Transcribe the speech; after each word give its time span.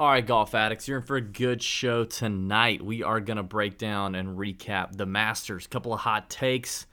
All 0.00 0.08
right, 0.08 0.26
golf 0.26 0.56
addicts, 0.56 0.88
you're 0.88 0.98
in 0.98 1.04
for 1.04 1.14
a 1.14 1.20
good 1.20 1.62
show 1.62 2.04
tonight. 2.04 2.82
We 2.82 3.04
are 3.04 3.20
going 3.20 3.36
to 3.36 3.44
break 3.44 3.78
down 3.78 4.16
and 4.16 4.36
recap 4.36 4.96
the 4.96 5.06
Masters. 5.06 5.66
A 5.66 5.68
couple 5.68 5.94
of 5.94 6.00
hot 6.00 6.28
takes, 6.28 6.88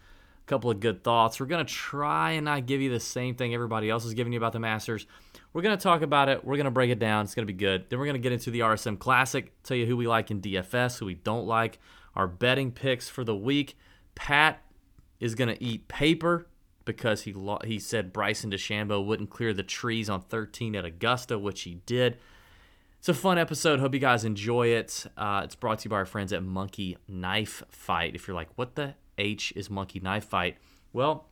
a 0.45 0.45
couple 0.45 0.69
of 0.69 0.79
good 0.79 1.03
thoughts. 1.03 1.39
We're 1.39 1.47
going 1.47 1.65
to 1.65 1.73
try 1.73 2.33
and 2.33 2.45
not 2.45 2.67
give 2.67 2.79
you 2.79 2.91
the 2.91 2.99
same 2.99 3.33
thing 3.33 3.55
everybody 3.55 3.89
else 3.89 4.05
is 4.05 4.13
giving 4.13 4.33
you 4.33 4.37
about 4.37 4.53
the 4.53 4.59
Masters. 4.59 5.07
We're 5.51 5.63
going 5.63 5.75
to 5.75 5.81
talk 5.81 6.03
about 6.03 6.29
it. 6.29 6.45
We're 6.45 6.57
going 6.57 6.65
to 6.65 6.71
break 6.71 6.91
it 6.91 6.99
down. 6.99 7.25
It's 7.25 7.33
going 7.33 7.47
to 7.47 7.51
be 7.51 7.57
good. 7.57 7.89
Then 7.89 7.97
we're 7.97 8.05
going 8.05 8.13
to 8.13 8.21
get 8.21 8.33
into 8.33 8.51
the 8.51 8.59
RSM 8.59 8.99
Classic, 8.99 9.51
tell 9.63 9.77
you 9.77 9.87
who 9.87 9.97
we 9.97 10.05
like 10.05 10.29
in 10.29 10.39
DFS, 10.39 10.99
who 10.99 11.07
we 11.07 11.15
don't 11.15 11.47
like, 11.47 11.79
our 12.15 12.27
betting 12.27 12.71
picks 12.71 13.09
for 13.09 13.23
the 13.23 13.35
week. 13.35 13.75
Pat 14.13 14.61
is 15.19 15.33
going 15.33 15.49
to 15.49 15.63
eat 15.63 15.87
paper 15.87 16.45
because 16.85 17.23
he 17.23 17.33
lo- 17.33 17.61
he 17.63 17.79
said 17.79 18.13
Bryson 18.13 18.51
DeChambeau 18.51 19.03
wouldn't 19.03 19.31
clear 19.31 19.53
the 19.53 19.63
trees 19.63 20.07
on 20.07 20.21
13 20.21 20.75
at 20.75 20.85
Augusta, 20.85 21.39
which 21.39 21.61
he 21.61 21.81
did. 21.87 22.19
It's 23.01 23.09
a 23.09 23.15
fun 23.15 23.39
episode. 23.39 23.79
Hope 23.79 23.95
you 23.95 23.99
guys 23.99 24.23
enjoy 24.23 24.67
it. 24.67 25.07
Uh, 25.17 25.41
it's 25.43 25.55
brought 25.55 25.79
to 25.79 25.85
you 25.85 25.89
by 25.89 25.95
our 25.95 26.05
friends 26.05 26.31
at 26.31 26.43
Monkey 26.43 26.99
Knife 27.07 27.63
Fight. 27.67 28.13
If 28.13 28.27
you're 28.27 28.35
like, 28.35 28.49
what 28.57 28.75
the 28.75 28.93
H 29.17 29.51
is 29.55 29.71
Monkey 29.71 29.99
Knife 29.99 30.25
Fight? 30.25 30.57
Well, 30.93 31.25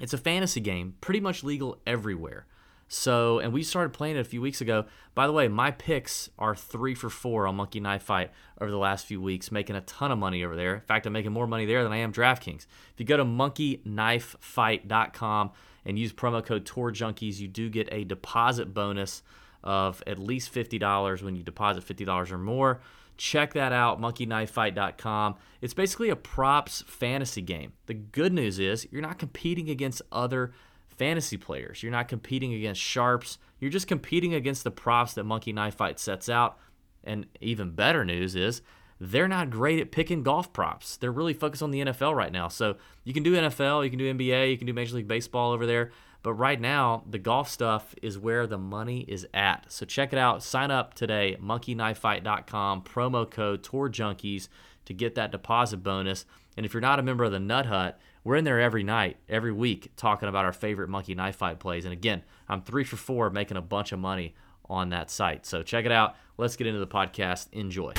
it's 0.00 0.14
a 0.14 0.18
fantasy 0.18 0.60
game, 0.60 0.94
pretty 1.02 1.20
much 1.20 1.44
legal 1.44 1.82
everywhere. 1.86 2.46
So, 2.88 3.40
and 3.40 3.52
we 3.52 3.62
started 3.62 3.92
playing 3.92 4.16
it 4.16 4.20
a 4.20 4.24
few 4.24 4.40
weeks 4.40 4.62
ago. 4.62 4.86
By 5.14 5.26
the 5.26 5.34
way, 5.34 5.48
my 5.48 5.70
picks 5.70 6.30
are 6.38 6.56
three 6.56 6.94
for 6.94 7.10
four 7.10 7.46
on 7.46 7.56
Monkey 7.56 7.78
Knife 7.78 8.04
Fight 8.04 8.30
over 8.58 8.70
the 8.70 8.78
last 8.78 9.04
few 9.04 9.20
weeks, 9.20 9.52
making 9.52 9.76
a 9.76 9.82
ton 9.82 10.10
of 10.10 10.16
money 10.16 10.42
over 10.42 10.56
there. 10.56 10.76
In 10.76 10.80
fact, 10.80 11.04
I'm 11.04 11.12
making 11.12 11.32
more 11.32 11.46
money 11.46 11.66
there 11.66 11.82
than 11.82 11.92
I 11.92 11.98
am 11.98 12.10
DraftKings. 12.10 12.64
If 12.94 12.96
you 12.96 13.04
go 13.04 13.18
to 13.18 13.24
monkeyknifefight.com 13.26 15.50
and 15.84 15.98
use 15.98 16.14
promo 16.14 16.42
code 16.42 16.64
Tour 16.64 16.90
Junkies, 16.90 17.38
you 17.38 17.48
do 17.48 17.68
get 17.68 17.86
a 17.92 18.04
deposit 18.04 18.72
bonus 18.72 19.22
of 19.66 20.00
at 20.06 20.18
least 20.18 20.54
$50 20.54 21.22
when 21.22 21.34
you 21.34 21.42
deposit 21.42 21.84
$50 21.84 22.30
or 22.30 22.38
more. 22.38 22.80
Check 23.16 23.52
that 23.54 23.72
out, 23.72 24.00
monkeyknifefight.com. 24.00 25.34
It's 25.60 25.74
basically 25.74 26.08
a 26.08 26.16
props 26.16 26.84
fantasy 26.86 27.42
game. 27.42 27.72
The 27.86 27.94
good 27.94 28.32
news 28.32 28.60
is 28.60 28.86
you're 28.92 29.02
not 29.02 29.18
competing 29.18 29.68
against 29.68 30.02
other 30.12 30.52
fantasy 30.86 31.36
players. 31.36 31.82
You're 31.82 31.92
not 31.92 32.06
competing 32.06 32.54
against 32.54 32.80
sharps. 32.80 33.38
You're 33.58 33.70
just 33.70 33.88
competing 33.88 34.34
against 34.34 34.62
the 34.62 34.70
props 34.70 35.14
that 35.14 35.24
Monkey 35.24 35.52
Knife 35.52 35.74
Fight 35.74 35.98
sets 35.98 36.28
out. 36.28 36.58
And 37.02 37.26
even 37.40 37.70
better 37.72 38.04
news 38.04 38.36
is 38.36 38.62
they're 39.00 39.28
not 39.28 39.50
great 39.50 39.80
at 39.80 39.90
picking 39.90 40.22
golf 40.22 40.52
props. 40.52 40.96
They're 40.96 41.10
really 41.10 41.34
focused 41.34 41.62
on 41.62 41.72
the 41.72 41.86
NFL 41.86 42.14
right 42.14 42.32
now. 42.32 42.46
So 42.48 42.76
you 43.02 43.12
can 43.12 43.24
do 43.24 43.34
NFL, 43.34 43.82
you 43.82 43.90
can 43.90 43.98
do 43.98 44.14
NBA, 44.14 44.50
you 44.50 44.58
can 44.58 44.66
do 44.66 44.72
Major 44.72 44.94
League 44.94 45.08
Baseball 45.08 45.52
over 45.52 45.66
there. 45.66 45.90
But 46.26 46.32
right 46.32 46.60
now, 46.60 47.04
the 47.08 47.20
golf 47.20 47.48
stuff 47.48 47.94
is 48.02 48.18
where 48.18 48.48
the 48.48 48.58
money 48.58 49.04
is 49.06 49.28
at. 49.32 49.66
So 49.68 49.86
check 49.86 50.12
it 50.12 50.18
out. 50.18 50.42
Sign 50.42 50.72
up 50.72 50.92
today, 50.94 51.36
monkeyknifefight.com, 51.40 52.82
promo 52.82 53.30
code 53.30 53.62
Tour 53.62 53.88
Junkies 53.88 54.48
to 54.86 54.92
get 54.92 55.14
that 55.14 55.30
deposit 55.30 55.84
bonus. 55.84 56.26
And 56.56 56.66
if 56.66 56.74
you're 56.74 56.80
not 56.80 56.98
a 56.98 57.02
member 57.04 57.22
of 57.22 57.30
the 57.30 57.38
Nut 57.38 57.66
Hut, 57.66 58.00
we're 58.24 58.34
in 58.34 58.42
there 58.42 58.60
every 58.60 58.82
night, 58.82 59.18
every 59.28 59.52
week, 59.52 59.92
talking 59.94 60.28
about 60.28 60.44
our 60.44 60.52
favorite 60.52 60.88
Monkey 60.88 61.14
Knife 61.14 61.36
Fight 61.36 61.60
plays. 61.60 61.84
And 61.84 61.92
again, 61.92 62.24
I'm 62.48 62.60
three 62.60 62.82
for 62.82 62.96
four, 62.96 63.30
making 63.30 63.56
a 63.56 63.62
bunch 63.62 63.92
of 63.92 64.00
money 64.00 64.34
on 64.68 64.88
that 64.88 65.12
site. 65.12 65.46
So 65.46 65.62
check 65.62 65.84
it 65.84 65.92
out. 65.92 66.16
Let's 66.38 66.56
get 66.56 66.66
into 66.66 66.80
the 66.80 66.88
podcast. 66.88 67.46
Enjoy. 67.52 67.92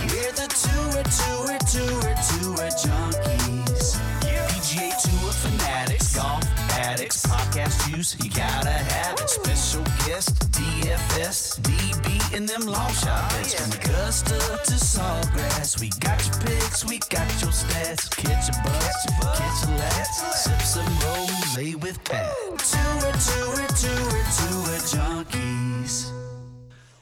Juice, 7.98 8.16
you 8.24 8.30
gotta 8.30 8.70
have 8.70 9.20
it. 9.20 9.30
Special 9.30 9.84
guest, 10.06 10.52
DFS, 10.52 11.60
DB, 11.62 12.38
and 12.38 12.48
them 12.48 12.62
long 12.68 12.94
shot 12.94 13.30
bets. 13.32 13.56
From 13.56 13.72
Augusta 13.80 14.38
to 14.38 14.78
Sawgrass, 14.78 15.80
we 15.82 15.90
got 16.00 16.24
your 16.26 16.36
picks, 16.46 16.86
we 16.86 17.00
got 17.10 17.28
your 17.42 17.52
stats. 17.52 18.10
Catch 18.16 18.50
a 18.50 18.64
buzz, 18.64 19.38
catch 19.38 19.68
a 19.68 19.72
laugh, 19.78 20.08
sip 20.36 20.62
some 20.62 20.86
rose 21.00 21.76
with 21.82 22.04
Pat. 22.04 22.32
Tour, 22.36 23.12
tour, 23.28 23.68
tour, 23.82 24.12
tour 24.38 24.78
junkies. 24.94 26.12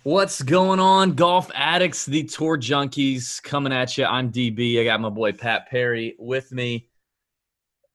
What's 0.03 0.41
going 0.41 0.79
on, 0.79 1.13
golf 1.13 1.51
addicts, 1.53 2.05
the 2.05 2.23
tour 2.23 2.57
junkies 2.57 3.44
coming 3.44 3.73
at 3.73 3.97
you. 3.97 4.05
I'm 4.05 4.31
DB. 4.31 4.79
I 4.79 4.85
got 4.85 5.01
my 5.01 5.09
boy 5.09 5.34
Pat 5.34 5.67
Perry 5.69 6.16
with 6.19 6.51
me. 6.53 6.88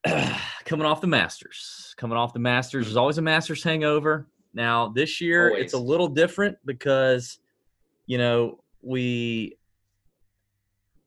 coming 0.65 0.87
off 0.87 1.01
the 1.01 1.07
Masters. 1.07 1.95
Coming 1.97 2.17
off 2.17 2.33
the 2.33 2.39
Masters. 2.39 2.87
There's 2.87 2.97
always 2.97 3.19
a 3.19 3.23
Masters 3.23 3.63
hangover. 3.63 4.29
Now, 4.53 4.89
this 4.89 5.21
year 5.21 5.49
it's 5.51 5.75
a 5.75 5.79
little 5.79 6.09
different 6.09 6.57
because, 6.65 7.39
you 8.07 8.19
know, 8.19 8.59
we 8.83 9.57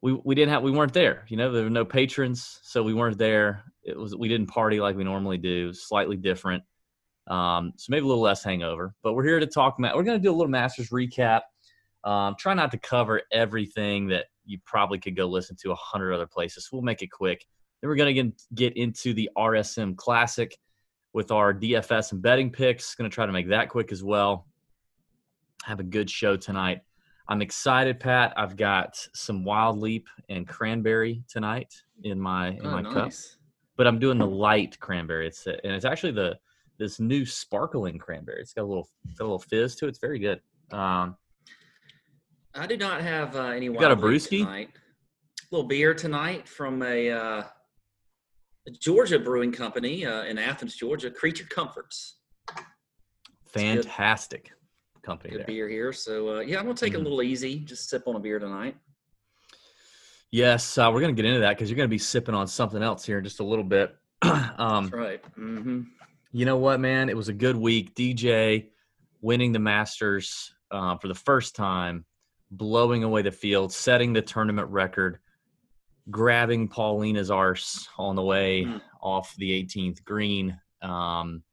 we 0.01 0.13
we 0.23 0.35
didn't 0.35 0.51
have 0.51 0.63
we 0.63 0.71
weren't 0.71 0.93
there. 0.93 1.25
You 1.27 1.37
know, 1.37 1.51
there 1.51 1.63
were 1.63 1.69
no 1.69 1.85
patrons, 1.85 2.59
so 2.63 2.83
we 2.83 2.93
weren't 2.93 3.17
there. 3.17 3.63
It 3.83 3.97
was 3.97 4.15
we 4.15 4.27
didn't 4.29 4.47
party 4.47 4.79
like 4.79 4.95
we 4.95 5.03
normally 5.03 5.37
do. 5.37 5.73
Slightly 5.73 6.15
different. 6.15 6.63
Um, 7.27 7.73
so 7.77 7.87
maybe 7.89 8.03
a 8.03 8.07
little 8.07 8.21
less 8.21 8.43
hangover. 8.43 8.93
But 9.01 9.13
we're 9.13 9.25
here 9.25 9.39
to 9.39 9.47
talk. 9.47 9.79
Ma- 9.79 9.95
we're 9.95 10.03
going 10.03 10.19
to 10.19 10.23
do 10.23 10.31
a 10.31 10.35
little 10.35 10.51
Masters 10.51 10.89
recap. 10.89 11.41
Um, 12.03 12.35
try 12.37 12.53
not 12.53 12.71
to 12.71 12.77
cover 12.77 13.21
everything 13.31 14.07
that 14.07 14.25
you 14.45 14.59
probably 14.65 14.99
could 14.99 15.15
go 15.15 15.25
listen 15.25 15.55
to 15.61 15.71
a 15.71 15.75
hundred 15.75 16.13
other 16.13 16.27
places. 16.27 16.69
We'll 16.71 16.81
make 16.81 17.01
it 17.01 17.11
quick. 17.11 17.45
Then 17.83 17.89
we're 17.89 17.97
going 17.97 18.15
to 18.15 18.33
get, 18.55 18.77
into 18.77 19.13
the 19.13 19.29
RSM 19.37 19.97
Classic 19.97 20.57
with 21.11 21.31
our 21.31 21.53
DFS 21.53 22.13
and 22.13 22.21
betting 22.21 22.49
picks. 22.49 22.95
Going 22.95 23.11
to 23.11 23.13
try 23.13 23.25
to 23.25 23.33
make 23.33 23.49
that 23.49 23.67
quick 23.67 23.91
as 23.91 24.01
well. 24.01 24.47
Have 25.65 25.81
a 25.81 25.83
good 25.83 26.09
show 26.09 26.37
tonight. 26.37 26.79
I'm 27.27 27.41
excited, 27.41 27.99
Pat. 27.99 28.33
I've 28.37 28.55
got 28.55 28.95
some 29.13 29.43
Wild 29.43 29.79
Leap 29.79 30.07
and 30.29 30.47
cranberry 30.47 31.23
tonight 31.27 31.73
in 32.03 32.17
my 32.17 32.51
in 32.51 32.65
Oh, 32.65 32.71
my 32.71 32.83
cup 32.83 33.11
but 33.75 33.85
I'm 33.85 33.99
doing 33.99 34.17
the 34.17 34.27
light 34.27 34.79
cranberry. 34.79 35.27
It's 35.27 35.45
and 35.45 35.59
it's 35.63 35.83
actually 35.83 36.13
the 36.13 36.37
this 36.77 37.01
new 37.01 37.25
sparkling 37.25 37.97
cranberry. 37.97 38.39
It's 38.39 38.53
got 38.53 38.61
a 38.61 38.65
little 38.65 38.87
got 39.17 39.25
a 39.25 39.27
little 39.27 39.39
fizz 39.39 39.75
to 39.75 39.85
it. 39.85 39.89
It's 39.89 39.99
very 39.99 40.19
good. 40.19 40.39
Um, 40.71 41.17
I 42.55 42.65
do 42.65 42.77
not 42.77 43.01
have 43.01 43.35
uh, 43.35 43.47
any. 43.47 43.67
got 43.67 43.91
a 43.91 43.95
brewski? 43.95 44.39
tonight. 44.39 44.69
little 45.51 45.67
beer 45.67 45.93
tonight 45.93 46.47
from 46.47 46.81
a, 46.83 47.11
uh, 47.11 47.43
a 48.67 48.71
Georgia 48.71 49.19
brewing 49.19 49.51
company 49.51 50.05
uh, 50.05 50.23
in 50.23 50.37
Athens, 50.37 50.75
Georgia. 50.75 51.11
Creature 51.11 51.45
Comforts. 51.49 52.15
good. 52.47 52.65
fantastic 53.85 54.51
company 55.03 55.31
Good 55.31 55.39
there. 55.39 55.45
beer 55.47 55.69
here. 55.69 55.93
So 55.93 56.37
uh, 56.37 56.39
yeah, 56.39 56.57
I'm 56.59 56.63
gonna 56.65 56.75
take 56.75 56.93
Mhm. 56.93 56.97
a 56.97 56.99
little 56.99 57.21
easy. 57.21 57.59
Just 57.59 57.89
sip 57.89 58.07
on 58.07 58.15
a 58.15 58.19
beer 58.19 58.39
tonight. 58.39 58.75
Yes, 60.31 60.77
uh, 60.77 60.89
we're 60.91 61.01
gonna 61.01 61.13
get 61.13 61.25
into 61.25 61.41
that 61.41 61.55
because 61.55 61.69
you're 61.69 61.77
gonna 61.77 61.87
be 61.87 61.97
sipping 61.99 62.33
on 62.33 62.47
something 62.47 62.81
else 62.81 63.05
here 63.05 63.19
in 63.19 63.23
just 63.23 63.39
a 63.39 63.43
little 63.43 63.65
bit. 63.65 63.95
um, 64.23 64.85
That's 64.85 64.91
right. 64.93 65.25
hmm 65.35 65.81
you 66.35 66.45
know 66.45 66.57
what, 66.57 66.79
man? 66.79 67.09
It 67.09 67.15
was 67.17 67.29
a 67.29 67.33
good 67.33 67.55
week. 67.55 67.93
DJ 67.93 68.69
winning 69.21 69.51
the 69.51 69.59
Masters 69.59 70.51
uh, 70.71 70.97
for 70.97 71.07
the 71.07 71.13
first 71.13 71.55
time, 71.55 72.05
blowing 72.49 73.03
away 73.03 73.21
the 73.21 73.31
field, 73.31 73.71
setting 73.71 74.13
the 74.13 74.21
tournament 74.23 74.67
record, 74.69 75.19
grabbing 76.11 76.67
Paulina's 76.67 77.31
arse 77.31 77.87
on 77.97 78.15
the 78.15 78.23
way 78.23 78.63
Mm. 78.65 78.81
off 79.01 79.35
the 79.37 79.51
18th 79.51 80.03
green. 80.03 80.59
Um, 80.81 81.43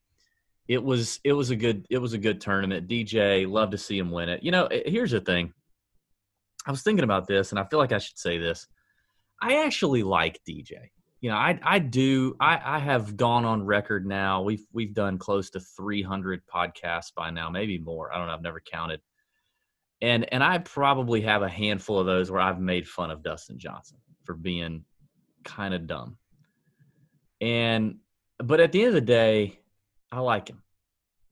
it 0.68 0.82
was 0.82 1.20
it 1.24 1.32
was 1.32 1.50
a 1.50 1.56
good 1.56 1.86
it 1.90 1.98
was 1.98 2.12
a 2.12 2.18
good 2.18 2.40
tournament. 2.40 2.88
DJ, 2.88 3.46
love 3.50 3.70
to 3.70 3.78
see 3.78 3.98
him 3.98 4.10
win 4.10 4.28
it. 4.28 4.42
You 4.42 4.50
know, 4.52 4.66
eh, 4.66 4.82
here's 4.86 5.10
the 5.10 5.20
thing. 5.20 5.52
I 6.66 6.70
was 6.70 6.82
thinking 6.82 7.04
about 7.04 7.26
this, 7.26 7.50
and 7.52 7.58
I 7.58 7.64
feel 7.64 7.78
like 7.78 7.92
I 7.92 7.98
should 7.98 8.18
say 8.18 8.38
this. 8.38 8.66
I 9.40 9.64
actually 9.64 10.02
like 10.02 10.40
DJ 10.48 10.90
you 11.22 11.28
know, 11.28 11.36
I 11.36 11.58
I 11.62 11.78
do 11.80 12.34
I 12.40 12.58
I 12.64 12.78
have 12.78 13.16
gone 13.16 13.44
on 13.44 13.62
record 13.64 14.06
now. 14.06 14.40
We've 14.42 14.64
we've 14.72 14.94
done 14.94 15.18
close 15.18 15.50
to 15.50 15.60
300 15.60 16.42
podcasts 16.46 17.12
by 17.14 17.28
now, 17.30 17.50
maybe 17.50 17.76
more. 17.78 18.10
I 18.12 18.16
don't 18.16 18.26
know. 18.26 18.32
I've 18.32 18.42
never 18.42 18.60
counted. 18.60 19.00
And 20.00 20.32
and 20.32 20.42
I 20.42 20.58
probably 20.58 21.20
have 21.22 21.42
a 21.42 21.48
handful 21.48 21.98
of 21.98 22.06
those 22.06 22.30
where 22.30 22.40
I've 22.40 22.58
made 22.60 22.88
fun 22.88 23.10
of 23.10 23.22
Dustin 23.22 23.58
Johnson 23.58 23.98
for 24.24 24.34
being 24.34 24.84
kind 25.44 25.74
of 25.74 25.86
dumb. 25.86 26.16
And 27.40 27.96
but 28.38 28.60
at 28.60 28.72
the 28.72 28.80
end 28.80 28.88
of 28.88 28.94
the 28.94 29.00
day, 29.00 29.58
I 30.12 30.20
like 30.20 30.48
him. 30.48 30.62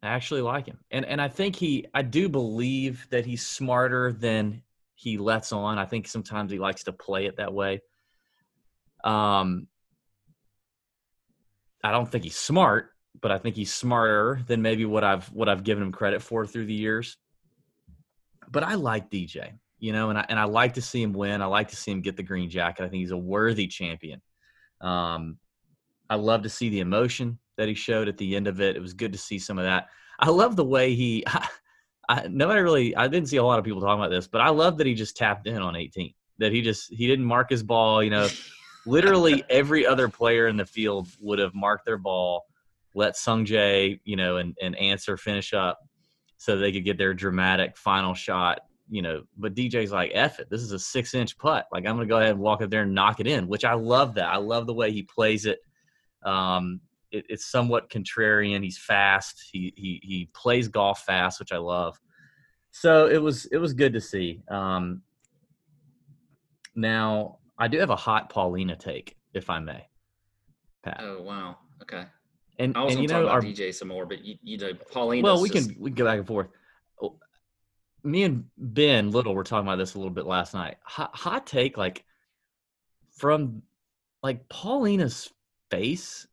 I 0.02 0.08
actually 0.08 0.42
like 0.42 0.66
him. 0.66 0.78
And 0.90 1.04
and 1.04 1.20
I 1.20 1.28
think 1.28 1.56
he 1.56 1.86
I 1.92 2.02
do 2.02 2.28
believe 2.28 3.06
that 3.10 3.26
he's 3.26 3.46
smarter 3.46 4.12
than 4.12 4.62
he 4.94 5.18
lets 5.18 5.52
on. 5.52 5.78
I 5.78 5.86
think 5.86 6.06
sometimes 6.08 6.50
he 6.50 6.58
likes 6.58 6.84
to 6.84 6.92
play 6.92 7.26
it 7.26 7.36
that 7.36 7.52
way. 7.52 7.82
Um 9.04 9.68
I 11.82 11.92
don't 11.92 12.10
think 12.10 12.24
he's 12.24 12.36
smart, 12.36 12.90
but 13.20 13.30
I 13.30 13.38
think 13.38 13.56
he's 13.56 13.72
smarter 13.72 14.40
than 14.46 14.62
maybe 14.62 14.84
what 14.84 15.04
I've 15.04 15.26
what 15.32 15.48
I've 15.48 15.64
given 15.64 15.82
him 15.82 15.92
credit 15.92 16.22
for 16.22 16.46
through 16.46 16.66
the 16.66 16.74
years. 16.74 17.16
But 18.50 18.62
I 18.62 18.74
like 18.74 19.10
DJ, 19.10 19.52
you 19.78 19.92
know, 19.92 20.10
and 20.10 20.18
I 20.18 20.26
and 20.28 20.38
I 20.38 20.44
like 20.44 20.74
to 20.74 20.82
see 20.82 21.02
him 21.02 21.12
win. 21.12 21.42
I 21.42 21.46
like 21.46 21.68
to 21.68 21.76
see 21.76 21.90
him 21.90 22.00
get 22.00 22.16
the 22.16 22.22
green 22.22 22.50
jacket. 22.50 22.84
I 22.84 22.88
think 22.88 23.00
he's 23.00 23.10
a 23.10 23.16
worthy 23.16 23.66
champion. 23.66 24.20
Um, 24.80 25.38
I 26.10 26.16
love 26.16 26.42
to 26.42 26.48
see 26.48 26.68
the 26.68 26.80
emotion 26.80 27.38
that 27.56 27.68
he 27.68 27.74
showed 27.74 28.08
at 28.08 28.16
the 28.16 28.36
end 28.36 28.46
of 28.46 28.60
it. 28.60 28.76
It 28.76 28.80
was 28.80 28.94
good 28.94 29.12
to 29.12 29.18
see 29.18 29.38
some 29.38 29.58
of 29.58 29.64
that. 29.64 29.88
I 30.18 30.30
love 30.30 30.56
the 30.56 30.64
way 30.64 30.94
he. 30.94 31.24
I, 32.08 32.26
nobody 32.28 32.60
really. 32.60 32.96
I 32.96 33.06
didn't 33.06 33.28
see 33.28 33.36
a 33.36 33.44
lot 33.44 33.58
of 33.58 33.64
people 33.64 33.80
talking 33.80 34.00
about 34.00 34.10
this, 34.10 34.26
but 34.26 34.40
I 34.40 34.48
love 34.48 34.78
that 34.78 34.86
he 34.86 34.94
just 34.94 35.16
tapped 35.16 35.46
in 35.46 35.60
on 35.60 35.76
18. 35.76 36.14
That 36.38 36.52
he 36.52 36.62
just 36.62 36.92
he 36.92 37.06
didn't 37.06 37.26
mark 37.26 37.50
his 37.50 37.62
ball. 37.62 38.02
You 38.02 38.10
know, 38.10 38.28
literally 38.86 39.44
every 39.50 39.86
other 39.86 40.08
player 40.08 40.46
in 40.46 40.56
the 40.56 40.64
field 40.64 41.08
would 41.20 41.38
have 41.38 41.54
marked 41.54 41.84
their 41.84 41.98
ball, 41.98 42.46
let 42.94 43.16
Sung 43.16 43.44
Jae, 43.44 44.00
you 44.04 44.16
know, 44.16 44.38
and 44.38 44.56
and 44.62 44.74
answer 44.76 45.16
finish 45.16 45.52
up, 45.52 45.78
so 46.38 46.56
they 46.56 46.72
could 46.72 46.84
get 46.84 46.96
their 46.96 47.12
dramatic 47.12 47.76
final 47.76 48.14
shot. 48.14 48.60
You 48.90 49.02
know, 49.02 49.22
but 49.36 49.54
DJ's 49.54 49.92
like, 49.92 50.12
"F 50.14 50.40
it, 50.40 50.48
this 50.50 50.62
is 50.62 50.72
a 50.72 50.78
six 50.78 51.14
inch 51.14 51.36
putt. 51.36 51.66
Like 51.72 51.86
I'm 51.86 51.96
gonna 51.96 52.06
go 52.06 52.18
ahead 52.18 52.30
and 52.30 52.40
walk 52.40 52.62
up 52.62 52.70
there 52.70 52.82
and 52.82 52.94
knock 52.94 53.20
it 53.20 53.26
in," 53.26 53.48
which 53.48 53.64
I 53.64 53.74
love 53.74 54.14
that. 54.14 54.28
I 54.28 54.38
love 54.38 54.66
the 54.66 54.74
way 54.74 54.92
he 54.92 55.02
plays 55.02 55.46
it. 55.46 55.58
Um, 56.24 56.80
it, 57.10 57.26
it's 57.28 57.46
somewhat 57.46 57.90
contrarian. 57.90 58.62
He's 58.62 58.78
fast. 58.78 59.48
He 59.52 59.72
he 59.76 60.00
he 60.02 60.28
plays 60.34 60.68
golf 60.68 61.00
fast, 61.00 61.38
which 61.38 61.52
I 61.52 61.58
love. 61.58 61.98
So 62.70 63.08
it 63.08 63.18
was 63.18 63.46
it 63.46 63.58
was 63.58 63.72
good 63.72 63.92
to 63.94 64.00
see. 64.00 64.42
Um, 64.50 65.02
now 66.74 67.38
I 67.58 67.68
do 67.68 67.78
have 67.78 67.90
a 67.90 67.96
hot 67.96 68.30
Paulina 68.30 68.76
take, 68.76 69.16
if 69.34 69.50
I 69.50 69.58
may. 69.58 69.86
Pat. 70.82 71.00
Oh 71.02 71.22
wow. 71.22 71.58
Okay. 71.82 72.04
and 72.58 72.76
I 72.76 72.84
was 72.84 72.94
and 72.94 72.98
going 72.98 73.02
you 73.02 73.08
to 73.08 73.14
talk 73.14 73.20
know 73.22 73.28
about 73.28 73.34
our 73.34 73.42
DJ 73.42 73.74
some 73.74 73.88
more, 73.88 74.06
but 74.06 74.24
you, 74.24 74.36
you 74.42 74.58
know, 74.58 74.72
Paulina. 74.92 75.24
well 75.24 75.42
we 75.42 75.48
can 75.48 75.74
we 75.78 75.90
can 75.90 75.96
go 75.96 76.04
back 76.04 76.18
and 76.18 76.26
forth. 76.26 76.48
Me 78.04 78.22
and 78.22 78.44
Ben 78.56 79.10
Little 79.10 79.34
were 79.34 79.44
talking 79.44 79.66
about 79.66 79.76
this 79.76 79.94
a 79.94 79.98
little 79.98 80.12
bit 80.12 80.26
last 80.26 80.54
night. 80.54 80.76
Hot, 80.84 81.14
hot 81.14 81.46
take, 81.46 81.76
like 81.76 82.04
from 83.16 83.62
like 84.22 84.48
Paulina's 84.48 85.30
face, 85.70 86.26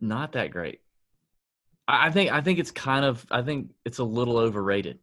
not 0.00 0.32
that 0.32 0.50
great. 0.50 0.80
I, 1.86 2.08
I 2.08 2.10
think 2.10 2.30
I 2.30 2.40
think 2.40 2.58
it's 2.58 2.70
kind 2.70 3.04
of 3.04 3.24
I 3.30 3.42
think 3.42 3.70
it's 3.84 3.98
a 3.98 4.04
little 4.04 4.38
overrated. 4.38 4.98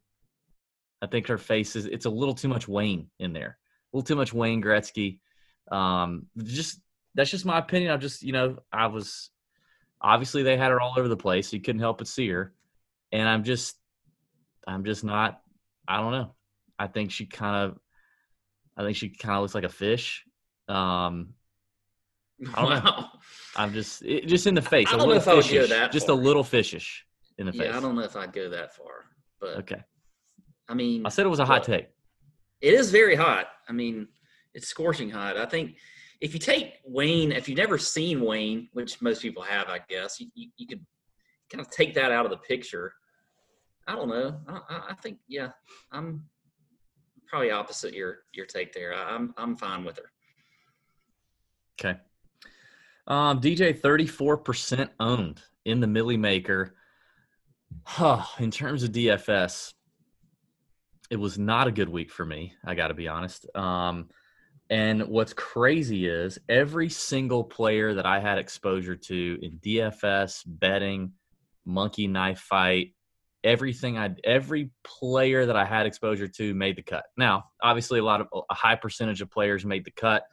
I 1.01 1.07
think 1.07 1.27
her 1.27 1.37
face 1.37 1.75
is 1.75 1.85
it's 1.85 2.05
a 2.05 2.09
little 2.09 2.35
too 2.35 2.47
much 2.47 2.67
Wayne 2.67 3.09
in 3.19 3.33
there, 3.33 3.57
a 3.93 3.97
little 3.97 4.05
too 4.05 4.15
much 4.15 4.33
Wayne 4.33 4.61
Gretzky. 4.61 5.19
Um, 5.71 6.27
just 6.37 6.79
that's 7.15 7.31
just 7.31 7.45
my 7.45 7.57
opinion. 7.57 7.91
I 7.91 7.97
just 7.97 8.21
you 8.21 8.33
know 8.33 8.57
I 8.71 8.87
was 8.87 9.29
obviously 10.01 10.43
they 10.43 10.57
had 10.57 10.71
her 10.71 10.79
all 10.79 10.93
over 10.97 11.07
the 11.07 11.17
place. 11.17 11.49
So 11.49 11.55
you 11.55 11.61
couldn't 11.61 11.81
help 11.81 11.97
but 11.97 12.07
see 12.07 12.29
her, 12.29 12.53
and 13.11 13.27
I'm 13.27 13.43
just 13.43 13.75
I'm 14.67 14.83
just 14.83 15.03
not. 15.03 15.41
I 15.87 15.97
don't 15.97 16.11
know. 16.11 16.33
I 16.77 16.87
think 16.87 17.11
she 17.11 17.25
kind 17.25 17.55
of 17.71 17.77
I 18.77 18.83
think 18.83 18.97
she 18.97 19.09
kind 19.09 19.35
of 19.35 19.41
looks 19.41 19.55
like 19.55 19.63
a 19.63 19.69
fish. 19.69 20.25
Um, 20.67 21.33
I 22.53 22.61
don't 22.61 22.83
know. 22.83 23.07
I'm 23.55 23.73
just 23.73 24.03
it, 24.03 24.27
just 24.27 24.47
in 24.47 24.55
the 24.55 24.61
face. 24.61 24.87
I 24.91 24.97
don't 24.97 25.07
know 25.07 25.15
if 25.15 25.27
I 25.27 25.33
would 25.35 25.47
go 25.47 25.67
that 25.67 25.91
just 25.91 26.07
far. 26.07 26.15
a 26.15 26.19
little 26.19 26.43
fishish 26.43 26.89
in 27.37 27.45
the 27.45 27.53
face. 27.53 27.69
Yeah, 27.69 27.77
I 27.77 27.79
don't 27.79 27.95
know 27.95 28.01
if 28.01 28.15
I'd 28.15 28.33
go 28.33 28.49
that 28.49 28.75
far, 28.75 29.05
but 29.39 29.57
Okay, 29.57 29.81
I 30.67 30.73
mean, 30.73 31.05
I 31.05 31.09
said 31.09 31.25
it 31.25 31.29
was 31.29 31.39
a 31.39 31.45
hot 31.45 31.61
What? 31.61 31.77
take. 31.77 31.87
It 32.61 32.73
is 32.73 32.91
very 32.91 33.15
hot. 33.15 33.47
I 33.69 33.73
mean, 33.73 34.07
it's 34.53 34.67
scorching 34.67 35.09
hot. 35.09 35.37
I 35.37 35.45
think 35.45 35.75
if 36.21 36.33
you 36.33 36.39
take 36.39 36.75
Wayne, 36.85 37.31
if 37.31 37.47
you've 37.47 37.57
never 37.57 37.77
seen 37.77 38.21
Wayne, 38.21 38.69
which 38.73 39.01
most 39.01 39.21
people 39.21 39.43
have, 39.43 39.69
I 39.69 39.79
guess, 39.87 40.19
you, 40.19 40.27
you, 40.33 40.49
you 40.57 40.67
could 40.67 40.83
kind 41.51 41.61
of 41.61 41.69
take 41.69 41.93
that 41.95 42.11
out 42.11 42.25
of 42.25 42.31
the 42.31 42.37
picture. 42.37 42.93
I 43.87 43.95
don't 43.95 44.09
know. 44.09 44.39
I, 44.47 44.81
I- 44.89 44.93
think, 44.95 45.19
yeah, 45.27 45.49
I'm 45.91 46.25
probably 47.27 47.51
opposite 47.51 47.93
your 47.93 48.19
your 48.33 48.45
take 48.45 48.73
there. 48.73 48.93
I, 48.93 49.13
I'm 49.15 49.33
I'm 49.37 49.55
fine 49.55 49.83
with 49.83 49.97
her. 49.97 50.11
Okay. 51.79 51.99
Um, 53.07 53.39
DJ, 53.39 53.79
34% 53.79 54.89
owned 54.99 55.41
in 55.65 55.79
the 55.79 55.87
Milly 55.87 56.17
Maker. 56.17 56.75
Huh, 57.83 58.23
in 58.39 58.49
terms 58.49 58.81
of 58.83 58.91
DFS, 58.91 59.73
it 61.11 61.17
was 61.17 61.37
not 61.37 61.67
a 61.67 61.71
good 61.71 61.89
week 61.89 62.09
for 62.11 62.25
me. 62.25 62.53
I 62.65 62.73
got 62.73 62.87
to 62.87 62.93
be 62.95 63.07
honest. 63.07 63.45
Um, 63.55 64.09
and 64.71 65.03
what's 65.07 65.33
crazy 65.33 66.07
is 66.07 66.39
every 66.49 66.89
single 66.89 67.43
player 67.43 67.93
that 67.93 68.07
I 68.07 68.19
had 68.19 68.39
exposure 68.39 68.95
to 68.95 69.37
in 69.41 69.59
DFS, 69.59 70.41
betting, 70.47 71.11
monkey 71.65 72.07
knife 72.07 72.39
fight, 72.39 72.94
everything 73.45 73.97
I 73.97 74.13
every 74.25 74.71
player 74.83 75.45
that 75.45 75.55
I 75.55 75.63
had 75.63 75.85
exposure 75.85 76.27
to 76.27 76.53
made 76.53 76.75
the 76.75 76.81
cut. 76.81 77.05
Now, 77.15 77.45
obviously, 77.61 77.99
a 77.99 78.03
lot 78.03 78.19
of 78.19 78.27
a 78.49 78.53
high 78.53 78.75
percentage 78.75 79.21
of 79.21 79.31
players 79.31 79.63
made 79.63 79.85
the 79.85 79.91
cut 79.91 80.23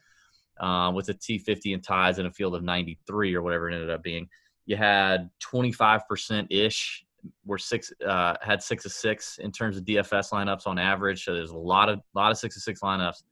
uh, 0.58 0.90
with 0.92 1.08
a 1.10 1.14
T50 1.14 1.74
and 1.74 1.84
ties 1.84 2.18
in 2.18 2.26
a 2.26 2.32
field 2.32 2.54
of 2.54 2.64
93 2.64 3.34
or 3.34 3.42
whatever 3.42 3.70
it 3.70 3.74
ended 3.74 3.90
up 3.90 4.02
being. 4.02 4.28
You 4.66 4.76
had 4.76 5.30
25% 5.52 6.46
ish 6.50 7.04
were 7.44 7.58
six 7.58 7.92
uh, 8.04 8.34
had 8.42 8.62
six 8.62 8.84
of 8.84 8.90
six 8.90 9.38
in 9.38 9.52
terms 9.52 9.76
of 9.76 9.84
DFS 9.84 10.32
lineups 10.32 10.66
on 10.66 10.78
average. 10.78 11.24
So 11.24 11.34
there's 11.34 11.50
a 11.50 11.56
lot 11.56 11.88
of 11.88 12.00
lot 12.14 12.32
of 12.32 12.38
six 12.38 12.56
of 12.56 12.62
six 12.62 12.80
lineups. 12.80 13.22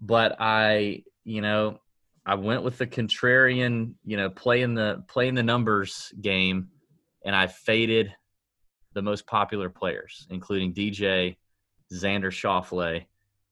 But 0.00 0.36
I, 0.38 1.02
you 1.24 1.40
know, 1.40 1.80
I 2.24 2.36
went 2.36 2.62
with 2.62 2.78
the 2.78 2.86
contrarian, 2.86 3.94
you 4.04 4.16
know, 4.16 4.30
playing 4.30 4.74
the 4.74 5.04
playing 5.08 5.34
the 5.34 5.42
numbers 5.42 6.12
game, 6.20 6.68
and 7.24 7.34
I 7.34 7.48
faded 7.48 8.14
the 8.94 9.02
most 9.02 9.26
popular 9.26 9.68
players, 9.68 10.26
including 10.30 10.72
DJ, 10.72 11.36
Xander 11.92 12.30
Schauffele, 12.30 13.04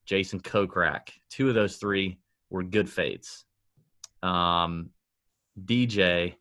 Jason 0.07 0.41
Kokrak. 0.41 1.11
Two 1.29 1.49
of 1.49 1.55
those 1.55 1.77
three 1.77 2.19
were 2.51 2.63
good 2.63 2.89
fades. 2.89 3.45
Um, 4.23 4.91
DJ, 5.65 6.35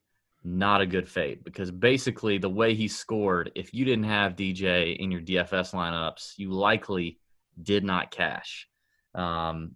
not 0.43 0.81
a 0.81 0.85
good 0.85 1.07
fade 1.07 1.43
because 1.43 1.69
basically 1.69 2.37
the 2.37 2.49
way 2.49 2.73
he 2.73 2.87
scored, 2.87 3.51
if 3.55 3.73
you 3.73 3.85
didn't 3.85 4.05
have 4.05 4.35
DJ 4.35 4.97
in 4.97 5.11
your 5.11 5.21
DFS 5.21 5.73
lineups, 5.73 6.33
you 6.37 6.51
likely 6.51 7.19
did 7.61 7.83
not 7.83 8.09
cash, 8.11 8.67
um, 9.13 9.75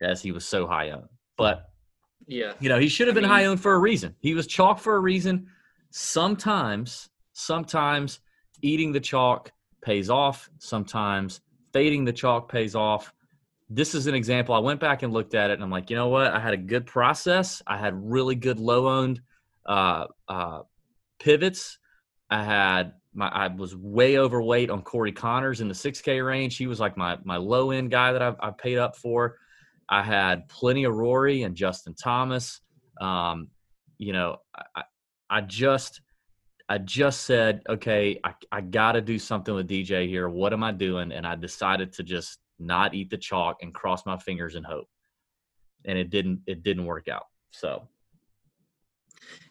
as 0.00 0.22
he 0.22 0.32
was 0.32 0.46
so 0.46 0.66
high 0.66 0.90
owned. 0.90 1.08
But 1.36 1.70
Yeah. 2.26 2.54
you 2.60 2.68
know, 2.68 2.78
he 2.78 2.88
should 2.88 3.06
have 3.08 3.16
I 3.16 3.20
been 3.20 3.28
mean- 3.28 3.30
high 3.38 3.44
owned 3.46 3.60
for 3.60 3.74
a 3.74 3.78
reason. 3.78 4.14
He 4.20 4.34
was 4.34 4.46
chalk 4.46 4.78
for 4.78 4.96
a 4.96 5.00
reason. 5.00 5.50
Sometimes, 5.90 7.10
sometimes 7.32 8.20
eating 8.62 8.92
the 8.92 9.00
chalk 9.00 9.52
pays 9.82 10.10
off. 10.10 10.50
Sometimes 10.58 11.40
fading 11.72 12.04
the 12.04 12.12
chalk 12.12 12.50
pays 12.50 12.74
off. 12.74 13.12
This 13.70 13.94
is 13.94 14.06
an 14.06 14.14
example. 14.14 14.54
I 14.54 14.58
went 14.58 14.80
back 14.80 15.02
and 15.02 15.12
looked 15.12 15.34
at 15.34 15.50
it, 15.50 15.54
and 15.54 15.62
I'm 15.62 15.70
like, 15.70 15.90
you 15.90 15.96
know 15.96 16.08
what? 16.08 16.32
I 16.32 16.40
had 16.40 16.54
a 16.54 16.58
good 16.58 16.86
process. 16.86 17.62
I 17.66 17.76
had 17.76 17.92
really 17.94 18.34
good 18.34 18.58
low 18.58 18.88
owned 18.88 19.20
uh, 19.66 20.06
uh, 20.26 20.62
pivots. 21.18 21.78
I 22.30 22.42
had 22.44 22.94
my 23.14 23.28
I 23.28 23.48
was 23.48 23.76
way 23.76 24.18
overweight 24.18 24.70
on 24.70 24.82
Corey 24.82 25.12
Conners 25.12 25.60
in 25.60 25.68
the 25.68 25.74
6K 25.74 26.24
range. 26.24 26.56
He 26.56 26.66
was 26.66 26.80
like 26.80 26.96
my 26.96 27.18
my 27.24 27.36
low 27.36 27.70
end 27.70 27.90
guy 27.90 28.12
that 28.12 28.22
I, 28.22 28.34
I 28.40 28.50
paid 28.50 28.78
up 28.78 28.96
for. 28.96 29.36
I 29.88 30.02
had 30.02 30.48
plenty 30.48 30.84
of 30.84 30.94
Rory 30.94 31.42
and 31.42 31.54
Justin 31.54 31.94
Thomas. 31.94 32.60
Um, 33.00 33.48
you 33.96 34.12
know, 34.12 34.38
I, 34.74 34.82
I 35.30 35.40
just 35.40 36.00
I 36.68 36.78
just 36.78 37.22
said, 37.22 37.62
okay, 37.68 38.20
I, 38.24 38.34
I 38.52 38.60
got 38.60 38.92
to 38.92 39.00
do 39.00 39.18
something 39.18 39.54
with 39.54 39.68
DJ 39.68 40.06
here. 40.06 40.28
What 40.28 40.52
am 40.52 40.62
I 40.62 40.72
doing? 40.72 41.12
And 41.12 41.26
I 41.26 41.34
decided 41.34 41.92
to 41.94 42.02
just 42.02 42.38
not 42.58 42.94
eat 42.94 43.10
the 43.10 43.16
chalk 43.16 43.58
and 43.62 43.72
cross 43.72 44.04
my 44.04 44.18
fingers 44.18 44.54
and 44.54 44.66
hope. 44.66 44.88
And 45.86 45.96
it 45.96 46.10
didn't 46.10 46.40
it 46.46 46.62
didn't 46.62 46.84
work 46.84 47.08
out. 47.08 47.26
So 47.52 47.88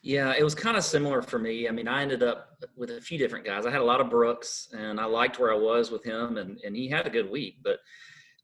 Yeah, 0.04 0.34
it 0.38 0.44
was 0.44 0.54
kind 0.54 0.78
of 0.78 0.84
similar 0.84 1.22
for 1.22 1.40
me. 1.40 1.68
I 1.68 1.72
mean, 1.72 1.88
I 1.88 2.02
ended 2.02 2.22
up 2.22 2.50
with 2.76 2.92
a 2.92 3.02
few 3.02 3.18
different 3.18 3.46
guys. 3.46 3.66
I 3.66 3.72
had 3.72 3.82
a 3.82 3.86
lot 3.86 4.02
of 4.02 4.10
Brooks, 4.10 4.70
and 4.78 5.00
I 5.00 5.06
liked 5.06 5.40
where 5.40 5.54
I 5.54 5.58
was 5.58 5.90
with 5.90 6.04
him, 6.04 6.38
and, 6.38 6.60
and 6.64 6.76
he 6.76 6.88
had 6.88 7.08
a 7.08 7.10
good 7.10 7.32
week. 7.32 7.56
But 7.64 7.80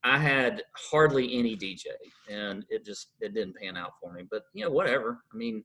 I 0.02 0.18
had 0.18 0.62
hardly 0.90 1.38
any 1.38 1.56
DJ, 1.56 1.86
and 2.28 2.64
it 2.68 2.84
just 2.84 3.12
it 3.20 3.34
didn't 3.34 3.56
pan 3.56 3.76
out 3.76 3.92
for 4.00 4.12
me. 4.12 4.24
But 4.28 4.42
you 4.54 4.64
know, 4.64 4.70
whatever. 4.70 5.20
I 5.32 5.36
mean, 5.36 5.62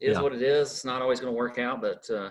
it 0.00 0.10
is 0.10 0.16
Yeah. 0.16 0.22
what 0.22 0.32
it 0.34 0.42
is. 0.42 0.70
It's 0.70 0.84
not 0.84 1.02
always 1.02 1.20
going 1.20 1.32
to 1.32 1.36
work 1.36 1.58
out, 1.58 1.80
but 1.80 2.08
uh, 2.10 2.30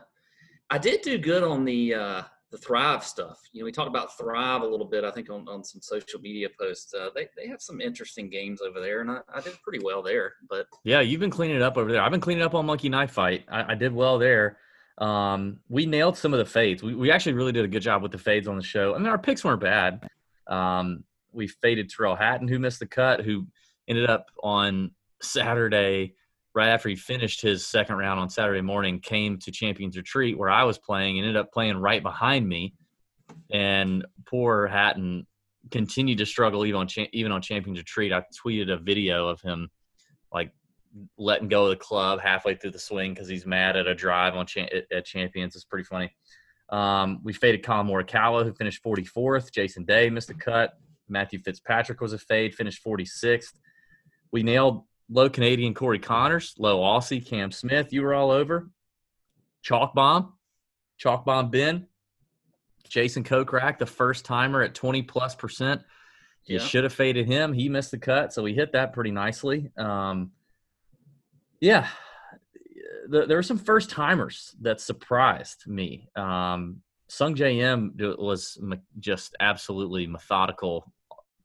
I 0.69 0.77
did 0.77 1.01
do 1.01 1.17
good 1.17 1.43
on 1.43 1.65
the 1.65 1.93
uh, 1.93 2.21
the 2.51 2.57
Thrive 2.57 3.03
stuff. 3.05 3.39
You 3.53 3.61
know, 3.61 3.65
we 3.65 3.71
talked 3.71 3.87
about 3.87 4.17
Thrive 4.17 4.61
a 4.61 4.65
little 4.67 4.85
bit. 4.85 5.03
I 5.05 5.11
think 5.11 5.29
on, 5.29 5.47
on 5.47 5.63
some 5.63 5.81
social 5.81 6.19
media 6.19 6.49
posts. 6.59 6.93
Uh, 6.93 7.09
they 7.15 7.27
they 7.37 7.47
have 7.47 7.61
some 7.61 7.79
interesting 7.81 8.29
games 8.29 8.61
over 8.61 8.79
there, 8.81 9.01
and 9.01 9.09
I, 9.09 9.19
I 9.33 9.39
did 9.41 9.53
pretty 9.63 9.83
well 9.83 10.01
there. 10.01 10.33
But 10.49 10.67
Yeah, 10.83 10.99
you've 11.01 11.21
been 11.21 11.29
cleaning 11.31 11.55
it 11.55 11.61
up 11.61 11.77
over 11.77 11.91
there. 11.91 12.01
I've 12.01 12.11
been 12.11 12.19
cleaning 12.21 12.43
up 12.43 12.53
on 12.55 12.65
Monkey 12.65 12.89
Knife 12.89 13.11
Fight. 13.11 13.45
I, 13.49 13.71
I 13.71 13.75
did 13.75 13.93
well 13.93 14.17
there. 14.19 14.57
Um, 14.97 15.59
we 15.69 15.85
nailed 15.85 16.17
some 16.17 16.33
of 16.33 16.39
the 16.39 16.45
fades. 16.45 16.83
We, 16.83 16.93
we 16.93 17.09
actually 17.09 17.33
really 17.33 17.53
did 17.53 17.65
a 17.65 17.69
good 17.69 17.81
job 17.81 18.03
with 18.03 18.11
the 18.11 18.17
fades 18.19 18.47
on 18.47 18.55
the 18.57 18.63
show. 18.63 18.93
I 18.93 18.97
mean, 18.97 19.07
our 19.07 19.17
picks 19.17 19.43
weren't 19.43 19.61
bad. 19.61 20.07
Um, 20.47 21.03
we 21.31 21.47
faded 21.47 21.89
Tyrrell 21.89 22.15
Hatton, 22.17 22.47
who 22.49 22.59
missed 22.59 22.79
the 22.79 22.85
cut, 22.85 23.21
who 23.21 23.47
ended 23.87 24.09
up 24.09 24.27
on 24.43 24.91
Saturday, 25.21 26.15
right 26.53 26.69
after 26.69 26.89
he 26.89 26.95
finished 26.95 27.41
his 27.41 27.65
second 27.65 27.97
round 27.97 28.19
on 28.19 28.29
Saturday 28.29 28.61
morning, 28.61 28.99
came 28.99 29.37
to 29.39 29.51
Champions 29.51 29.95
Retreat 29.95 30.37
where 30.37 30.49
I 30.49 30.63
was 30.63 30.77
playing, 30.77 31.17
and 31.17 31.27
ended 31.27 31.39
up 31.39 31.51
playing 31.51 31.77
right 31.77 32.03
behind 32.03 32.47
me. 32.47 32.73
And 33.51 34.05
poor 34.25 34.67
Hatton 34.67 35.25
continued 35.69 36.17
to 36.17 36.25
struggle 36.25 36.65
even 36.65 36.81
on 36.81 36.87
even 37.13 37.31
on 37.31 37.41
Champions 37.41 37.79
Retreat. 37.79 38.11
I 38.11 38.23
tweeted 38.45 38.71
a 38.71 38.77
video 38.77 39.27
of 39.27 39.41
him 39.41 39.69
like 40.33 40.51
letting 41.17 41.47
go 41.47 41.65
of 41.65 41.69
the 41.69 41.75
club 41.77 42.19
halfway 42.19 42.55
through 42.55 42.71
the 42.71 42.79
swing 42.79 43.13
because 43.13 43.29
he's 43.29 43.45
mad 43.45 43.77
at 43.77 43.87
a 43.87 43.95
drive 43.95 44.35
on 44.35 44.45
cha- 44.45 44.61
at, 44.61 44.85
at 44.91 45.05
champions. 45.05 45.55
It's 45.55 45.65
pretty 45.65 45.85
funny. 45.85 46.13
Um, 46.69 47.19
we 47.23 47.33
faded 47.33 47.63
Collin 47.63 47.87
Morikawa, 47.87 48.43
who 48.43 48.53
finished 48.53 48.83
44th. 48.83 49.51
Jason 49.51 49.83
Day 49.83 50.09
missed 50.09 50.29
the 50.29 50.33
cut. 50.33 50.73
Matthew 51.09 51.39
Fitzpatrick 51.39 51.99
was 51.99 52.13
a 52.13 52.17
fade, 52.17 52.55
finished 52.55 52.83
46th. 52.85 53.53
We 54.31 54.43
nailed 54.43 54.83
low 55.11 55.29
Canadian 55.29 55.73
Corey 55.73 55.99
Conners, 55.99 56.55
low 56.57 56.79
Aussie 56.79 57.25
Cam 57.25 57.51
Smith. 57.51 57.91
You 57.91 58.01
were 58.01 58.13
all 58.13 58.31
over. 58.31 58.69
Chalk 59.61 59.93
bomb, 59.93 60.33
chalk 60.97 61.25
bomb 61.25 61.51
Ben, 61.51 61.85
Jason 62.89 63.23
Kokrak, 63.23 63.77
the 63.77 63.85
first 63.85 64.25
timer 64.25 64.61
at 64.63 64.73
20 64.73 65.03
plus 65.03 65.35
percent. 65.35 65.81
You 66.45 66.57
Yeah. 66.57 66.63
should 66.65 66.83
have 66.83 66.93
faded 66.93 67.27
him. 67.27 67.53
He 67.53 67.69
missed 67.69 67.91
the 67.91 67.99
cut, 67.99 68.33
so 68.33 68.41
we 68.41 68.53
hit 68.55 68.71
that 68.71 68.93
pretty 68.93 69.11
nicely. 69.11 69.69
Um, 69.77 70.31
yeah, 71.59 71.87
the, 73.07 73.27
there 73.27 73.37
were 73.37 73.43
some 73.43 73.59
first 73.59 73.91
timers 73.91 74.55
that 74.61 74.81
surprised 74.81 75.67
me. 75.67 76.09
Um, 76.15 76.81
Sungjae 77.09 77.57
Im 77.57 77.93
was 78.17 78.57
me- 78.61 78.77
just 78.99 79.35
absolutely 79.39 80.07
methodical 80.07 80.91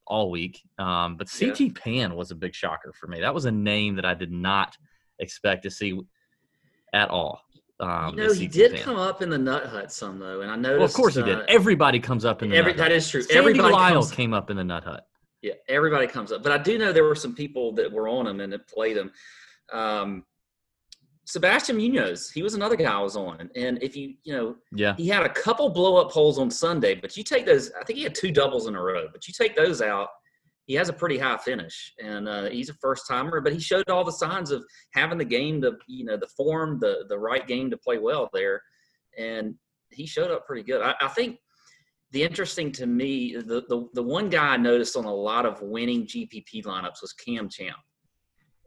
all 0.07 0.31
week, 0.31 0.63
um, 0.79 1.17
but 1.17 1.29
Yeah. 1.41 1.51
CT 1.53 1.75
Pan 1.75 2.15
was 2.15 2.31
a 2.31 2.35
big 2.35 2.55
shocker 2.55 2.93
for 2.93 3.07
me. 3.07 3.21
That 3.21 3.35
was 3.35 3.45
a 3.45 3.51
name 3.51 3.97
that 3.97 4.05
I 4.05 4.15
did 4.15 4.33
not 4.33 4.77
expect 5.19 5.63
to 5.65 5.71
see 5.71 5.99
at 6.93 7.11
all. 7.11 7.43
Um, 7.79 8.17
you 8.17 8.27
know, 8.27 8.33
he 8.33 8.47
did 8.47 8.73
Pan. 8.73 8.83
come 8.83 8.97
up 8.97 9.21
in 9.21 9.29
the 9.29 9.37
nut 9.37 9.67
hut 9.67 9.93
some 9.93 10.19
though, 10.19 10.41
and 10.41 10.51
I 10.51 10.57
noticed. 10.57 10.79
Well, 10.79 10.87
of 10.87 10.95
course 10.95 11.15
he 11.15 11.23
uh, 11.23 11.27
did. 11.27 11.39
Everybody 11.49 12.01
comes 12.01 12.25
up 12.25 12.43
in 12.43 12.51
the 12.51 12.57
every, 12.57 12.73
nut 12.73 12.81
hut. 12.81 12.89
that 12.89 12.95
is 12.95 13.09
true. 13.09 13.21
Sandy 13.21 13.37
everybody 13.39 13.75
Lyle 13.75 13.95
comes, 13.95 14.11
came 14.13 14.33
up 14.33 14.51
in 14.51 14.57
the 14.57 14.65
nut 14.65 14.85
hut. 14.85 15.07
Yeah, 15.43 15.55
everybody 15.69 16.07
comes 16.07 16.33
up. 16.33 16.43
But 16.43 16.53
I 16.53 16.59
do 16.59 16.79
know 16.79 16.93
there 16.93 17.05
were 17.05 17.15
some 17.15 17.35
people 17.35 17.73
that 17.73 17.93
were 17.93 18.09
on 18.09 18.27
him 18.27 18.41
and 18.41 18.53
that 18.53 18.67
played 18.67 18.97
him. 18.97 19.13
Um, 19.73 20.25
Sebastian 21.27 21.77
Munoz, 21.77 22.31
he 22.31 22.43
was 22.43 22.55
another 22.55 22.77
guy 22.77 22.93
I 22.93 23.01
was 23.01 23.17
on. 23.17 23.51
And 23.57 23.83
if 23.83 23.97
you, 23.97 24.15
you 24.23 24.33
know, 24.33 24.57
Yeah, 24.73 24.95
he 24.97 25.09
had 25.09 25.27
a 25.27 25.29
couple 25.29 25.69
blow 25.69 25.97
up 25.97 26.13
holes 26.13 26.39
on 26.39 26.51
Sunday, 26.51 26.95
but 26.95 27.17
you 27.17 27.25
take 27.25 27.45
those, 27.45 27.73
I 27.81 27.85
think 27.85 27.99
he 27.99 28.05
had 28.05 28.15
two 28.15 28.31
doubles 28.31 28.69
in 28.69 28.77
a 28.77 28.81
row, 28.81 29.09
but 29.13 29.27
you 29.27 29.35
take 29.37 29.57
those 29.57 29.83
out, 29.83 30.09
he 30.67 30.75
has 30.75 30.89
a 30.89 30.93
pretty 30.93 31.19
high 31.19 31.37
finish. 31.37 31.93
And 32.01 32.29
uh, 32.29 32.45
he's 32.45 32.69
a 32.69 32.75
first 32.75 33.09
timer, 33.09 33.41
but 33.41 33.53
he 33.53 33.59
showed 33.59 33.91
all 33.91 34.05
the 34.05 34.13
signs 34.13 34.53
of 34.53 34.65
having 34.95 35.19
the 35.19 35.25
game 35.25 35.61
to, 35.63 35.77
you 35.89 36.05
know, 36.05 36.17
the 36.17 36.29
form, 36.29 36.79
the, 36.81 37.07
the 37.09 37.19
right 37.19 37.47
game 37.47 37.71
to 37.71 37.77
play 37.77 37.99
well 37.99 38.31
there. 38.33 38.63
And 39.19 39.57
he 39.91 40.07
showed 40.07 40.31
up 40.31 40.47
pretty 40.47 40.63
good. 40.63 40.81
I, 40.81 40.95
I 41.01 41.09
think 41.09 41.39
the 42.13 42.23
interesting 42.23 42.71
to 42.73 42.87
me, 42.87 43.35
the, 43.35 43.65
the, 43.69 43.89
the 43.95 44.03
one 44.03 44.31
guy 44.31 44.55
I 44.55 44.57
noticed 44.57 44.97
on 44.97 45.07
a 45.07 45.15
lot 45.15 45.45
of 45.45 45.61
winning 45.61 46.07
GPP 46.07 46.65
lineups 46.65 47.03
was 47.03 47.13
Cam 47.13 47.49
Champ. 47.49 47.79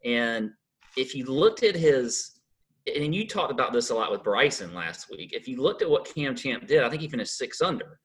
And 0.03 0.51
if 0.97 1.15
you 1.15 1.23
looked 1.25 1.63
at 1.63 1.75
his, 1.75 2.38
and 2.88 3.13
you 3.13 3.27
talked 3.27 3.51
about 3.51 3.74
this 3.74 3.89
a 3.89 3.95
lot 3.95 4.12
with 4.12 4.24
Bryson 4.24 4.74
last 4.74 5.09
week. 5.09 5.33
If 5.33 5.48
you 5.48 5.62
looked 5.62 5.81
at 5.81 5.89
what 5.89 6.05
Cam 6.05 6.36
Champ 6.36 6.67
did, 6.67 6.83
I 6.83 6.89
think 6.89 7.01
he 7.01 7.07
finished 7.07 7.38
six 7.38 7.62
under. 7.62 8.00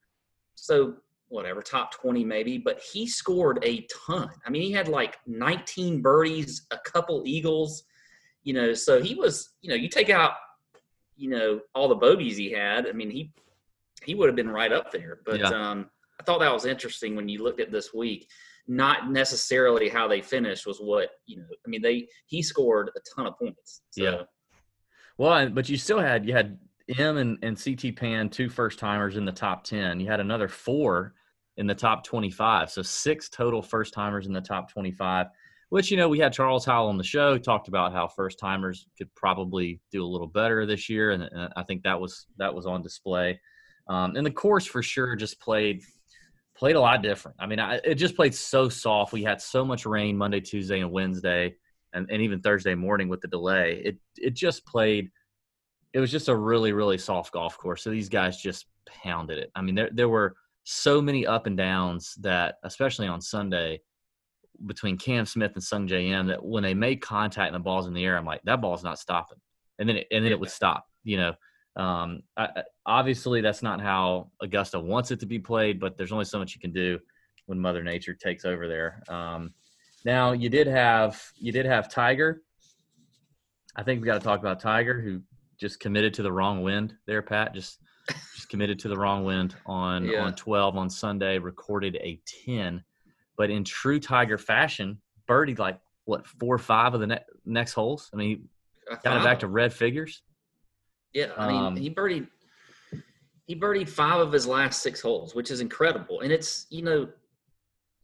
So 0.54 0.96
whatever, 1.28 1.62
top 1.62 1.92
20 1.92 2.24
maybe, 2.24 2.58
but 2.58 2.80
he 2.80 3.06
scored 3.06 3.58
a 3.62 3.86
ton. 4.06 4.30
I 4.46 4.50
mean, 4.50 4.62
he 4.62 4.72
had 4.72 4.88
like 4.88 5.16
19 5.26 6.00
birdies, 6.02 6.66
a 6.70 6.78
couple 6.78 7.22
eagles, 7.26 7.84
you 8.44 8.52
know, 8.54 8.74
so 8.74 9.02
he 9.02 9.14
was, 9.14 9.50
you 9.62 9.70
know, 9.70 9.74
you 9.74 9.88
take 9.88 10.10
out, 10.10 10.32
you 11.16 11.30
know, 11.30 11.60
all 11.74 11.88
the 11.88 11.94
bogeys 11.94 12.36
he 12.36 12.52
had. 12.52 12.86
I 12.86 12.92
mean, 12.92 13.10
he 13.10 13.32
he 14.04 14.14
would 14.14 14.28
have 14.28 14.36
been 14.36 14.50
right 14.50 14.72
up 14.72 14.92
there. 14.92 15.20
But 15.24 15.40
Yeah. 15.40 15.48
um 15.48 15.90
I 16.20 16.22
thought 16.24 16.38
that 16.40 16.52
was 16.52 16.64
interesting 16.66 17.16
when 17.16 17.28
you 17.28 17.42
looked 17.42 17.60
at 17.60 17.72
this 17.72 17.92
week. 17.92 18.28
Not 18.68 19.10
necessarily 19.10 19.88
how 19.88 20.06
they 20.06 20.20
finished 20.22 20.66
was 20.66 20.78
what, 20.78 21.10
you 21.26 21.38
know, 21.38 21.46
I 21.66 21.68
mean, 21.68 21.82
they 21.82 22.08
he 22.26 22.42
scored 22.42 22.90
a 22.96 23.00
ton 23.14 23.26
of 23.26 23.38
points. 23.38 23.82
So, 23.90 24.02
Yeah. 24.04 24.22
Well, 25.18 25.48
but 25.50 25.68
you 25.68 25.76
still 25.76 26.00
had 26.00 26.26
you 26.26 26.34
had 26.34 26.58
Im 26.98 27.16
and, 27.16 27.38
and 27.42 27.62
CT 27.62 27.96
Pan, 27.96 28.28
two 28.28 28.48
first 28.48 28.78
timers 28.78 29.16
in 29.16 29.24
the 29.24 29.32
top 29.32 29.64
ten. 29.64 30.00
You 30.00 30.08
had 30.08 30.20
another 30.20 30.48
four 30.48 31.14
in 31.56 31.66
the 31.66 31.74
top 31.74 32.04
twenty-five, 32.04 32.70
so 32.70 32.82
six 32.82 33.28
total 33.28 33.62
first 33.62 33.94
timers 33.94 34.26
in 34.26 34.32
the 34.32 34.40
top 34.40 34.70
twenty-five. 34.70 35.26
Which 35.70 35.90
you 35.90 35.96
know 35.96 36.08
we 36.08 36.18
had 36.18 36.32
Charles 36.32 36.64
Howell 36.64 36.88
on 36.88 36.98
the 36.98 37.04
show 37.04 37.38
talked 37.38 37.68
about 37.68 37.92
how 37.92 38.06
first 38.06 38.38
timers 38.38 38.86
could 38.98 39.12
probably 39.14 39.80
do 39.90 40.04
a 40.04 40.06
little 40.06 40.26
better 40.26 40.66
this 40.66 40.88
year, 40.88 41.12
and, 41.12 41.22
and 41.22 41.52
I 41.56 41.62
think 41.62 41.82
that 41.84 42.00
was 42.00 42.26
that 42.38 42.54
was 42.54 42.66
on 42.66 42.82
display. 42.82 43.40
Um, 43.88 44.16
and 44.16 44.26
the 44.26 44.30
course 44.30 44.66
for 44.66 44.82
sure 44.82 45.16
just 45.16 45.40
played 45.40 45.82
played 46.56 46.76
a 46.76 46.80
lot 46.80 47.02
different. 47.02 47.36
I 47.40 47.46
mean, 47.46 47.58
I, 47.58 47.80
it 47.84 47.96
just 47.96 48.16
played 48.16 48.34
so 48.34 48.68
soft. 48.68 49.12
We 49.12 49.24
had 49.24 49.40
so 49.40 49.64
much 49.64 49.86
rain 49.86 50.16
Monday, 50.16 50.40
Tuesday, 50.40 50.80
and 50.80 50.92
Wednesday 50.92 51.56
and, 51.94 52.08
and 52.10 52.20
even 52.22 52.40
Thursday 52.40 52.74
morning 52.74 53.08
with 53.08 53.20
the 53.20 53.28
delay. 53.28 53.80
It 53.84 53.98
it 54.16 54.34
just 54.34 54.66
played. 54.66 55.10
It 55.92 56.00
was 56.00 56.10
just 56.10 56.28
a 56.28 56.36
really 56.36 56.72
really 56.72 56.98
soft 56.98 57.32
golf 57.32 57.56
course. 57.56 57.82
So 57.82 57.90
these 57.90 58.08
guys 58.08 58.36
just 58.36 58.66
pounded 58.86 59.38
it. 59.38 59.50
I 59.54 59.62
mean, 59.62 59.74
there 59.74 59.90
there 59.92 60.08
were 60.08 60.34
so 60.64 61.00
many 61.00 61.26
up 61.26 61.46
and 61.46 61.56
downs 61.56 62.14
that, 62.20 62.56
especially 62.64 63.06
on 63.06 63.20
Sunday, 63.20 63.80
between 64.66 64.96
Cam 64.96 65.26
Smith 65.26 65.52
and 65.54 65.62
Sungjae 65.62 66.10
Im, 66.10 66.26
that 66.28 66.44
when 66.44 66.62
they 66.62 66.74
made 66.74 67.02
contact 67.02 67.48
and 67.48 67.54
the 67.54 67.64
ball's 67.64 67.86
in 67.86 67.94
the 67.94 68.04
air, 68.04 68.16
I'm 68.16 68.24
like, 68.24 68.42
that 68.44 68.60
ball's 68.60 68.84
not 68.84 68.98
stopping, 68.98 69.38
and 69.78 69.88
then 69.88 69.96
it, 69.98 70.06
and 70.10 70.24
then 70.24 70.32
it 70.32 70.40
would 70.40 70.50
stop. 70.60 70.86
You 71.02 71.18
know, 71.18 71.34
um, 71.76 72.22
I- 72.36 72.62
obviously 72.86 73.40
that's 73.40 73.62
not 73.62 73.80
how 73.80 74.30
Augusta 74.40 74.80
wants 74.80 75.10
it 75.10 75.20
to 75.20 75.26
be 75.26 75.38
played, 75.38 75.80
but 75.80 75.96
there's 75.96 76.12
only 76.12 76.24
so 76.24 76.38
much 76.38 76.54
you 76.54 76.60
can 76.60 76.72
do 76.72 76.98
when 77.46 77.58
Mother 77.58 77.82
Nature 77.82 78.14
takes 78.14 78.44
over 78.44 78.68
there. 78.68 79.02
Um, 79.08 79.52
now 80.04 80.32
you 80.32 80.48
did 80.48 80.66
have 80.66 81.20
you 81.36 81.52
did 81.52 81.66
have 81.66 81.90
Tiger. 81.90 82.42
I 83.76 83.82
think 83.82 84.00
we 84.00 84.06
got 84.06 84.20
to 84.20 84.24
talk 84.24 84.40
about 84.40 84.60
Tiger, 84.60 85.00
who 85.00 85.20
just 85.58 85.80
committed 85.80 86.14
to 86.14 86.22
the 86.22 86.32
wrong 86.32 86.62
wind 86.62 86.94
there, 87.06 87.22
Pat. 87.22 87.54
Just 87.54 87.78
just 88.34 88.48
committed 88.48 88.78
to 88.80 88.88
the 88.88 88.96
wrong 88.96 89.24
wind 89.24 89.56
on 89.66 90.04
Yeah. 90.04 90.24
on 90.24 90.34
12 90.34 90.76
on 90.76 90.90
Sunday. 90.90 91.38
Recorded 91.38 91.96
a 91.96 92.20
10, 92.46 92.84
but 93.36 93.50
in 93.50 93.64
true 93.64 93.98
Tiger 93.98 94.38
fashion, 94.38 95.00
birdied 95.28 95.58
like 95.58 95.80
what 96.04 96.26
four 96.26 96.54
or 96.54 96.58
five 96.58 96.94
of 96.94 97.00
the 97.00 97.06
ne- 97.06 97.24
next 97.46 97.72
holes. 97.72 98.10
I 98.12 98.16
mean, 98.16 98.48
got 99.02 99.16
it 99.16 99.24
back 99.24 99.38
to 99.40 99.48
red 99.48 99.72
figures. 99.72 100.22
Yeah, 101.14 101.32
I 101.38 101.48
mean, 101.48 101.62
Um, 101.62 101.76
he 101.76 101.88
birdied 101.90 102.28
he 103.46 103.54
birdied 103.54 103.88
five 103.90 104.20
of 104.20 104.32
his 104.32 104.46
last 104.46 104.82
six 104.82 105.00
holes, 105.02 105.34
which 105.34 105.50
is 105.50 105.60
incredible. 105.60 106.20
And 106.20 106.30
it's 106.32 106.66
you 106.70 106.82
know, 106.82 107.08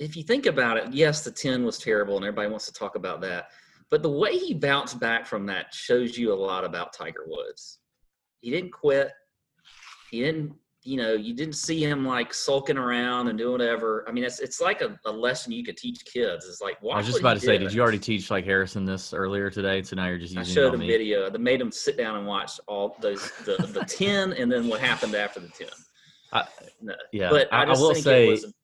if 0.01 0.17
you 0.17 0.23
think 0.23 0.47
about 0.47 0.79
it, 0.79 0.93
yes, 0.93 1.23
the 1.23 1.31
ten 1.31 1.63
was 1.63 1.79
terrible, 1.79 2.17
and 2.17 2.25
everybody 2.25 2.49
wants 2.49 2.67
to 2.67 2.73
talk 2.73 2.97
about 2.97 3.21
that. 3.21 3.51
But 3.91 4.03
the 4.03 4.11
way 4.11 4.39
he 4.39 4.55
bounced 4.55 4.99
back 4.99 5.27
from 5.27 5.47
that 5.47 5.75
shows 5.75 6.17
you 6.17 6.33
a 6.33 6.35
lot 6.35 6.65
about 6.65 6.95
Tiger 6.95 7.25
Woods. 7.27 7.81
He 8.41 8.51
didn't 8.51 8.73
quit. 8.73 9.11
He 10.11 10.23
didn't, 10.23 10.55
you 10.85 10.97
know, 10.97 11.13
you 11.13 11.35
didn't 11.35 11.57
see 11.57 11.85
him 11.85 12.07
like 12.07 12.33
sulking 12.33 12.79
around 12.79 13.29
and 13.29 13.37
doing 13.37 13.53
whatever. 13.53 14.07
I 14.09 14.13
mean, 14.13 14.25
it's 14.25 14.41
it's 14.41 14.59
like 14.59 14.81
a, 14.81 14.99
a 15.05 15.13
lesson 15.13 15.53
you 15.53 15.63
could 15.63 15.77
teach 15.77 16.03
kids. 16.07 16.47
It's 16.49 16.63
like 16.63 16.79
I 16.83 16.97
was 16.97 17.07
just 17.07 17.21
about 17.21 17.35
to 17.35 17.41
say, 17.41 17.59
did. 17.59 17.65
did 17.65 17.75
you 17.75 17.83
already 17.83 17.99
teach 17.99 18.31
like 18.31 18.47
Harrison 18.47 18.87
this 18.87 19.13
earlier 19.13 19.51
today? 19.51 19.83
So 19.83 19.97
now 19.97 20.07
you're 20.07 20.19
just 20.19 20.35
I 20.35 20.45
showed 20.45 20.79
me. 20.79 20.87
video. 20.87 21.29
that 21.29 21.41
made 21.41 21.61
him 21.61 21.71
sit 21.71 21.99
down 21.99 22.17
and 22.17 22.27
watch 22.27 22.59
all 22.67 22.97
those 23.01 23.31
the, 23.45 23.57
the 23.71 23.85
ten, 23.89 24.33
and 24.33 24.51
then 24.51 24.67
what 24.67 24.81
happened 24.81 25.15
after 25.15 25.41
the 25.41 25.49
ten. 25.49 25.69
I- 26.33 26.47
no, 26.81 26.95
Yeah, 27.13 27.29
but 27.29 27.53
I, 27.53 27.65
I, 27.65 27.73
will 27.73 27.93
think 27.93 28.05
say, 28.05 28.27
it 28.29 28.31
was. 28.31 28.55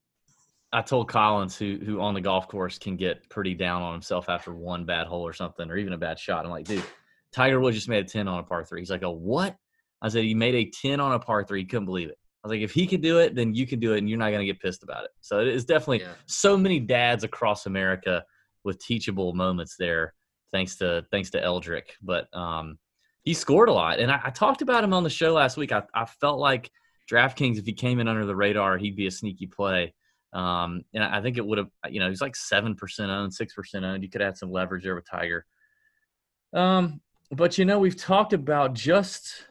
I 0.73 0.83
told 0.83 1.09
Collins, 1.09 1.57
who 1.57 1.79
who 1.85 2.01
on 2.01 2.15
the 2.15 2.21
golf 2.21 2.49
course 2.49 2.79
can 2.79 2.97
get 2.97 3.29
pretty 3.31 3.55
down 3.55 3.83
on 3.83 3.93
himself 3.93 4.29
after 4.29 4.53
one 4.55 4.85
bad 4.85 5.07
hole 5.07 5.27
or 5.27 5.33
something, 5.33 5.71
or 5.71 5.77
even 5.77 5.93
a 5.93 5.99
bad 5.99 6.19
shot. 6.19 6.45
I'm 6.45 6.51
like, 6.51 6.67
dude, 6.67 6.83
Tiger 7.33 7.61
Woods 7.61 7.77
just 7.77 7.89
made 7.89 8.05
a 8.05 8.09
10 8.09 8.29
on 8.29 8.41
a 8.41 8.43
par 8.43 8.65
three. 8.65 8.81
He's 8.81 8.91
like, 8.91 9.03
a 9.03 9.11
what? 9.11 9.57
I 10.03 10.09
said, 10.09 10.25
he 10.25 10.35
made 10.35 10.55
a 10.55 10.71
10 10.83 11.01
on 11.01 11.13
a 11.13 11.19
par 11.19 11.45
three. 11.45 11.61
He 11.61 11.67
couldn't 11.67 11.87
believe 11.87 12.09
it. 12.09 12.19
I 12.45 12.49
was 12.49 12.53
like, 12.53 12.61
if 12.63 12.73
he 12.73 12.87
could 12.87 13.01
do 13.01 13.19
it, 13.19 13.35
then 13.35 13.55
you 13.55 13.67
can 13.67 13.81
do 13.81 13.95
it, 13.95 13.99
and 13.99 14.09
you're 14.09 14.19
not 14.19 14.31
going 14.31 14.41
to 14.41 14.47
get 14.47 14.61
pissed 14.61 14.83
about 14.83 15.05
it. 15.05 15.11
So 15.21 15.41
it 15.41 15.49
is 15.49 15.65
definitely 15.65 16.01
Yeah. 16.03 16.13
so 16.27 16.57
many 16.57 16.79
dads 16.79 17.25
across 17.25 17.67
America 17.67 18.25
with 18.63 18.79
teachable 18.79 19.33
moments 19.33 19.77
there, 19.79 20.15
thanks 20.53 20.77
to 20.77 21.05
thanks 21.11 21.31
to 21.31 21.41
Eldrick. 21.41 21.91
But 22.03 22.27
um, 22.37 22.79
he 23.23 23.35
scored 23.35 23.69
a 23.69 23.73
lot, 23.73 23.99
and 23.99 24.11
I, 24.13 24.21
I 24.25 24.31
talked 24.31 24.63
about 24.63 24.85
him 24.85 24.93
on 24.93 25.03
the 25.03 25.11
show 25.11 25.33
last 25.33 25.57
week. 25.57 25.73
I, 25.73 25.83
I 25.95 26.05
felt 26.05 26.39
like 26.39 26.71
DraftKings, 27.11 27.59
if 27.59 27.65
he 27.67 27.73
came 27.73 27.99
in 28.01 28.09
under 28.09 28.27
the 28.27 28.37
radar, 28.37 28.77
he'd 28.79 28.97
be 28.97 29.07
a 29.07 29.11
sneaky 29.11 29.47
play. 29.47 29.95
Um, 30.33 30.83
and 30.93 31.03
I 31.03 31.21
think 31.23 31.39
it 31.39 31.47
would 31.47 31.59
have, 31.59 31.71
you 31.89 32.01
know, 32.01 32.09
he's 32.09 32.21
like 32.21 32.37
seven 32.37 32.75
percent 32.75 33.11
owned, 33.11 33.33
six 33.33 33.55
percent 33.55 33.85
owned. 33.85 34.03
You 34.03 34.11
could 34.11 34.23
add 34.23 34.37
some 34.37 34.51
leverage 34.51 34.85
there 34.85 34.95
with 34.95 35.09
Tiger. 35.09 35.47
Um, 36.53 37.01
but 37.31 37.59
you 37.59 37.65
know, 37.65 37.79
we've 37.79 37.97
talked 37.97 38.33
about 38.33 38.75
just, 38.75 39.47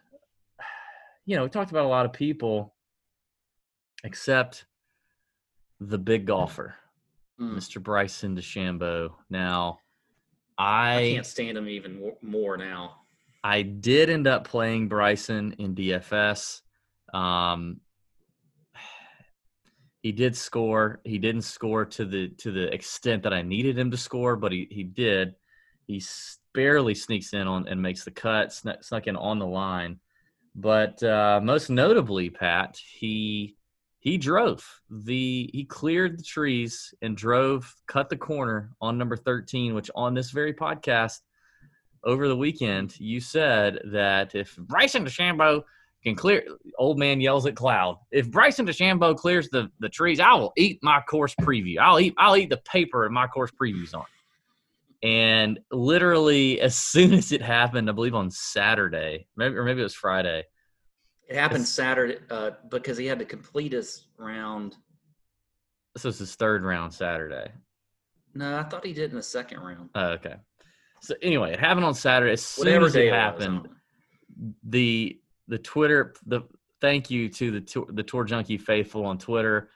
you 1.25 1.35
know, 1.35 1.43
we 1.43 1.49
talked 1.49 1.71
about 1.71 1.85
a 1.85 1.89
lot 1.89 2.05
of 2.05 2.13
people, 2.13 2.73
except 4.03 4.65
the 5.79 5.97
big 5.97 6.25
golfer, 6.25 6.75
Mm. 7.39 7.55
Mr. 7.55 7.83
Bryson 7.83 8.35
DeChambeau. 8.35 9.11
Now, 9.29 9.79
I 10.57 10.95
I 10.95 11.11
can't 11.15 11.25
stand 11.25 11.57
him 11.57 11.67
even 11.67 12.13
more 12.21 12.55
now. 12.55 13.01
I 13.43 13.61
did 13.61 14.09
end 14.09 14.25
up 14.25 14.47
playing 14.47 14.87
Bryson 14.87 15.53
in 15.59 15.75
DFS. 15.75 16.61
Um, 17.13 17.81
he 20.05 20.11
did 20.11 20.37
score. 20.37 20.99
He 21.03 21.17
didn't 21.17 21.41
score 21.41 21.83
to 21.83 22.05
the 22.05 22.27
to 22.37 22.51
the 22.51 22.71
extent 22.71 23.23
that 23.23 23.33
I 23.33 23.41
needed 23.41 23.75
him 23.75 23.89
to 23.89 23.97
score, 23.97 24.35
but 24.35 24.51
he 24.51 24.67
he 24.69 24.83
did. 24.83 25.33
He 25.87 25.99
barely 26.53 26.93
sneaks 26.93 27.33
in 27.33 27.47
on 27.47 27.67
and 27.67 27.81
makes 27.81 28.05
the 28.05 28.11
cut. 28.11 28.53
Snuck, 28.53 28.83
snuck 28.83 29.07
in 29.07 29.15
on 29.15 29.39
the 29.39 29.47
line. 29.47 29.99
But 30.53 31.01
uh, 31.01 31.39
most 31.41 31.71
notably, 31.71 32.29
Pat, 32.29 32.77
he 32.77 33.55
he 33.97 34.19
drove 34.19 34.63
the 34.91 35.49
he 35.51 35.65
cleared 35.65 36.19
the 36.19 36.23
trees 36.23 36.93
and 37.01 37.17
drove 37.17 37.75
cut 37.87 38.07
the 38.07 38.15
corner 38.15 38.75
on 38.79 38.99
number 38.99 39.17
13 39.17 39.73
which 39.73 39.89
on 39.95 40.13
this 40.13 40.29
very 40.29 40.53
podcast 40.53 41.21
over 42.03 42.27
the 42.27 42.37
weekend 42.37 42.99
you 42.99 43.19
said 43.19 43.79
that 43.85 44.35
if 44.35 44.55
bryson 44.57 45.03
dechambeau 45.03 45.63
can 46.05 46.15
clear 46.15 46.45
old 46.77 46.99
man 46.99 47.19
yells 47.19 47.45
at 47.45 47.55
cloud 47.55 47.97
if 48.11 48.29
bryson 48.29 48.65
dechambeau 48.65 49.15
clears 49.15 49.49
the, 49.49 49.69
the 49.79 49.89
trees 49.89 50.19
i 50.19 50.33
will 50.33 50.53
eat 50.55 50.79
my 50.83 51.01
course 51.01 51.33
preview 51.41 51.77
i'll 51.79 51.99
eat 51.99 52.13
i'll 52.17 52.37
eat 52.37 52.49
the 52.49 52.57
paper 52.57 53.09
my 53.09 53.27
course 53.27 53.51
previews 53.59 53.93
on 53.93 54.05
and 55.03 55.59
literally 55.71 56.61
as 56.61 56.75
soon 56.93 57.13
as 57.13 57.31
it 57.31 57.41
happened 57.41 57.89
i 57.89 57.93
believe 57.93 58.15
on 58.15 58.29
saturday 58.29 59.27
maybe 59.35 59.55
or 59.55 59.63
maybe 59.63 59.79
it 59.81 59.83
was 59.83 59.95
friday 59.95 60.43
It 61.27 61.37
happened 61.37 61.67
Saturday 61.67 62.17
uh, 62.29 62.51
because 62.69 62.97
he 62.97 63.07
had 63.07 63.19
to 63.19 63.25
complete 63.25 63.71
his 63.71 64.07
round. 64.17 64.75
this 65.95 66.03
was 66.03 66.19
his 66.19 66.35
third 66.35 66.63
round 66.63 66.93
saturday 66.93 67.51
No, 68.35 68.57
I 68.59 68.63
thought 68.63 68.85
he 68.85 68.93
did 68.93 69.09
in 69.11 69.15
the 69.15 69.23
second 69.23 69.59
round. 69.61 69.89
Oh, 69.95 70.09
okay. 70.17 70.35
So 71.01 71.15
anyway, 71.21 71.53
it 71.53 71.59
happened 71.59 71.85
on 71.85 71.93
Saturday. 71.93 72.33
As 72.33 72.43
soon 72.43 72.65
Whatever 72.65 72.85
as 72.87 72.93
day 72.93 73.07
it 73.07 73.13
happened, 73.13 73.63
don't 73.63 74.55
the 74.63 75.19
the 75.47 75.57
Twitter 75.57 76.13
the 76.25 76.41
thank 76.81 77.09
you 77.09 77.29
to 77.29 77.51
the 77.51 77.61
tour, 77.61 77.87
the 77.89 78.03
tour 78.03 78.23
junkie 78.23 78.57
faithful 78.57 79.05
on 79.05 79.17
Twitter. 79.17 79.69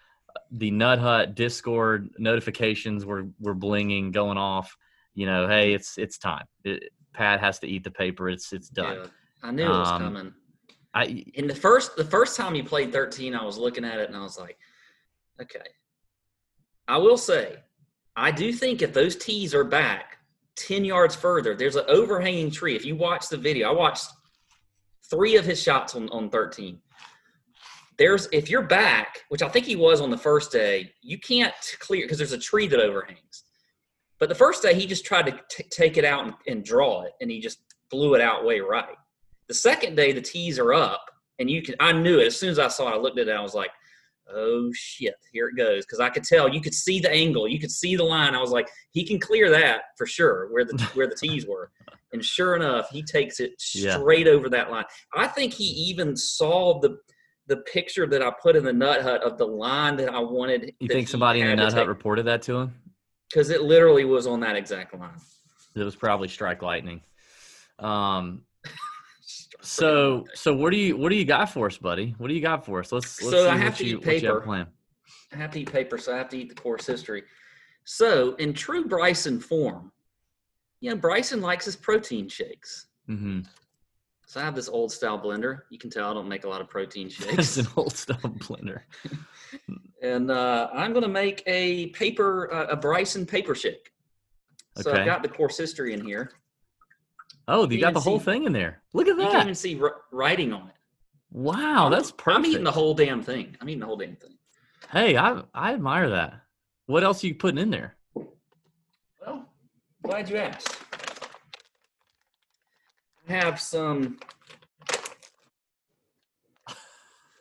The 0.51 0.71
Nut 0.71 0.99
Hut 0.99 1.35
Discord 1.35 2.09
notifications 2.17 3.05
were 3.05 3.27
were 3.39 3.55
blinging, 3.55 4.11
going 4.11 4.37
off. 4.37 4.75
You 5.15 5.25
know, 5.25 5.47
hey, 5.47 5.73
it's 5.73 5.97
it's 5.97 6.17
time. 6.17 6.45
It, 6.63 6.91
Pat 7.13 7.39
has 7.39 7.59
to 7.59 7.67
eat 7.67 7.83
the 7.83 7.91
paper. 7.91 8.29
It's 8.29 8.53
it's 8.53 8.69
done. 8.69 8.97
Yeah, 8.97 9.05
I 9.43 9.51
knew 9.51 9.65
it 9.65 9.69
was 9.69 9.89
Um, 9.89 10.01
coming. 10.01 10.33
I 10.93 11.25
In 11.33 11.47
the 11.47 11.55
first 11.55 11.95
the 11.95 12.05
first 12.05 12.37
time 12.37 12.53
he 12.55 12.61
played 12.61 12.91
13, 12.91 13.35
I 13.35 13.43
was 13.43 13.57
looking 13.57 13.85
at 13.85 13.99
it 13.99 14.07
and 14.07 14.17
I 14.17 14.21
was 14.21 14.39
like, 14.39 14.57
okay. 15.41 15.67
I 16.87 16.97
will 16.97 17.17
say, 17.17 17.57
I 18.15 18.31
do 18.31 18.51
think 18.51 18.81
if 18.81 18.93
those 18.93 19.15
tees 19.15 19.53
are 19.53 19.63
back 19.63 20.17
10 20.55 20.83
yards 20.83 21.15
further, 21.15 21.55
there's 21.55 21.75
an 21.75 21.85
overhanging 21.87 22.51
tree. 22.51 22.75
If 22.75 22.85
you 22.85 22.95
watch 22.95 23.29
the 23.29 23.37
video, 23.37 23.69
I 23.69 23.73
watched 23.73 24.07
three 25.09 25.35
of 25.35 25.45
his 25.45 25.61
shots 25.61 25.95
on, 25.95 26.09
on 26.09 26.29
13. 26.29 26.79
There's 27.97 28.29
if 28.31 28.49
you're 28.49 28.61
back, 28.61 29.19
which 29.29 29.41
I 29.41 29.49
think 29.49 29.65
he 29.65 29.75
was 29.75 29.99
on 29.99 30.09
the 30.09 30.17
first 30.17 30.51
day, 30.51 30.93
you 31.01 31.19
can't 31.19 31.53
clear 31.79 32.05
because 32.05 32.17
there's 32.17 32.31
a 32.31 32.37
tree 32.37 32.67
that 32.67 32.79
overhangs. 32.79 33.43
But 34.19 34.29
the 34.29 34.35
first 34.35 34.61
day, 34.61 34.73
he 34.73 34.85
just 34.85 35.05
tried 35.05 35.25
to 35.27 35.39
t- 35.49 35.63
take 35.69 35.97
it 35.97 36.05
out 36.05 36.25
and, 36.25 36.33
and 36.47 36.63
draw 36.63 37.03
it, 37.03 37.13
and 37.21 37.29
he 37.29 37.39
just 37.39 37.59
blew 37.89 38.15
it 38.15 38.21
out 38.21 38.45
way 38.45 38.59
right. 38.59 38.95
The 39.47 39.53
second 39.53 39.95
day, 39.95 40.11
the 40.11 40.21
tees 40.21 40.59
are 40.59 40.73
up, 40.73 41.09
and 41.39 41.49
you 41.49 41.61
can. 41.61 41.75
I 41.79 41.91
knew 41.91 42.19
it 42.19 42.27
as 42.27 42.37
soon 42.37 42.49
as 42.49 42.59
I 42.59 42.67
saw 42.67 42.89
it. 42.89 42.95
I 42.95 42.97
looked 42.97 43.19
at 43.19 43.27
it. 43.27 43.35
I 43.35 43.41
was 43.41 43.53
like, 43.53 43.71
"Oh 44.29 44.71
shit, 44.73 45.15
here 45.33 45.49
it 45.49 45.57
goes!" 45.57 45.85
Because 45.85 45.99
I 45.99 46.09
could 46.09 46.23
tell. 46.23 46.47
You 46.47 46.61
could 46.61 46.73
see 46.73 46.99
the 46.99 47.11
angle. 47.11 47.47
You 47.47 47.59
could 47.59 47.71
see 47.71 47.95
the 47.95 48.03
line. 48.03 48.35
I 48.35 48.41
was 48.41 48.51
like, 48.51 48.69
"He 48.91 49.05
can 49.05 49.19
clear 49.19 49.49
that 49.49 49.81
for 49.97 50.05
sure." 50.05 50.47
Where 50.51 50.63
the 50.63 50.77
where 50.93 51.07
the 51.07 51.15
tees 51.15 51.45
were, 51.45 51.71
and 52.13 52.23
sure 52.23 52.55
enough, 52.55 52.89
he 52.89 53.03
takes 53.03 53.39
it 53.39 53.61
Yeah. 53.73 53.97
straight 53.97 54.27
over 54.27 54.49
that 54.49 54.71
line. 54.71 54.85
I 55.15 55.27
think 55.27 55.53
he 55.53 55.65
even 55.65 56.15
saw 56.15 56.79
the 56.79 56.97
the 57.47 57.57
picture 57.57 58.05
that 58.05 58.21
I 58.21 58.31
put 58.43 58.55
in 58.55 58.63
the 58.63 58.71
nut 58.73 59.01
hut 59.01 59.23
of 59.23 59.39
the 59.39 59.47
line 59.47 59.95
that 59.95 60.09
I 60.13 60.19
wanted. 60.19 60.71
you 60.79 60.87
think 60.87 61.07
somebody 61.07 61.41
in 61.41 61.47
the 61.47 61.55
Nut 61.55 61.73
Hut 61.73 61.87
reported 61.87 62.23
that 62.27 62.43
to 62.43 62.57
him? 62.57 62.73
because 63.29 63.49
it 63.51 63.61
literally 63.61 64.05
was 64.05 64.25
on 64.27 64.39
that 64.39 64.55
exact 64.55 64.93
line. 64.93 65.09
It 65.75 65.83
was 65.83 65.95
probably 65.95 66.27
Strike 66.27 66.61
Lightning. 66.61 67.01
Um. 67.79 68.43
So 69.61 70.25
so 70.35 70.53
what 70.55 70.71
do 70.71 70.77
you 70.77 70.95
what 70.97 71.09
do 71.09 71.15
you 71.15 71.25
got 71.25 71.51
for 71.51 71.67
us, 71.67 71.77
buddy? 71.77 72.15
What 72.17 72.29
do 72.29 72.33
you 72.33 72.41
got 72.41 72.65
for 72.65 72.79
us? 72.79 72.91
Let's 72.91 73.21
let's 73.21 73.35
So 73.37 73.43
see 73.43 73.49
I 73.49 73.57
have 73.57 73.77
to 73.77 73.85
you 73.85 73.97
eat 73.99 74.05
what 74.05 74.21
you 74.21 74.27
have 74.29 74.43
paper. 74.43 74.67
I 75.33 75.35
have 75.35 75.51
to 75.51 75.59
eat 75.59 75.71
paper, 75.71 75.97
so 75.97 76.13
I 76.13 76.17
have 76.17 76.29
to 76.29 76.37
eat 76.37 76.49
the 76.49 76.55
course 76.55 76.85
history. 76.87 77.23
So, 77.83 78.35
in 78.35 78.53
true 78.53 78.85
Bryson 78.85 79.39
form, 79.39 79.91
you 80.81 80.89
know, 80.89 80.95
Bryson 80.95 81.41
likes 81.41 81.65
his 81.65 81.75
protein 81.75 82.27
shakes. 82.29 82.87
Mm-hmm. 83.09 83.41
So 84.27 84.39
I 84.39 84.43
have 84.43 84.55
this 84.55 84.69
old 84.69 84.91
style 84.91 85.19
blender. 85.19 85.61
You 85.71 85.79
can 85.79 85.89
tell 85.89 86.11
I 86.11 86.13
don't 86.13 86.27
make 86.27 86.43
a 86.43 86.49
lot 86.49 86.61
of 86.61 86.69
protein 86.69 87.09
shakes. 87.09 87.33
It's 87.33 87.57
an 87.57 87.67
old 87.75 87.93
style 87.95 88.17
blender. 88.17 88.81
and 90.01 90.29
uh, 90.31 90.69
I'm 90.73 90.91
going 90.91 91.03
to 91.03 91.09
make 91.09 91.41
a 91.47 91.87
paper, 91.87 92.53
uh, 92.53 92.67
a 92.67 92.75
Bryson 92.75 93.25
paper 93.25 93.55
shake. 93.55 93.91
So 94.77 94.91
Okay. 94.91 94.99
I've 95.01 95.05
got 95.05 95.23
the 95.23 95.29
course 95.29 95.57
history 95.57 95.93
in 95.93 96.05
here. 96.05 96.31
Oh, 97.47 97.67
you 97.67 97.77
You 97.77 97.81
got 97.81 97.93
the 97.95 97.99
whole 97.99 98.19
see- 98.19 98.25
thing 98.25 98.43
in 98.43 98.53
there. 98.53 98.83
Look 98.93 99.07
at 99.07 99.17
that. 99.17 99.23
You 99.23 99.29
can 99.31 99.41
even 99.41 99.55
see 99.55 99.81
r- 99.81 100.01
writing 100.11 100.53
on 100.53 100.67
it. 100.67 100.75
Wow, 101.31 101.89
that's 101.89 102.11
perfect. 102.11 102.37
I'm 102.37 102.45
eating 102.45 102.63
the 102.63 102.71
whole 102.71 102.93
damn 102.93 103.21
thing. 103.21 103.55
I'm 103.59 103.67
eating 103.69 103.79
the 103.81 103.85
whole 103.87 103.97
damn 103.97 104.15
thing. 104.15 104.35
hey, 104.91 105.15
I 105.17 105.41
I 105.53 105.73
admire 105.73 106.09
that. 106.11 106.41
What 106.87 107.03
else 107.03 107.23
are 107.23 107.27
you 107.27 107.35
putting 107.35 107.59
in 107.59 107.69
there? 107.69 107.95
Glad 110.03 110.29
you 110.29 110.37
asked. 110.37 110.77
I 113.27 113.33
have 113.33 113.59
some 113.59 114.17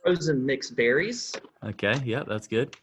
frozen 0.03 0.45
mixed 0.45 0.77
berries. 0.77 1.35
Okay, 1.65 1.95
yeah, 2.05 2.25
that's 2.27 2.47
good. 2.47 2.77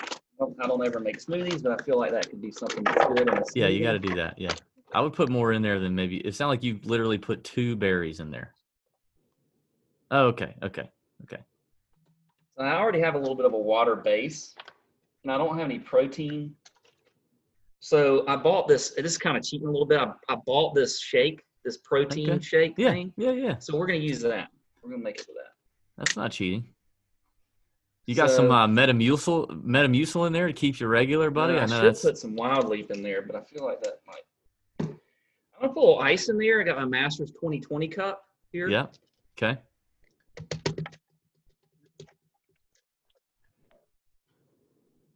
I 0.00 0.06
don't, 0.38 0.56
I 0.62 0.66
don't 0.68 0.86
ever 0.86 1.00
make 1.00 1.18
smoothies, 1.18 1.62
but 1.62 1.80
I 1.80 1.84
feel 1.84 1.98
like 1.98 2.12
that 2.12 2.30
could 2.30 2.40
be 2.40 2.52
something 2.52 2.84
that's 2.84 3.06
good. 3.06 3.28
Yeah, 3.54 3.66
you 3.66 3.82
got 3.82 3.92
to 3.92 3.98
do 3.98 4.14
that. 4.14 4.38
Yeah, 4.38 4.52
I 4.94 5.00
would 5.00 5.14
put 5.14 5.30
more 5.30 5.52
in 5.52 5.62
there 5.62 5.80
than 5.80 5.94
maybe. 5.94 6.18
It 6.18 6.34
sounds 6.34 6.50
like 6.50 6.62
you 6.62 6.78
literally 6.84 7.18
put 7.18 7.42
two 7.42 7.74
berries 7.74 8.20
in 8.20 8.30
there. 8.30 8.54
Oh, 10.10 10.26
okay, 10.26 10.54
okay, 10.62 10.90
okay. 11.24 11.42
So 12.56 12.64
I 12.64 12.74
already 12.74 13.00
have 13.00 13.14
a 13.14 13.18
little 13.18 13.34
bit 13.34 13.46
of 13.46 13.52
a 13.52 13.58
water 13.58 13.96
base, 13.96 14.54
and 15.22 15.32
I 15.32 15.38
don't 15.38 15.56
have 15.56 15.64
any 15.64 15.78
protein. 15.78 16.54
So 17.80 18.24
I 18.26 18.36
bought 18.36 18.68
this. 18.68 18.90
This 18.90 19.12
is 19.12 19.18
kind 19.18 19.36
of 19.36 19.42
cheating 19.44 19.66
a 19.68 19.70
little 19.70 19.86
bit. 19.86 19.98
I, 20.00 20.12
I 20.28 20.36
bought 20.46 20.74
this 20.74 21.00
shake, 21.00 21.42
this 21.64 21.78
protein 21.78 22.30
Okay. 22.30 22.42
shake 22.42 22.74
Yeah, 22.76 22.90
thing. 22.90 23.12
yeah, 23.16 23.30
yeah. 23.32 23.58
So 23.58 23.76
we're 23.76 23.86
gonna 23.86 23.98
use 24.00 24.20
that. 24.22 24.48
We're 24.82 24.90
gonna 24.90 25.02
make 25.02 25.16
it 25.20 25.26
with 25.28 25.36
that. 25.36 25.52
That's 25.96 26.16
not 26.16 26.32
cheating. 26.32 26.66
You 28.06 28.14
got 28.14 28.30
some 28.30 28.50
uh, 28.50 28.66
Metamucil 28.66 29.62
Metamucil 29.64 30.26
in 30.26 30.32
there 30.32 30.46
to 30.46 30.52
keep 30.52 30.80
you 30.80 30.86
regular, 30.88 31.30
buddy. 31.30 31.54
I 31.54 31.62
I 31.64 31.66
know 31.66 31.76
should 31.80 31.84
that's 31.88 32.02
put 32.02 32.18
some 32.18 32.34
wild 32.34 32.68
leap 32.68 32.90
in 32.90 33.02
there, 33.02 33.22
but 33.22 33.36
I 33.36 33.42
feel 33.42 33.64
like 33.64 33.82
that 33.82 34.00
might. 34.06 34.22
I'm 34.80 35.62
gonna 35.62 35.72
put 35.72 35.80
a 35.80 35.84
little 35.86 36.00
ice 36.00 36.28
in 36.28 36.38
there. 36.38 36.60
I 36.60 36.64
got 36.64 36.76
my 36.78 36.84
Masters 36.86 37.30
2020 37.32 37.88
cup 37.88 38.24
here. 38.50 38.68
yeah. 38.68 38.86
Okay. 39.40 39.58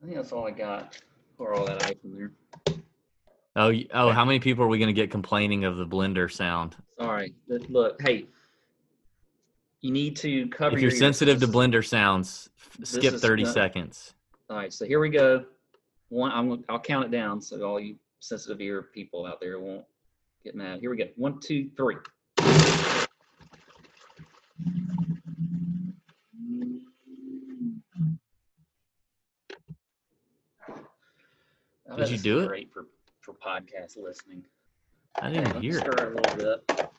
I 0.03 0.05
think 0.05 0.17
that's 0.17 0.33
all 0.33 0.47
I 0.47 0.51
got. 0.51 1.01
Pour 1.43 1.55
all 1.55 1.65
that 1.65 1.85
ice 1.87 1.97
in 2.05 2.15
there. 2.15 2.31
Oh, 3.57 3.73
oh, 3.93 4.11
how 4.13 4.25
many 4.25 4.39
people 4.39 4.63
are 4.63 4.69
we 4.69 4.79
going 4.79 4.87
to 4.87 4.93
get 4.93 5.11
complaining 5.11 5.65
of 5.65 5.77
the 5.77 5.85
blender 5.85 6.31
sound? 6.31 6.77
Sorry. 6.97 7.35
But 7.49 7.69
Look, 7.69 8.01
hey, 8.01 8.27
you 9.81 9.91
need 9.91 10.15
to 10.19 10.47
cover. 10.51 10.77
If 10.77 10.83
you're 10.83 10.93
ears. 10.93 11.01
sensitive 11.01 11.41
to 11.41 11.49
blender 11.49 11.85
sounds, 11.85 12.49
f- 12.81 12.87
skip 12.87 13.15
30 13.15 13.43
not- 13.43 13.55
seconds. 13.55 14.15
All 14.51 14.57
right, 14.57 14.73
so 14.73 14.85
here 14.85 15.01
we 15.01 15.11
go. 15.11 15.45
One, 16.11 16.31
I'm, 16.31 16.65
I'll 16.69 16.79
count 16.79 17.07
it 17.07 17.11
down 17.11 17.41
so 17.43 17.61
all 17.63 17.81
you 17.81 17.97
sensitive 18.21 18.61
ear 18.61 18.81
people 18.95 19.27
out 19.27 19.41
there 19.41 19.59
won't 19.59 19.85
get 20.45 20.55
mad. 20.55 20.79
Here 20.79 20.91
we 20.91 20.97
go. 20.97 21.09
One, 21.17 21.41
two, 21.41 21.71
three. 21.77 21.97
Oh, 31.93 31.97
Did 31.97 32.11
you 32.11 32.19
do 32.19 32.41
it? 32.41 32.49
Great 32.49 32.73
for 32.73 32.87
for 33.21 33.35
podcast 33.35 33.97
listening. 34.03 34.43
I 35.21 35.31
didn't 35.31 35.61
hear 35.61 35.77
it. 35.77 35.81
stir 35.81 35.91
it 35.93 36.01
a 36.01 36.15
little 36.15 36.37
bit. 36.37 36.91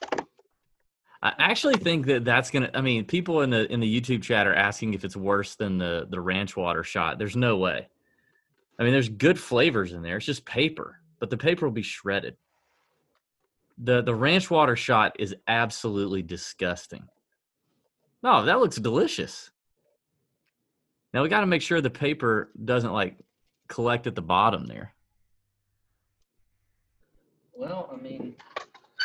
I 1.24 1.34
actually 1.40 1.78
think 1.78 2.06
that 2.08 2.26
that's 2.26 2.52
gonna. 2.52 2.70
I 2.74 2.82
mean, 2.82 3.06
people 3.06 3.42
in 3.42 3.50
the 3.50 3.72
in 3.72 3.80
the 3.80 4.02
YouTube 4.02 4.22
chat 4.22 4.46
are 4.46 4.54
asking 4.54 4.94
if 4.94 5.04
it's 5.04 5.16
worse 5.16 5.56
than 5.56 5.78
the 5.78 6.06
the 6.10 6.22
ranch 6.22 6.56
water 6.56 6.84
shot. 6.84 7.18
There's 7.18 7.36
no 7.36 7.58
way. 7.58 7.88
I 8.78 8.84
mean, 8.84 8.92
there's 8.92 9.10
good 9.10 9.40
flavors 9.40 9.94
in 9.94 10.02
there. 10.02 10.18
It's 10.18 10.26
just 10.26 10.46
paper, 10.46 11.00
but 11.20 11.30
the 11.30 11.38
paper 11.38 11.66
will 11.66 11.74
be 11.74 11.82
shredded. 11.82 12.36
the 13.78 14.04
The 14.04 14.14
ranch 14.14 14.52
water 14.52 14.76
shot 14.76 15.16
is 15.20 15.36
absolutely 15.48 16.22
disgusting. 16.22 17.08
No, 18.22 18.46
that 18.46 18.60
looks 18.60 18.78
delicious. 18.78 19.50
Now 21.14 21.24
we 21.24 21.30
got 21.30 21.42
to 21.42 21.48
make 21.48 21.62
sure 21.62 21.82
the 21.82 21.90
paper 21.90 22.52
doesn't 22.64 22.92
like 22.92 23.18
collect 23.74 24.06
at 24.06 24.14
the 24.14 24.22
bottom 24.22 24.68
there. 24.68 24.94
Well, 27.56 27.90
I 27.92 28.00
mean, 28.02 28.36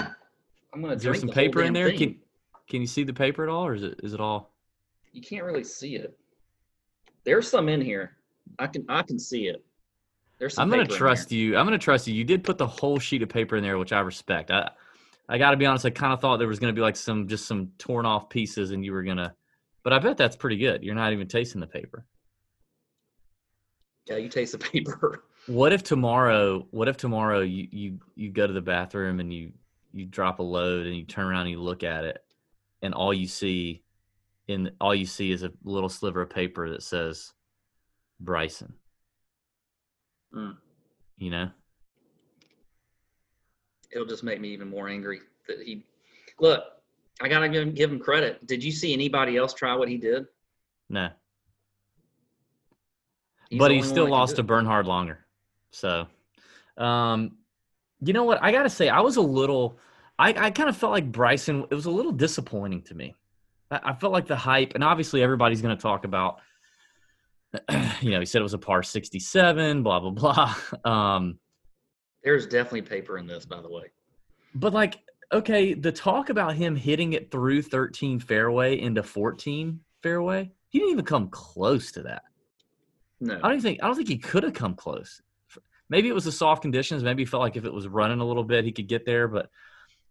I'm 0.00 0.82
gonna 0.82 0.94
Is 0.94 1.02
there 1.02 1.12
drink 1.12 1.20
some 1.20 1.28
the 1.28 1.32
paper 1.32 1.62
in 1.62 1.72
there? 1.72 1.88
thing. 1.88 1.98
Can 1.98 2.16
Can 2.68 2.80
you 2.82 2.86
see 2.86 3.02
the 3.02 3.14
paper 3.14 3.42
at 3.44 3.48
all, 3.48 3.66
or 3.66 3.74
is 3.74 3.82
it 3.82 4.00
is 4.02 4.12
it 4.12 4.20
all? 4.20 4.52
You 5.12 5.22
can't 5.22 5.44
really 5.44 5.64
see 5.64 5.96
it. 5.96 6.18
There's 7.24 7.48
some 7.48 7.68
in 7.70 7.80
here. 7.80 8.18
I 8.58 8.66
can 8.66 8.84
I 8.90 9.02
can 9.02 9.18
see 9.18 9.48
it. 9.48 9.64
There's 10.38 10.54
some 10.54 10.64
I'm 10.64 10.70
gonna 10.70 10.86
trust 10.86 11.32
you. 11.32 11.56
I'm 11.56 11.64
gonna 11.64 11.78
trust 11.78 12.06
you. 12.06 12.14
You 12.14 12.24
did 12.24 12.44
put 12.44 12.58
the 12.58 12.66
whole 12.66 12.98
sheet 12.98 13.22
of 13.22 13.30
paper 13.30 13.56
in 13.56 13.62
there, 13.62 13.78
which 13.78 13.92
I 13.92 14.00
respect. 14.00 14.50
I 14.50 14.70
I 15.30 15.38
got 15.38 15.50
to 15.50 15.56
be 15.56 15.66
honest. 15.66 15.84
I 15.84 15.90
kind 15.90 16.12
of 16.12 16.20
thought 16.20 16.38
there 16.38 16.48
was 16.48 16.58
going 16.58 16.74
to 16.74 16.78
be 16.78 16.82
like 16.82 16.96
some 16.96 17.28
just 17.28 17.46
some 17.46 17.72
torn 17.78 18.06
off 18.06 18.28
pieces, 18.28 18.70
and 18.70 18.84
you 18.84 18.92
were 18.92 19.02
gonna. 19.02 19.34
But 19.82 19.92
I 19.94 19.98
bet 19.98 20.16
that's 20.18 20.36
pretty 20.36 20.56
good. 20.58 20.82
You're 20.82 20.94
not 20.94 21.12
even 21.12 21.26
tasting 21.26 21.60
the 21.60 21.66
paper. 21.66 22.06
Yeah, 24.08 24.16
you 24.16 24.28
taste 24.28 24.52
the 24.52 24.58
paper. 24.72 25.24
What 25.46 25.72
if 25.72 25.82
tomorrow? 25.82 26.66
What 26.70 26.88
if 26.88 26.96
tomorrow 26.96 27.40
you 27.40 27.68
you 27.70 27.98
you 28.14 28.30
go 28.30 28.46
to 28.46 28.52
the 28.52 28.60
bathroom 28.60 29.20
and 29.20 29.32
you 29.32 29.52
you 29.92 30.06
drop 30.06 30.38
a 30.38 30.42
load 30.42 30.86
and 30.86 30.96
you 30.96 31.04
turn 31.04 31.26
around 31.26 31.42
and 31.42 31.50
you 31.50 31.60
look 31.60 31.82
at 31.82 32.04
it, 32.04 32.22
and 32.82 32.94
all 32.94 33.14
you 33.14 33.26
see, 33.26 33.82
in 34.46 34.70
all 34.80 34.94
you 34.94 35.06
see 35.06 35.32
is 35.32 35.42
a 35.42 35.52
little 35.64 35.88
sliver 35.88 36.22
of 36.22 36.30
paper 36.30 36.68
that 36.70 36.82
says 36.82 37.32
Bryson. 38.20 38.74
Mm. 40.34 40.56
You 41.16 41.30
know. 41.30 41.50
It'll 43.90 44.06
just 44.06 44.22
make 44.22 44.40
me 44.40 44.50
even 44.50 44.68
more 44.68 44.88
angry 44.88 45.20
that 45.46 45.62
he. 45.64 45.86
Look, 46.40 46.62
I 47.22 47.28
gotta 47.28 47.48
give 47.48 47.62
him, 47.62 47.72
give 47.72 47.90
him 47.90 47.98
credit. 47.98 48.46
Did 48.46 48.62
you 48.62 48.70
see 48.70 48.92
anybody 48.92 49.36
else 49.36 49.54
try 49.54 49.74
what 49.74 49.88
he 49.88 49.96
did? 49.96 50.26
No. 50.90 51.08
He's 53.48 53.58
but 53.58 53.70
he 53.70 53.82
still 53.82 53.88
one 53.88 53.96
that 53.96 54.04
can 54.04 54.10
lost 54.10 54.36
to. 54.36 54.42
Bernhard 54.42 54.86
Langer. 54.86 55.18
So, 55.70 56.06
um, 56.76 57.36
you 58.00 58.12
know 58.12 58.24
what? 58.24 58.42
I 58.42 58.52
got 58.52 58.62
to 58.64 58.70
say, 58.70 58.88
I 58.88 59.00
was 59.00 59.16
a 59.16 59.22
little, 59.22 59.78
I, 60.18 60.28
I 60.30 60.50
kind 60.50 60.68
of 60.68 60.76
felt 60.76 60.92
like 60.92 61.10
Bryson, 61.10 61.64
it 61.70 61.74
was 61.74 61.86
a 61.86 61.90
little 61.90 62.12
disappointing 62.12 62.82
to 62.82 62.94
me. 62.94 63.14
I, 63.70 63.80
I 63.84 63.94
felt 63.94 64.12
like 64.12 64.26
the 64.26 64.36
hype, 64.36 64.74
and 64.74 64.84
obviously 64.84 65.22
everybody's 65.22 65.62
going 65.62 65.76
to 65.76 65.82
talk 65.82 66.04
about, 66.04 66.40
you 68.00 68.10
know, 68.10 68.20
he 68.20 68.26
said 68.26 68.40
it 68.40 68.42
was 68.42 68.54
a 68.54 68.58
par 68.58 68.82
67, 68.82 69.82
blah, 69.82 70.00
blah, 70.00 70.10
blah. 70.10 70.54
Um, 70.90 71.38
There's 72.22 72.46
definitely 72.46 72.82
paper 72.82 73.18
in 73.18 73.26
this, 73.26 73.46
by 73.46 73.60
the 73.60 73.70
way. 73.70 73.84
but 74.54 74.72
like, 74.72 74.98
okay, 75.32 75.74
the 75.74 75.92
talk 75.92 76.30
about 76.30 76.54
him 76.54 76.76
hitting 76.76 77.14
it 77.14 77.30
through 77.30 77.62
13 77.62 78.20
fairway 78.20 78.80
into 78.80 79.02
14 79.02 79.80
fairway, 80.02 80.50
he 80.68 80.78
didn't 80.78 80.92
even 80.92 81.04
come 81.04 81.28
close 81.28 81.92
to 81.92 82.02
that. 82.02 82.22
No, 83.20 83.40
I 83.42 83.48
don't 83.48 83.60
think 83.60 83.82
I 83.82 83.86
don't 83.86 83.96
think 83.96 84.08
he 84.08 84.18
could 84.18 84.42
have 84.42 84.54
come 84.54 84.74
close. 84.74 85.20
Maybe 85.90 86.08
it 86.08 86.14
was 86.14 86.24
the 86.24 86.32
soft 86.32 86.62
conditions. 86.62 87.02
Maybe 87.02 87.22
he 87.22 87.26
felt 87.26 87.42
like 87.42 87.56
if 87.56 87.64
it 87.64 87.72
was 87.72 87.88
running 87.88 88.20
a 88.20 88.24
little 88.24 88.44
bit, 88.44 88.64
he 88.64 88.72
could 88.72 88.88
get 88.88 89.06
there. 89.06 89.26
But 89.26 89.48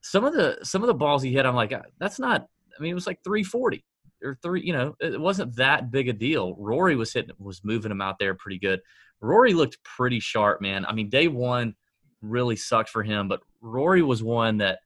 some 0.01 0.25
of 0.25 0.33
the 0.33 0.59
some 0.63 0.83
of 0.83 0.87
the 0.87 0.93
balls 0.93 1.21
he 1.21 1.33
hit, 1.33 1.45
I'm 1.45 1.55
like, 1.55 1.71
"Uh, 1.71 1.83
that's 1.99 2.19
not. 2.19 2.47
I 2.77 2.81
mean, 2.81 2.91
it 2.91 2.95
was 2.95 3.07
like 3.07 3.23
340 3.23 3.83
or 4.23 4.37
three. 4.41 4.61
You 4.63 4.73
know, 4.73 4.95
it 4.99 5.19
wasn't 5.19 5.55
that 5.55 5.91
big 5.91 6.09
a 6.09 6.13
deal. 6.13 6.55
Rory 6.57 6.95
was 6.95 7.13
hitting, 7.13 7.31
was 7.39 7.63
moving 7.63 7.91
him 7.91 8.01
out 8.01 8.19
there 8.19 8.35
pretty 8.35 8.59
good. 8.59 8.81
Rory 9.21 9.53
looked 9.53 9.83
pretty 9.83 10.19
sharp, 10.19 10.61
man. 10.61 10.85
I 10.85 10.93
mean, 10.93 11.09
day 11.09 11.27
one 11.27 11.75
really 12.21 12.55
sucked 12.55 12.89
for 12.89 13.03
him, 13.03 13.27
but 13.27 13.41
Rory 13.61 14.01
was 14.01 14.21
one 14.23 14.57
that 14.57 14.79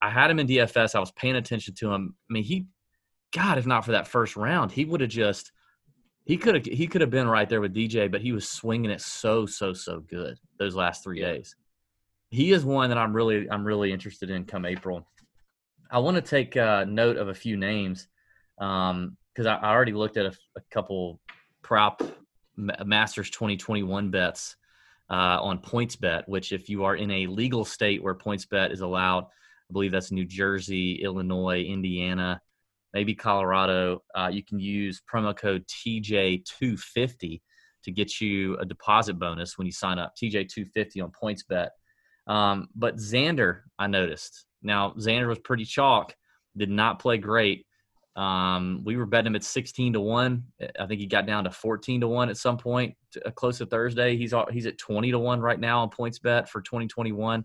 I 0.00 0.10
had 0.10 0.30
him 0.30 0.38
in 0.38 0.46
DFS. 0.46 0.94
I 0.94 1.00
was 1.00 1.12
paying 1.12 1.36
attention 1.36 1.74
to 1.76 1.92
him. 1.92 2.14
I 2.30 2.32
mean, 2.32 2.44
he, 2.44 2.66
God, 3.32 3.58
if 3.58 3.66
not 3.66 3.84
for 3.84 3.92
that 3.92 4.08
first 4.08 4.36
round, 4.36 4.72
he 4.72 4.84
would 4.84 5.00
have 5.00 5.10
just 5.10 5.52
he 6.24 6.36
could 6.38 6.54
have 6.54 6.64
he 6.64 6.86
could 6.86 7.00
have 7.00 7.10
been 7.10 7.28
right 7.28 7.48
there 7.48 7.60
with 7.60 7.74
DJ, 7.74 8.10
but 8.10 8.22
he 8.22 8.32
was 8.32 8.48
swinging 8.48 8.90
it 8.90 9.00
so 9.00 9.46
so 9.46 9.72
so 9.72 10.00
good 10.00 10.38
those 10.58 10.74
last 10.74 11.04
three 11.04 11.20
days. 11.20 11.54
He 12.30 12.52
is 12.52 12.64
one 12.64 12.88
that 12.88 12.98
I'm 12.98 13.12
really 13.12 13.48
I'm 13.50 13.64
really 13.64 13.92
interested 13.92 14.30
in 14.30 14.44
come 14.44 14.64
April. 14.64 15.06
I 15.90 15.98
want 15.98 16.16
to 16.16 16.22
take 16.22 16.56
uh, 16.56 16.84
note 16.84 17.18
of 17.18 17.28
a 17.28 17.34
few 17.34 17.56
names 17.56 18.08
because 18.56 19.46
I, 19.46 19.56
I 19.56 19.70
already 19.70 19.92
looked 19.92 20.16
at 20.16 20.26
a, 20.26 20.32
a 20.56 20.60
couple 20.70 21.20
prop 21.62 22.02
Ma- 22.56 22.82
Masters 22.84 23.30
2021 23.30 24.10
bets 24.10 24.56
uh, 25.10 25.38
on 25.42 25.58
PointsBet. 25.58 26.26
Which, 26.26 26.52
if 26.52 26.70
you 26.70 26.84
are 26.84 26.96
in 26.96 27.10
a 27.10 27.26
legal 27.26 27.66
state 27.66 28.02
where 28.02 28.14
PointsBet 28.14 28.72
is 28.72 28.80
allowed, 28.80 29.24
I 29.24 29.72
believe 29.72 29.92
that's 29.92 30.10
New 30.10 30.24
Jersey, 30.24 31.02
Illinois, 31.02 31.62
Indiana, 31.62 32.40
maybe 32.94 33.14
Colorado, 33.14 34.02
uh, 34.14 34.30
you 34.32 34.42
can 34.42 34.58
use 34.58 35.02
promo 35.12 35.36
code 35.36 35.66
TJ250 35.66 37.42
to 37.82 37.90
get 37.90 38.20
you 38.20 38.56
a 38.56 38.64
deposit 38.64 39.18
bonus 39.18 39.58
when 39.58 39.66
you 39.66 39.72
sign 39.72 39.98
up. 39.98 40.14
TJ250 40.16 41.02
on 41.02 41.10
PointsBet. 41.10 41.68
Um, 42.26 42.68
but 42.74 42.96
Xander, 42.96 43.62
I 43.78 43.88
noticed. 43.88 44.46
Now 44.62 44.94
Xander 44.96 45.28
was 45.28 45.40
pretty 45.40 45.64
chalk, 45.64 46.14
did 46.56 46.70
not 46.70 46.98
play 46.98 47.18
great. 47.18 47.66
Um, 48.16 48.82
we 48.84 48.96
were 48.96 49.06
betting 49.06 49.26
him 49.26 49.36
at 49.36 49.42
16 49.42 49.94
to 49.94 50.00
one. 50.00 50.44
I 50.78 50.86
think 50.86 51.00
he 51.00 51.06
got 51.06 51.26
down 51.26 51.44
to 51.44 51.50
14 51.50 52.00
to 52.02 52.08
one 52.08 52.30
at 52.30 52.36
some 52.36 52.56
point, 52.56 52.94
to, 53.10 53.26
uh, 53.26 53.32
close 53.32 53.58
to 53.58 53.66
Thursday. 53.66 54.16
He's 54.16 54.32
he's 54.52 54.66
at 54.66 54.78
20 54.78 55.10
to 55.10 55.18
one 55.18 55.40
right 55.40 55.58
now 55.58 55.80
on 55.80 55.90
PointsBet 55.90 56.48
for 56.48 56.62
2021. 56.62 57.44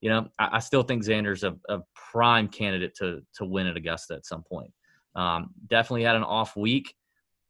You 0.00 0.10
know, 0.10 0.28
I, 0.38 0.56
I 0.56 0.58
still 0.60 0.82
think 0.82 1.04
Xander's 1.04 1.44
a, 1.44 1.56
a 1.68 1.80
prime 1.94 2.48
candidate 2.48 2.94
to 2.96 3.22
to 3.36 3.44
win 3.44 3.66
at 3.66 3.76
Augusta 3.76 4.14
at 4.14 4.26
some 4.26 4.42
point. 4.42 4.72
Um, 5.14 5.50
definitely 5.66 6.04
had 6.04 6.16
an 6.16 6.24
off 6.24 6.56
week. 6.56 6.94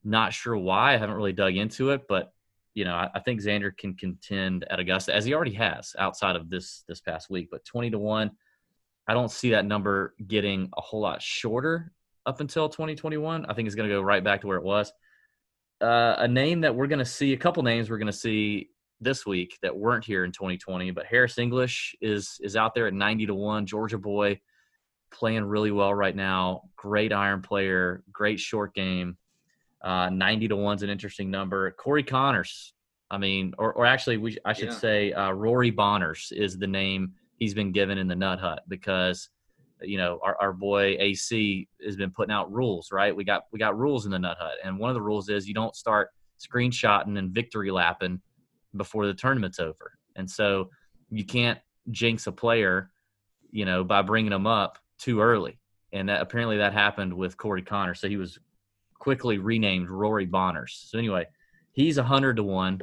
Not 0.04 0.32
sure 0.32 0.56
why. 0.56 0.94
I 0.94 0.98
haven't 0.98 1.16
really 1.16 1.32
dug 1.32 1.56
into 1.56 1.90
it, 1.90 2.02
but 2.08 2.32
you 2.74 2.84
know, 2.84 2.94
I, 2.94 3.10
I 3.14 3.20
think 3.20 3.40
Xander 3.40 3.76
can 3.76 3.94
contend 3.94 4.64
at 4.70 4.78
Augusta 4.78 5.14
as 5.14 5.24
he 5.24 5.34
already 5.34 5.54
has 5.54 5.96
outside 5.98 6.36
of 6.36 6.48
this 6.48 6.84
this 6.88 7.00
past 7.00 7.30
week. 7.30 7.48
But 7.50 7.64
twenty 7.64 7.90
to 7.90 7.98
one, 7.98 8.30
I 9.08 9.14
don't 9.14 9.30
see 9.30 9.50
that 9.50 9.64
number 9.64 10.14
getting 10.26 10.68
a 10.76 10.80
whole 10.80 11.00
lot 11.00 11.22
shorter 11.22 11.92
up 12.26 12.40
until 12.40 12.68
2021. 12.68 13.46
I 13.46 13.54
think 13.54 13.66
it's 13.66 13.74
going 13.76 13.88
to 13.88 13.94
go 13.94 14.02
right 14.02 14.22
back 14.22 14.40
to 14.40 14.46
where 14.46 14.58
it 14.58 14.64
was. 14.64 14.92
Uh, 15.80 16.16
a 16.18 16.28
name 16.28 16.62
that 16.62 16.74
we're 16.74 16.86
going 16.86 16.98
to 16.98 17.04
see, 17.04 17.32
a 17.32 17.36
couple 17.36 17.62
names 17.62 17.88
we're 17.88 17.98
going 17.98 18.06
to 18.06 18.12
see 18.12 18.70
this 19.00 19.26
week 19.26 19.58
that 19.62 19.76
weren't 19.76 20.04
here 20.04 20.24
in 20.24 20.32
2020, 20.32 20.90
but 20.90 21.06
Harris 21.06 21.38
English 21.38 21.94
is 22.00 22.38
is 22.42 22.56
out 22.56 22.74
there 22.74 22.86
at 22.86 22.94
90 22.94 23.26
to 23.26 23.34
one. 23.34 23.66
Georgia 23.66 23.98
boy 23.98 24.40
playing 25.12 25.44
really 25.44 25.70
well 25.70 25.94
right 25.94 26.16
now. 26.16 26.62
Great 26.76 27.12
iron 27.12 27.42
player, 27.42 28.02
great 28.12 28.40
short 28.40 28.74
game. 28.74 29.16
Uh, 29.82 30.08
90 30.10 30.48
to 30.48 30.56
one's 30.56 30.82
an 30.82 30.90
interesting 30.90 31.30
number. 31.30 31.70
Corey 31.72 32.02
Conners, 32.02 32.72
I 33.10 33.18
mean, 33.18 33.54
or, 33.58 33.72
or 33.74 33.86
actually, 33.86 34.16
we 34.16 34.36
I 34.44 34.52
should 34.52 34.68
Yeah. 34.68 34.74
say 34.74 35.12
uh, 35.12 35.30
Rory 35.32 35.70
Bonners 35.70 36.32
is 36.34 36.58
the 36.58 36.66
name 36.66 37.12
he's 37.38 37.54
been 37.54 37.72
given 37.72 37.98
in 37.98 38.08
the 38.08 38.16
Nut 38.16 38.40
Hut 38.40 38.62
because 38.68 39.28
you 39.82 39.98
know 39.98 40.18
our, 40.24 40.36
our 40.40 40.52
boy 40.54 40.96
AC 40.98 41.68
has 41.84 41.96
been 41.96 42.10
putting 42.10 42.32
out 42.32 42.50
rules, 42.50 42.90
right? 42.90 43.14
We 43.14 43.24
got 43.24 43.44
we 43.52 43.58
got 43.58 43.78
rules 43.78 44.06
in 44.06 44.10
the 44.10 44.18
Nut 44.18 44.38
Hut, 44.40 44.54
and 44.64 44.78
one 44.78 44.88
of 44.90 44.94
the 44.94 45.02
rules 45.02 45.28
is 45.28 45.46
you 45.46 45.54
don't 45.54 45.76
start 45.76 46.08
screenshotting 46.40 47.18
and 47.18 47.30
victory 47.30 47.70
lapping 47.70 48.20
before 48.76 49.06
the 49.06 49.14
tournament's 49.14 49.58
over, 49.58 49.92
and 50.16 50.30
so 50.30 50.70
you 51.10 51.24
can't 51.24 51.58
jinx 51.90 52.26
a 52.26 52.32
player, 52.32 52.90
you 53.50 53.64
know, 53.64 53.84
by 53.84 54.02
bringing 54.02 54.30
them 54.30 54.46
up 54.46 54.78
too 54.98 55.20
early. 55.20 55.58
And 55.92 56.08
that 56.08 56.20
apparently 56.20 56.58
that 56.58 56.72
happened 56.72 57.12
with 57.14 57.36
Corey 57.36 57.62
Connor, 57.62 57.94
so 57.94 58.08
he 58.08 58.16
was 58.16 58.38
quickly 58.98 59.38
renamed 59.38 59.88
Rory 59.88 60.26
Bonners. 60.26 60.88
So 60.90 60.98
anyway, 60.98 61.26
he's 61.72 61.98
a 61.98 62.02
hundred 62.02 62.36
to 62.36 62.42
one. 62.42 62.80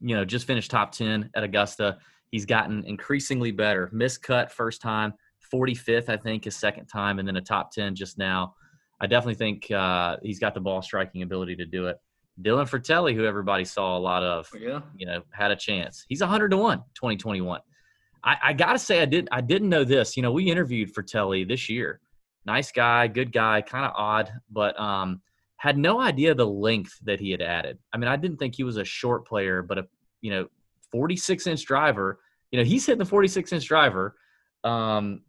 You 0.00 0.16
know, 0.16 0.24
just 0.24 0.46
finished 0.46 0.70
top 0.70 0.92
ten 0.92 1.30
at 1.34 1.44
Augusta. 1.44 1.98
He's 2.30 2.46
gotten 2.46 2.84
increasingly 2.84 3.50
better. 3.50 3.90
Miscut 3.92 4.50
first 4.50 4.80
time, 4.80 5.12
45th, 5.52 6.08
I 6.08 6.16
think, 6.16 6.44
his 6.44 6.56
second 6.56 6.86
time, 6.86 7.18
and 7.18 7.28
then 7.28 7.36
a 7.36 7.40
top 7.40 7.72
10 7.72 7.94
just 7.94 8.18
now. 8.18 8.54
I 9.00 9.06
definitely 9.06 9.34
think 9.34 9.70
uh, 9.70 10.16
he's 10.22 10.38
got 10.38 10.54
the 10.54 10.60
ball 10.60 10.80
striking 10.80 11.22
ability 11.22 11.56
to 11.56 11.66
do 11.66 11.88
it. 11.88 11.98
Dylan 12.40 12.68
Frittelli, 12.68 13.14
who 13.14 13.24
everybody 13.24 13.64
saw 13.64 13.96
a 13.96 14.00
lot 14.00 14.22
of, 14.22 14.48
yeah, 14.58 14.80
you 14.96 15.06
know, 15.06 15.22
had 15.30 15.50
a 15.50 15.56
chance. 15.56 16.04
He's 16.08 16.20
100 16.20 16.50
to 16.50 16.56
1 16.56 16.78
2021. 16.94 17.60
I, 18.24 18.36
I 18.42 18.52
got 18.52 18.72
to 18.72 18.78
say, 18.78 19.02
I, 19.02 19.04
did, 19.04 19.28
I 19.32 19.40
didn't 19.40 19.68
know 19.68 19.84
this. 19.84 20.16
You 20.16 20.22
know, 20.22 20.32
we 20.32 20.50
interviewed 20.50 20.94
Frittelli 20.94 21.46
this 21.46 21.68
year. 21.68 22.00
Nice 22.46 22.72
guy, 22.72 23.06
good 23.06 23.32
guy, 23.32 23.62
kind 23.62 23.84
of 23.84 23.92
odd, 23.96 24.32
but 24.50 24.78
um, 24.80 25.20
had 25.56 25.76
no 25.76 26.00
idea 26.00 26.34
the 26.34 26.46
length 26.46 26.92
that 27.04 27.20
he 27.20 27.30
had 27.30 27.42
added. 27.42 27.78
I 27.92 27.98
mean, 27.98 28.08
I 28.08 28.16
didn't 28.16 28.38
think 28.38 28.54
he 28.54 28.64
was 28.64 28.78
a 28.78 28.84
short 28.84 29.26
player, 29.26 29.62
but 29.62 29.78
a, 29.78 29.86
you 30.20 30.30
know, 30.30 30.48
46 30.90 31.46
inch 31.46 31.64
driver. 31.64 32.18
You 32.50 32.58
know, 32.58 32.64
he's 32.64 32.86
hitting 32.86 32.98
the 32.98 33.04
46 33.04 33.52
inch 33.52 33.66
driver, 33.66 34.16
um, 34.64 35.22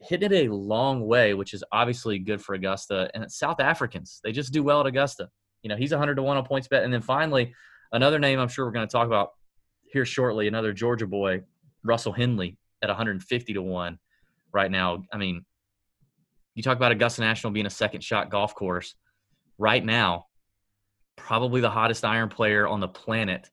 hitting 0.00 0.32
it 0.32 0.46
a 0.46 0.54
long 0.54 1.06
way, 1.06 1.34
which 1.34 1.54
is 1.54 1.64
obviously 1.72 2.18
good 2.18 2.40
for 2.40 2.54
Augusta. 2.54 3.10
And 3.14 3.30
South 3.30 3.60
Africans, 3.60 4.20
they 4.22 4.32
just 4.32 4.52
do 4.52 4.62
well 4.62 4.80
at 4.80 4.86
Augusta. 4.86 5.28
You 5.64 5.70
know, 5.70 5.76
he's 5.76 5.90
100 5.90 6.14
to 6.14 6.22
1 6.22 6.36
on 6.36 6.44
points 6.44 6.68
bet. 6.68 6.84
And 6.84 6.92
then 6.92 7.02
finally, 7.02 7.54
another 7.90 8.20
name 8.20 8.38
I'm 8.38 8.48
sure 8.48 8.66
we're 8.66 8.70
going 8.70 8.86
to 8.86 8.92
talk 8.92 9.06
about 9.06 9.30
here 9.86 10.04
shortly, 10.04 10.46
another 10.46 10.72
Georgia 10.72 11.06
boy, 11.06 11.42
Russell 11.82 12.12
Henley 12.12 12.58
at 12.82 12.88
150 12.88 13.54
to 13.54 13.62
1 13.62 13.98
right 14.52 14.70
now. 14.70 15.02
I 15.12 15.16
mean, 15.16 15.44
you 16.54 16.62
talk 16.62 16.76
about 16.76 16.92
Augusta 16.92 17.22
National 17.22 17.52
being 17.52 17.66
a 17.66 17.70
second 17.70 18.04
shot 18.04 18.30
golf 18.30 18.54
course. 18.54 18.94
Right 19.58 19.84
now, 19.84 20.26
probably 21.16 21.60
the 21.60 21.70
hottest 21.70 22.04
iron 22.04 22.28
player 22.28 22.68
on 22.68 22.80
the 22.80 22.88
planet 22.88 23.50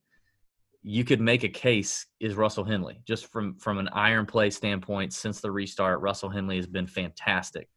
you 0.83 1.03
could 1.03 1.21
make 1.21 1.43
a 1.43 1.49
case 1.49 2.07
is 2.19 2.33
Russell 2.33 2.63
Henley. 2.63 3.01
Just 3.05 3.27
from 3.27 3.55
from 3.55 3.77
an 3.77 3.87
iron 3.93 4.25
play 4.25 4.49
standpoint, 4.49 5.13
since 5.13 5.39
the 5.39 5.51
restart, 5.51 6.01
Russell 6.01 6.29
Henley 6.29 6.55
has 6.57 6.67
been 6.67 6.87
fantastic. 6.87 7.69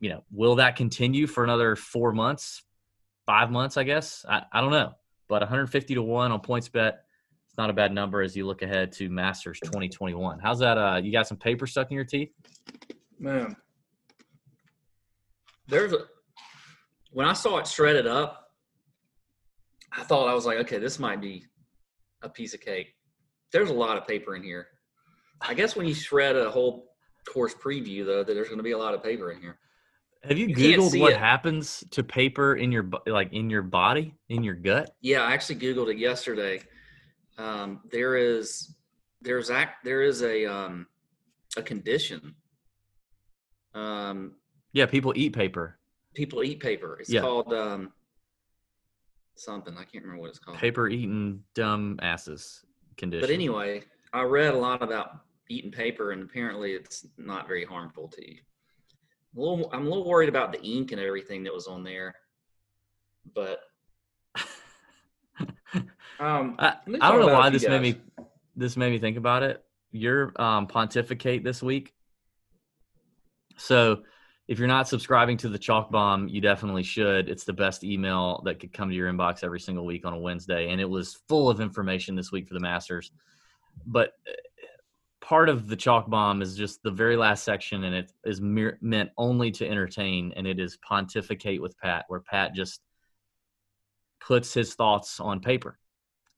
You 0.00 0.10
know, 0.10 0.24
will 0.30 0.56
that 0.56 0.76
continue 0.76 1.26
for 1.26 1.44
another 1.44 1.76
four 1.76 2.12
months, 2.12 2.62
five 3.26 3.50
months? 3.50 3.76
I 3.76 3.84
guess 3.84 4.24
I, 4.28 4.42
I 4.52 4.60
don't 4.60 4.70
know. 4.70 4.92
But 5.28 5.42
150 5.42 5.94
to 5.94 6.02
one 6.02 6.32
on 6.32 6.40
points 6.40 6.68
bet, 6.68 7.04
It's 7.48 7.58
not 7.58 7.68
a 7.68 7.72
bad 7.72 7.92
number 7.92 8.22
as 8.22 8.36
you 8.36 8.46
look 8.46 8.62
ahead 8.62 8.92
to 8.92 9.08
Masters 9.10 9.58
2021. 9.64 10.38
How's 10.38 10.60
that? 10.60 10.78
Uh, 10.78 11.00
you 11.02 11.12
got 11.12 11.26
some 11.26 11.36
paper 11.36 11.66
stuck 11.66 11.90
in 11.90 11.96
your 11.96 12.04
teeth? 12.04 12.30
Man, 13.18 13.56
there's 15.68 15.92
a 15.92 15.98
when 17.12 17.26
I 17.26 17.32
saw 17.32 17.56
it 17.58 17.66
shredded 17.66 18.06
up, 18.06 18.50
I 19.90 20.04
thought 20.04 20.28
I 20.28 20.34
was 20.34 20.44
like, 20.44 20.58
okay, 20.58 20.78
this 20.78 20.98
might 20.98 21.20
be 21.20 21.44
a 22.22 22.28
piece 22.28 22.52
of 22.52 22.60
cake. 22.60 22.94
There's 23.52 23.70
a 23.70 23.74
lot 23.74 23.96
of 23.96 24.06
paper 24.06 24.36
in 24.36 24.42
here. 24.42 24.66
I 25.40 25.54
guess 25.54 25.76
when 25.76 25.86
you 25.86 25.94
shred 25.94 26.36
a 26.36 26.50
whole 26.50 26.90
course 27.26 27.54
preview, 27.54 28.04
though, 28.04 28.22
that 28.22 28.34
there's 28.34 28.48
going 28.48 28.58
to 28.58 28.64
be 28.64 28.72
a 28.72 28.78
lot 28.78 28.94
of 28.94 29.02
paper 29.02 29.30
in 29.30 29.40
here. 29.40 29.58
Have 30.28 30.38
you, 30.38 30.46
You 30.48 30.56
googled 30.56 30.98
what 31.00 31.12
it. 31.12 31.18
happens 31.18 31.84
to 31.90 32.02
paper 32.02 32.56
in 32.56 32.72
your 32.72 32.88
like 33.06 33.32
in 33.32 33.48
your 33.50 33.62
body, 33.62 34.14
in 34.28 34.42
your 34.42 34.54
gut? 34.54 34.94
Yeah, 35.00 35.22
I 35.22 35.32
actually 35.32 35.56
googled 35.56 35.90
it 35.90 35.98
yesterday. 35.98 36.62
Um, 37.38 37.80
there 37.90 38.16
is 38.16 38.74
there's 39.20 39.50
act 39.50 39.84
there 39.84 40.02
is 40.02 40.22
a 40.22 40.46
um, 40.46 40.86
a 41.56 41.62
condition. 41.62 42.34
Um, 43.74 44.36
Yeah, 44.72 44.86
people 44.86 45.12
eat 45.16 45.32
paper. 45.34 45.78
people 46.14 46.42
eat 46.42 46.60
paper. 46.60 46.96
It's 47.00 47.10
Yeah. 47.10 47.20
called 47.20 47.52
um, 47.52 47.92
something 49.36 49.74
I 49.76 49.84
can't 49.84 50.02
remember 50.04 50.22
what 50.22 50.30
it's 50.30 50.38
called. 50.38 50.56
Paper 50.58 50.88
eating 50.88 51.42
dumb 51.54 51.98
asses 52.02 52.64
condition. 52.96 53.20
But 53.28 53.32
anyway, 53.34 53.84
I 54.12 54.22
read 54.22 54.54
a 54.54 54.58
lot 54.58 54.82
about 54.82 55.20
eating 55.48 55.70
paper, 55.70 56.12
and 56.12 56.22
apparently 56.22 56.72
it's 56.72 57.06
not 57.18 57.46
very 57.46 57.64
harmful 57.64 58.08
to 58.08 58.26
you. 58.32 58.38
I'm 59.34 59.42
a 59.42 59.44
little, 59.44 59.70
I'm 59.72 59.86
a 59.86 59.88
little 59.88 60.08
worried 60.08 60.28
about 60.28 60.52
the 60.52 60.62
ink 60.62 60.92
and 60.92 61.00
everything 61.00 61.44
that 61.44 61.52
was 61.52 61.66
on 61.66 61.84
there, 61.84 62.14
but 63.34 63.60
um, 66.20 66.56
I, 66.58 66.76
I 67.00 67.10
don't 67.10 67.20
know 67.20 67.34
why 67.34 67.50
this 67.50 67.66
made 67.66 67.82
me 67.82 68.00
this 68.56 68.76
made 68.76 68.90
me 68.90 68.98
think 68.98 69.16
about 69.16 69.42
it. 69.42 69.62
Your 69.92 70.32
um, 70.40 70.66
pontificate 70.66 71.44
this 71.44 71.62
week. 71.62 71.92
So, 73.56 74.02
if 74.48 74.58
you're 74.58 74.68
not 74.68 74.88
subscribing 74.88 75.36
to 75.38 75.48
the 75.48 75.58
Chalk 75.58 75.90
Bomb, 75.90 76.28
you 76.28 76.40
definitely 76.40 76.84
should. 76.84 77.28
It's 77.28 77.44
the 77.44 77.52
best 77.52 77.82
email 77.82 78.42
that 78.44 78.60
could 78.60 78.72
come 78.72 78.88
to 78.88 78.94
your 78.94 79.12
inbox 79.12 79.42
every 79.42 79.58
single 79.60 79.84
week 79.84 80.06
on 80.06 80.12
a 80.12 80.18
Wednesday, 80.18 80.70
and 80.70 80.80
it 80.80 80.88
was 80.88 81.18
full 81.28 81.50
of 81.50 81.60
information 81.60 82.14
this 82.14 82.30
week 82.30 82.46
for 82.46 82.54
the 82.54 82.60
Masters. 82.60 83.10
But 83.86 84.12
part 85.26 85.48
of 85.48 85.66
the 85.66 85.74
Chalk 85.74 86.08
Bomb 86.08 86.40
is 86.40 86.56
just 86.56 86.82
the 86.84 86.90
very 86.90 87.16
last 87.16 87.42
section, 87.42 87.84
and 87.84 87.94
it 87.94 88.12
is 88.24 88.40
mere, 88.40 88.78
meant 88.80 89.10
only 89.18 89.50
to 89.50 89.68
entertain, 89.68 90.32
and 90.36 90.46
it 90.46 90.60
is 90.60 90.78
pontificate 90.78 91.60
with 91.60 91.76
Pat, 91.78 92.04
where 92.06 92.20
Pat 92.20 92.54
just 92.54 92.80
puts 94.20 94.54
his 94.54 94.74
thoughts 94.74 95.18
on 95.18 95.40
paper. 95.40 95.78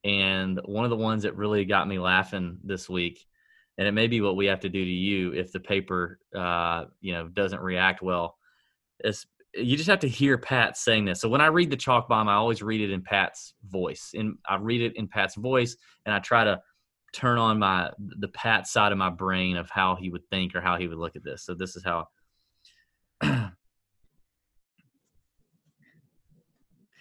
And 0.05 0.59
one 0.65 0.85
of 0.85 0.91
the 0.91 0.97
ones 0.97 1.25
that 1.25 1.37
really 1.37 1.67
got 1.67 1.87
me 1.87 1.99
laughing 1.99 2.59
this 2.65 2.89
week 2.89 3.27
and 3.79 3.87
it 3.87 3.93
may 3.93 4.09
be 4.09 4.21
what 4.21 4.37
we 4.37 4.47
have 4.47 4.61
to 4.61 4.69
do 4.69 4.85
to 4.85 4.91
you 4.91 5.33
if 5.33 5.53
the 5.53 5.61
paper 5.61 6.19
uh, 6.37 6.85
you 7.01 7.13
know 7.13 7.29
doesn't 7.29 7.61
react 7.61 8.03
well 8.03 8.37
is 9.05 9.27
you 9.55 9.77
just 9.77 9.89
have 9.89 10.01
to 10.01 10.09
hear 10.09 10.37
pat 10.37 10.77
saying 10.77 11.05
this. 11.05 11.21
So 11.21 11.29
when 11.29 11.41
i 11.41 11.47
read 11.47 11.71
the 11.71 11.77
chalk 11.77 12.09
bomb 12.09 12.29
i 12.29 12.35
always 12.35 12.63
read 12.63 12.81
it 12.81 12.91
in 12.91 13.03
pat's 13.03 13.55
voice. 13.67 14.11
And 14.15 14.37
i 14.47 14.57
read 14.57 14.83
it 14.83 14.97
in 14.97 15.09
pat's 15.09 15.37
voice 15.37 15.77
and 16.05 16.15
i 16.15 16.19
try 16.19 16.45
to 16.45 16.61
turn 17.13 17.39
on 17.39 17.59
my 17.59 17.91
the 17.99 18.29
pat 18.29 18.67
side 18.67 18.93
of 18.93 18.99
my 18.99 19.11
brain 19.11 19.57
of 19.57 19.71
how 19.71 19.97
he 19.97 20.11
would 20.11 20.27
think 20.31 20.55
or 20.55 20.61
how 20.61 20.77
he 20.77 20.87
would 20.87 20.99
look 20.99 21.17
at 21.17 21.25
this 21.25 21.45
so 21.45 21.55
this 21.55 21.77
is 21.77 21.85
how 21.85 22.07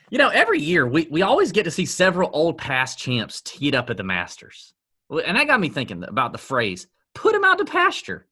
You 0.10 0.18
know, 0.18 0.30
every 0.30 0.62
year 0.62 0.88
we, 0.88 1.08
we 1.12 1.22
always 1.22 1.52
get 1.52 1.64
to 1.64 1.72
see 1.72 1.86
several 1.86 2.30
old 2.32 2.58
past 2.58 2.98
champs 2.98 3.42
teed 3.42 3.76
up 3.76 3.90
at 3.90 3.98
the 3.98 4.04
Masters. 4.04 4.74
And 5.10 5.38
that 5.38 5.48
got 5.48 5.60
me 5.60 5.70
thinking 5.70 6.04
about 6.04 6.32
the 6.32 6.38
phrase, 6.38 6.88
put 7.14 7.36
him 7.36 7.44
out 7.44 7.58
to 7.58 7.66
pasture. 7.66 8.28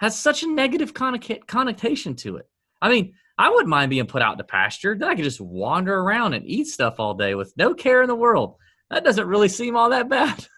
Has 0.00 0.18
such 0.18 0.42
a 0.42 0.48
negative 0.48 0.94
connotation 0.94 2.14
to 2.16 2.36
it. 2.36 2.48
I 2.80 2.88
mean, 2.88 3.14
I 3.36 3.50
wouldn't 3.50 3.68
mind 3.68 3.90
being 3.90 4.06
put 4.06 4.22
out 4.22 4.38
to 4.38 4.44
pasture. 4.44 4.96
Then 4.96 5.08
I 5.08 5.14
could 5.14 5.24
just 5.24 5.40
wander 5.40 5.98
around 5.98 6.34
and 6.34 6.46
eat 6.46 6.66
stuff 6.66 7.00
all 7.00 7.14
day 7.14 7.34
with 7.34 7.52
no 7.56 7.74
care 7.74 8.02
in 8.02 8.08
the 8.08 8.14
world. 8.14 8.56
That 8.90 9.04
doesn't 9.04 9.26
really 9.26 9.48
seem 9.48 9.76
all 9.76 9.90
that 9.90 10.08
bad. 10.08 10.46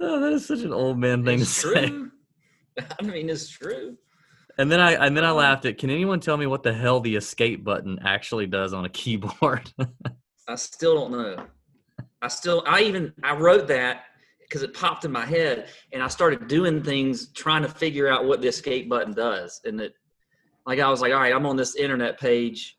oh, 0.00 0.20
that 0.20 0.32
is 0.32 0.46
such 0.46 0.60
an 0.60 0.72
old 0.72 0.98
man 0.98 1.24
thing 1.24 1.40
it's 1.40 1.62
to 1.62 1.68
say. 1.74 1.92
I 3.00 3.02
mean, 3.02 3.28
it's 3.28 3.48
true. 3.48 3.96
And 4.58 4.70
then 4.70 4.80
I 4.80 4.92
and 4.92 5.16
then 5.16 5.24
I 5.24 5.30
um, 5.30 5.36
laughed 5.36 5.64
at. 5.66 5.78
Can 5.78 5.90
anyone 5.90 6.20
tell 6.20 6.36
me 6.36 6.46
what 6.46 6.62
the 6.62 6.72
hell 6.72 7.00
the 7.00 7.16
escape 7.16 7.64
button 7.64 7.98
actually 8.04 8.46
does 8.46 8.72
on 8.72 8.84
a 8.84 8.88
keyboard? 8.88 9.72
I 10.48 10.54
still 10.54 10.94
don't 10.94 11.12
know. 11.12 11.46
I 12.22 12.28
still, 12.28 12.64
I 12.66 12.82
even, 12.82 13.12
I 13.22 13.34
wrote 13.34 13.68
that 13.68 14.04
because 14.40 14.62
it 14.62 14.72
popped 14.72 15.04
in 15.04 15.12
my 15.12 15.26
head, 15.26 15.68
and 15.92 16.02
I 16.02 16.08
started 16.08 16.48
doing 16.48 16.82
things 16.82 17.28
trying 17.32 17.62
to 17.62 17.68
figure 17.68 18.08
out 18.08 18.24
what 18.24 18.40
the 18.40 18.48
escape 18.48 18.88
button 18.88 19.12
does. 19.12 19.60
And 19.64 19.80
it, 19.80 19.92
like, 20.66 20.80
I 20.80 20.88
was 20.88 21.02
like, 21.02 21.12
all 21.12 21.20
right, 21.20 21.34
I'm 21.34 21.46
on 21.46 21.56
this 21.56 21.76
internet 21.76 22.18
page, 22.18 22.77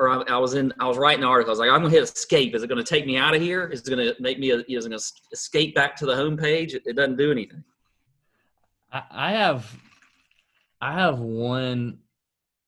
or 0.00 0.08
I, 0.08 0.34
I 0.34 0.38
was 0.38 0.54
in, 0.54 0.72
I 0.80 0.88
was 0.88 0.96
writing 0.96 1.22
an 1.22 1.28
article. 1.28 1.50
I 1.50 1.52
was 1.52 1.58
like, 1.58 1.70
I'm 1.70 1.82
gonna 1.82 1.90
hit 1.90 2.02
escape. 2.02 2.54
Is 2.54 2.62
it 2.62 2.68
gonna 2.68 2.82
take 2.82 3.06
me 3.06 3.18
out 3.18 3.34
of 3.34 3.42
here? 3.42 3.66
Is 3.66 3.82
it 3.82 3.90
gonna 3.90 4.12
make 4.18 4.38
me? 4.38 4.50
A, 4.50 4.56
is 4.56 4.86
it 4.86 4.88
gonna 4.88 5.00
escape 5.30 5.74
back 5.74 5.94
to 5.96 6.06
the 6.06 6.16
home 6.16 6.36
page? 6.36 6.74
It, 6.74 6.82
it 6.86 6.96
doesn't 6.96 7.16
do 7.16 7.30
anything. 7.30 7.62
I, 8.90 9.02
I 9.10 9.30
have 9.32 9.76
I 10.80 10.94
have 10.94 11.18
one 11.18 11.98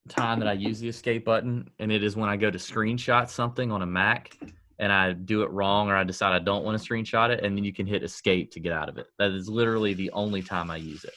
time 0.09 0.41
that 0.41 0.49
I 0.49 0.53
use 0.53 0.79
the 0.79 0.89
escape 0.89 1.25
button, 1.25 1.71
and 1.79 1.91
it 1.91 2.05
is 2.05 2.17
when 2.17 2.29
I 2.29 2.37
go 2.37 2.51
to 2.51 2.59
screenshot 2.59 3.31
something 3.31 3.73
on 3.73 3.81
a 3.81 3.87
Mac 3.87 4.37
and 4.79 4.93
I 4.93 5.13
do 5.13 5.43
it 5.43 5.51
wrong 5.51 5.89
or 5.89 5.97
I 5.97 6.05
decide 6.05 6.35
I 6.35 6.41
don't 6.41 6.65
want 6.65 6.81
to 6.81 6.87
screenshot 6.87 7.31
it, 7.31 7.45
and 7.45 7.57
then 7.57 7.65
you 7.65 7.73
can 7.73 7.87
hit 7.87 8.03
escape 8.03 8.53
to 8.53 8.61
get 8.61 8.73
out 8.73 8.91
of 8.91 8.99
it. 8.99 9.07
That 9.19 9.31
is 9.31 9.49
literally 9.49 9.95
the 9.95 10.11
only 10.11 10.43
time 10.43 10.71
I 10.71 10.77
use 10.77 11.05
it. 11.05 11.15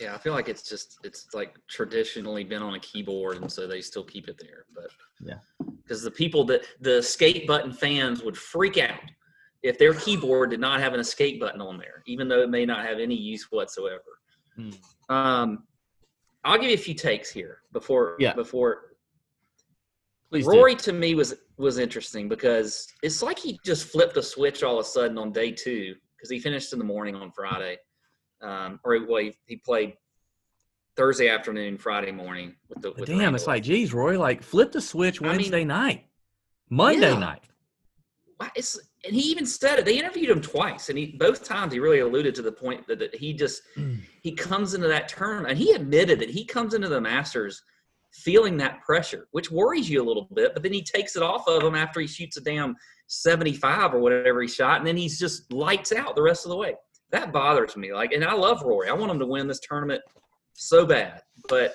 Yeah, 0.00 0.14
I 0.14 0.18
feel 0.18 0.32
like 0.34 0.48
it's 0.48 0.62
just 0.68 0.98
it's 1.04 1.28
like 1.34 1.56
traditionally 1.68 2.44
been 2.44 2.62
on 2.62 2.74
a 2.74 2.80
keyboard, 2.80 3.38
and 3.38 3.50
so 3.50 3.66
they 3.66 3.80
still 3.80 4.04
keep 4.04 4.28
it 4.28 4.38
there. 4.38 4.66
But 4.74 4.90
Yeah. 5.20 5.38
because 5.82 6.02
the 6.02 6.10
people 6.10 6.44
that 6.44 6.62
the 6.80 6.98
escape 6.98 7.46
button 7.46 7.72
fans 7.72 8.22
would 8.22 8.36
freak 8.36 8.76
out 8.78 9.00
if 9.62 9.78
their 9.78 9.94
keyboard 9.94 10.50
did 10.50 10.60
not 10.60 10.80
have 10.80 10.92
an 10.94 11.00
escape 11.00 11.40
button 11.40 11.60
on 11.60 11.78
there, 11.78 12.02
even 12.06 12.28
though 12.28 12.42
it 12.42 12.50
may 12.50 12.66
not 12.66 12.84
have 12.84 12.98
any 12.98 13.14
use 13.16 13.50
whatsoever. 13.50 14.20
Hmm. 14.54 14.70
Um, 15.08 15.64
I'll 16.44 16.58
give 16.58 16.68
you 16.68 16.74
a 16.74 16.78
few 16.78 16.94
takes 16.94 17.30
here 17.30 17.62
before 17.72 18.16
Yeah. 18.18 18.34
before 18.34 18.92
Please 20.30 20.44
do. 20.44 20.50
Rory 20.52 20.74
to 20.76 20.92
me 20.92 21.14
was 21.14 21.34
was 21.56 21.78
interesting 21.78 22.28
because 22.28 22.86
it's 23.02 23.22
like 23.22 23.38
he 23.38 23.58
just 23.64 23.86
flipped 23.88 24.16
a 24.16 24.22
switch 24.22 24.62
all 24.62 24.78
of 24.78 24.84
a 24.84 24.88
sudden 24.88 25.16
on 25.18 25.32
day 25.32 25.52
two 25.52 25.94
because 26.16 26.28
he 26.28 26.38
finished 26.38 26.72
in 26.72 26.78
the 26.78 26.84
morning 26.84 27.14
on 27.14 27.30
Friday, 27.32 27.78
um, 28.42 28.80
or 28.84 28.98
well, 29.08 29.22
he, 29.22 29.36
he 29.46 29.56
played 29.56 29.94
Thursday 30.96 31.28
afternoon, 31.28 31.78
Friday 31.78 32.12
morning 32.12 32.54
with 32.68 32.82
the. 32.82 32.92
With 32.92 33.06
Damn, 33.06 33.18
Randall. 33.18 33.34
it's 33.36 33.46
like, 33.46 33.62
geez, 33.62 33.92
Roy, 33.92 34.18
like 34.18 34.42
flip 34.42 34.72
the 34.72 34.80
switch 34.80 35.20
I 35.20 35.24
mean- 35.24 35.32
Wednesday 35.36 35.64
night, 35.64 36.06
Monday 36.70 37.10
Yeah. 37.10 37.18
night. 37.18 37.42
It's 38.54 38.78
and 39.06 39.14
he 39.14 39.22
even 39.30 39.46
said 39.46 39.78
it. 39.78 39.84
They 39.86 39.98
interviewed 39.98 40.28
him 40.28 40.42
twice, 40.42 40.90
and 40.90 40.98
he 40.98 41.16
both 41.18 41.42
times 41.44 41.72
he 41.72 41.78
really 41.78 42.00
alluded 42.00 42.34
to 42.34 42.42
the 42.42 42.52
point 42.52 42.86
that, 42.86 42.98
that 42.98 43.14
he 43.14 43.32
just 43.32 43.62
Mm. 43.78 44.00
he 44.22 44.32
comes 44.32 44.74
into 44.74 44.88
that 44.88 45.08
tournament, 45.08 45.50
and 45.50 45.58
he 45.58 45.72
admitted 45.72 46.18
that 46.20 46.28
he 46.28 46.44
comes 46.44 46.74
into 46.74 46.88
the 46.88 47.00
Masters 47.00 47.62
feeling 48.12 48.56
that 48.58 48.80
pressure, 48.82 49.28
which 49.30 49.50
worries 49.50 49.88
you 49.88 50.02
a 50.02 50.04
little 50.04 50.28
bit. 50.34 50.52
But 50.54 50.62
then 50.62 50.72
he 50.72 50.82
takes 50.82 51.16
it 51.16 51.22
off 51.22 51.46
of 51.48 51.62
him 51.62 51.74
after 51.74 51.98
he 52.00 52.06
shoots 52.06 52.36
a 52.36 52.42
damn 52.42 52.76
seventy-five 53.06 53.94
or 53.94 54.00
whatever 54.00 54.42
he 54.42 54.48
shot, 54.48 54.78
and 54.78 54.86
then 54.86 54.96
he's 54.98 55.18
just 55.18 55.50
lights 55.50 55.92
out 55.92 56.14
the 56.14 56.22
rest 56.22 56.44
of 56.44 56.50
the 56.50 56.56
way. 56.56 56.74
That 57.16 57.32
bothers 57.32 57.78
me. 57.78 57.94
Like, 57.94 58.12
and 58.12 58.22
I 58.22 58.34
love 58.34 58.60
Rory. 58.60 58.90
I 58.90 58.92
want 58.92 59.10
him 59.10 59.18
to 59.20 59.26
win 59.26 59.48
this 59.48 59.60
tournament 59.60 60.02
so 60.52 60.84
bad, 60.84 61.22
but 61.48 61.74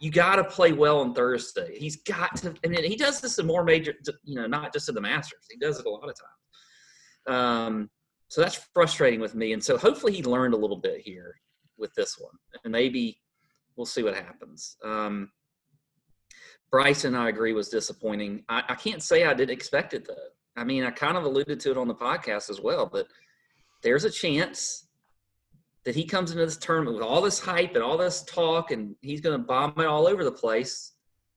you 0.00 0.10
got 0.10 0.36
to 0.36 0.44
play 0.44 0.72
well 0.72 0.98
on 0.98 1.14
Thursday. 1.14 1.78
He's 1.78 1.98
got 2.02 2.34
to, 2.38 2.52
and 2.64 2.76
he 2.76 2.96
does 2.96 3.20
this 3.20 3.38
in 3.38 3.46
more 3.46 3.62
major, 3.62 3.94
you 4.24 4.34
know, 4.34 4.48
not 4.48 4.72
just 4.72 4.88
in 4.88 4.96
the 4.96 5.00
Masters. 5.00 5.46
He 5.48 5.56
does 5.56 5.78
it 5.78 5.86
a 5.86 5.88
lot 5.88 6.08
of 6.08 6.16
times. 6.16 7.38
Um, 7.38 7.90
so 8.26 8.40
that's 8.40 8.56
frustrating 8.74 9.20
with 9.20 9.36
me. 9.36 9.52
And 9.52 9.62
so 9.62 9.78
hopefully 9.78 10.14
he 10.14 10.24
learned 10.24 10.52
a 10.52 10.56
little 10.56 10.78
bit 10.78 11.00
here 11.00 11.36
with 11.78 11.94
this 11.94 12.18
one, 12.18 12.34
and 12.64 12.72
maybe 12.72 13.20
we'll 13.76 13.86
see 13.86 14.02
what 14.02 14.14
happens. 14.14 14.76
Um, 14.82 15.30
Bryson, 16.72 17.14
I 17.14 17.28
agree, 17.28 17.52
was 17.52 17.68
disappointing. 17.68 18.42
I, 18.48 18.64
I 18.68 18.74
can't 18.74 19.00
say 19.02 19.26
I 19.26 19.34
didn't 19.34 19.50
expect 19.50 19.94
it 19.94 20.08
though. 20.08 20.30
I 20.56 20.64
mean, 20.64 20.82
I 20.82 20.90
kind 20.90 21.16
of 21.16 21.22
alluded 21.22 21.60
to 21.60 21.70
it 21.70 21.78
on 21.78 21.86
the 21.86 21.94
podcast 21.94 22.50
as 22.50 22.60
well, 22.60 22.90
but 22.92 23.06
there's 23.82 24.04
a 24.04 24.10
chance 24.10 24.86
that 25.84 25.94
he 25.94 26.04
comes 26.04 26.30
into 26.30 26.44
this 26.44 26.56
tournament 26.56 26.96
with 26.96 27.04
all 27.04 27.20
this 27.20 27.40
hype 27.40 27.74
and 27.74 27.82
all 27.82 27.98
this 27.98 28.22
talk, 28.22 28.70
and 28.70 28.94
he's 29.00 29.20
going 29.20 29.38
to 29.38 29.44
bomb 29.44 29.74
it 29.76 29.86
all 29.86 30.06
over 30.06 30.24
the 30.24 30.32
place. 30.32 30.92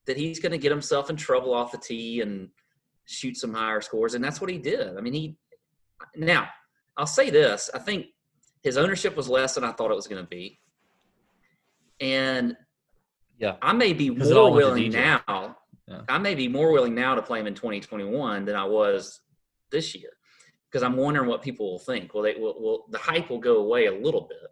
That 0.06 0.18
he's 0.18 0.40
going 0.40 0.52
to 0.52 0.60
get 0.60 0.72
himself 0.72 1.10
in 1.10 1.16
trouble 1.16 1.54
off 1.54 1.72
the 1.72 1.80
tee 1.80 2.22
and 2.22 2.50
shoot 3.06 3.38
some 3.38 3.54
higher 3.54 3.82
scores, 3.82 4.14
and 4.14 4.24
that's 4.24 4.40
what 4.40 4.52
he 4.52 4.60
did. 4.60 4.96
I 4.96 5.02
mean, 5.02 5.14
he 5.14 5.38
now 6.16 6.48
I'll 6.96 7.08
say 7.08 7.32
this: 7.32 7.72
I 7.74 7.80
think 7.80 8.08
his 8.62 8.78
ownership 8.78 9.16
was 9.18 9.28
less 9.28 9.56
than 9.56 9.64
I 9.64 9.72
thought 9.72 9.90
it 9.90 9.96
was 9.96 10.08
going 10.08 10.24
to 10.24 10.30
be, 10.30 10.60
and 12.00 12.56
Yeah. 13.40 13.56
I 13.64 13.74
may 13.74 13.94
be 13.94 14.12
more 14.12 14.52
willing 14.52 14.92
now. 14.92 15.58
Yeah. 15.88 16.02
I 16.08 16.20
may 16.20 16.36
be 16.36 16.48
more 16.48 16.72
willing 16.72 16.96
now 16.96 17.16
to 17.16 17.22
play 17.22 17.40
him 17.40 17.48
in 17.48 17.56
2021 17.56 18.46
than 18.46 18.56
I 18.56 18.66
was 18.66 19.22
this 19.72 19.96
year 19.96 20.15
because 20.76 20.84
I'm 20.84 20.98
wondering 20.98 21.30
what 21.30 21.42
people 21.42 21.72
will 21.72 21.80
think. 21.80 22.14
Well, 22.14 22.22
they 22.22 22.34
will, 22.34 22.62
will 22.62 22.86
the 22.90 22.98
hype 22.98 23.30
will 23.30 23.40
go 23.40 23.60
away 23.60 23.86
a 23.86 23.94
little 23.94 24.28
bit 24.28 24.52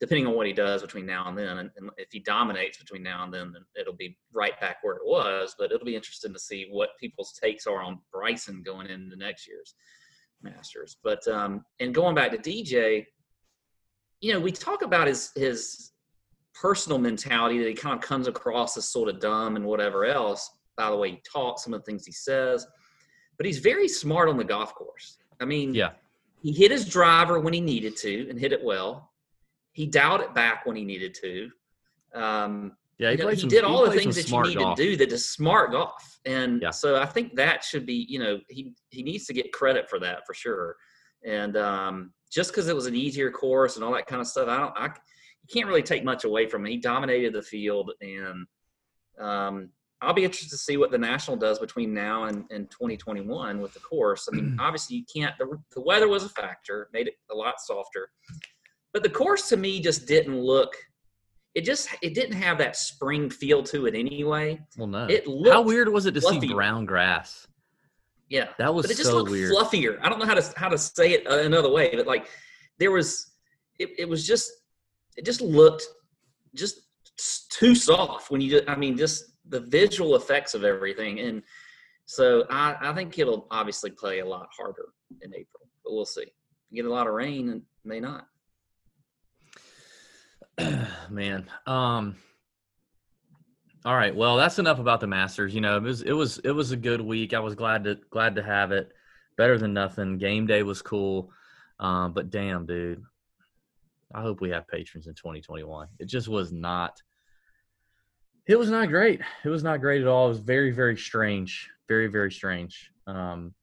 depending 0.00 0.26
on 0.26 0.34
what 0.34 0.46
he 0.46 0.52
does 0.52 0.82
between 0.82 1.06
now 1.06 1.28
and 1.28 1.38
then. 1.38 1.56
And, 1.58 1.70
and, 1.78 1.90
if 1.96 2.08
he 2.12 2.18
dominates 2.18 2.76
between 2.76 3.02
now 3.02 3.24
and 3.24 3.32
then, 3.32 3.52
then 3.54 3.62
it'll 3.80 3.94
be 3.94 4.18
right 4.34 4.60
back 4.60 4.78
where 4.82 4.96
it 4.96 5.02
was. 5.06 5.54
But 5.58 5.72
it'll 5.72 5.86
be 5.86 5.96
interesting 5.96 6.34
to 6.34 6.38
see 6.38 6.66
what 6.70 6.90
people's 7.00 7.32
takes 7.32 7.66
are 7.66 7.80
on 7.80 8.00
Bryson 8.12 8.62
going 8.62 8.88
into 8.88 9.16
next 9.16 9.48
year's 9.48 9.74
Masters. 10.42 10.98
But 11.02 11.26
um, 11.26 11.64
and 11.80 11.94
going 11.94 12.14
back 12.14 12.32
to 12.32 12.36
DJ, 12.36 13.06
you 14.20 14.34
know, 14.34 14.40
we 14.40 14.52
talk 14.52 14.82
about 14.82 15.06
his 15.06 15.30
his 15.36 15.92
personal 16.52 16.98
mentality 16.98 17.60
that 17.60 17.68
he 17.68 17.74
kind 17.74 17.94
of 17.94 18.02
comes 18.02 18.28
across 18.28 18.76
as 18.76 18.90
sort 18.90 19.08
of 19.08 19.20
dumb 19.20 19.56
and 19.56 19.64
whatever 19.64 20.04
else. 20.04 20.50
By 20.76 20.90
the 20.90 20.96
way, 20.96 21.12
he 21.12 21.22
talks, 21.24 21.64
some 21.64 21.72
of 21.72 21.80
the 21.80 21.86
things 21.86 22.04
he 22.04 22.12
says, 22.12 22.66
but 23.38 23.46
he's 23.46 23.60
very 23.60 23.88
smart 23.88 24.28
on 24.28 24.36
the 24.36 24.44
golf 24.44 24.74
course. 24.74 25.16
I 25.42 25.44
mean, 25.44 25.74
yeah, 25.74 25.90
he 26.40 26.52
hit 26.52 26.70
his 26.70 26.88
driver 26.88 27.40
when 27.40 27.52
he 27.52 27.60
needed 27.60 27.96
to 27.98 28.28
and 28.30 28.38
hit 28.38 28.52
it 28.52 28.62
well. 28.62 29.12
He 29.72 29.86
dialed 29.86 30.20
it 30.20 30.34
back 30.34 30.64
when 30.66 30.76
he 30.76 30.84
needed 30.84 31.14
to. 31.22 31.50
Um, 32.14 32.76
yeah, 32.98 33.10
he, 33.10 33.16
you 33.18 33.24
know, 33.24 33.30
he 33.30 33.40
some, 33.40 33.48
did 33.48 33.64
all 33.64 33.84
he 33.84 33.90
the 33.90 33.96
things 34.00 34.16
that 34.16 34.30
you 34.30 34.42
need 34.42 34.58
golf. 34.58 34.76
to 34.76 34.82
do 34.82 34.96
that 34.96 35.12
is 35.12 35.28
smart 35.28 35.72
golf. 35.72 36.20
And 36.24 36.62
Yeah. 36.62 36.70
so 36.70 37.00
I 37.00 37.06
think 37.06 37.34
that 37.36 37.64
should 37.64 37.86
be, 37.86 38.06
you 38.08 38.18
know, 38.18 38.38
he 38.48 38.74
he 38.90 39.02
needs 39.02 39.26
to 39.26 39.32
get 39.32 39.52
credit 39.52 39.88
for 39.90 39.98
that 40.00 40.26
for 40.26 40.34
sure. 40.34 40.76
And 41.24 41.56
um, 41.56 42.12
just 42.30 42.50
because 42.50 42.68
it 42.68 42.76
was 42.76 42.86
an 42.86 42.94
easier 42.94 43.30
course 43.30 43.76
and 43.76 43.84
all 43.84 43.92
that 43.94 44.06
kind 44.06 44.20
of 44.20 44.26
stuff, 44.26 44.48
I 44.48 44.58
don't, 44.58 44.76
I 44.76 44.84
you 44.86 45.48
can't 45.52 45.66
really 45.66 45.82
take 45.82 46.04
much 46.04 46.24
away 46.24 46.46
from 46.48 46.64
him. 46.64 46.70
He 46.72 46.78
dominated 46.78 47.32
the 47.32 47.42
field, 47.42 47.92
and 48.00 48.46
um, 49.18 49.70
I'll 50.02 50.12
be 50.12 50.24
interested 50.24 50.50
to 50.50 50.58
see 50.58 50.76
what 50.76 50.90
the 50.90 50.98
national 50.98 51.36
does 51.36 51.58
between 51.58 51.94
now 51.94 52.24
and, 52.24 52.44
and 52.50 52.70
2021 52.70 53.60
with 53.60 53.72
the 53.72 53.80
course. 53.80 54.28
I 54.30 54.34
mean, 54.34 54.50
mm-hmm. 54.50 54.60
obviously 54.60 54.96
you 54.96 55.04
can't. 55.14 55.36
The, 55.38 55.46
the 55.74 55.80
weather 55.80 56.08
was 56.08 56.24
a 56.24 56.28
factor, 56.28 56.88
made 56.92 57.06
it 57.06 57.14
a 57.30 57.34
lot 57.34 57.60
softer, 57.60 58.10
but 58.92 59.02
the 59.02 59.08
course 59.08 59.48
to 59.50 59.56
me 59.56 59.80
just 59.80 60.06
didn't 60.06 60.38
look. 60.38 60.74
It 61.54 61.64
just 61.64 61.88
it 62.02 62.14
didn't 62.14 62.36
have 62.36 62.58
that 62.58 62.76
spring 62.76 63.30
feel 63.30 63.62
to 63.64 63.86
it 63.86 63.94
anyway. 63.94 64.60
Well, 64.76 64.88
no. 64.88 65.06
It 65.06 65.26
looked 65.26 65.54
How 65.54 65.62
weird 65.62 65.88
was 65.88 66.06
it 66.06 66.12
to 66.14 66.20
fluffy. 66.20 66.40
see 66.40 66.52
brown 66.52 66.84
grass? 66.84 67.46
Yeah, 68.28 68.48
That 68.58 68.74
was 68.74 68.86
but 68.86 68.92
it 68.92 68.96
just 68.96 69.10
so 69.10 69.16
looked 69.18 69.30
weird. 69.30 69.52
fluffier. 69.52 69.98
I 70.02 70.08
don't 70.08 70.18
know 70.18 70.24
how 70.24 70.34
to 70.34 70.52
how 70.56 70.68
to 70.68 70.78
say 70.78 71.12
it 71.12 71.26
another 71.26 71.70
way, 71.70 71.94
but 71.94 72.06
like 72.06 72.28
there 72.78 72.90
was, 72.90 73.32
it, 73.78 73.90
it 73.98 74.08
was 74.08 74.26
just 74.26 74.50
it 75.18 75.26
just 75.26 75.42
looked 75.42 75.84
just 76.54 76.80
too 77.50 77.74
soft 77.74 78.30
when 78.30 78.40
you. 78.40 78.50
Just, 78.50 78.68
I 78.68 78.74
mean, 78.74 78.96
just 78.96 79.31
the 79.52 79.60
visual 79.60 80.16
effects 80.16 80.54
of 80.54 80.64
everything, 80.64 81.20
and 81.20 81.42
so 82.04 82.44
I 82.50 82.76
I 82.80 82.92
think 82.94 83.16
it'll 83.18 83.46
obviously 83.50 83.90
play 83.90 84.18
a 84.18 84.26
lot 84.26 84.48
harder 84.56 84.88
in 85.20 85.30
April, 85.32 85.68
but 85.84 85.92
we'll 85.92 86.04
see. 86.04 86.26
Get 86.74 86.86
a 86.86 86.90
lot 86.90 87.06
of 87.06 87.12
rain 87.12 87.50
and 87.50 87.62
may 87.84 88.00
not. 88.00 88.26
Man. 91.10 91.48
Um 91.66 92.16
all 93.84 93.96
right. 93.96 94.14
Well, 94.14 94.36
that's 94.36 94.60
enough 94.60 94.78
about 94.78 95.00
the 95.00 95.08
Masters. 95.08 95.54
You 95.54 95.60
know, 95.60 95.76
it 95.76 95.82
was 95.82 96.02
it 96.02 96.12
was 96.12 96.38
it 96.38 96.52
was 96.52 96.70
a 96.70 96.76
good 96.76 97.00
week. 97.00 97.34
I 97.34 97.40
was 97.40 97.54
glad 97.54 97.84
to 97.84 97.98
glad 98.10 98.36
to 98.36 98.42
have 98.42 98.72
it. 98.72 98.92
Better 99.36 99.58
than 99.58 99.72
nothing. 99.72 100.18
Game 100.18 100.46
day 100.46 100.62
was 100.62 100.82
cool. 100.82 101.30
Um, 101.80 102.12
but 102.12 102.30
damn, 102.30 102.64
dude. 102.64 103.02
I 104.14 104.20
hope 104.20 104.40
we 104.40 104.50
have 104.50 104.68
patrons 104.68 105.06
in 105.06 105.14
2021. 105.14 105.88
It 105.98 106.04
just 106.04 106.28
was 106.28 106.52
not 106.52 107.00
it 108.46 108.56
was 108.58 108.70
not 108.70 108.88
great. 108.88 109.20
It 109.44 109.48
was 109.48 109.62
not 109.62 109.80
great 109.80 110.02
at 110.02 110.08
all. 110.08 110.26
It 110.26 110.30
was 110.30 110.38
very, 110.38 110.70
very 110.72 110.96
strange. 110.96 111.70
Very, 111.88 112.06
very 112.08 112.30
strange. 112.32 112.90
Um 113.06 113.54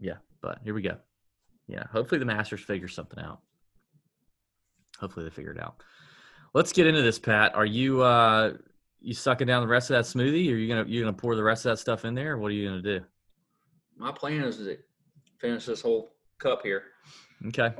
yeah, 0.00 0.16
but 0.42 0.58
here 0.64 0.74
we 0.74 0.82
go. 0.82 0.96
Yeah. 1.66 1.84
Hopefully 1.92 2.18
the 2.18 2.24
Masters 2.26 2.60
figure 2.60 2.88
something 2.88 3.22
out. 3.22 3.40
Hopefully 4.98 5.24
they 5.24 5.30
figure 5.30 5.52
it 5.52 5.60
out. 5.60 5.82
Let's 6.52 6.72
get 6.72 6.86
into 6.86 7.02
this, 7.02 7.18
Pat. 7.18 7.54
Are 7.54 7.66
you 7.66 8.02
uh 8.02 8.54
you 9.00 9.14
sucking 9.14 9.46
down 9.46 9.62
the 9.62 9.68
rest 9.68 9.90
of 9.90 9.96
that 9.96 10.04
smoothie, 10.04 10.50
or 10.50 10.56
you 10.56 10.68
gonna 10.68 10.88
you 10.88 11.00
gonna 11.00 11.12
pour 11.12 11.36
the 11.36 11.42
rest 11.42 11.66
of 11.66 11.70
that 11.72 11.78
stuff 11.78 12.04
in 12.04 12.14
there? 12.14 12.38
What 12.38 12.48
are 12.48 12.54
you 12.54 12.68
gonna 12.68 12.82
do? 12.82 13.00
My 13.96 14.12
plan 14.12 14.42
is 14.42 14.56
to 14.58 14.76
finish 15.40 15.66
this 15.66 15.82
whole 15.82 16.14
cup 16.38 16.62
here. 16.62 16.82
Okay. 17.48 17.72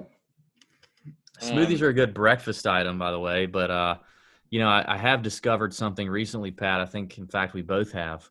Smoothies 1.41 1.79
Um, 1.79 1.85
are 1.85 1.89
a 1.89 1.95
good 1.95 2.15
breakfast 2.15 2.67
item, 2.67 2.99
by 2.99 3.11
the 3.11 3.19
way. 3.19 3.47
But 3.47 3.71
uh, 3.71 3.97
you 4.55 4.61
know, 4.61 4.69
I, 4.69 4.85
I 4.87 4.97
have 4.99 5.21
discovered 5.21 5.75
something 5.75 6.09
recently, 6.09 6.53
Pat. 6.53 6.81
I 6.81 6.85
think, 6.85 7.19
in 7.19 7.27
fact, 7.27 7.55
we 7.55 7.63
both 7.63 7.91
have 7.91 8.31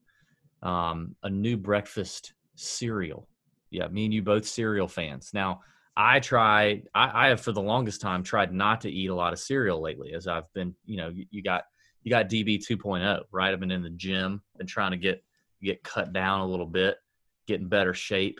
um, 0.61 1.17
a 1.21 1.29
new 1.29 1.57
breakfast 1.57 2.31
cereal. 2.55 3.27
Yeah, 3.71 3.89
me 3.89 4.05
and 4.05 4.13
you 4.13 4.21
both 4.21 4.47
cereal 4.47 4.87
fans. 4.87 5.31
Now, 5.33 5.63
I 5.97 6.21
try. 6.21 6.83
I, 6.95 7.25
I 7.25 7.27
have 7.27 7.41
for 7.41 7.51
the 7.51 7.61
longest 7.61 7.99
time 7.99 8.23
tried 8.23 8.53
not 8.53 8.79
to 8.81 8.89
eat 8.89 9.07
a 9.07 9.13
lot 9.13 9.33
of 9.33 9.39
cereal 9.39 9.81
lately, 9.81 10.13
as 10.13 10.25
I've 10.25 10.49
been. 10.53 10.73
You 10.85 10.95
know, 10.95 11.09
you, 11.09 11.25
you 11.29 11.43
got 11.43 11.65
you 12.03 12.09
got 12.09 12.29
DB 12.29 12.65
2.0, 12.65 13.23
right? 13.33 13.51
I've 13.51 13.59
been 13.59 13.69
in 13.69 13.83
the 13.83 13.89
gym, 13.89 14.41
been 14.57 14.65
trying 14.65 14.91
to 14.91 14.97
get 14.97 15.21
get 15.61 15.83
cut 15.83 16.13
down 16.13 16.39
a 16.39 16.47
little 16.47 16.65
bit, 16.65 16.95
get 17.47 17.59
in 17.59 17.67
better 17.67 17.93
shape 17.93 18.39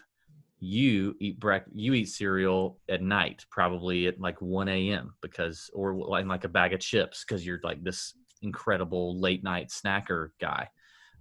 you 0.64 1.14
eat 1.20 1.38
break 1.42 1.64
you 1.74 1.94
eat 1.94 2.08
cereal 2.08 2.80
at 2.88 3.02
night 3.02 3.46
probably 3.52 4.08
at 4.08 4.18
like 4.18 4.42
1 4.42 4.70
a.m 4.70 5.14
because 5.22 5.70
or 5.74 5.94
like 5.94 6.26
like 6.26 6.46
a 6.46 6.50
bag 6.50 6.72
of 6.72 6.80
chips 6.80 7.26
because 7.26 7.46
you're 7.46 7.60
like 7.64 7.84
this 7.84 8.14
incredible 8.42 9.20
late 9.20 9.44
night 9.44 9.70
snacker 9.70 10.30
guy. 10.40 10.70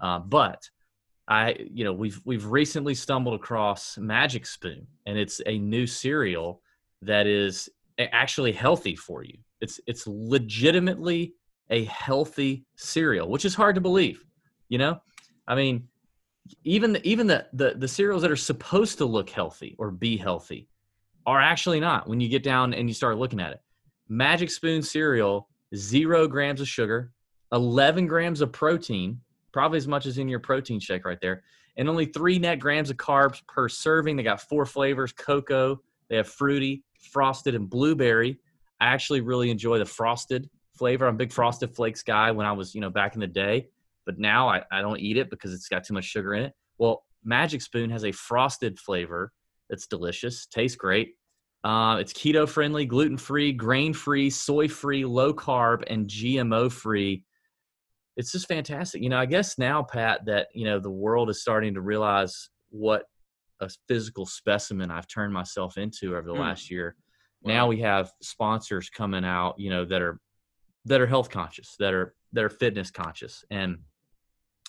Uh, 0.01 0.21
but 0.21 0.69
i 1.29 1.57
you 1.73 1.85
know 1.85 1.93
we've 1.93 2.21
we've 2.25 2.47
recently 2.47 2.95
stumbled 2.95 3.35
across 3.35 3.97
magic 3.99 4.45
spoon 4.47 4.87
and 5.07 5.19
it's 5.19 5.41
a 5.47 5.59
new 5.59 5.87
cereal 5.87 6.61
that 7.01 7.27
is 7.27 7.69
actually 7.99 8.53
healthy 8.53 8.95
for 8.95 9.25
you. 9.25 9.39
It's 9.61 9.81
it's 9.89 10.07
legitimately 10.07 11.35
a 11.69 11.85
healthy 11.85 12.65
cereal 12.77 13.29
which 13.29 13.45
is 13.45 13.55
hard 13.57 13.75
to 13.75 13.81
believe 13.81 14.25
you 14.69 14.79
know? 14.79 15.01
I 15.49 15.57
mean 15.57 15.89
even 16.65 16.93
the, 16.93 17.07
even 17.07 17.27
the, 17.27 17.47
the 17.53 17.75
the 17.77 17.89
cereals 17.89 18.23
that 18.23 18.31
are 18.31 18.37
supposed 18.37 18.99
to 18.99 19.05
look 19.05 19.31
healthy 19.31 19.77
or 19.79 19.91
be 19.91 20.17
healthy 20.17 20.69
are 21.27 21.41
actually 21.41 21.81
not 21.81 22.09
when 22.09 22.21
you 22.21 22.29
get 22.29 22.43
down 22.43 22.75
and 22.75 22.89
you 22.89 22.95
start 22.95 23.19
looking 23.19 23.41
at 23.41 23.53
it. 23.53 23.61
Magic 24.09 24.51
Spoon 24.51 24.83
cereal, 24.83 25.49
zero 25.75 26.27
grams 26.27 26.61
of 26.61 26.69
sugar, 26.69 27.13
11 27.53 28.07
grams 28.07 28.41
of 28.41 28.53
protein, 28.53 29.21
probably 29.53 29.79
as 29.79 29.87
much 29.87 30.07
as 30.07 30.19
in 30.19 30.29
your 30.29 30.41
protein 30.41 30.81
shake 30.81 31.05
right 31.05 31.21
there, 31.21 31.45
and 31.77 31.89
only 31.89 32.07
three 32.07 32.39
net 32.39 32.59
grams 32.59 32.91
of 32.91 32.97
carbs 32.97 33.41
per 33.47 33.69
serving. 33.69 34.17
They 34.17 34.23
got 34.23 34.41
four 34.41 34.67
flavors 34.67 35.13
cocoa, 35.13 35.81
they 36.09 36.17
have 36.17 36.29
fruity, 36.29 36.83
frosted, 37.13 37.55
and 37.55 37.71
blueberry. 37.71 38.39
I 38.81 38.87
actually 38.87 39.21
really 39.21 39.51
enjoy 39.51 39.79
the 39.79 39.85
frosted 39.85 40.51
flavor. 40.75 41.07
I'm 41.07 41.15
a 41.15 41.19
big 41.19 41.33
frosted 41.33 41.75
flakes 41.75 42.03
guy 42.03 42.33
when 42.33 42.47
I 42.47 42.53
was, 42.53 42.75
you 42.75 42.81
know, 42.81 42.91
back 42.91 43.15
in 43.15 43.21
the 43.21 43.29
day 43.29 43.69
but 44.07 44.19
now 44.19 44.49
I, 44.49 44.63
I 44.71 44.81
don't 44.83 45.01
eat 45.01 45.17
it 45.17 45.31
because 45.31 45.53
it's 45.55 45.69
got 45.69 45.85
too 45.85 45.95
much 45.95 46.05
sugar 46.05 46.35
in 46.35 46.45
it. 46.45 46.53
Well, 46.79 47.05
Magic 47.25 47.63
Spoon 47.63 47.91
has 47.91 48.05
a 48.05 48.13
frosted 48.13 48.79
flavor 48.79 49.33
that's 49.71 49.87
delicious, 49.87 50.47
tastes 50.47 50.77
great. 50.77 51.15
Uh, 51.65 51.99
it's 52.01 52.13
keto 52.13 52.49
friendly, 52.49 52.85
gluten 52.85 53.17
free, 53.17 53.53
grain 53.53 53.93
free, 53.95 54.29
soy 54.29 54.67
free, 54.67 55.05
low 55.05 55.33
carb, 55.33 55.85
and 55.87 56.09
GMO 56.09 56.71
free. 56.71 57.25
It's 58.17 58.33
just 58.33 58.49
fantastic. 58.49 59.01
You 59.03 59.09
know, 59.09 59.19
I 59.19 59.27
guess 59.27 59.59
now, 59.59 59.83
Pat, 59.83 60.25
that 60.27 60.49
you 60.55 60.65
know 60.65 60.79
the 60.81 60.91
world 60.91 61.31
is 61.31 61.41
starting 61.41 61.75
to 61.75 61.81
realize 61.81 62.51
what 62.71 63.05
a 63.61 63.71
physical 63.87 64.27
specimen 64.27 64.91
I've 64.91 65.07
turned 65.07 65.33
myself 65.33 65.79
into 65.79 66.17
over 66.17 66.27
the 66.27 66.35
Hmm. 66.35 66.41
last 66.41 66.71
year. 66.71 66.97
Now 67.45 67.67
we 67.67 67.81
have 67.81 68.13
sponsors 68.23 68.89
coming 68.91 69.25
out, 69.25 69.55
you 69.59 69.71
know, 69.71 69.85
that 69.85 70.03
are 70.03 70.21
that 70.85 71.01
are 71.01 71.07
health 71.07 71.31
conscious, 71.31 71.77
that 71.79 71.95
are 71.95 72.15
that 72.33 72.45
are 72.45 72.51
fitness 72.51 72.91
conscious, 72.91 73.45
and 73.51 73.79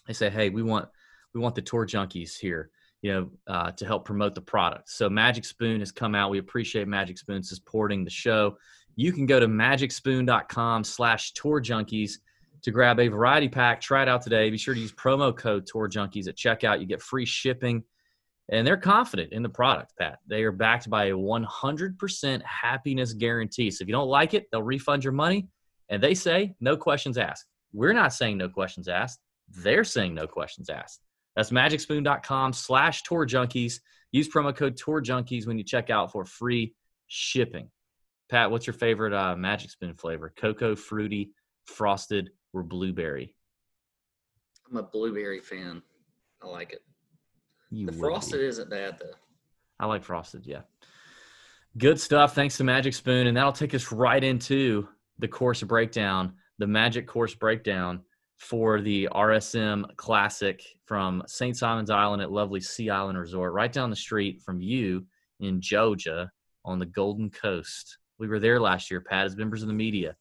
they 0.08 0.14
say, 0.14 0.30
hey, 0.30 0.50
we 0.50 0.64
want 0.64 0.90
we 1.34 1.42
want 1.42 1.56
the 1.56 1.62
tour 1.62 1.86
junkies 1.86 2.38
here, 2.38 2.70
you 3.02 3.14
know, 3.14 3.30
uh, 3.48 3.72
to 3.72 3.86
help 3.86 4.06
promote 4.06 4.36
the 4.36 4.42
product. 4.42 4.90
So 4.90 5.10
Magic 5.10 5.46
Spoon 5.46 5.80
has 5.80 5.92
come 5.92 6.14
out. 6.14 6.30
We 6.30 6.38
appreciate 6.38 6.88
Magic 6.88 7.18
Spoon 7.18 7.42
supporting 7.42 8.04
the 8.04 8.12
show. 8.12 8.58
You 8.96 9.12
can 9.12 9.26
go 9.26 9.40
to 9.40 9.48
magicspoon.com 9.48 10.84
slash 10.84 11.32
tour 11.34 11.60
junkies 11.60 12.20
to 12.62 12.72
grab 12.72 13.00
a 13.00 13.08
variety 13.08 13.50
pack. 13.50 13.82
Try 13.82 14.04
it 14.04 14.10
out 14.10 14.22
today. 14.22 14.50
Be 14.50 14.58
sure 14.58 14.74
to 14.74 14.80
use 14.80 14.92
promo 14.92 15.36
code 15.36 15.66
tour 15.66 15.90
junkies 15.90 16.28
at 16.28 16.36
checkout. 16.36 16.80
You 16.80 16.86
get 16.86 17.02
free 17.02 17.26
shipping. 17.26 17.84
And 18.50 18.68
they're 18.68 18.78
confident 18.78 19.32
in 19.32 19.42
the 19.42 19.50
product, 19.50 19.94
Pat. 19.98 20.20
They 20.28 20.44
are 20.44 20.52
backed 20.52 20.90
by 20.90 21.06
a 21.06 21.14
100% 21.14 22.42
happyspoon 22.44 23.18
guarantee. 23.18 23.72
So 23.72 23.82
if 23.82 23.88
you 23.88 23.94
don't 23.94 24.10
like 24.10 24.34
it, 24.34 24.48
they'll 24.52 24.62
refund 24.62 25.04
your 25.04 25.14
money. 25.14 25.48
And 25.90 26.04
they 26.04 26.14
say 26.14 26.56
no 26.60 26.76
questions 26.76 27.18
asked. 27.18 27.46
We're 27.72 27.94
not 27.94 28.14
saying 28.14 28.38
no 28.38 28.50
questions 28.50 28.88
asked. 28.88 29.20
They're 29.58 29.84
saying 29.84 30.14
no 30.14 30.28
questions 30.28 30.70
asked. 30.70 31.02
That's 31.36 31.52
magicspoon.com 31.52 32.54
slash 32.54 33.04
tour 33.04 33.26
junkies. 33.26 33.80
Use 34.12 34.30
promo 34.30 34.56
code 34.56 34.78
tour 34.78 35.02
junkies 35.02 35.48
when 35.48 35.58
you 35.58 35.64
check 35.64 35.90
out 35.90 36.12
for 36.12 36.26
free 36.26 36.76
shipping. 37.08 37.70
Pat, 38.30 38.52
what's 38.52 38.68
your 38.68 38.74
favorite 38.74 39.14
uh, 39.14 39.36
Magic 39.36 39.70
Spoon 39.72 39.96
flavor? 39.96 40.34
Cocoa, 40.36 40.76
fruity, 40.76 41.32
frosted, 41.66 42.30
or 42.54 42.64
blueberry? 42.64 43.36
I'm 44.70 44.78
a 44.78 44.84
blueberry 44.84 45.40
fan. 45.40 45.82
I 46.42 46.48
like 46.48 46.72
it. 46.74 46.82
You 47.70 47.88
The 47.88 47.94
frosted 47.94 48.40
be. 48.40 48.46
isn't 48.48 48.70
bad 48.70 48.98
though. 49.00 49.14
I 49.80 49.86
like 49.88 50.04
frosted. 50.04 50.46
Yeah. 50.46 50.62
Good 51.78 52.00
stuff. 52.00 52.36
Thanks 52.36 52.58
to 52.58 52.64
Magic 52.64 52.94
Spoon, 52.94 53.26
and 53.28 53.36
that'll 53.36 53.52
take 53.52 53.74
us 53.74 53.92
right 53.92 54.24
into 54.24 54.88
the 55.20 55.28
course 55.28 55.64
breakdown, 55.64 56.34
the 56.60 56.68
Magic 56.68 57.08
course 57.08 57.34
breakdown 57.34 58.02
for 58.44 58.82
the 58.82 59.08
RSM 59.14 59.86
Classic 59.96 60.62
from 60.86 61.24
St. 61.28 61.56
Simon's 61.56 61.90
Island 61.90 62.22
at 62.22 62.32
lovely 62.32 62.60
Sea 62.60 62.90
Island 62.90 63.18
Resort, 63.18 63.54
right 63.54 63.72
down 63.72 63.90
the 63.90 63.96
street 63.96 64.42
from 64.42 64.60
you 64.60 65.06
in 65.40 65.62
Georgia 65.62 66.30
on 66.66 66.78
the 66.78 66.86
Golden 66.86 67.30
Coast. 67.30 67.98
We 68.20 68.28
were 68.28 68.40
there 68.40 68.60
last 68.60 68.92
year, 68.92 69.00
Pat, 69.00 69.26
as 69.26 69.38
members 69.38 69.62
of 69.62 69.70
the 69.70 69.74
media. 69.74 70.18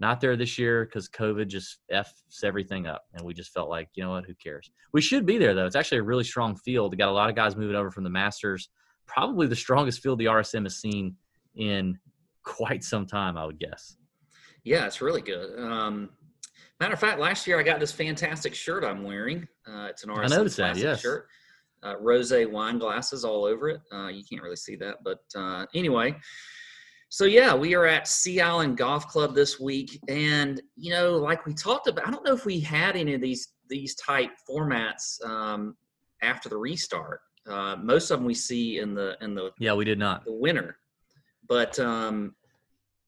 Not 0.00 0.20
there 0.20 0.34
this 0.34 0.58
year 0.58 0.86
because 0.86 1.10
COVID 1.10 1.48
just 1.48 1.78
f's 1.90 2.42
everything 2.42 2.86
up, 2.86 3.04
and 3.12 3.22
we 3.22 3.34
just 3.34 3.52
felt 3.52 3.68
like, 3.68 3.90
you 3.94 4.02
know 4.02 4.10
what, 4.10 4.24
who 4.24 4.34
cares? 4.34 4.70
We 4.92 5.02
should 5.02 5.26
be 5.26 5.36
there 5.36 5.54
though. 5.54 5.66
It's 5.66 5.76
actually 5.76 5.98
a 5.98 6.04
really 6.04 6.24
strong 6.24 6.56
field. 6.56 6.92
They 6.92 6.96
got 6.96 7.10
a 7.10 7.12
lot 7.12 7.28
of 7.28 7.36
guys 7.36 7.54
moving 7.54 7.76
over 7.76 7.90
from 7.90 8.04
the 8.04 8.10
Masters. 8.10 8.70
Probably 9.06 9.46
the 9.46 9.56
strongest 9.56 10.02
field 10.02 10.20
the 10.20 10.26
RSM 10.26 10.64
has 10.64 10.78
seen 10.78 11.16
in 11.56 11.98
quite 12.44 12.82
some 12.82 13.06
time, 13.06 13.36
I 13.36 13.44
would 13.44 13.58
guess. 13.58 13.96
Yeah, 14.64 14.86
it's 14.86 15.02
really 15.02 15.22
good. 15.22 15.58
Um, 15.58 16.10
matter 16.80 16.94
of 16.94 17.00
fact, 17.00 17.18
last 17.18 17.46
year 17.46 17.58
I 17.58 17.62
got 17.62 17.80
this 17.80 17.92
fantastic 17.92 18.54
shirt 18.54 18.84
I'm 18.84 19.02
wearing. 19.04 19.46
Uh, 19.66 19.86
it's 19.90 20.04
an 20.04 20.10
RSM 20.10 20.30
noticed 20.30 20.56
that, 20.58 20.76
yes. 20.76 21.00
shirt. 21.00 21.28
Uh, 21.84 21.94
rose 22.00 22.32
wine 22.32 22.78
glasses 22.78 23.24
all 23.24 23.44
over 23.44 23.68
it. 23.68 23.80
Uh, 23.92 24.08
you 24.08 24.24
can't 24.28 24.42
really 24.42 24.56
see 24.56 24.74
that, 24.76 24.96
but 25.04 25.20
uh, 25.36 25.64
anyway. 25.74 26.14
So 27.08 27.24
yeah, 27.24 27.54
we 27.54 27.74
are 27.74 27.86
at 27.86 28.06
Sea 28.06 28.40
Island 28.40 28.76
Golf 28.76 29.06
Club 29.08 29.34
this 29.34 29.58
week, 29.58 29.98
and 30.08 30.60
you 30.76 30.90
know, 30.92 31.16
like 31.16 31.46
we 31.46 31.54
talked 31.54 31.86
about, 31.86 32.06
I 32.06 32.10
don't 32.10 32.24
know 32.24 32.34
if 32.34 32.44
we 32.44 32.60
had 32.60 32.96
any 32.96 33.14
of 33.14 33.20
these 33.20 33.48
these 33.68 33.94
type 33.94 34.30
formats 34.48 35.24
um, 35.24 35.76
after 36.22 36.48
the 36.48 36.56
restart. 36.56 37.20
Uh, 37.48 37.76
most 37.76 38.10
of 38.10 38.18
them 38.18 38.26
we 38.26 38.34
see 38.34 38.78
in 38.78 38.94
the 38.94 39.16
in 39.22 39.34
the 39.34 39.52
Yeah, 39.58 39.74
we 39.74 39.84
did 39.84 39.98
not. 39.98 40.24
the 40.24 40.32
winner. 40.32 40.76
But 41.48 41.78
um, 41.78 42.34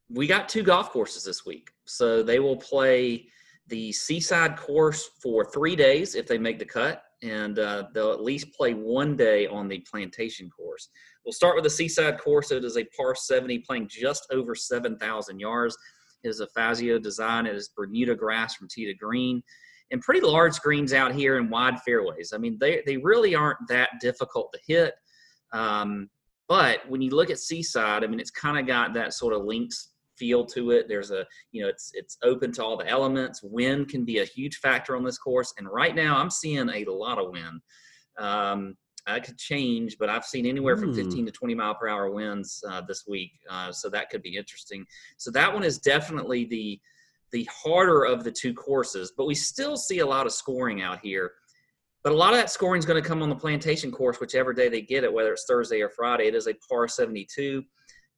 we 0.09 0.27
got 0.27 0.49
two 0.49 0.63
golf 0.63 0.91
courses 0.91 1.25
this 1.25 1.45
week. 1.45 1.71
So 1.85 2.23
they 2.23 2.41
will 2.41 2.57
play 2.57 3.27
the 3.71 3.93
Seaside 3.93 4.57
course 4.57 5.11
for 5.23 5.45
three 5.45 5.75
days 5.75 6.15
if 6.15 6.27
they 6.27 6.37
make 6.37 6.59
the 6.59 6.65
cut, 6.65 7.03
and 7.23 7.59
uh, 7.59 7.85
they'll 7.95 8.13
at 8.13 8.23
least 8.23 8.53
play 8.53 8.75
one 8.75 9.17
day 9.17 9.47
on 9.47 9.69
the 9.69 9.83
Plantation 9.91 10.51
course. 10.51 10.91
We'll 11.25 11.33
start 11.33 11.55
with 11.55 11.65
the 11.65 11.71
Seaside 11.71 12.19
course. 12.19 12.51
It 12.51 12.65
is 12.65 12.77
a 12.77 12.85
par 12.97 13.15
70 13.15 13.61
playing 13.61 13.89
just 13.89 14.27
over 14.33 14.55
7,000 14.55 15.41
yards. 15.41 15.77
It 16.23 16.29
is 16.29 16.41
a 16.41 16.49
Fazio 16.49 16.99
design. 16.99 17.47
It 17.47 17.55
is 17.55 17.71
Bermuda 17.75 18.15
grass 18.15 18.57
from 18.57 18.69
tee 18.69 18.87
to 18.87 18.95
green. 18.95 19.43
And 19.91 20.01
pretty 20.01 20.21
large 20.21 20.61
greens 20.61 20.93
out 20.93 21.15
here 21.15 21.39
and 21.39 21.51
wide 21.51 21.81
fairways. 21.83 22.33
I 22.35 22.39
mean, 22.39 22.59
they, 22.61 22.83
they 22.87 22.97
really 22.97 23.35
aren't 23.35 23.59
that 23.69 23.91
difficult 24.01 24.53
to 24.53 24.61
hit. 24.67 24.95
Um, 25.53 26.09
but 26.49 26.89
when 26.89 27.01
you 27.01 27.11
look 27.11 27.31
at 27.31 27.39
Seaside, 27.39 28.05
I 28.05 28.07
mean, 28.07 28.21
it's 28.21 28.31
kind 28.31 28.59
of 28.59 28.67
got 28.67 28.95
that 28.95 29.15
sort 29.15 29.35
of 29.35 29.45
links 29.45 29.91
feel 30.21 30.45
to 30.45 30.71
it. 30.73 30.87
There's 30.87 31.11
a, 31.11 31.27
you 31.51 31.63
know, 31.63 31.69
it's 31.69 31.91
it's 31.95 32.19
open 32.23 32.53
to 32.53 32.65
all 32.65 32.77
the 32.77 32.87
elements. 32.87 33.43
Wind 33.43 33.89
can 33.89 34.05
be 34.05 34.19
a 34.19 34.25
huge 34.25 34.59
factor 34.59 34.95
on 34.95 35.03
this 35.03 35.19
course, 35.19 35.53
and 35.59 35.67
right 35.69 35.95
now 35.95 36.19
I'm 36.19 36.31
seeing 36.31 36.69
a 36.69 36.85
lot 36.85 37.19
of 37.19 37.33
wind. 37.33 37.61
Um, 38.19 38.77
I 39.07 39.19
could 39.19 39.39
change, 39.39 39.97
but 39.99 40.11
I've 40.11 40.27
seen 40.27 40.45
anywhere 40.45 40.77
from 40.77 40.95
15 40.95 41.25
to 41.27 41.33
20 41.33 41.55
mile 41.55 41.75
per 41.75 41.89
hour 41.89 42.11
winds 42.11 42.63
uh, 42.69 42.83
this 42.83 43.05
week, 43.09 43.33
uh, 43.49 43.73
so 43.73 43.89
that 43.89 44.11
could 44.11 44.23
be 44.23 44.37
interesting. 44.37 44.85
So 45.17 45.31
that 45.31 45.53
one 45.53 45.65
is 45.65 45.79
definitely 45.79 46.45
the 46.45 46.79
the 47.33 47.49
harder 47.51 48.05
of 48.05 48.25
the 48.25 48.31
two 48.33 48.53
courses, 48.53 49.13
but 49.17 49.27
we 49.27 49.35
still 49.35 49.77
see 49.77 50.01
a 50.01 50.07
lot 50.07 50.27
of 50.27 50.33
scoring 50.33 50.83
out 50.83 50.99
here. 51.01 51.33
But 52.03 52.13
a 52.13 52.17
lot 52.17 52.33
of 52.33 52.39
that 52.39 52.51
scoring 52.51 52.79
is 52.79 52.87
going 52.87 53.01
to 53.01 53.09
come 53.09 53.23
on 53.23 53.29
the 53.29 53.37
plantation 53.37 53.93
course, 53.93 54.21
whichever 54.21 54.53
day 54.53 54.69
they 54.69 54.81
get 54.81 55.05
it, 55.05 55.13
whether 55.13 55.33
it's 55.33 55.45
Thursday 55.47 55.81
or 55.81 55.91
Friday. 55.91 56.27
It 56.27 56.35
is 56.35 56.49
a 56.49 56.55
par 56.69 56.89
72, 56.89 57.63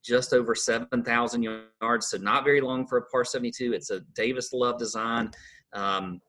just 0.03 0.33
over 0.33 0.53
7,000 0.53 1.43
yards, 1.43 2.09
so 2.09 2.17
not 2.17 2.43
very 2.43 2.61
long 2.61 2.85
for 2.85 2.97
a 2.97 3.05
par 3.05 3.23
72. 3.23 3.73
It's 3.73 3.89
a 3.89 4.01
Davis 4.15 4.51
Love 4.53 4.77
design. 4.77 5.31
Um, 5.73 6.21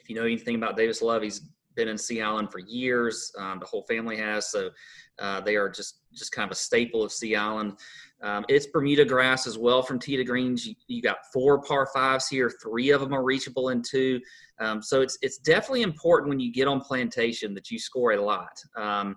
if 0.00 0.08
you 0.08 0.16
know 0.16 0.24
anything 0.24 0.56
about 0.56 0.76
Davis 0.76 1.02
Love, 1.02 1.22
he's 1.22 1.48
been 1.74 1.88
in 1.88 1.98
Sea 1.98 2.22
Island 2.22 2.50
for 2.50 2.60
years. 2.60 3.32
Um, 3.38 3.58
the 3.58 3.66
whole 3.66 3.82
family 3.82 4.16
has, 4.16 4.50
so 4.50 4.70
uh, 5.18 5.40
they 5.40 5.56
are 5.56 5.68
just 5.68 6.00
just 6.12 6.32
kind 6.32 6.46
of 6.46 6.52
a 6.52 6.58
staple 6.58 7.02
of 7.02 7.12
Sea 7.12 7.36
Island. 7.36 7.78
Um, 8.22 8.44
it's 8.48 8.66
Bermuda 8.66 9.04
grass 9.04 9.46
as 9.46 9.58
well 9.58 9.82
from 9.82 9.98
tee 9.98 10.16
to 10.16 10.24
greens. 10.24 10.66
You, 10.66 10.74
you 10.86 11.02
got 11.02 11.18
four 11.32 11.60
par 11.60 11.88
fives 11.92 12.28
here. 12.28 12.50
Three 12.62 12.90
of 12.90 13.00
them 13.00 13.12
are 13.12 13.24
reachable 13.24 13.70
in 13.70 13.82
two. 13.82 14.20
Um, 14.60 14.80
so 14.82 15.00
it's 15.00 15.18
it's 15.20 15.38
definitely 15.38 15.82
important 15.82 16.28
when 16.28 16.40
you 16.40 16.52
get 16.52 16.68
on 16.68 16.80
plantation 16.80 17.54
that 17.54 17.70
you 17.70 17.78
score 17.78 18.12
a 18.12 18.20
lot. 18.20 18.62
Um, 18.76 19.16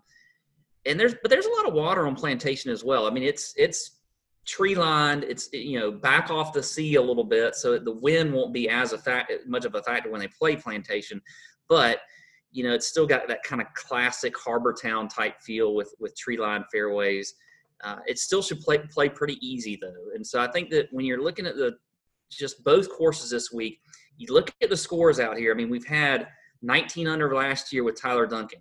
and 0.88 1.00
there's 1.00 1.16
but 1.22 1.30
there's 1.30 1.46
a 1.46 1.52
lot 1.52 1.68
of 1.68 1.74
water 1.74 2.08
on 2.08 2.16
plantation 2.16 2.72
as 2.72 2.84
well. 2.84 3.08
I 3.08 3.10
mean 3.10 3.24
it's 3.24 3.54
it's 3.58 3.98
tree 4.46 4.76
lined. 4.76 5.24
It's 5.26 5.50
you 5.54 5.80
know 5.80 5.92
back 5.92 6.32
off 6.32 6.54
the 6.54 6.64
sea 6.64 6.96
a 6.96 7.02
little 7.02 7.24
bit, 7.24 7.56
so 7.56 7.78
the 7.78 7.92
wind 7.92 8.34
won't 8.34 8.54
be 8.54 8.70
as 8.70 8.94
a 8.94 8.98
fact 8.98 9.32
much 9.46 9.66
of 9.66 9.76
a 9.76 9.84
factor 9.84 10.10
when 10.10 10.22
they 10.22 10.30
play 10.30 10.56
plantation. 10.56 11.22
But 11.68 12.00
you 12.52 12.64
know 12.64 12.74
it's 12.74 12.88
still 12.88 13.06
got 13.06 13.28
that 13.28 13.44
kind 13.44 13.62
of 13.62 13.68
classic 13.74 14.36
harbor 14.38 14.74
town 14.74 15.10
type 15.10 15.42
feel 15.42 15.76
with 15.76 15.94
with 16.00 16.18
tree 16.18 16.38
lined 16.38 16.66
fairways. 16.72 17.36
Uh, 17.84 17.98
it 18.08 18.18
still 18.18 18.42
should 18.42 18.60
play 18.62 18.80
play 18.80 19.10
pretty 19.10 19.38
easy 19.46 19.78
though, 19.80 20.16
and 20.16 20.26
so 20.26 20.42
I 20.42 20.50
think 20.52 20.72
that 20.72 20.88
when 20.92 21.06
you're 21.06 21.22
looking 21.22 21.46
at 21.46 21.56
the 21.56 21.78
just 22.32 22.64
both 22.64 22.90
courses 22.90 23.30
this 23.30 23.52
week, 23.52 23.80
you 24.18 24.34
look 24.34 24.54
at 24.62 24.70
the 24.70 24.78
scores 24.78 25.20
out 25.20 25.38
here. 25.38 25.52
I 25.52 25.56
mean, 25.56 25.70
we've 25.70 25.86
had 25.86 26.28
19 26.62 27.08
under 27.08 27.34
last 27.34 27.72
year 27.72 27.84
with 27.84 28.00
Tyler 28.00 28.26
Duncan, 28.26 28.60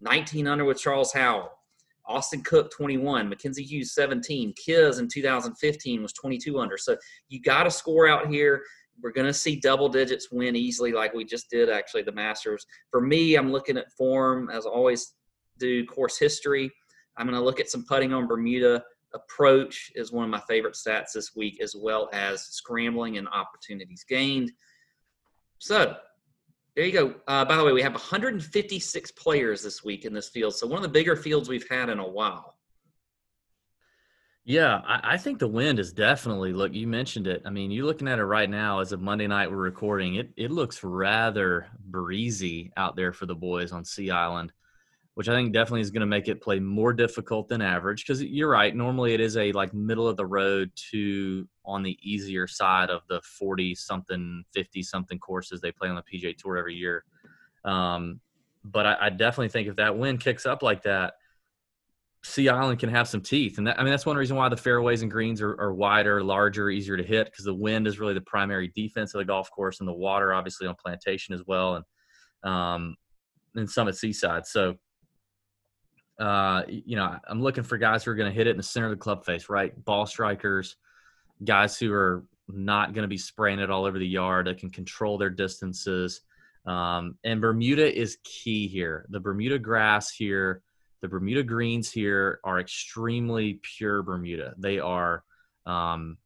19 0.00 0.46
under 0.46 0.64
with 0.64 0.78
Charles 0.78 1.12
Howell, 1.12 1.50
Austin 2.06 2.42
Cook 2.42 2.70
21, 2.70 3.28
Mackenzie 3.28 3.62
Hughes 3.62 3.94
17, 3.94 4.54
Kiz 4.54 4.98
in 4.98 5.08
2015 5.08 6.02
was 6.02 6.12
22 6.12 6.58
under. 6.58 6.76
So 6.76 6.96
you 7.28 7.40
got 7.40 7.64
to 7.64 7.70
score 7.70 8.08
out 8.08 8.28
here. 8.28 8.62
We're 9.00 9.12
going 9.12 9.26
to 9.26 9.32
see 9.32 9.56
double 9.56 9.88
digits 9.88 10.30
win 10.30 10.54
easily, 10.54 10.92
like 10.92 11.14
we 11.14 11.24
just 11.24 11.48
did 11.50 11.70
actually 11.70 12.02
the 12.02 12.12
Masters. 12.12 12.66
For 12.90 13.00
me, 13.00 13.36
I'm 13.36 13.50
looking 13.50 13.76
at 13.76 13.92
form 13.92 14.50
as 14.50 14.66
I 14.66 14.70
always 14.70 15.14
do 15.58 15.84
course 15.86 16.18
history. 16.18 16.70
I'm 17.16 17.26
going 17.26 17.38
to 17.38 17.44
look 17.44 17.60
at 17.60 17.70
some 17.70 17.84
putting 17.84 18.12
on 18.12 18.26
Bermuda. 18.26 18.82
Approach 19.14 19.92
is 19.94 20.12
one 20.12 20.24
of 20.24 20.30
my 20.30 20.40
favorite 20.48 20.74
stats 20.74 21.12
this 21.14 21.36
week, 21.36 21.60
as 21.62 21.74
well 21.76 22.08
as 22.12 22.42
scrambling 22.42 23.18
and 23.18 23.28
opportunities 23.28 24.04
gained. 24.08 24.52
So 25.58 25.96
there 26.74 26.86
you 26.86 26.92
go. 26.92 27.14
Uh, 27.28 27.44
by 27.44 27.56
the 27.56 27.64
way, 27.64 27.72
we 27.72 27.82
have 27.82 27.92
156 27.92 29.10
players 29.12 29.62
this 29.62 29.84
week 29.84 30.04
in 30.04 30.12
this 30.12 30.28
field. 30.28 30.54
So 30.54 30.66
one 30.66 30.76
of 30.76 30.82
the 30.82 30.88
bigger 30.88 31.16
fields 31.16 31.48
we've 31.48 31.68
had 31.68 31.88
in 31.88 31.98
a 31.98 32.08
while. 32.08 32.56
Yeah, 34.44 34.80
I, 34.84 35.14
I 35.14 35.16
think 35.18 35.38
the 35.38 35.48
wind 35.48 35.78
is 35.78 35.92
definitely 35.92 36.52
look. 36.52 36.74
You 36.74 36.88
mentioned 36.88 37.26
it. 37.26 37.42
I 37.44 37.50
mean, 37.50 37.70
you're 37.70 37.86
looking 37.86 38.08
at 38.08 38.18
it 38.18 38.24
right 38.24 38.50
now 38.50 38.80
as 38.80 38.90
of 38.90 39.00
Monday 39.00 39.26
night 39.26 39.50
we're 39.50 39.56
recording. 39.56 40.16
It 40.16 40.30
it 40.36 40.50
looks 40.50 40.82
rather 40.82 41.68
breezy 41.78 42.72
out 42.76 42.96
there 42.96 43.12
for 43.12 43.26
the 43.26 43.36
boys 43.36 43.70
on 43.70 43.84
Sea 43.84 44.10
Island, 44.10 44.52
which 45.14 45.28
I 45.28 45.34
think 45.34 45.52
definitely 45.52 45.82
is 45.82 45.90
going 45.90 46.00
to 46.00 46.06
make 46.06 46.28
it 46.28 46.40
play 46.40 46.58
more 46.58 46.92
difficult 46.92 47.48
than 47.48 47.60
average. 47.60 48.06
Because 48.06 48.22
you're 48.22 48.50
right. 48.50 48.74
Normally 48.74 49.14
it 49.14 49.20
is 49.20 49.36
a 49.36 49.52
like 49.52 49.74
middle 49.74 50.08
of 50.08 50.16
the 50.16 50.26
road 50.26 50.70
to 50.90 51.46
on 51.64 51.82
the 51.82 51.98
easier 52.02 52.46
side 52.46 52.90
of 52.90 53.02
the 53.08 53.20
40 53.22 53.74
something, 53.74 54.44
50 54.54 54.82
something 54.82 55.18
courses 55.18 55.60
they 55.60 55.72
play 55.72 55.88
on 55.88 55.96
the 55.96 56.02
PGA 56.02 56.36
Tour 56.36 56.56
every 56.56 56.74
year. 56.74 57.04
Um, 57.64 58.20
but 58.64 58.86
I, 58.86 58.96
I 59.02 59.10
definitely 59.10 59.48
think 59.48 59.68
if 59.68 59.76
that 59.76 59.96
wind 59.96 60.20
kicks 60.20 60.46
up 60.46 60.62
like 60.62 60.82
that, 60.82 61.14
Sea 62.24 62.48
Island 62.48 62.78
can 62.78 62.88
have 62.88 63.08
some 63.08 63.20
teeth, 63.20 63.58
and 63.58 63.66
that, 63.66 63.80
I 63.80 63.82
mean 63.82 63.90
that's 63.90 64.06
one 64.06 64.16
reason 64.16 64.36
why 64.36 64.48
the 64.48 64.56
fairways 64.56 65.02
and 65.02 65.10
greens 65.10 65.42
are, 65.42 65.60
are 65.60 65.74
wider, 65.74 66.22
larger, 66.22 66.70
easier 66.70 66.96
to 66.96 67.02
hit 67.02 67.24
because 67.26 67.44
the 67.44 67.54
wind 67.54 67.88
is 67.88 67.98
really 67.98 68.14
the 68.14 68.20
primary 68.20 68.70
defense 68.76 69.12
of 69.12 69.18
the 69.18 69.24
golf 69.24 69.50
course, 69.50 69.80
and 69.80 69.88
the 69.88 69.92
water 69.92 70.32
obviously 70.32 70.68
on 70.68 70.76
plantation 70.80 71.34
as 71.34 71.42
well, 71.48 71.74
and 71.76 71.84
um, 72.52 72.96
and 73.56 73.68
some 73.68 73.88
at 73.88 73.96
Seaside. 73.96 74.46
So, 74.46 74.76
uh, 76.18 76.62
you 76.68 76.96
know, 76.96 77.16
I'm 77.28 77.42
looking 77.42 77.64
for 77.64 77.78
guys 77.78 78.04
who 78.04 78.10
are 78.10 78.14
going 78.14 78.30
to 78.30 78.36
hit 78.36 78.46
it 78.46 78.50
in 78.50 78.56
the 78.56 78.62
center 78.62 78.86
of 78.86 78.92
the 78.92 78.96
club 78.96 79.24
face, 79.24 79.48
right? 79.48 79.72
Ball 79.84 80.06
strikers, 80.06 80.76
guys 81.44 81.78
who 81.78 81.92
are 81.92 82.24
not 82.48 82.92
going 82.92 83.02
to 83.02 83.08
be 83.08 83.18
spraying 83.18 83.58
it 83.58 83.70
all 83.70 83.84
over 83.84 83.98
the 83.98 84.06
yard, 84.06 84.46
that 84.46 84.58
can 84.58 84.70
control 84.70 85.18
their 85.18 85.30
distances. 85.30 86.20
Um, 86.66 87.16
and 87.24 87.40
Bermuda 87.40 87.98
is 87.98 88.18
key 88.24 88.68
here. 88.68 89.06
The 89.10 89.20
Bermuda 89.20 89.58
grass 89.58 90.10
here 90.10 90.62
the 91.02 91.08
Bermuda 91.08 91.42
greens 91.42 91.90
here 91.90 92.38
are 92.44 92.60
extremely 92.60 93.60
pure 93.76 94.02
Bermuda. 94.02 94.54
They 94.56 94.78
are 94.78 95.24
um, 95.66 96.16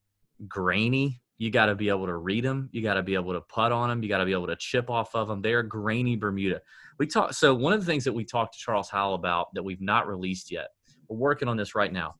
grainy. 0.46 1.22
You 1.38 1.50
got 1.50 1.66
to 1.66 1.74
be 1.74 1.88
able 1.88 2.06
to 2.06 2.16
read 2.16 2.44
them. 2.44 2.70
You 2.72 2.82
got 2.82 2.94
to 2.94 3.02
be 3.02 3.14
able 3.14 3.34
to 3.34 3.42
putt 3.42 3.72
on 3.72 3.90
them. 3.90 4.02
You 4.02 4.08
got 4.08 4.18
to 4.18 4.24
be 4.24 4.32
able 4.32 4.46
to 4.46 4.56
chip 4.56 4.88
off 4.88 5.14
of 5.14 5.28
them. 5.28 5.42
They 5.42 5.52
are 5.52 5.62
grainy 5.62 6.16
Bermuda. 6.16 6.60
We 6.98 7.06
talk. 7.06 7.34
So 7.34 7.54
one 7.54 7.72
of 7.72 7.80
the 7.80 7.86
things 7.86 8.04
that 8.04 8.12
we 8.12 8.24
talked 8.24 8.54
to 8.54 8.58
Charles 8.58 8.88
Howell 8.88 9.14
about 9.14 9.52
that 9.54 9.62
we've 9.62 9.80
not 9.80 10.08
released 10.08 10.50
yet. 10.50 10.68
We're 11.08 11.18
working 11.18 11.48
on 11.48 11.56
this 11.56 11.74
right 11.74 11.92
now. 11.92 12.14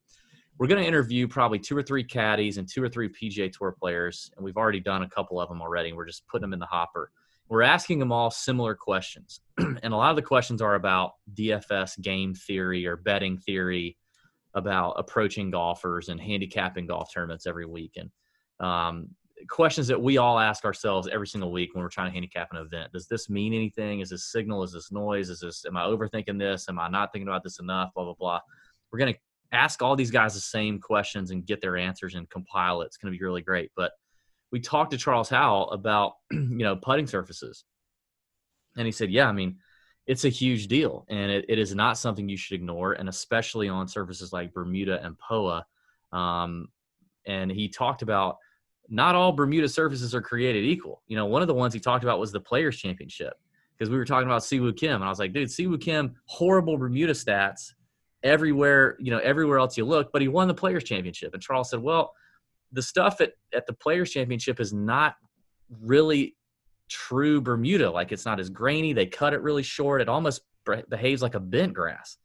We're 0.58 0.68
going 0.68 0.82
to 0.82 0.88
interview 0.88 1.28
probably 1.28 1.58
two 1.58 1.76
or 1.76 1.82
three 1.82 2.04
caddies 2.04 2.56
and 2.56 2.68
two 2.68 2.82
or 2.82 2.88
three 2.88 3.08
PGA 3.08 3.52
Tour 3.52 3.74
players, 3.78 4.30
and 4.36 4.44
we've 4.44 4.56
already 4.56 4.80
done 4.80 5.02
a 5.02 5.08
couple 5.08 5.40
of 5.40 5.48
them 5.48 5.60
already. 5.60 5.88
And 5.88 5.96
we're 5.96 6.06
just 6.06 6.26
putting 6.28 6.42
them 6.42 6.52
in 6.52 6.58
the 6.58 6.66
hopper. 6.66 7.10
we're 7.48 7.62
asking 7.62 7.98
them 7.98 8.12
all 8.12 8.30
similar 8.30 8.74
questions. 8.74 9.40
and 9.58 9.92
a 9.92 9.96
lot 9.96 10.10
of 10.10 10.16
the 10.16 10.22
questions 10.22 10.60
are 10.60 10.74
about 10.74 11.12
DFS 11.34 12.00
game 12.00 12.34
theory 12.34 12.86
or 12.86 12.96
betting 12.96 13.38
theory, 13.38 13.96
about 14.54 14.94
approaching 14.98 15.50
golfers 15.50 16.08
and 16.08 16.20
handicapping 16.20 16.86
golf 16.86 17.12
tournaments 17.12 17.46
every 17.46 17.66
week. 17.66 17.92
Um, 18.60 19.08
questions 19.48 19.86
that 19.88 20.00
we 20.00 20.18
all 20.18 20.38
ask 20.38 20.64
ourselves 20.64 21.08
every 21.12 21.26
single 21.26 21.52
week 21.52 21.74
when 21.74 21.82
we're 21.82 21.90
trying 21.90 22.08
to 22.08 22.12
handicap 22.12 22.48
an 22.52 22.58
event. 22.58 22.92
Does 22.92 23.06
this 23.06 23.28
mean 23.28 23.52
anything? 23.52 24.00
Is 24.00 24.10
this 24.10 24.24
signal? 24.24 24.62
Is 24.62 24.72
this 24.72 24.90
noise? 24.90 25.28
Is 25.28 25.40
this, 25.40 25.64
am 25.66 25.76
I 25.76 25.82
overthinking 25.82 26.38
this? 26.38 26.68
Am 26.68 26.78
I 26.78 26.88
not 26.88 27.12
thinking 27.12 27.28
about 27.28 27.44
this 27.44 27.60
enough? 27.60 27.92
Blah, 27.94 28.04
blah, 28.04 28.14
blah. 28.14 28.40
We're 28.90 28.98
going 28.98 29.14
to 29.14 29.20
ask 29.52 29.82
all 29.82 29.96
these 29.96 30.10
guys 30.10 30.34
the 30.34 30.40
same 30.40 30.80
questions 30.80 31.30
and 31.30 31.46
get 31.46 31.60
their 31.60 31.76
answers 31.76 32.14
and 32.14 32.28
compile 32.30 32.82
it. 32.82 32.86
It's 32.86 32.96
going 32.96 33.12
to 33.12 33.18
be 33.18 33.24
really 33.24 33.42
great. 33.42 33.70
But 33.76 33.92
we 34.50 34.60
talked 34.60 34.92
to 34.92 34.98
Charles 34.98 35.28
Howell 35.28 35.70
about, 35.70 36.14
you 36.30 36.48
know, 36.48 36.76
putting 36.76 37.06
surfaces. 37.06 37.64
And 38.76 38.86
he 38.86 38.92
said, 38.92 39.10
yeah, 39.10 39.28
I 39.28 39.32
mean, 39.32 39.56
it's 40.06 40.24
a 40.24 40.28
huge 40.28 40.68
deal 40.68 41.04
and 41.08 41.32
it, 41.32 41.46
it 41.48 41.58
is 41.58 41.74
not 41.74 41.98
something 41.98 42.28
you 42.28 42.36
should 42.36 42.54
ignore. 42.54 42.92
And 42.92 43.08
especially 43.08 43.68
on 43.68 43.88
surfaces 43.88 44.32
like 44.32 44.54
Bermuda 44.54 45.02
and 45.04 45.18
POA. 45.18 45.66
Um, 46.12 46.68
and 47.26 47.50
he 47.50 47.68
talked 47.68 48.02
about 48.02 48.36
not 48.88 49.14
all 49.14 49.32
Bermuda 49.32 49.68
surfaces 49.68 50.14
are 50.14 50.22
created 50.22 50.64
equal. 50.64 51.02
You 51.08 51.16
know, 51.16 51.26
one 51.26 51.42
of 51.42 51.48
the 51.48 51.54
ones 51.54 51.74
he 51.74 51.80
talked 51.80 52.04
about 52.04 52.18
was 52.18 52.32
the 52.32 52.40
Players 52.40 52.76
Championship 52.76 53.34
because 53.76 53.90
we 53.90 53.96
were 53.96 54.04
talking 54.04 54.28
about 54.28 54.42
Siwoo 54.42 54.76
Kim, 54.76 54.96
and 54.96 55.04
I 55.04 55.08
was 55.08 55.18
like, 55.18 55.32
dude, 55.32 55.48
Siwoo 55.48 55.80
Kim, 55.80 56.14
horrible 56.26 56.78
Bermuda 56.78 57.12
stats 57.12 57.72
everywhere, 58.22 58.96
you 58.98 59.10
know, 59.10 59.18
everywhere 59.18 59.58
else 59.58 59.76
you 59.76 59.84
look, 59.84 60.10
but 60.12 60.22
he 60.22 60.28
won 60.28 60.48
the 60.48 60.54
Players 60.54 60.84
Championship. 60.84 61.34
And 61.34 61.42
Charles 61.42 61.70
said, 61.70 61.80
well, 61.80 62.12
the 62.72 62.82
stuff 62.82 63.20
at, 63.20 63.32
at 63.54 63.66
the 63.66 63.72
Players 63.72 64.10
Championship 64.10 64.60
is 64.60 64.72
not 64.72 65.14
really 65.80 66.34
true 66.88 67.40
Bermuda. 67.40 67.90
Like 67.90 68.12
it's 68.12 68.24
not 68.24 68.40
as 68.40 68.50
grainy. 68.50 68.92
They 68.92 69.06
cut 69.06 69.32
it 69.32 69.42
really 69.42 69.62
short. 69.62 70.00
It 70.00 70.08
almost 70.08 70.42
behaves 70.88 71.22
like 71.22 71.34
a 71.34 71.40
bent 71.40 71.74
grass. 71.74 72.16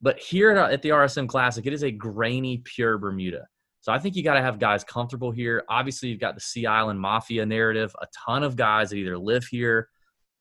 But 0.00 0.18
here 0.18 0.52
at 0.52 0.82
the 0.82 0.90
RSM 0.90 1.28
Classic, 1.28 1.66
it 1.66 1.72
is 1.72 1.82
a 1.82 1.90
grainy, 1.90 2.58
pure 2.58 2.98
Bermuda. 2.98 3.46
So 3.80 3.92
I 3.92 3.98
think 3.98 4.16
you 4.16 4.22
got 4.22 4.34
to 4.34 4.42
have 4.42 4.58
guys 4.58 4.84
comfortable 4.84 5.30
here. 5.30 5.64
Obviously, 5.68 6.08
you've 6.08 6.20
got 6.20 6.34
the 6.34 6.40
Sea 6.40 6.66
Island 6.66 7.00
Mafia 7.00 7.46
narrative. 7.46 7.94
A 8.00 8.06
ton 8.26 8.42
of 8.42 8.56
guys 8.56 8.90
that 8.90 8.96
either 8.96 9.16
live 9.16 9.44
here, 9.44 9.88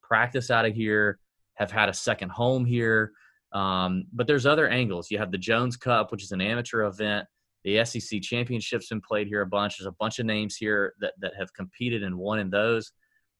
practice 0.01 0.49
out 0.49 0.65
of 0.65 0.73
here, 0.73 1.19
have 1.55 1.71
had 1.71 1.89
a 1.89 1.93
second 1.93 2.29
home 2.29 2.65
here. 2.65 3.11
Um, 3.51 4.05
but 4.11 4.27
there's 4.27 4.45
other 4.45 4.67
angles. 4.67 5.09
You 5.11 5.19
have 5.19 5.31
the 5.31 5.37
Jones 5.37 5.77
Cup, 5.77 6.11
which 6.11 6.23
is 6.23 6.31
an 6.31 6.41
amateur 6.41 6.83
event. 6.83 7.27
The 7.63 7.83
SEC 7.85 8.21
Championship's 8.21 8.87
been 8.87 9.01
played 9.01 9.27
here 9.27 9.41
a 9.41 9.47
bunch. 9.47 9.77
There's 9.77 9.87
a 9.87 9.95
bunch 9.99 10.19
of 10.19 10.25
names 10.25 10.55
here 10.55 10.93
that, 10.99 11.13
that 11.19 11.33
have 11.37 11.53
competed 11.53 12.03
and 12.03 12.17
won 12.17 12.39
in 12.39 12.49
those. 12.49 12.91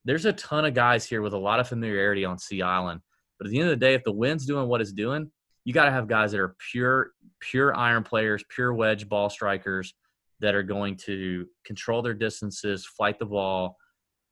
There's 0.06 0.26
a 0.26 0.34
ton 0.34 0.66
of 0.66 0.74
guys 0.74 1.06
here 1.06 1.22
with 1.22 1.34
a 1.34 1.38
lot 1.38 1.60
of 1.60 1.68
familiarity 1.68 2.26
on 2.26 2.38
Sea 2.38 2.62
Island. 2.62 3.02
But 3.38 3.48
at 3.48 3.52
the 3.52 3.60
end 3.60 3.70
of 3.70 3.80
the 3.80 3.86
day, 3.86 3.94
if 3.94 4.04
the 4.04 4.12
wind's 4.12 4.46
doing 4.46 4.68
what 4.68 4.82
it's 4.82 4.92
doing, 4.92 5.32
you 5.68 5.74
got 5.74 5.84
to 5.84 5.92
have 5.92 6.08
guys 6.08 6.32
that 6.32 6.40
are 6.40 6.56
pure, 6.72 7.12
pure 7.42 7.76
iron 7.76 8.02
players, 8.02 8.42
pure 8.48 8.74
wedge 8.74 9.10
ball 9.10 9.30
strikers 9.30 9.94
that 10.40 10.56
are 10.56 10.64
going 10.64 10.96
to 10.96 11.46
control 11.66 12.02
their 12.02 12.14
distances, 12.14 12.86
fight 12.86 13.20
the 13.20 13.26
ball, 13.26 13.76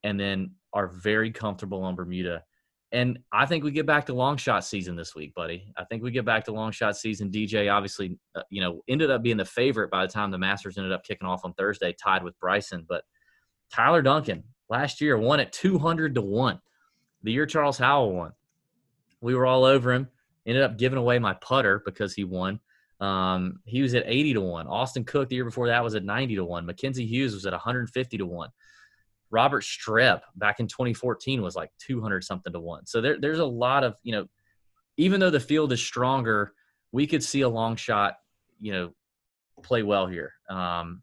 and 0.03 0.17
then 0.17 0.51
are 0.71 0.87
very 0.87 1.31
comfortable 1.31 1.83
on 1.83 1.93
Bermuda. 1.93 2.41
And 2.93 3.19
I 3.33 3.45
think 3.45 3.65
we 3.65 3.71
get 3.71 3.85
back 3.85 4.05
to 4.05 4.13
long 4.13 4.37
shot 4.37 4.63
season 4.63 4.95
this 4.95 5.13
week, 5.13 5.35
buddy. 5.35 5.73
I 5.75 5.83
think 5.83 6.03
we 6.03 6.11
get 6.11 6.23
back 6.23 6.45
to 6.45 6.53
long 6.53 6.71
shot 6.71 6.95
season. 6.95 7.29
DJ 7.29 7.69
obviously, 7.69 8.17
uh, 8.33 8.43
you 8.49 8.61
know, 8.61 8.79
ended 8.87 9.11
up 9.11 9.21
being 9.21 9.35
the 9.35 9.43
favorite 9.43 9.91
by 9.91 10.05
the 10.05 10.13
time 10.13 10.31
the 10.31 10.37
Masters 10.37 10.77
ended 10.77 10.93
up 10.93 11.03
kicking 11.03 11.27
off 11.27 11.43
on 11.43 11.51
Thursday, 11.55 11.93
tied 12.01 12.23
with 12.23 12.39
Bryson. 12.39 12.85
But 12.87 13.03
Tyler 13.73 14.01
Duncan 14.01 14.45
last 14.69 15.01
year 15.01 15.17
won 15.17 15.41
at 15.41 15.51
200 15.51 16.15
to 16.15 16.21
1. 16.21 16.61
The 17.23 17.31
year 17.33 17.45
Charles 17.45 17.77
Howell 17.77 18.13
won. 18.13 18.31
We 19.19 19.35
were 19.35 19.45
all 19.45 19.65
over 19.65 19.91
him. 19.91 20.07
Ended 20.45 20.63
up 20.63 20.77
giving 20.77 20.99
away 20.99 21.19
my 21.19 21.33
putter 21.33 21.81
because 21.85 22.13
he 22.13 22.23
won. 22.23 22.59
Um, 22.99 23.59
he 23.65 23.81
was 23.81 23.93
at 23.93 24.03
80 24.05 24.35
to 24.35 24.41
1. 24.41 24.67
Austin 24.67 25.03
Cook 25.03 25.29
the 25.29 25.35
year 25.35 25.45
before 25.45 25.67
that 25.67 25.83
was 25.83 25.95
at 25.95 26.03
90 26.03 26.35
to 26.35 26.45
1. 26.45 26.65
Mackenzie 26.65 27.05
Hughes 27.05 27.33
was 27.33 27.45
at 27.45 27.51
150 27.51 28.17
to 28.17 28.25
1. 28.25 28.49
Robert 29.31 29.63
Streb 29.63 30.21
back 30.35 30.59
in 30.59 30.67
2014 30.67 31.41
was 31.41 31.55
like 31.55 31.71
200 31.79 32.23
something 32.23 32.53
to 32.53 32.59
one. 32.59 32.85
So 32.85 33.01
there, 33.01 33.19
there's 33.19 33.39
a 33.39 33.45
lot 33.45 33.83
of, 33.83 33.95
you 34.03 34.13
know, 34.13 34.27
even 34.97 35.19
though 35.19 35.29
the 35.29 35.39
field 35.39 35.73
is 35.73 35.81
stronger, 35.81 36.53
we 36.91 37.05
could 37.05 37.23
see 37.23 37.41
a 37.41 37.49
long 37.49 37.75
shot, 37.75 38.15
you 38.59 38.71
know, 38.71 38.93
play 39.61 39.83
well 39.83 40.07
here. 40.07 40.31
Um, 40.49 41.01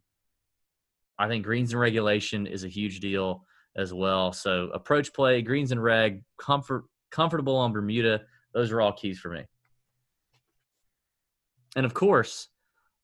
I 1.18 1.28
think 1.28 1.44
greens 1.44 1.72
and 1.72 1.80
regulation 1.80 2.46
is 2.46 2.64
a 2.64 2.68
huge 2.68 3.00
deal 3.00 3.44
as 3.76 3.92
well. 3.92 4.32
So 4.32 4.70
approach 4.72 5.12
play, 5.12 5.42
greens 5.42 5.72
and 5.72 5.82
reg, 5.82 6.22
comfort, 6.38 6.84
comfortable 7.10 7.56
on 7.56 7.72
Bermuda. 7.72 8.22
Those 8.54 8.72
are 8.72 8.80
all 8.80 8.92
keys 8.92 9.18
for 9.18 9.30
me. 9.30 9.44
And 11.76 11.86
of 11.86 11.94
course, 11.94 12.48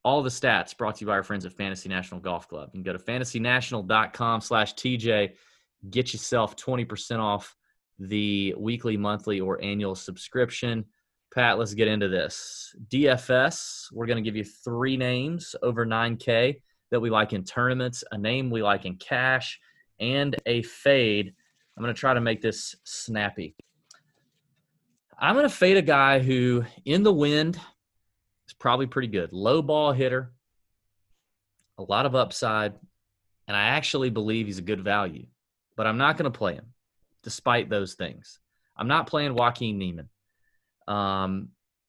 all 0.04 0.22
the 0.22 0.30
stats 0.30 0.76
brought 0.76 0.96
to 0.96 1.00
you 1.00 1.06
by 1.06 1.14
our 1.14 1.22
friends 1.22 1.44
at 1.46 1.52
Fantasy 1.52 1.88
National 1.88 2.20
Golf 2.20 2.48
Club. 2.48 2.70
You 2.72 2.82
can 2.82 2.92
go 2.92 2.96
to 2.96 3.02
fantasynational.com 3.02 4.40
slash 4.40 4.74
TJ, 4.74 5.32
get 5.90 6.12
yourself 6.12 6.56
20% 6.56 7.18
off 7.18 7.56
the 7.98 8.54
weekly, 8.56 8.96
monthly, 8.96 9.40
or 9.40 9.62
annual 9.62 9.94
subscription. 9.94 10.84
Pat, 11.34 11.58
let's 11.58 11.74
get 11.74 11.88
into 11.88 12.08
this. 12.08 12.74
DFS, 12.88 13.92
we're 13.92 14.06
going 14.06 14.22
to 14.22 14.22
give 14.22 14.36
you 14.36 14.44
three 14.44 14.96
names 14.96 15.54
over 15.62 15.84
9K 15.84 16.60
that 16.90 17.00
we 17.00 17.10
like 17.10 17.32
in 17.32 17.44
tournaments, 17.44 18.02
a 18.12 18.18
name 18.18 18.50
we 18.50 18.62
like 18.62 18.86
in 18.86 18.96
cash, 18.96 19.60
and 20.00 20.36
a 20.46 20.62
fade. 20.62 21.34
I'm 21.76 21.82
going 21.82 21.94
to 21.94 21.98
try 21.98 22.14
to 22.14 22.20
make 22.20 22.40
this 22.40 22.74
snappy. 22.84 23.56
I'm 25.20 25.34
going 25.34 25.48
to 25.48 25.54
fade 25.54 25.76
a 25.76 25.82
guy 25.82 26.20
who, 26.20 26.64
in 26.84 27.02
the 27.02 27.12
wind, 27.12 27.56
is 28.46 28.54
probably 28.54 28.86
pretty 28.86 29.08
good. 29.08 29.32
Low 29.32 29.62
ball 29.62 29.92
hitter, 29.92 30.32
a 31.76 31.82
lot 31.82 32.06
of 32.06 32.14
upside, 32.14 32.74
and 33.48 33.56
I 33.56 33.62
actually 33.62 34.10
believe 34.10 34.46
he's 34.46 34.58
a 34.58 34.62
good 34.62 34.84
value. 34.84 35.26
But 35.76 35.88
I'm 35.88 35.98
not 35.98 36.16
going 36.16 36.30
to 36.30 36.38
play 36.38 36.54
him, 36.54 36.66
despite 37.24 37.68
those 37.68 37.94
things. 37.94 38.38
I'm 38.76 38.86
not 38.86 39.08
playing 39.08 39.34
Joaquin 39.34 39.76
Niemann. 39.76 40.08
Um, 40.86 41.48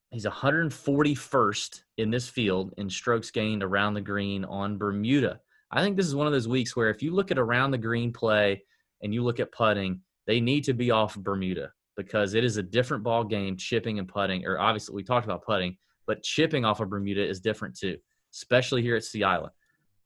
he's 0.10 0.26
141st 0.26 1.84
in 1.98 2.10
this 2.10 2.28
field 2.28 2.74
in 2.78 2.90
strokes 2.90 3.30
gained 3.30 3.62
around 3.62 3.94
the 3.94 4.02
green 4.02 4.44
on 4.44 4.80
Bermuda. 4.80 5.40
I 5.72 5.84
think 5.84 5.98
this 5.98 6.08
is 6.08 6.16
one 6.16 6.26
of 6.26 6.34
those 6.34 6.48
weeks 6.48 6.76
where 6.76 6.90
if 6.90 7.04
you 7.04 7.14
look 7.14 7.30
at 7.30 7.38
around 7.38 7.72
the 7.72 7.78
green 7.78 8.12
play 8.12 8.64
and 9.04 9.14
you 9.14 9.24
look 9.24 9.40
at 9.40 9.52
putting, 9.52 10.02
they 10.26 10.42
need 10.42 10.64
to 10.64 10.74
be 10.74 10.90
off 10.90 11.16
Bermuda 11.16 11.72
because 12.00 12.34
it 12.34 12.46
is 12.46 12.56
a 12.56 12.64
different 12.64 13.04
ball 13.04 13.26
game 13.26 13.58
chipping 13.58 14.00
and 14.00 14.08
putting 14.08 14.46
or 14.46 14.58
obviously 14.58 14.96
we 14.96 15.04
talked 15.04 15.26
about 15.26 15.44
putting 15.44 15.76
but 16.08 16.24
chipping 16.24 16.66
off 16.66 16.80
of 16.80 16.90
Bermuda 16.90 17.24
is 17.24 17.40
different 17.40 17.78
too, 17.78 17.98
especially 18.34 18.82
here 18.82 18.96
at 18.96 19.04
Sea 19.04 19.24
Island. 19.24 19.52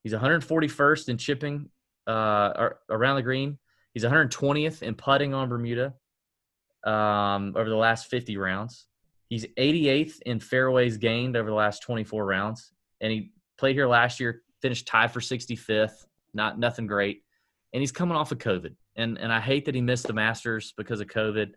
He's 0.03 0.11
141st 0.11 1.07
in 1.07 1.17
chipping 1.17 1.69
uh, 2.07 2.71
around 2.89 3.15
the 3.15 3.21
green. 3.21 3.57
He's 3.93 4.03
120th 4.03 4.81
in 4.81 4.95
putting 4.95 5.33
on 5.33 5.47
Bermuda 5.47 5.93
um, 6.83 7.53
over 7.55 7.69
the 7.69 7.77
last 7.77 8.09
50 8.09 8.35
rounds. 8.35 8.87
He's 9.29 9.45
88th 9.57 10.21
in 10.25 10.41
fairways 10.41 10.97
gained 10.97 11.37
over 11.37 11.49
the 11.49 11.55
last 11.55 11.83
24 11.83 12.25
rounds, 12.25 12.73
and 12.99 13.09
he 13.09 13.31
played 13.57 13.77
here 13.77 13.87
last 13.87 14.19
year, 14.19 14.41
finished 14.61 14.85
tied 14.85 15.11
for 15.11 15.21
65th. 15.21 16.05
Not 16.33 16.59
nothing 16.59 16.85
great, 16.85 17.23
and 17.71 17.79
he's 17.79 17.93
coming 17.93 18.17
off 18.17 18.33
of 18.33 18.39
COVID, 18.39 18.75
and 18.97 19.17
and 19.17 19.31
I 19.31 19.39
hate 19.39 19.65
that 19.65 19.75
he 19.75 19.81
missed 19.81 20.07
the 20.07 20.13
Masters 20.13 20.73
because 20.75 20.99
of 20.99 21.07
COVID. 21.07 21.53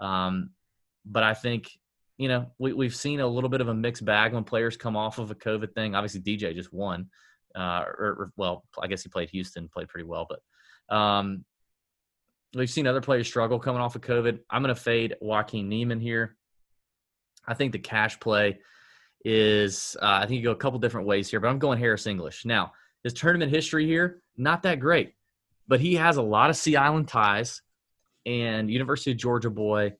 Um, 0.00 0.50
but 1.04 1.22
I 1.22 1.34
think 1.34 1.70
you 2.20 2.28
know, 2.28 2.50
we, 2.58 2.74
we've 2.74 2.94
seen 2.94 3.20
a 3.20 3.26
little 3.26 3.48
bit 3.48 3.62
of 3.62 3.68
a 3.68 3.74
mixed 3.74 4.04
bag 4.04 4.34
when 4.34 4.44
players 4.44 4.76
come 4.76 4.94
off 4.94 5.18
of 5.18 5.30
a 5.30 5.34
COVID 5.34 5.72
thing. 5.72 5.94
Obviously, 5.94 6.20
DJ 6.20 6.54
just 6.54 6.70
won. 6.70 7.08
Uh, 7.54 7.82
or, 7.86 8.06
or, 8.06 8.32
well, 8.36 8.62
I 8.78 8.88
guess 8.88 9.02
he 9.02 9.08
played 9.08 9.30
Houston, 9.30 9.70
played 9.70 9.88
pretty 9.88 10.06
well, 10.06 10.28
but 10.28 10.94
um, 10.94 11.46
we've 12.54 12.68
seen 12.68 12.86
other 12.86 13.00
players 13.00 13.26
struggle 13.26 13.58
coming 13.58 13.80
off 13.80 13.96
of 13.96 14.02
COVID. 14.02 14.38
I'm 14.50 14.62
going 14.62 14.74
to 14.74 14.80
fade 14.80 15.16
Joaquin 15.22 15.70
Niemann 15.70 15.98
here. 15.98 16.36
I 17.48 17.54
think 17.54 17.72
the 17.72 17.78
cash 17.78 18.20
play 18.20 18.58
is, 19.24 19.96
uh, 20.02 20.20
I 20.22 20.26
think 20.26 20.36
you 20.36 20.44
go 20.44 20.52
a 20.52 20.56
couple 20.56 20.78
different 20.78 21.06
ways 21.06 21.30
here, 21.30 21.40
but 21.40 21.48
I'm 21.48 21.58
going 21.58 21.78
Harris 21.78 22.06
English. 22.06 22.44
Now, 22.44 22.72
his 23.02 23.14
tournament 23.14 23.50
history 23.50 23.86
here, 23.86 24.20
not 24.36 24.62
that 24.64 24.78
great, 24.78 25.14
but 25.66 25.80
he 25.80 25.94
has 25.94 26.18
a 26.18 26.22
lot 26.22 26.50
of 26.50 26.56
Sea 26.56 26.76
Island 26.76 27.08
ties 27.08 27.62
and 28.26 28.70
University 28.70 29.12
of 29.12 29.16
Georgia 29.16 29.50
boy. 29.50 29.92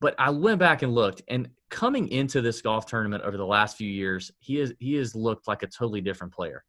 But 0.00 0.14
I 0.18 0.30
went 0.30 0.58
back 0.60 0.82
and 0.82 0.94
looked, 0.94 1.22
and 1.28 1.48
coming 1.70 2.08
into 2.08 2.40
this 2.40 2.62
golf 2.62 2.86
tournament 2.86 3.24
over 3.24 3.36
the 3.36 3.46
last 3.46 3.76
few 3.76 3.88
years, 3.88 4.30
he 4.38 4.56
has 4.56 4.72
he 4.78 4.94
has 4.94 5.14
looked 5.14 5.48
like 5.48 5.62
a 5.62 5.66
totally 5.66 6.00
different 6.00 6.32
player. 6.32 6.64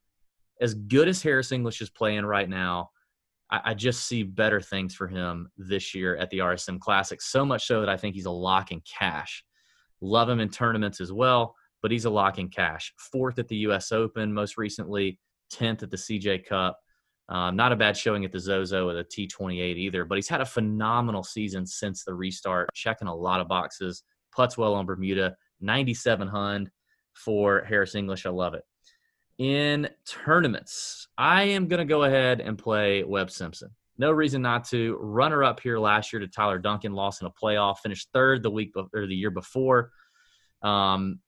As 0.61 0.73
good 0.73 1.07
as 1.07 1.21
Harris 1.21 1.51
English 1.51 1.81
is 1.81 1.89
playing 1.89 2.25
right 2.25 2.49
now, 2.49 2.89
I, 3.51 3.61
I 3.65 3.73
just 3.73 4.07
see 4.07 4.23
better 4.23 4.59
things 4.59 4.95
for 4.95 5.07
him 5.07 5.49
this 5.57 5.93
year 5.93 6.17
at 6.17 6.29
the 6.29 6.39
RSM 6.39 6.79
Classic. 6.79 7.21
So 7.21 7.45
much 7.45 7.65
so 7.65 7.79
that 7.81 7.89
I 7.89 7.97
think 7.97 8.15
he's 8.15 8.25
a 8.25 8.31
lock 8.31 8.71
in 8.71 8.81
cash. 8.81 9.43
Love 10.01 10.29
him 10.29 10.39
in 10.39 10.49
tournaments 10.49 11.01
as 11.01 11.11
well, 11.11 11.55
but 11.81 11.91
he's 11.91 12.05
a 12.05 12.09
lock 12.09 12.39
in 12.39 12.49
cash. 12.49 12.93
Fourth 13.11 13.39
at 13.39 13.47
the 13.47 13.57
U.S. 13.57 13.91
Open 13.91 14.33
most 14.33 14.57
recently, 14.57 15.19
tenth 15.49 15.83
at 15.83 15.91
the 15.91 15.97
CJ 15.97 16.45
Cup. 16.45 16.79
Um, 17.29 17.55
not 17.55 17.71
a 17.71 17.75
bad 17.75 17.95
showing 17.95 18.25
at 18.25 18.31
the 18.31 18.39
Zozo 18.39 18.89
at 18.89 18.95
a 18.95 19.03
T28 19.03 19.77
either, 19.77 20.03
but 20.03 20.15
he's 20.15 20.27
had 20.27 20.41
a 20.41 20.45
phenomenal 20.45 21.23
season 21.23 21.65
since 21.65 22.03
the 22.03 22.13
restart, 22.13 22.73
checking 22.73 23.07
a 23.07 23.15
lot 23.15 23.39
of 23.39 23.47
boxes. 23.47 24.03
Putts 24.35 24.57
well 24.57 24.73
on 24.73 24.87
Bermuda, 24.87 25.35
97 25.61 26.27
Hund 26.27 26.71
for 27.13 27.63
Harris 27.63 27.93
English. 27.93 28.25
I 28.25 28.31
love 28.31 28.55
it. 28.55 28.63
In 29.37 29.89
tournaments, 30.05 31.07
I 31.17 31.43
am 31.43 31.67
going 31.67 31.79
to 31.79 31.85
go 31.85 32.03
ahead 32.03 32.41
and 32.41 32.57
play 32.57 33.03
Webb 33.03 33.29
Simpson. 33.29 33.69
No 33.99 34.11
reason 34.11 34.41
not 34.41 34.63
to. 34.69 34.97
Runner 34.99 35.43
up 35.43 35.59
here 35.59 35.77
last 35.77 36.11
year 36.11 36.19
to 36.21 36.27
Tyler 36.27 36.57
Duncan, 36.57 36.93
lost 36.93 37.21
in 37.21 37.27
a 37.27 37.31
playoff, 37.31 37.79
finished 37.79 38.09
third 38.11 38.41
the 38.41 38.49
week 38.49 38.73
or 38.75 39.05
the 39.05 39.15
year 39.15 39.29
before. 39.29 39.91
Um, 40.63 41.19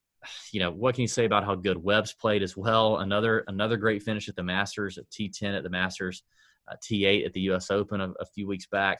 you 0.51 0.59
know 0.59 0.71
what 0.71 0.95
can 0.95 1.01
you 1.01 1.07
say 1.07 1.25
about 1.25 1.45
how 1.45 1.55
good 1.55 1.77
Webb's 1.77 2.13
played 2.13 2.43
as 2.43 2.55
well? 2.55 2.97
Another 2.97 3.43
another 3.47 3.77
great 3.77 4.03
finish 4.03 4.29
at 4.29 4.35
the 4.35 4.43
Masters, 4.43 4.97
at 4.97 5.09
T10 5.09 5.57
at 5.57 5.63
the 5.63 5.69
Masters, 5.69 6.23
uh, 6.69 6.75
T8 6.83 7.25
at 7.25 7.33
the 7.33 7.41
U.S. 7.41 7.71
Open 7.71 8.01
a, 8.01 8.11
a, 8.19 8.25
few 8.25 8.47
weeks 8.47 8.67
back. 8.67 8.99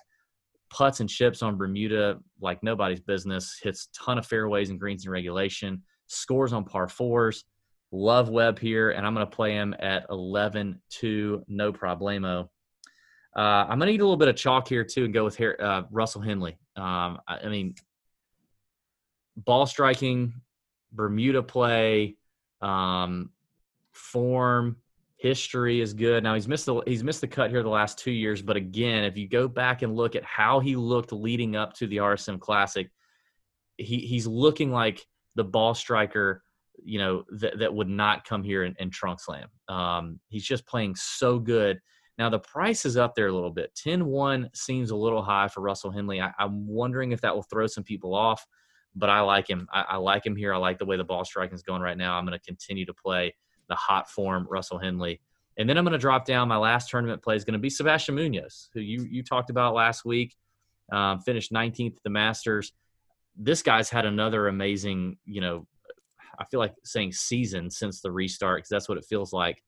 Putts 0.70 1.00
and 1.00 1.10
chips 1.10 1.42
on 1.42 1.58
Bermuda 1.58 2.20
like 2.40 2.64
nobody's 2.64 3.02
business. 3.02 3.60
Hits 3.62 3.90
ton 3.94 4.18
of 4.18 4.26
fairways 4.26 4.70
and 4.70 4.80
greens 4.80 5.06
in 5.06 5.12
regulation. 5.12 5.84
Scores 6.08 6.54
on 6.54 6.64
par 6.64 6.88
fours. 6.88 7.44
Love 7.92 8.30
Webb 8.30 8.58
here, 8.58 8.92
and 8.92 9.06
I'm 9.06 9.14
going 9.14 9.28
to 9.28 9.36
play 9.36 9.52
him 9.52 9.76
at 9.80 10.08
11-2, 10.10 11.44
no 11.50 11.74
problemo. 11.74 12.48
Uh, 13.36 13.40
I'm 13.40 13.80
going 13.80 13.88
to 13.88 13.94
eat 13.94 14.00
a 14.00 14.04
little 14.04 14.16
bit 14.16 14.30
of 14.30 14.38
chalk 14.38 14.70
here 14.70 14.86
too, 14.86 15.06
and 15.06 15.14
go 15.14 15.26
with 15.26 15.40
uh, 15.42 15.84
Russell 15.92 16.22
Henley. 16.22 16.58
Um, 16.78 17.20
I, 17.28 17.40
I 17.44 17.48
mean, 17.50 17.76
ball 19.36 19.66
striking 19.66 20.34
Bermuda 20.92 21.44
play, 21.44 22.18
um, 22.62 23.30
form, 23.92 24.78
history 25.22 25.82
is 25.82 25.94
good. 25.94 26.24
Now 26.24 26.34
he's 26.34 26.48
missed 26.48 26.66
the 26.66 26.82
he's 26.88 27.04
missed 27.04 27.22
the 27.22 27.28
cut 27.28 27.52
here 27.52 27.62
the 27.62 27.70
last 27.70 28.00
two 28.00 28.12
years, 28.12 28.42
but 28.42 28.58
again, 28.58 29.04
if 29.04 29.18
you 29.18 29.28
go 29.28 29.48
back 29.48 29.84
and 29.84 29.96
look 29.96 30.16
at 30.16 30.24
how 30.24 30.60
he 30.60 30.76
looked 30.76 31.12
leading 31.12 31.56
up 31.56 31.74
to 31.76 31.88
the 31.88 31.98
RSM 31.98 32.40
Classic, 32.40 32.90
he 33.78 34.00
he's 34.00 34.26
looking 34.26 34.72
like 34.72 35.06
the 35.36 35.44
ball 35.44 35.76
striker, 35.76 36.44
you 36.84 36.98
know, 36.98 37.24
that 37.38 37.60
that 37.60 37.74
would 37.74 37.88
not 37.88 38.26
come 38.26 38.44
here 38.44 38.64
and, 38.64 38.92
trunk 38.92 39.20
slam. 39.20 39.48
Um, 39.70 40.20
he's 40.30 40.46
just 40.46 40.66
playing 40.66 40.96
so 40.96 41.38
good. 41.38 41.80
Now 42.18 42.30
the 42.30 42.40
price 42.40 42.84
is 42.86 42.98
up 42.98 43.14
there 43.16 43.28
a 43.28 43.32
little 43.32 43.52
bit. 43.52 43.72
10-1 43.76 44.56
seems 44.56 44.90
a 44.90 44.96
little 44.96 45.22
high 45.22 45.48
for 45.48 45.62
Russell 45.62 45.92
Henley. 45.92 46.20
I, 46.20 46.32
I'm 46.40 46.68
wondering 46.68 47.12
if 47.12 47.22
that 47.22 47.34
will 47.34 47.44
throw 47.44 47.68
some 47.68 47.84
people 47.84 48.16
off 48.16 48.46
but 48.96 49.10
I 49.10 49.22
like 49.22 49.50
him. 49.50 49.68
I, 49.72 49.82
I, 49.90 49.98
like 49.98 50.26
him 50.26 50.36
here. 50.36 50.54
I 50.54 50.58
like 50.58 50.78
the 50.78 50.86
way 50.86 50.98
the 50.98 51.04
ball 51.04 51.24
striking 51.24 51.56
is 51.56 51.64
going 51.64 51.82
right 51.82 51.98
now. 51.98 52.18
I'm 52.18 52.26
going 52.26 52.38
to 52.38 52.46
continue 52.46 52.86
to 52.86 52.94
play 52.94 53.34
the 53.70 53.76
hot 53.76 54.10
form 54.10 54.48
Russell 54.50 54.80
Henley. 54.80 55.22
And 55.58 55.70
then 55.70 55.78
I'm 55.78 55.84
going 55.84 55.94
to 55.94 56.00
drop 56.00 56.26
down. 56.26 56.48
My 56.48 56.58
last 56.58 56.90
tournament 56.90 57.22
play 57.22 57.36
is 57.36 57.46
going 57.46 57.54
to 57.54 57.60
be 57.60 57.70
Sebastian 57.70 58.16
Munoz, 58.16 58.70
who 58.74 58.82
you, 58.82 59.08
you 59.10 59.24
talked 59.24 59.50
about 59.50 59.74
last 59.74 60.06
week, 60.06 60.36
um, 60.92 61.20
finished 61.22 61.52
19th 61.52 61.96
at 61.98 62.04
the 62.04 62.10
Masters. 62.10 62.74
This 63.38 63.62
guy's 63.62 63.90
had 63.90 64.06
another 64.06 64.48
amazing, 64.48 65.18
you 65.26 65.42
know, 65.42 65.68
I 66.40 66.46
feel 66.46 66.60
like 66.60 66.74
saying 66.84 67.14
season 67.14 67.70
since 67.70 68.02
the 68.02 68.12
restart 68.12 68.60
because 68.60 68.70
that's 68.70 68.90
what 68.90 68.98
it 68.98 69.06
feels 69.06 69.32
like. 69.32 69.62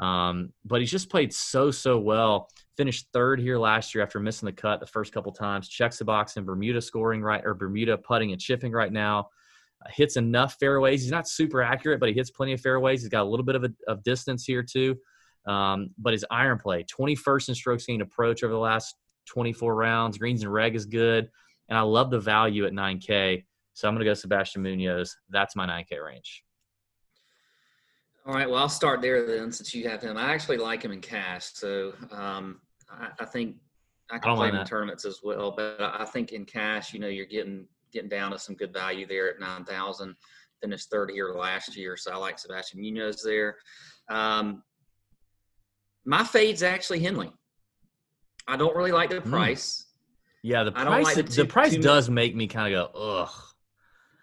Um, 0.00 0.52
but 0.64 0.80
he's 0.80 0.90
just 0.90 1.10
played 1.10 1.32
so 1.32 1.70
so 1.70 1.98
well. 1.98 2.48
Finished 2.76 3.08
third 3.12 3.40
here 3.40 3.58
last 3.58 3.94
year 3.94 4.04
after 4.04 4.20
missing 4.20 4.46
the 4.46 4.52
cut 4.52 4.80
the 4.80 4.86
first 4.86 5.12
couple 5.12 5.32
times. 5.32 5.68
Checks 5.68 5.98
the 5.98 6.04
box 6.04 6.36
in 6.36 6.44
Bermuda 6.44 6.80
scoring 6.80 7.22
right 7.22 7.42
or 7.44 7.54
Bermuda 7.54 7.98
putting 7.98 8.32
and 8.32 8.40
chipping 8.40 8.72
right 8.72 8.92
now. 8.92 9.28
Uh, 9.84 9.90
hits 9.92 10.16
enough 10.16 10.56
fairways. 10.60 11.02
He's 11.02 11.10
not 11.10 11.28
super 11.28 11.62
accurate, 11.62 12.00
but 12.00 12.08
he 12.08 12.14
hits 12.14 12.30
plenty 12.30 12.52
of 12.52 12.60
fairways. 12.60 13.02
He's 13.02 13.08
got 13.08 13.22
a 13.22 13.28
little 13.28 13.44
bit 13.44 13.56
of, 13.56 13.64
a, 13.64 13.70
of 13.86 14.02
distance 14.04 14.44
here 14.44 14.62
too. 14.62 14.96
Um, 15.46 15.90
but 15.98 16.12
his 16.12 16.24
iron 16.30 16.58
play, 16.58 16.84
21st 16.84 17.48
in 17.48 17.54
strokes 17.54 17.86
gained 17.86 18.02
approach 18.02 18.42
over 18.44 18.52
the 18.52 18.58
last 18.58 18.94
24 19.26 19.74
rounds. 19.74 20.18
Greens 20.18 20.42
and 20.42 20.52
reg 20.52 20.74
is 20.74 20.84
good, 20.84 21.28
and 21.68 21.78
I 21.78 21.82
love 21.82 22.10
the 22.10 22.20
value 22.20 22.66
at 22.66 22.72
9K. 22.72 23.44
So 23.72 23.88
I'm 23.88 23.94
going 23.94 24.04
to 24.04 24.10
go 24.10 24.14
Sebastian 24.14 24.62
Munoz. 24.62 25.16
That's 25.30 25.56
my 25.56 25.66
9K 25.66 26.04
range. 26.04 26.44
All 28.26 28.34
right. 28.34 28.48
Well, 28.48 28.60
I'll 28.60 28.68
start 28.68 29.00
there 29.00 29.26
then, 29.26 29.52
since 29.52 29.74
you 29.74 29.88
have 29.88 30.02
him. 30.02 30.16
I 30.16 30.32
actually 30.32 30.58
like 30.58 30.82
him 30.82 30.92
in 30.92 31.00
cash, 31.00 31.46
so 31.54 31.92
um, 32.10 32.60
I, 32.90 33.08
I, 33.20 33.24
think 33.24 33.56
I 34.10 34.18
can 34.18 34.32
I 34.32 34.34
play 34.34 34.48
him 34.48 34.56
in 34.56 34.66
tournaments 34.66 35.04
as 35.04 35.20
well. 35.22 35.52
But 35.56 35.76
I 35.80 36.04
think 36.04 36.32
in 36.32 36.44
cash, 36.44 36.92
you 36.92 37.00
know, 37.00 37.08
you're 37.08 37.26
getting 37.26 37.66
getting 37.92 38.08
down 38.08 38.32
to 38.32 38.38
some 38.38 38.54
good 38.54 38.72
value 38.72 39.06
there 39.06 39.30
at 39.30 39.40
nine 39.40 39.64
thousand. 39.64 40.14
Finished 40.60 40.90
third 40.90 41.10
here 41.10 41.32
last 41.32 41.76
year, 41.76 41.96
so 41.96 42.12
I 42.12 42.16
like 42.16 42.38
Sebastian 42.38 42.80
Munoz 42.80 43.22
there. 43.22 43.56
Um, 44.10 44.62
my 46.04 46.24
fade's 46.24 46.62
actually 46.62 47.00
Henley. 47.00 47.32
I 48.48 48.56
don't 48.56 48.74
really 48.74 48.92
like 48.92 49.10
the 49.10 49.20
hmm. 49.20 49.30
price. 49.30 49.82
Mm. 49.82 49.84
Yeah, 50.42 50.64
the 50.64 50.72
price. 50.72 51.04
Like 51.04 51.14
the, 51.16 51.22
two, 51.22 51.42
the, 51.42 51.48
price 51.48 51.76
does 51.76 52.08
make 52.08 52.34
me 52.34 52.46
kind 52.46 52.74
of 52.74 52.92
go 52.92 52.98
ugh. 52.98 53.30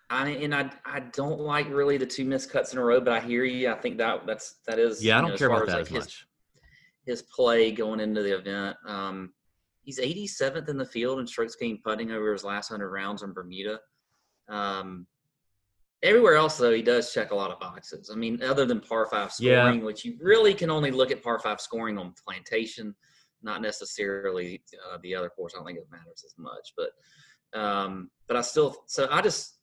I 0.09 0.29
and 0.29 0.53
I 0.53 0.69
I 0.85 0.99
don't 0.99 1.39
like 1.39 1.67
really 1.69 1.97
the 1.97 2.05
two 2.05 2.25
missed 2.25 2.51
cuts 2.51 2.73
in 2.73 2.79
a 2.79 2.83
row, 2.83 3.01
but 3.01 3.13
I 3.13 3.19
hear 3.19 3.43
you. 3.43 3.71
I 3.71 3.75
think 3.75 3.97
that 3.97 4.25
that's 4.27 4.55
that 4.67 4.79
is 4.79 5.03
yeah. 5.03 5.17
I 5.17 5.21
don't 5.21 5.31
know, 5.31 5.37
care 5.37 5.47
about 5.47 5.67
that 5.67 5.81
as, 5.81 5.91
like 5.91 6.01
as 6.01 6.05
much. 6.05 6.27
His, 7.05 7.21
play 7.21 7.71
going 7.71 7.99
into 7.99 8.23
the 8.23 8.35
event. 8.37 8.77
Um, 8.87 9.33
he's 9.83 9.99
87th 9.99 10.67
in 10.69 10.77
the 10.77 10.85
field 10.85 11.19
in 11.19 11.27
strokes 11.27 11.55
gained 11.55 11.83
putting 11.83 12.11
over 12.11 12.31
his 12.31 12.43
last 12.43 12.69
hundred 12.69 12.89
rounds 12.89 13.21
on 13.21 13.33
Bermuda. 13.33 13.79
Um, 14.47 15.05
everywhere 16.03 16.35
else 16.35 16.57
though, 16.57 16.73
he 16.73 16.81
does 16.81 17.13
check 17.13 17.31
a 17.31 17.35
lot 17.35 17.51
of 17.51 17.59
boxes. 17.59 18.09
I 18.11 18.15
mean, 18.15 18.41
other 18.43 18.65
than 18.65 18.79
par 18.79 19.07
five 19.07 19.31
scoring, 19.31 19.79
yeah. 19.79 19.85
which 19.85 20.05
you 20.05 20.17
really 20.19 20.53
can 20.53 20.69
only 20.69 20.91
look 20.91 21.11
at 21.11 21.23
par 21.23 21.39
five 21.39 21.61
scoring 21.61 21.97
on 21.97 22.13
Plantation, 22.23 22.95
not 23.41 23.61
necessarily 23.61 24.61
uh, 24.91 24.97
the 25.01 25.15
other 25.15 25.29
course. 25.29 25.53
I 25.55 25.59
don't 25.59 25.67
think 25.67 25.79
it 25.79 25.87
matters 25.91 26.23
as 26.25 26.33
much, 26.37 26.73
but 26.77 27.59
um, 27.59 28.09
but 28.27 28.37
I 28.37 28.41
still 28.41 28.83
so 28.87 29.07
I 29.11 29.21
just 29.21 29.54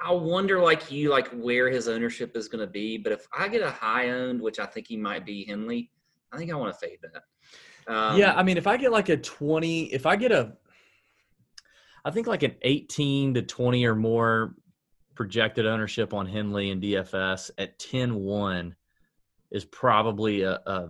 I 0.00 0.12
wonder, 0.12 0.60
like 0.60 0.90
you, 0.90 1.10
like 1.10 1.28
where 1.28 1.68
his 1.68 1.88
ownership 1.88 2.36
is 2.36 2.48
going 2.48 2.64
to 2.64 2.70
be. 2.70 2.96
But 2.96 3.12
if 3.12 3.26
I 3.36 3.48
get 3.48 3.62
a 3.62 3.70
high 3.70 4.10
owned, 4.10 4.40
which 4.40 4.58
I 4.58 4.66
think 4.66 4.86
he 4.86 4.96
might 4.96 5.26
be 5.26 5.44
Henley, 5.44 5.90
I 6.32 6.38
think 6.38 6.50
I 6.50 6.54
want 6.54 6.72
to 6.72 6.78
fade 6.78 6.98
that. 7.02 7.92
Um, 7.92 8.18
yeah, 8.18 8.34
I 8.34 8.42
mean, 8.42 8.56
if 8.56 8.66
I 8.66 8.76
get 8.76 8.92
like 8.92 9.08
a 9.08 9.16
twenty, 9.16 9.84
if 9.92 10.06
I 10.06 10.16
get 10.16 10.32
a, 10.32 10.52
I 12.04 12.10
think 12.10 12.26
like 12.26 12.42
an 12.42 12.54
eighteen 12.62 13.34
to 13.34 13.42
twenty 13.42 13.84
or 13.84 13.94
more 13.94 14.54
projected 15.20 15.66
ownership 15.66 16.14
on 16.14 16.24
Henley 16.24 16.70
and 16.70 16.82
DFS 16.82 17.50
at 17.58 17.78
10-1 17.78 18.72
is 19.50 19.66
probably 19.66 20.40
a, 20.40 20.52
a 20.64 20.88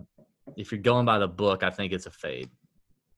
if 0.55 0.71
you're 0.71 0.79
going 0.79 1.05
by 1.05 1.19
the 1.19 1.27
book, 1.27 1.63
I 1.63 1.69
think 1.69 1.91
it's 1.91 2.05
a 2.05 2.11
fade. 2.11 2.49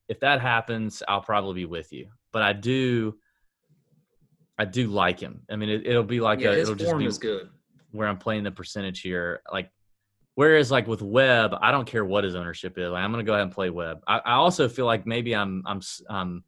If 0.08 0.20
that 0.22 0.42
happens, 0.42 1.04
I'll 1.08 1.22
probably 1.22 1.54
be 1.54 1.66
with 1.66 1.94
you. 1.94 2.08
But 2.32 2.42
I 2.42 2.54
do 2.54 3.16
I 4.58 4.66
do 4.66 4.88
like 4.88 5.20
him. 5.20 5.42
I 5.50 5.56
mean, 5.56 5.70
it, 5.70 5.88
will 5.88 6.04
be 6.04 6.20
like 6.20 6.40
yeah, 6.40 6.52
a, 6.52 6.56
his 6.56 6.70
it'll 6.70 6.86
form 6.86 7.00
just 7.02 7.22
be 7.22 7.28
is 7.28 7.34
good. 7.34 7.50
Where 7.92 8.08
I'm 8.08 8.18
playing 8.18 8.44
the 8.44 8.52
percentage 8.52 9.02
here, 9.02 9.42
like 9.52 9.70
whereas 10.36 10.72
like 10.72 10.88
with 10.88 11.02
Webb, 11.02 11.56
I 11.62 11.72
don't 11.72 11.86
care 11.86 12.06
what 12.06 12.24
his 12.24 12.36
ownership 12.36 12.78
is. 12.78 12.92
Like, 12.92 13.04
I'm 13.04 13.12
going 13.12 13.24
to 13.24 13.30
go 13.30 13.34
ahead 13.34 13.44
and 13.44 13.52
play 13.52 13.70
Webb. 13.70 14.00
I, 14.08 14.20
I, 14.20 14.34
also 14.34 14.68
feel 14.68 14.86
like 14.86 15.06
maybe 15.06 15.36
I'm 15.36 15.64
I'm 15.66 15.82
um 16.10 16.44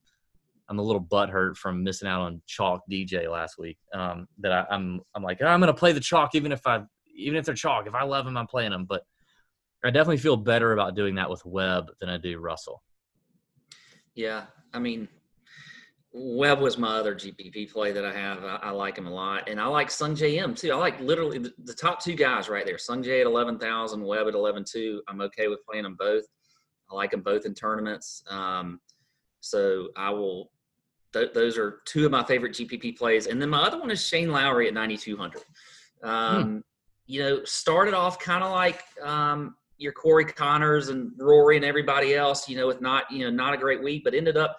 I'm 0.67 0.79
a 0.79 0.81
little 0.81 1.03
butthurt 1.03 1.57
from 1.57 1.83
missing 1.83 2.07
out 2.07 2.21
on 2.21 2.41
chalk 2.47 2.81
DJ 2.91 3.31
last 3.31 3.57
week. 3.59 3.77
Um, 3.93 4.27
that 4.39 4.51
I, 4.51 4.65
I'm 4.69 5.01
I'm 5.15 5.23
like 5.23 5.39
oh, 5.41 5.47
I'm 5.47 5.59
going 5.59 5.73
to 5.73 5.79
play 5.79 5.91
the 5.91 5.99
chalk 5.99 6.35
even 6.35 6.51
if 6.51 6.65
I 6.65 6.81
even 7.15 7.37
if 7.37 7.45
they're 7.45 7.55
chalk. 7.55 7.87
If 7.87 7.95
I 7.95 8.03
love 8.03 8.25
them, 8.25 8.37
I'm 8.37 8.47
playing 8.47 8.71
them. 8.71 8.85
But 8.85 9.03
I 9.83 9.91
definitely 9.91 10.17
feel 10.17 10.37
better 10.37 10.73
about 10.73 10.95
doing 10.95 11.15
that 11.15 11.29
with 11.29 11.45
Webb 11.45 11.91
than 11.99 12.09
I 12.09 12.17
do 12.17 12.39
Russell. 12.39 12.81
Yeah, 14.15 14.45
I 14.73 14.79
mean, 14.79 15.07
Webb 16.17 16.61
was 16.61 16.77
my 16.77 16.95
other 16.95 17.13
GPP 17.13 17.73
play 17.73 17.91
that 17.91 18.05
I 18.05 18.13
have. 18.13 18.41
I, 18.45 18.55
I 18.63 18.69
like 18.69 18.97
him 18.97 19.05
a 19.05 19.13
lot, 19.13 19.49
and 19.49 19.59
I 19.59 19.65
like 19.65 19.89
Sungjae 19.89 20.35
Im 20.35 20.55
too. 20.55 20.71
I 20.71 20.75
like 20.75 20.97
literally 21.01 21.39
the, 21.39 21.53
the 21.65 21.73
top 21.73 22.01
two 22.01 22.15
guys 22.15 22.47
right 22.47 22.65
there. 22.65 22.77
Sungjae 22.77 23.19
at 23.19 23.27
eleven 23.27 23.59
thousand, 23.59 24.01
Webb 24.01 24.29
at 24.29 24.33
eleven 24.33 24.63
two. 24.63 25.01
I'm 25.09 25.19
okay 25.21 25.49
with 25.49 25.65
playing 25.65 25.83
them 25.83 25.97
both. 25.99 26.23
I 26.89 26.95
like 26.95 27.11
them 27.11 27.21
both 27.21 27.45
in 27.45 27.53
tournaments. 27.53 28.23
Um, 28.29 28.79
so 29.41 29.89
I 29.97 30.09
will. 30.09 30.51
Th- 31.11 31.33
those 31.33 31.57
are 31.57 31.81
two 31.85 32.05
of 32.05 32.11
my 32.11 32.23
favorite 32.23 32.53
GPP 32.53 32.97
plays, 32.97 33.27
and 33.27 33.41
then 33.41 33.49
my 33.49 33.63
other 33.63 33.79
one 33.79 33.91
is 33.91 34.05
Shane 34.05 34.31
Lowry 34.31 34.69
at 34.69 34.73
ninety 34.73 34.95
two 34.95 35.17
hundred. 35.17 35.43
Um, 36.01 36.43
hmm. 36.43 36.57
You 37.07 37.23
know, 37.23 37.43
started 37.43 37.93
off 37.93 38.19
kind 38.19 38.41
of 38.41 38.51
like 38.51 38.81
um, 39.03 39.55
your 39.77 39.91
Corey 39.91 40.25
Conners 40.25 40.87
and 40.87 41.11
Rory 41.19 41.57
and 41.57 41.65
everybody 41.65 42.15
else. 42.15 42.47
You 42.47 42.55
know, 42.55 42.67
with 42.67 42.79
not 42.79 43.11
you 43.11 43.25
know 43.25 43.31
not 43.31 43.53
a 43.53 43.57
great 43.57 43.83
week, 43.83 44.05
but 44.05 44.13
ended 44.13 44.37
up 44.37 44.55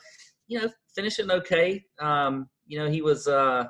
you 0.48 0.60
know 0.60 0.68
finishing 0.96 1.30
okay. 1.30 1.84
Um, 2.00 2.48
you 2.66 2.78
know, 2.78 2.90
he 2.90 3.02
was. 3.02 3.28
Uh, 3.28 3.66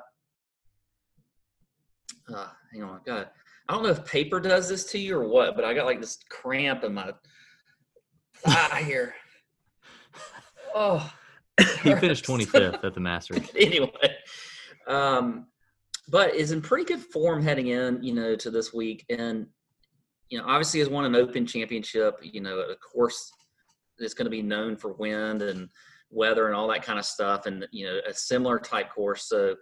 uh, 2.33 2.47
hang 2.73 2.83
on, 2.83 3.01
God, 3.05 3.29
I 3.69 3.73
don't 3.73 3.83
know 3.83 3.89
if 3.89 4.05
paper 4.05 4.39
does 4.39 4.67
this 4.67 4.85
to 4.91 4.97
you 4.97 5.17
or 5.17 5.27
what, 5.27 5.55
but 5.55 5.63
I 5.63 5.73
got 5.73 5.85
like 5.85 6.01
this 6.01 6.17
cramp 6.29 6.83
in 6.83 6.93
my 6.93 7.11
thigh 8.37 8.83
here. 8.83 9.13
Oh, 10.79 11.11
he 11.81 11.95
finished 11.95 12.23
25th 12.25 12.83
at 12.83 12.93
the 12.93 12.99
Masters. 12.99 13.49
anyway, 13.57 14.15
um, 14.87 15.47
but 16.07 16.35
is 16.35 16.51
in 16.51 16.61
pretty 16.61 16.85
good 16.85 16.99
form 16.99 17.41
heading 17.41 17.67
in, 17.67 18.03
you 18.03 18.13
know, 18.13 18.35
to 18.35 18.51
this 18.51 18.73
week, 18.73 19.03
and 19.09 19.47
you 20.29 20.37
know, 20.37 20.45
obviously 20.45 20.81
has 20.81 20.89
won 20.89 21.05
an 21.05 21.15
Open 21.15 21.47
championship. 21.47 22.19
You 22.21 22.41
know, 22.41 22.59
of 22.59 22.77
course, 22.79 23.31
that's 23.97 24.13
going 24.13 24.25
to 24.25 24.29
be 24.29 24.43
known 24.43 24.75
for 24.75 24.93
wind 24.93 25.41
and 25.41 25.67
weather 26.09 26.47
and 26.47 26.55
all 26.55 26.67
that 26.69 26.83
kind 26.83 26.99
of 26.99 27.05
stuff, 27.05 27.45
and 27.45 27.67
you 27.71 27.85
know 27.85 27.99
a 28.07 28.13
similar 28.13 28.59
type 28.59 28.89
course. 28.93 29.27
So 29.27 29.55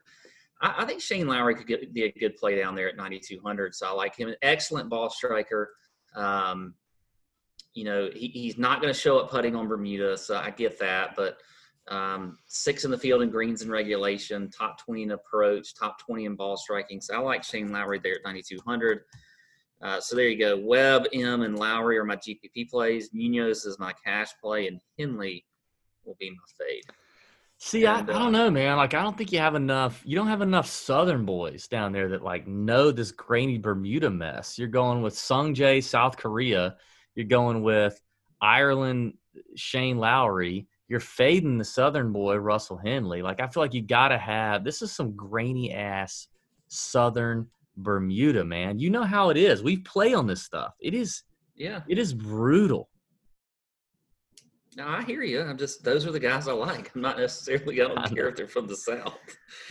I, 0.62 0.76
I 0.80 0.86
think 0.86 1.02
Shane 1.02 1.28
Lowry 1.28 1.56
could 1.56 1.68
get, 1.68 1.93
be 1.93 2.04
a 2.04 2.12
good 2.12 2.36
play 2.38 2.60
down 2.60 2.76
there 2.76 2.89
at 2.89 2.98
9200. 2.98 3.76
So 3.76 3.88
I 3.88 3.91
like 3.91 4.16
him. 4.16 4.30
An 4.30 4.36
excellent 4.41 4.89
ball 4.89 5.10
striker. 5.10 5.72
Um, 6.16 6.76
you 7.74 7.84
know 7.84 8.10
he, 8.14 8.28
he's 8.28 8.58
not 8.58 8.82
going 8.82 8.93
to 8.93 9.00
show 9.00 9.20
up 9.20 9.30
putting 9.30 9.56
on 9.56 9.68
Bermuda, 9.68 10.18
so 10.18 10.38
I 10.38 10.52
get 10.52 10.80
that, 10.80 11.16
but. 11.16 11.38
Um, 11.88 12.39
six 12.48 12.84
in 12.84 12.89
the 12.89 12.98
field 12.98 13.22
in 13.22 13.30
greens 13.30 13.62
and 13.62 13.70
regulation, 13.70 14.50
top 14.50 14.84
20 14.84 15.04
in 15.04 15.12
approach, 15.12 15.76
top 15.76 16.00
20 16.00 16.26
in 16.26 16.36
ball 16.36 16.58
striking. 16.58 17.00
So 17.00 17.14
I 17.14 17.20
like 17.20 17.43
Shane 17.43 17.72
Lowry 17.72 18.00
there 18.04 18.16
at 18.16 18.26
9,200. 18.26 19.02
Uh, 19.82 20.00
so 20.00 20.16
there 20.16 20.28
you 20.28 20.39
go. 20.39 20.58
Webb, 20.58 21.06
Im, 21.12 21.41
and 21.41 21.60
Lowry 21.60 21.98
are 21.98 22.06
my 22.06 22.16
GPP 22.16 22.70
plays. 22.70 23.12
Munoz 23.14 23.66
is 23.66 23.78
my 23.78 23.93
cash 24.04 24.30
play, 24.41 24.68
and 24.68 24.80
Henley 24.98 25.46
will 26.06 26.18
be 26.20 26.30
my 26.30 26.66
fade. 26.66 26.86
See, 27.58 27.86
And, 27.86 28.10
I, 28.10 28.14
I 28.14 28.16
uh, 28.16 28.20
don't 28.20 28.32
know, 28.32 28.51
man. 28.51 28.78
Like, 28.78 28.93
I 28.93 29.01
don't 29.01 29.18
think 29.18 29.32
you 29.32 29.39
have 29.39 29.56
enough. 29.56 30.01
You 30.06 30.16
don't 30.16 30.28
have 30.28 30.41
enough 30.41 30.68
Southern 30.68 31.26
boys 31.26 31.68
down 31.68 31.91
there 31.91 32.10
that 32.10 32.24
like 32.24 32.47
know 32.47 32.91
this 32.91 33.12
grainy 33.12 33.58
Bermuda 33.58 34.10
mess. 34.10 34.58
You're 34.58 34.68
going 34.68 35.01
with 35.01 35.18
Sung 35.18 35.56
Jae, 35.56 35.84
South 35.84 36.18
Korea. 36.18 36.76
You're 37.16 37.28
going 37.28 37.64
with 37.64 37.99
Ireland, 38.41 39.18
Shane 39.56 39.97
Lowry. 39.97 40.68
You're 40.88 40.99
fading 40.99 41.58
the 41.58 41.64
Southern 41.64 42.12
boy, 42.12 42.36
Russell 42.36 42.78
Henley. 42.78 43.22
Like, 43.22 43.39
I 43.39 43.47
feel 43.47 43.64
like 43.64 43.74
you 43.74 43.82
got 43.82 44.10
to 44.10 44.18
have. 44.18 44.64
This 44.64 44.82
is 44.82 44.91
some 44.91 45.16
grainy 45.16 45.74
ass 45.74 46.28
Southern 46.68 47.47
Bermuda, 47.78 48.43
man. 48.43 48.80
You 48.80 48.89
know 48.89 49.03
how 49.03 49.30
it 49.30 49.38
is. 49.38 49.64
We 49.64 49.78
play 49.78 50.14
on 50.14 50.28
this 50.28 50.43
stuff. 50.43 50.74
It 50.80 50.93
is. 50.93 51.24
Yeah, 51.56 51.82
It 51.88 51.97
is 51.97 52.14
brutal. 52.14 52.89
No, 54.76 54.88
I 54.88 55.04
hear 55.04 55.24
you. 55.24 55.42
I'm 55.42 55.58
just 55.58 55.84
those 55.84 56.06
are 56.06 56.12
the 56.12 56.20
guys 56.20 56.48
I 56.48 56.54
like. 56.54 56.92
I'm 56.96 57.02
not 57.02 57.18
necessarily. 57.18 57.82
I 57.82 57.88
don't 57.88 58.14
care 58.16 58.28
if 58.30 58.36
they're 58.36 58.48
from 58.48 58.68
the 58.68 58.76
south. 58.76 59.18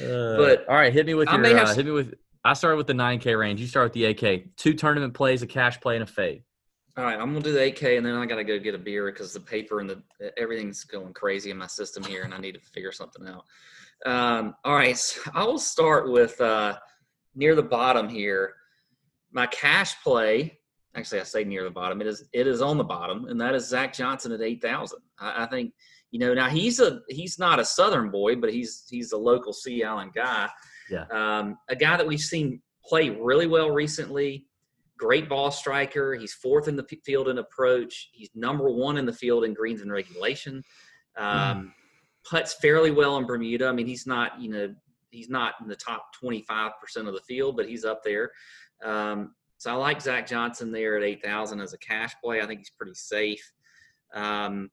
Uh, 0.01 0.37
But 0.37 0.67
all 0.69 0.75
right, 0.77 0.93
hit 0.93 1.07
me 1.07 1.15
with 1.15 1.29
I 1.29 1.33
your. 1.33 1.41
may 1.43 1.53
have 1.55 1.69
Uh, 1.69 1.75
hit 1.75 1.87
me 1.87 1.93
with. 1.93 2.15
I 2.47 2.53
started 2.53 2.77
with 2.77 2.87
the 2.87 2.93
9K 2.95 3.39
range. 3.39 3.61
You 3.61 3.67
start 3.67 3.87
with 3.87 3.93
the 3.95 4.05
AK. 4.07 4.57
Two 4.57 4.75
tournament 4.75 5.15
plays, 5.15 5.43
a 5.43 5.47
cash 5.47 5.81
play, 5.81 5.95
and 5.97 6.03
a 6.03 6.07
fade. 6.07 6.43
All 6.97 7.05
right, 7.05 7.19
I'm 7.19 7.33
gonna 7.33 7.41
do 7.41 7.53
the 7.53 7.65
AK, 7.67 7.83
and 7.97 8.07
then 8.07 8.15
I 8.15 8.25
gotta 8.27 8.45
go 8.45 8.59
get 8.59 8.75
a 8.75 8.79
beer 8.79 9.11
because 9.11 9.33
the 9.33 9.41
paper 9.41 9.81
and 9.81 9.91
the 9.91 10.03
everything's 10.39 10.85
going 10.85 11.13
crazy 11.13 11.51
in 11.51 11.57
my 11.57 11.67
system 11.67 12.05
here, 12.05 12.23
and 12.23 12.33
I 12.33 12.39
need 12.39 12.53
to 12.55 12.61
figure 12.61 12.93
something 12.93 13.27
out. 13.27 13.45
Um, 14.07 14.55
all 14.65 14.75
right, 14.75 14.97
so 14.97 15.21
I 15.35 15.45
will 15.45 15.59
start 15.59 16.11
with 16.11 16.41
uh, 16.41 16.77
near 17.35 17.55
the 17.55 17.63
bottom 17.63 18.09
here. 18.09 18.55
My 19.33 19.47
cash 19.49 20.01
play, 20.05 20.59
actually, 20.97 21.21
I 21.21 21.25
say 21.25 21.45
near 21.45 21.65
the 21.65 21.71
bottom. 21.71 22.01
It 22.01 22.07
is 22.07 22.25
it 22.33 22.47
is 22.47 22.63
on 22.63 22.79
the 22.79 22.85
bottom, 22.85 23.27
and 23.27 23.41
that 23.41 23.55
is 23.55 23.69
Zach 23.69 23.93
Johnson 23.93 24.33
at 24.33 24.41
eight 24.41 24.63
thousand. 24.63 25.01
I, 25.19 25.45
I 25.45 25.47
think 25.47 25.73
you 26.11 26.21
know 26.21 26.35
now 26.35 26.49
he's 26.49 26.81
a 26.81 27.01
he's 27.09 27.39
not 27.39 27.59
a 27.59 27.65
Southern 27.65 28.11
boy, 28.11 28.37
but 28.37 28.53
he's 28.53 28.85
he's 28.89 29.13
a 29.13 29.19
local 29.19 29.53
Sea 29.53 29.85
Island 29.85 30.13
guy. 30.15 30.49
Yeah. 30.91 31.05
um, 31.11 31.57
a 31.71 31.77
guy 31.77 31.97
that 31.97 32.07
we've 32.07 32.21
seen 32.21 32.61
play 32.85 33.09
really 33.09 33.47
well 33.47 33.71
recently 33.71 34.47
great 34.99 35.29
ball 35.29 35.51
striker. 35.51 36.15
He's 36.15 36.35
fourth 36.35 36.69
in 36.69 36.77
the 36.77 36.87
field 37.05 37.29
in 37.29 37.39
approach. 37.39 38.11
He's 38.13 38.31
number 38.35 38.71
one 38.71 38.97
in 38.97 39.07
the 39.07 39.13
field 39.13 39.45
in 39.45 39.55
greens 39.55 39.81
and 39.81 39.93
regulation. 39.93 40.63
Um, 41.17 41.73
Puts 42.29 42.55
fairly 42.55 42.91
well 42.91 43.19
in 43.19 43.27
Bermuda. 43.27 43.67
I 43.69 43.73
mean, 43.73 43.87
he's 43.87 44.07
not, 44.07 44.41
you 44.41 44.51
know, 44.51 44.75
he's 45.11 45.29
not 45.29 45.55
in 45.61 45.69
the 45.69 45.77
top 45.77 46.07
25% 46.23 46.71
of 46.97 47.13
the 47.13 47.21
field, 47.29 47.55
but 47.57 47.69
he's 47.69 47.85
up 47.85 48.03
there. 48.03 48.31
Um, 48.83 49.35
so 49.59 49.71
I 49.71 49.75
like 49.75 50.01
Zach 50.01 50.27
Johnson 50.27 50.73
there 50.73 50.97
at 50.97 51.03
8,000 51.03 51.61
as 51.61 51.73
a 51.73 51.79
cash 51.79 52.15
play. 52.23 52.41
I 52.41 52.47
think 52.47 52.61
he's 52.61 52.71
pretty 52.71 52.95
safe. 52.95 53.43
Um, 54.15 54.71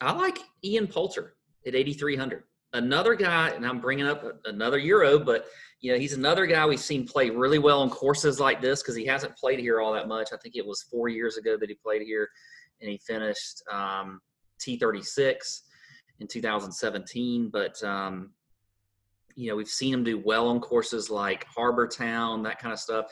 I 0.00 0.12
like 0.12 0.38
Ian 0.64 0.86
Poulter 0.86 1.36
at 1.66 1.74
8,300. 1.74 2.44
Another 2.72 3.14
guy, 3.14 3.50
and 3.50 3.66
I'm 3.66 3.80
bringing 3.80 4.06
up 4.06 4.24
another 4.44 4.78
Euro, 4.78 5.18
but 5.18 5.46
you 5.80 5.92
know, 5.92 5.98
he's 5.98 6.12
another 6.12 6.46
guy 6.46 6.66
we've 6.66 6.80
seen 6.80 7.06
play 7.06 7.30
really 7.30 7.58
well 7.58 7.80
on 7.80 7.90
courses 7.90 8.40
like 8.40 8.60
this 8.60 8.82
because 8.82 8.94
he 8.94 9.06
hasn't 9.06 9.36
played 9.36 9.58
here 9.58 9.80
all 9.80 9.92
that 9.92 10.08
much. 10.08 10.30
I 10.32 10.36
think 10.36 10.56
it 10.56 10.66
was 10.66 10.82
four 10.82 11.08
years 11.08 11.36
ago 11.36 11.56
that 11.58 11.68
he 11.68 11.76
played 11.76 12.02
here, 12.02 12.28
and 12.80 12.90
he 12.90 12.98
finished 12.98 13.62
um, 13.70 14.20
T36 14.60 15.60
in 16.20 16.26
2017. 16.26 17.50
But 17.50 17.82
um, 17.84 18.32
you 19.36 19.48
know, 19.48 19.56
we've 19.56 19.68
seen 19.68 19.94
him 19.94 20.04
do 20.04 20.18
well 20.18 20.48
on 20.48 20.60
courses 20.60 21.10
like 21.10 21.46
Harbor 21.46 21.86
Town, 21.86 22.42
that 22.42 22.58
kind 22.58 22.72
of 22.72 22.78
stuff. 22.78 23.06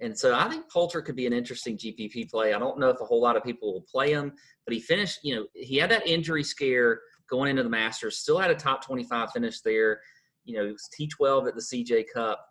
And 0.00 0.18
so 0.18 0.34
I 0.34 0.48
think 0.48 0.70
Poulter 0.70 1.02
could 1.02 1.16
be 1.16 1.26
an 1.26 1.32
interesting 1.32 1.76
GPP 1.76 2.30
play. 2.30 2.54
I 2.54 2.58
don't 2.58 2.78
know 2.78 2.88
if 2.88 3.00
a 3.00 3.04
whole 3.04 3.20
lot 3.20 3.36
of 3.36 3.44
people 3.44 3.72
will 3.72 3.84
play 3.90 4.12
him, 4.12 4.32
but 4.64 4.72
he 4.72 4.80
finished, 4.80 5.20
you 5.22 5.34
know, 5.34 5.46
he 5.54 5.76
had 5.76 5.90
that 5.90 6.06
injury 6.06 6.42
scare 6.42 7.00
going 7.28 7.50
into 7.50 7.62
the 7.62 7.68
Masters, 7.68 8.18
still 8.18 8.38
had 8.38 8.50
a 8.50 8.54
top 8.54 8.84
25 8.84 9.30
finish 9.32 9.60
there. 9.60 10.00
You 10.44 10.56
know, 10.56 10.64
he 10.66 10.72
was 10.72 10.88
T12 10.98 11.48
at 11.48 11.54
the 11.54 11.60
CJ 11.60 12.06
Cup. 12.12 12.44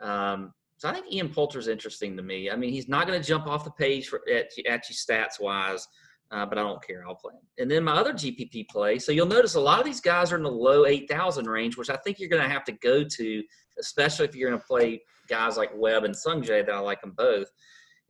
Um, 0.00 0.52
so 0.78 0.88
I 0.88 0.92
think 0.92 1.12
Ian 1.12 1.28
Poulter's 1.28 1.68
interesting 1.68 2.16
to 2.16 2.22
me. 2.22 2.50
I 2.50 2.56
mean, 2.56 2.70
he's 2.70 2.88
not 2.88 3.06
going 3.06 3.20
to 3.20 3.26
jump 3.26 3.46
off 3.46 3.64
the 3.64 3.70
page 3.70 4.08
for, 4.08 4.20
at, 4.28 4.48
at 4.68 4.88
you 4.88 4.94
stats 4.94 5.40
wise, 5.40 5.86
uh, 6.30 6.44
but 6.46 6.58
I 6.58 6.62
don't 6.62 6.84
care. 6.84 7.04
I'll 7.06 7.14
play 7.14 7.34
him. 7.34 7.46
And 7.58 7.70
then 7.70 7.84
my 7.84 7.92
other 7.92 8.12
GPP 8.12 8.68
play. 8.68 8.98
So 8.98 9.12
you'll 9.12 9.26
notice 9.26 9.54
a 9.54 9.60
lot 9.60 9.78
of 9.78 9.84
these 9.84 10.00
guys 10.00 10.32
are 10.32 10.36
in 10.36 10.42
the 10.42 10.50
low 10.50 10.84
8,000 10.84 11.46
range, 11.46 11.76
which 11.76 11.90
I 11.90 11.96
think 11.96 12.18
you're 12.18 12.28
going 12.28 12.42
to 12.42 12.48
have 12.48 12.64
to 12.64 12.72
go 12.72 13.04
to, 13.04 13.42
especially 13.78 14.26
if 14.26 14.34
you're 14.36 14.48
going 14.50 14.60
to 14.60 14.66
play 14.66 15.02
guys 15.28 15.56
like 15.56 15.70
Webb 15.74 16.04
and 16.04 16.14
Sungjae 16.14 16.64
that 16.66 16.74
I 16.74 16.78
like 16.78 17.00
them 17.00 17.14
both. 17.16 17.48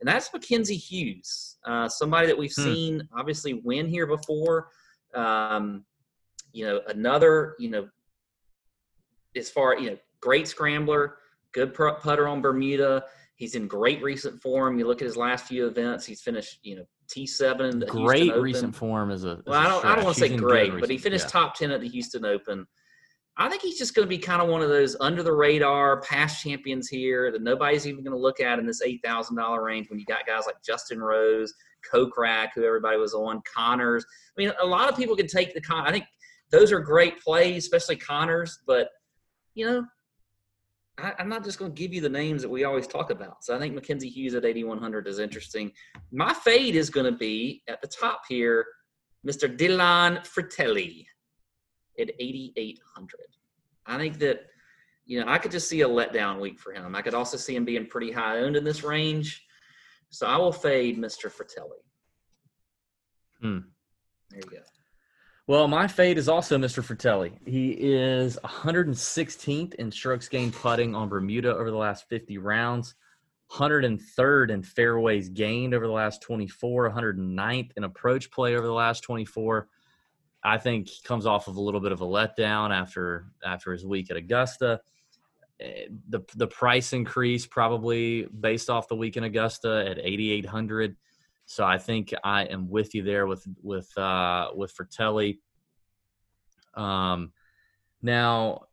And 0.01 0.07
that's 0.07 0.31
Mackenzie 0.33 0.75
Hughes, 0.75 1.57
uh, 1.65 1.87
somebody 1.87 2.27
that 2.27 2.37
we've 2.37 2.53
Hmm. 2.55 2.63
seen 2.63 3.09
obviously 3.17 3.53
win 3.53 3.87
here 3.87 4.05
before. 4.05 4.69
Um, 5.13 5.85
you 6.51 6.65
know, 6.65 6.81
another, 6.87 7.55
you 7.59 7.69
know, 7.69 7.87
as 9.35 9.49
far, 9.49 9.77
you 9.77 9.91
know, 9.91 9.97
great 10.21 10.47
scrambler, 10.47 11.17
good 11.51 11.73
putter 11.73 12.27
on 12.27 12.41
Bermuda. 12.41 13.05
He's 13.35 13.55
in 13.55 13.67
great 13.67 14.01
recent 14.01 14.41
form. 14.41 14.79
You 14.79 14.87
look 14.87 15.01
at 15.01 15.05
his 15.05 15.17
last 15.17 15.45
few 15.47 15.67
events, 15.67 16.05
he's 16.05 16.21
finished, 16.21 16.59
you 16.63 16.77
know, 16.77 16.85
T7 17.09 17.71
in 17.71 17.79
the 17.79 17.85
Houston 17.85 18.05
Great 18.05 18.29
Open. 18.31 18.41
recent 18.41 18.75
form 18.75 19.11
as 19.11 19.25
a. 19.25 19.31
as 19.31 19.37
Well, 19.45 19.59
I 19.59 19.67
don't, 19.67 19.85
I 19.85 19.95
don't 19.95 20.05
want 20.05 20.15
to 20.17 20.21
say 20.21 20.35
great, 20.35 20.71
but 20.79 20.89
he 20.89 20.97
finished 20.97 21.25
yeah. 21.25 21.29
top 21.41 21.55
10 21.55 21.71
at 21.71 21.81
the 21.81 21.87
Houston 21.87 22.25
Open. 22.25 22.65
I 23.37 23.49
think 23.49 23.61
he's 23.61 23.77
just 23.77 23.93
going 23.93 24.05
to 24.05 24.09
be 24.09 24.17
kind 24.17 24.41
of 24.41 24.47
one 24.47 24.61
of 24.61 24.69
those 24.69 24.95
under 25.01 25.21
the 25.21 25.33
radar 25.33 25.99
past 26.01 26.41
champions 26.41 26.87
here 26.87 27.31
that 27.31 27.41
nobody's 27.41 27.85
even 27.85 28.03
going 28.03 28.15
to 28.15 28.21
look 28.21 28.39
at 28.39 28.59
in 28.59 28.65
this 28.65 28.81
$8,000 28.81 29.61
range 29.61 29.89
when 29.89 29.99
you 29.99 30.05
got 30.05 30.25
guys 30.25 30.43
like 30.45 30.55
Justin 30.65 31.01
Rose, 31.01 31.53
Kokrak, 31.91 32.49
who 32.55 32.63
everybody 32.63 32.97
was 32.97 33.13
on, 33.13 33.41
Conners. 33.53 34.05
I 34.37 34.41
mean, 34.41 34.53
a 34.61 34.65
lot 34.65 34.89
of 34.89 34.95
people 34.95 35.17
can 35.17 35.27
take 35.27 35.53
the 35.53 35.59
Con. 35.59 35.85
I 35.85 35.91
think 35.91 36.05
those 36.49 36.71
are 36.71 36.79
great 36.79 37.19
plays, 37.19 37.65
especially 37.65 37.97
Conners, 37.97 38.59
but, 38.65 38.87
you 39.53 39.65
know, 39.65 39.85
I, 40.97 41.11
I'm 41.19 41.27
not 41.27 41.43
just 41.43 41.59
going 41.59 41.73
to 41.73 41.77
give 41.77 41.93
you 41.93 41.99
the 41.99 42.07
names 42.07 42.41
that 42.41 42.49
we 42.49 42.63
always 42.63 42.87
talk 42.87 43.09
about. 43.09 43.43
So 43.43 43.53
I 43.53 43.59
think 43.59 43.75
Mackenzie 43.75 44.07
Hughes 44.07 44.33
at 44.35 44.45
8,100 44.45 45.07
is 45.09 45.19
interesting. 45.19 45.73
My 46.13 46.33
fade 46.33 46.77
is 46.77 46.89
going 46.89 47.11
to 47.11 47.17
be 47.17 47.63
at 47.67 47.81
the 47.81 47.87
top 47.89 48.21
here, 48.29 48.65
Mr. 49.27 49.53
Dylan 49.53 50.25
Frittelli 50.25 51.05
at 51.99 52.11
8,800. 52.19 53.19
I 53.85 53.97
think 53.97 54.19
that, 54.19 54.47
you 55.05 55.19
know, 55.19 55.31
I 55.31 55.37
could 55.37 55.51
just 55.51 55.67
see 55.69 55.81
a 55.81 55.87
letdown 55.87 56.39
week 56.39 56.59
for 56.59 56.73
him. 56.73 56.95
I 56.95 57.01
could 57.01 57.13
also 57.13 57.37
see 57.37 57.55
him 57.55 57.65
being 57.65 57.85
pretty 57.87 58.11
high 58.11 58.39
owned 58.39 58.55
in 58.55 58.63
this 58.63 58.83
range. 58.83 59.45
So 60.09 60.27
I 60.27 60.37
will 60.37 60.51
fade 60.51 60.97
Mr. 60.97 61.31
Frittelli. 61.31 61.81
Hmm. 63.41 63.59
There 64.29 64.39
you 64.39 64.49
go. 64.49 64.63
Well, 65.47 65.67
my 65.67 65.87
fade 65.87 66.17
is 66.17 66.27
also 66.27 66.57
Mr. 66.57 66.83
Frittelli. 66.83 67.33
He 67.45 67.71
is 67.71 68.39
116th 68.43 69.75
in 69.75 69.91
strokes 69.91 70.27
gained 70.27 70.53
putting 70.53 70.95
on 70.95 71.07
Bermuda 71.07 71.53
over 71.55 71.69
the 71.69 71.77
last 71.77 72.09
50 72.09 72.39
rounds, 72.39 72.95
103rd 73.51 74.49
in 74.49 74.63
fairways 74.63 75.29
gained 75.29 75.75
over 75.75 75.85
the 75.85 75.93
last 75.93 76.23
24, 76.23 76.89
109th 76.89 77.71
in 77.77 77.83
approach 77.83 78.31
play 78.31 78.55
over 78.55 78.65
the 78.65 78.73
last 78.73 79.01
24. 79.01 79.67
I 80.45 80.59
think 80.59 80.87
he 80.89 81.01
comes 81.03 81.25
off 81.25 81.47
of 81.47 81.55
a 81.55 81.61
little 81.61 81.81
bit 81.81 81.91
of 81.91 82.01
a 82.01 82.05
letdown 82.05 82.69
after 82.71 83.25
after 83.43 83.71
his 83.71 83.83
week 83.83 84.11
at 84.11 84.17
Augusta. 84.17 84.79
Eh, 85.59 85.87
The 86.09 86.21
the 86.35 86.47
price 86.47 86.93
increase 86.93 87.47
probably 87.47 88.27
based 88.27 88.69
off 88.69 88.87
the 88.87 88.95
week 88.95 89.17
in 89.17 89.23
Augusta 89.23 89.85
at 89.89 89.97
8,800. 89.97 90.95
So 91.47 91.65
I 91.65 91.79
think 91.79 92.13
I 92.23 92.43
am 92.43 92.69
with 92.69 92.93
you 92.93 93.01
there 93.03 93.25
with 93.25 93.43
with 93.61 93.89
uh, 93.97 94.49
with 94.55 94.75
Frittelli. 94.75 95.39
Um, 96.75 97.31
now, 98.01 98.65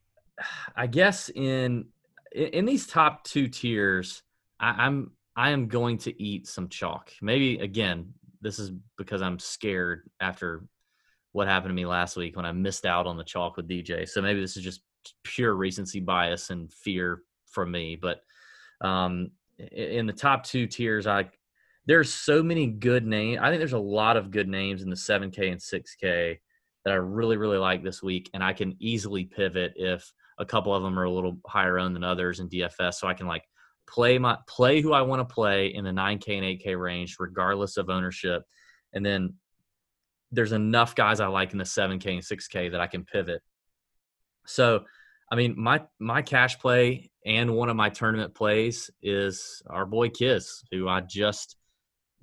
I 0.77 0.87
guess 0.89 1.31
in 1.31 1.87
in 2.33 2.49
in 2.49 2.65
these 2.67 2.87
top 2.87 3.25
two 3.25 3.49
tiers, 3.49 4.23
I, 4.61 4.87
I'm 4.87 5.13
I 5.37 5.51
am 5.51 5.69
going 5.69 5.99
to 5.99 6.23
eat 6.23 6.47
some 6.47 6.69
chalk. 6.69 7.13
Maybe 7.23 7.59
again, 7.59 8.13
this 8.43 8.59
is 8.59 8.73
because 8.99 9.23
I'm 9.23 9.39
scared 9.39 10.11
after 10.21 10.65
what 11.33 11.49
happened 11.49 11.71
to 11.71 11.75
me 11.75 11.87
last 11.87 12.17
week 12.17 12.37
when 12.37 12.47
I 12.47 12.53
missed 12.53 12.87
out 12.87 13.07
on 13.07 13.17
the 13.17 13.25
chalk 13.25 13.57
with 13.57 13.69
DJ. 13.69 14.09
So 14.09 14.21
maybe 14.21 14.41
this 14.41 14.57
is 14.57 14.63
just 14.63 14.83
pure 15.25 15.55
recency 15.55 16.01
bias 16.01 16.51
and 16.51 16.73
fear 16.73 17.23
from 17.47 17.71
me. 17.71 17.97
But 18.01 18.21
um, 18.81 19.31
in 19.59 20.07
the 20.07 20.13
top 20.13 20.45
two 20.45 20.67
tiers, 20.67 21.07
I 21.07 21.31
there's 21.87 22.13
so 22.13 22.43
many 22.43 22.67
good 22.67 23.07
names. 23.07 23.41
I 23.43 23.49
think 23.49 23.59
there's 23.59 23.73
a 23.73 23.79
lot 23.79 24.17
of 24.17 24.31
good 24.31 24.49
names 24.49 24.83
in 24.83 24.91
the 24.91 24.97
7K 24.97 25.51
and 25.51 25.61
6K 25.61 26.39
that 26.85 26.93
I 26.93 26.97
really, 26.97 27.37
really 27.37 27.59
like 27.59 27.83
this 27.83 28.03
week. 28.03 28.31
And 28.35 28.43
I 28.43 28.53
can 28.53 28.77
easily 28.79 29.25
pivot 29.25 29.73
if 29.77 30.13
a 30.39 30.45
couple 30.45 30.75
of 30.75 30.83
them 30.83 30.99
are 30.99 31.05
a 31.05 31.11
little 31.11 31.39
higher 31.47 31.79
owned 31.79 31.97
than 31.97 32.05
others 32.05 32.41
in 32.41 32.49
DFS. 32.49 32.95
So 32.95 33.09
I 33.09 33.15
can 33.15 33.27
like 33.27 33.45
play 33.89 34.17
my 34.19 34.39
play 34.47 34.81
who 34.81 34.93
I 34.93 35.03
want 35.03 35.27
to 35.27 35.35
play 35.35 35.75
in 35.75 35.85
the 35.85 35.91
9K 35.91 36.39
and 36.39 36.61
8K 36.61 36.81
range, 36.81 37.17
regardless 37.19 37.77
of 37.77 37.91
ownership. 37.91 38.45
And 38.93 39.05
then 39.05 39.35
there's 40.33 40.53
enough 40.53 40.95
guys 40.95 41.21
I 41.21 41.27
like 41.27 41.53
in 41.53 41.59
the 41.59 41.65
7K 41.65 42.07
and 42.07 42.23
6K 42.23 42.73
that 42.73 42.81
I 42.81 42.87
can 42.87 43.05
pivot. 43.05 43.43
So 44.47 44.85
I 45.31 45.35
mean, 45.35 45.55
my 45.57 45.83
my 45.99 46.21
cash 46.21 46.59
play 46.59 47.11
and 47.25 47.55
one 47.55 47.71
of 47.71 47.77
my 47.77 47.89
tournament 47.89 48.35
plays 48.35 48.91
is 49.03 49.63
our 49.67 49.87
boy 49.87 50.11
Kiz, 50.11 50.63
who 50.71 50.89
I 50.89 51.01
just 51.01 51.57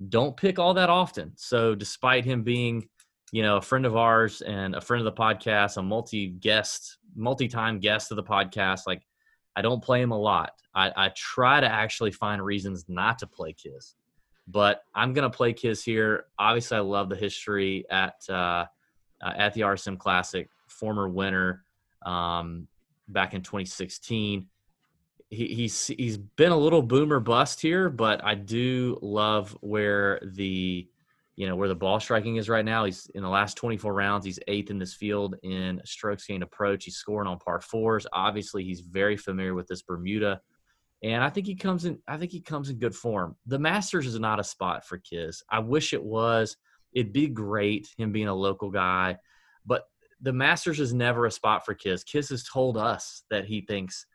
don't 0.08 0.36
pick 0.36 0.58
all 0.58 0.74
that 0.74 0.90
often. 0.90 1.32
So 1.36 1.74
despite 1.74 2.24
him 2.24 2.42
being, 2.42 2.88
you 3.32 3.42
know, 3.42 3.56
a 3.56 3.62
friend 3.62 3.84
of 3.84 3.96
ours 3.96 4.42
and 4.42 4.74
a 4.74 4.80
friend 4.80 5.04
of 5.04 5.12
the 5.12 5.20
podcast, 5.20 5.76
a 5.76 5.82
multi 5.82 6.28
guest, 6.28 6.98
multi 7.16 7.48
time 7.48 7.80
guest 7.80 8.12
of 8.12 8.16
the 8.16 8.22
podcast, 8.22 8.82
like 8.86 9.02
I 9.56 9.62
don't 9.62 9.82
play 9.82 10.00
him 10.00 10.12
a 10.12 10.18
lot. 10.18 10.52
I, 10.74 10.92
I 10.96 11.08
try 11.16 11.60
to 11.60 11.66
actually 11.66 12.12
find 12.12 12.40
reasons 12.40 12.84
not 12.88 13.18
to 13.18 13.26
play 13.26 13.52
Kiz, 13.52 13.96
but 14.46 14.82
I'm 14.94 15.12
gonna 15.12 15.30
play 15.30 15.52
Kiz 15.52 15.84
here. 15.84 16.26
Obviously, 16.38 16.76
I 16.76 16.80
love 16.80 17.08
the 17.08 17.16
history 17.16 17.84
at 17.90 18.16
uh, 18.28 18.66
uh, 19.22 19.32
at 19.36 19.54
the 19.54 19.62
RSM 19.62 19.98
Classic, 19.98 20.48
former 20.68 21.08
winner 21.08 21.64
um, 22.04 22.68
back 23.08 23.34
in 23.34 23.42
2016 23.42 24.46
he, 25.30 25.46
he's 25.46 25.86
he's 25.86 26.18
been 26.18 26.52
a 26.52 26.56
little 26.56 26.82
boomer 26.82 27.20
bust 27.20 27.60
here, 27.60 27.88
but 27.88 28.22
I 28.24 28.34
do 28.34 28.98
love 29.00 29.56
where 29.60 30.20
the 30.22 30.88
you 31.36 31.48
know 31.48 31.56
where 31.56 31.68
the 31.68 31.74
ball 31.74 32.00
striking 32.00 32.36
is 32.36 32.48
right 32.48 32.64
now. 32.64 32.84
He's 32.84 33.08
in 33.14 33.22
the 33.22 33.28
last 33.28 33.56
24 33.56 33.94
rounds, 33.94 34.26
he's 34.26 34.40
eighth 34.48 34.70
in 34.70 34.78
this 34.78 34.94
field 34.94 35.36
in 35.42 35.80
strokes 35.84 36.26
gained 36.26 36.42
approach. 36.42 36.84
He's 36.84 36.96
scoring 36.96 37.28
on 37.28 37.38
par 37.38 37.60
fours. 37.60 38.06
Obviously, 38.12 38.64
he's 38.64 38.80
very 38.80 39.16
familiar 39.16 39.54
with 39.54 39.68
this 39.68 39.82
Bermuda, 39.82 40.40
and 41.02 41.24
I 41.24 41.30
think 41.30 41.46
he 41.46 41.54
comes 41.54 41.84
in. 41.84 41.98
I 42.06 42.16
think 42.18 42.30
he 42.30 42.40
comes 42.40 42.68
in 42.68 42.78
good 42.78 42.94
form. 42.94 43.36
The 43.46 43.58
Masters 43.58 44.06
is 44.06 44.18
not 44.18 44.40
a 44.40 44.44
spot 44.44 44.84
for 44.86 44.98
Kiz. 44.98 45.42
I 45.48 45.60
wish 45.60 45.92
it 45.92 46.02
was. 46.02 46.56
It'd 46.92 47.12
be 47.12 47.28
great 47.28 47.88
him 47.96 48.12
being 48.12 48.28
a 48.28 48.34
local 48.34 48.70
guy, 48.70 49.16
but 49.64 49.84
the 50.20 50.32
Masters 50.32 50.80
is 50.80 50.92
never 50.92 51.24
a 51.24 51.30
spot 51.30 51.64
for 51.64 51.74
Kiz. 51.74 52.04
Kiz 52.04 52.28
has 52.28 52.44
told 52.44 52.76
us 52.76 53.22
that 53.30 53.46
he 53.46 53.62
thinks 53.62 54.06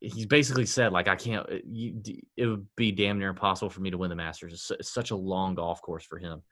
he's 0.00 0.26
basically 0.26 0.66
said 0.66 0.92
like 0.92 1.08
I 1.08 1.16
can't. 1.16 1.48
Uh, 1.50 1.56
you, 1.64 2.00
it 2.36 2.46
would 2.46 2.66
be 2.76 2.92
damn 2.92 3.18
near 3.18 3.30
impossible 3.30 3.70
for 3.70 3.80
me 3.80 3.90
to 3.90 3.98
win 3.98 4.10
the 4.10 4.16
Masters. 4.16 4.52
It's, 4.52 4.70
it's, 4.70 4.92
such 4.92 5.10
a 5.10 5.16
long 5.16 5.54
golf 5.54 5.82
course 5.82 6.04
for 6.04 6.18
him. 6.18 6.42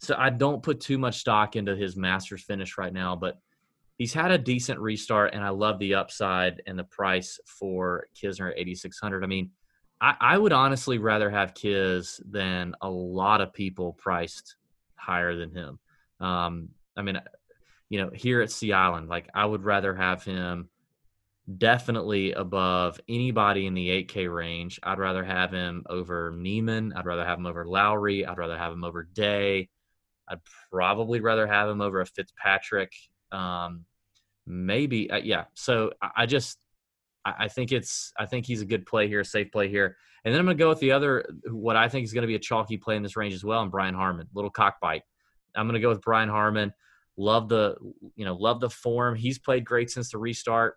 So 0.00 0.14
I 0.18 0.30
don't 0.30 0.62
put 0.62 0.80
too 0.80 0.98
much 0.98 1.18
stock 1.18 1.56
into 1.56 1.74
his 1.74 1.96
Masters 1.96 2.42
finish 2.42 2.76
right 2.76 2.92
now, 2.92 3.16
but 3.16 3.38
he's 3.98 4.12
had 4.12 4.30
a 4.30 4.38
decent 4.38 4.80
restart, 4.80 5.34
and 5.34 5.44
I 5.44 5.50
love 5.50 5.78
the 5.78 5.94
upside 5.94 6.62
and 6.66 6.78
the 6.78 6.84
price 6.84 7.38
for 7.46 8.08
Kisner 8.14 8.50
at 8.50 8.58
8600. 8.58 9.22
I 9.22 9.26
mean, 9.26 9.50
I, 10.00 10.14
I 10.20 10.38
would 10.38 10.52
honestly 10.52 10.98
rather 10.98 11.30
have 11.30 11.54
Kiz 11.54 12.20
than 12.28 12.74
a 12.80 12.90
lot 12.90 13.40
of 13.40 13.52
people 13.52 13.92
priced 13.92 14.56
higher 14.96 15.36
than 15.36 15.54
him. 15.54 15.78
Um, 16.20 16.68
I 16.96 17.02
mean, 17.02 17.20
you 17.88 17.98
know, 18.00 18.10
here 18.12 18.40
at 18.40 18.50
Sea 18.50 18.72
Island, 18.72 19.08
like 19.08 19.28
I 19.34 19.44
would 19.44 19.64
rather 19.64 19.94
have 19.94 20.24
him 20.24 20.68
definitely 21.58 22.32
above 22.32 22.98
anybody 23.08 23.66
in 23.66 23.74
the 23.74 23.88
8K 24.04 24.34
range. 24.34 24.80
I'd 24.82 24.98
rather 24.98 25.22
have 25.24 25.52
him 25.52 25.84
over 25.88 26.32
Niemann. 26.36 26.92
I'd 26.94 27.06
rather 27.06 27.24
have 27.24 27.38
him 27.38 27.46
over 27.46 27.66
Lowry. 27.66 28.24
I'd 28.24 28.38
rather 28.38 28.56
have 28.56 28.72
him 28.72 28.84
over 28.84 29.02
Day. 29.02 29.68
I'd 30.26 30.40
probably 30.70 31.20
rather 31.20 31.46
have 31.46 31.68
him 31.68 31.82
over 31.82 32.00
a 32.00 32.06
Fitzpatrick. 32.06 32.92
Um, 33.34 33.84
maybe, 34.46 35.10
uh, 35.10 35.18
yeah. 35.18 35.44
So 35.54 35.92
I, 36.00 36.10
I 36.18 36.26
just, 36.26 36.58
I, 37.24 37.34
I, 37.40 37.48
think 37.48 37.72
it's, 37.72 38.12
I 38.18 38.26
think 38.26 38.46
he's 38.46 38.62
a 38.62 38.66
good 38.66 38.86
play 38.86 39.08
here, 39.08 39.24
safe 39.24 39.50
play 39.50 39.68
here. 39.68 39.96
And 40.24 40.32
then 40.32 40.40
I'm 40.40 40.46
going 40.46 40.56
to 40.56 40.62
go 40.62 40.68
with 40.68 40.80
the 40.80 40.92
other, 40.92 41.28
what 41.50 41.76
I 41.76 41.88
think 41.88 42.04
is 42.04 42.12
going 42.12 42.22
to 42.22 42.28
be 42.28 42.36
a 42.36 42.40
chalky 42.40 42.76
play 42.76 42.96
in 42.96 43.02
this 43.02 43.16
range 43.16 43.34
as 43.34 43.44
well, 43.44 43.60
and 43.62 43.70
Brian 43.70 43.94
Harman, 43.94 44.28
little 44.34 44.50
cock 44.50 44.76
bite. 44.80 45.02
I'm 45.54 45.66
going 45.66 45.74
to 45.74 45.80
go 45.80 45.90
with 45.90 46.00
Brian 46.00 46.28
Harman. 46.28 46.72
Love 47.16 47.48
the, 47.48 47.76
you 48.16 48.24
know, 48.24 48.34
love 48.34 48.60
the 48.60 48.70
form. 48.70 49.14
He's 49.14 49.38
played 49.38 49.64
great 49.64 49.90
since 49.90 50.10
the 50.10 50.18
restart 50.18 50.76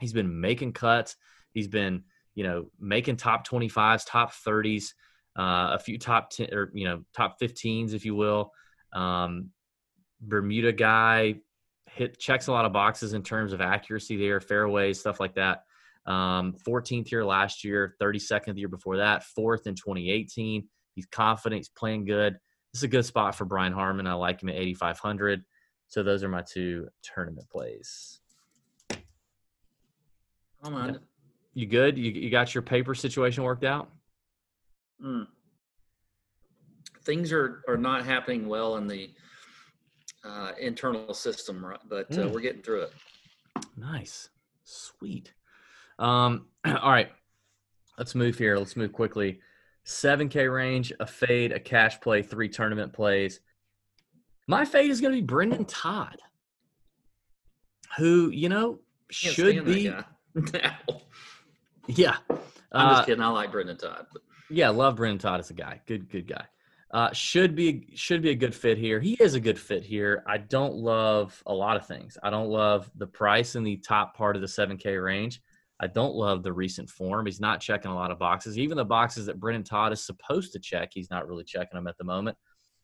He's 0.00 0.12
been 0.12 0.40
making 0.40 0.72
cuts. 0.72 1.16
He's 1.52 1.68
been, 1.68 2.04
you 2.34 2.44
know, 2.44 2.66
making 2.78 3.16
top 3.16 3.46
25s, 3.46 4.04
top 4.06 4.32
30s, 4.32 4.92
uh, 5.38 5.74
a 5.74 5.78
few 5.78 5.98
top 5.98 6.30
10 6.30 6.52
or, 6.52 6.70
you 6.74 6.84
know, 6.84 7.02
top 7.14 7.40
15s, 7.40 7.94
if 7.94 8.04
you 8.04 8.14
will. 8.14 8.52
Um, 8.92 9.50
Bermuda 10.20 10.72
guy 10.72 11.36
hit 11.96 12.18
checks 12.18 12.46
a 12.46 12.52
lot 12.52 12.66
of 12.66 12.72
boxes 12.72 13.14
in 13.14 13.22
terms 13.22 13.52
of 13.52 13.60
accuracy 13.60 14.16
there, 14.16 14.40
fairways, 14.40 15.00
stuff 15.00 15.18
like 15.18 15.34
that. 15.34 15.64
Um, 16.06 16.54
14th 16.66 17.10
year 17.10 17.24
last 17.24 17.64
year, 17.64 17.96
32nd 18.00 18.54
the 18.54 18.60
year 18.60 18.68
before 18.68 18.98
that, 18.98 19.24
fourth 19.24 19.66
in 19.66 19.74
2018. 19.74 20.68
He's 20.94 21.06
confident, 21.06 21.58
he's 21.58 21.70
playing 21.70 22.04
good. 22.04 22.34
This 22.72 22.80
is 22.80 22.82
a 22.82 22.88
good 22.88 23.06
spot 23.06 23.34
for 23.34 23.46
Brian 23.46 23.72
Harman. 23.72 24.06
I 24.06 24.12
like 24.12 24.42
him 24.42 24.50
at 24.50 24.56
8,500. 24.56 25.42
So 25.88 26.02
those 26.02 26.22
are 26.22 26.28
my 26.28 26.42
two 26.42 26.88
tournament 27.02 27.48
plays. 27.48 28.20
I'm 30.62 30.74
on. 30.74 30.98
You 31.54 31.66
good? 31.66 31.96
You, 31.96 32.10
you 32.10 32.30
got 32.30 32.54
your 32.54 32.62
paper 32.62 32.94
situation 32.94 33.42
worked 33.42 33.64
out? 33.64 33.88
Mm. 35.02 35.26
Things 37.04 37.32
are, 37.32 37.62
are 37.66 37.78
not 37.78 38.04
happening 38.04 38.48
well 38.48 38.76
in 38.76 38.86
the 38.86 39.10
uh, 40.26 40.52
internal 40.60 41.14
system, 41.14 41.64
but 41.88 42.10
uh, 42.12 42.16
mm. 42.16 42.32
we're 42.32 42.40
getting 42.40 42.62
through 42.62 42.82
it. 42.82 42.92
Nice. 43.76 44.28
Sweet. 44.64 45.32
Um, 45.98 46.46
all 46.66 46.90
right. 46.90 47.10
Let's 47.98 48.14
move 48.14 48.36
here. 48.36 48.58
Let's 48.58 48.76
move 48.76 48.92
quickly. 48.92 49.40
7K 49.86 50.52
range, 50.52 50.92
a 50.98 51.06
fade, 51.06 51.52
a 51.52 51.60
cash 51.60 52.00
play, 52.00 52.22
three 52.22 52.48
tournament 52.48 52.92
plays. 52.92 53.40
My 54.48 54.64
fade 54.64 54.90
is 54.90 55.00
going 55.00 55.14
to 55.14 55.20
be 55.20 55.26
Brendon 55.26 55.64
Todd, 55.64 56.18
who, 57.96 58.30
you 58.30 58.48
know, 58.48 58.80
should 59.10 59.64
be 59.64 59.88
now. 60.34 61.00
Yeah. 61.86 62.16
I'm 62.72 62.90
just 62.90 63.02
uh, 63.02 63.04
kidding. 63.04 63.22
I 63.22 63.28
like 63.28 63.52
Brendon 63.52 63.76
Todd. 63.76 64.06
But. 64.12 64.22
Yeah, 64.50 64.70
love 64.70 64.96
Brendon 64.96 65.18
Todd 65.18 65.40
as 65.40 65.50
a 65.50 65.54
guy. 65.54 65.80
Good, 65.86 66.10
good 66.10 66.26
guy. 66.26 66.46
Uh, 66.96 67.12
should 67.12 67.54
be 67.54 67.86
should 67.94 68.22
be 68.22 68.30
a 68.30 68.34
good 68.34 68.54
fit 68.54 68.78
here. 68.78 68.98
He 68.98 69.18
is 69.20 69.34
a 69.34 69.40
good 69.40 69.58
fit 69.58 69.84
here. 69.84 70.24
I 70.26 70.38
don't 70.38 70.72
love 70.76 71.42
a 71.44 71.52
lot 71.52 71.76
of 71.76 71.86
things. 71.86 72.16
I 72.22 72.30
don't 72.30 72.48
love 72.48 72.90
the 72.96 73.06
price 73.06 73.54
in 73.54 73.62
the 73.62 73.76
top 73.76 74.16
part 74.16 74.34
of 74.34 74.40
the 74.40 74.48
7K 74.48 75.04
range. 75.04 75.42
I 75.78 75.88
don't 75.88 76.14
love 76.14 76.42
the 76.42 76.54
recent 76.54 76.88
form. 76.88 77.26
He's 77.26 77.38
not 77.38 77.60
checking 77.60 77.90
a 77.90 77.94
lot 77.94 78.10
of 78.10 78.18
boxes. 78.18 78.58
Even 78.58 78.78
the 78.78 78.84
boxes 78.86 79.26
that 79.26 79.38
Brendon 79.38 79.62
Todd 79.62 79.92
is 79.92 80.06
supposed 80.06 80.54
to 80.54 80.58
check, 80.58 80.88
he's 80.90 81.10
not 81.10 81.28
really 81.28 81.44
checking 81.44 81.76
them 81.76 81.86
at 81.86 81.98
the 81.98 82.04
moment. 82.04 82.38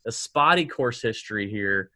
A 0.06 0.12
spotty 0.12 0.66
course 0.66 1.00
history 1.00 1.48
here 1.48 1.90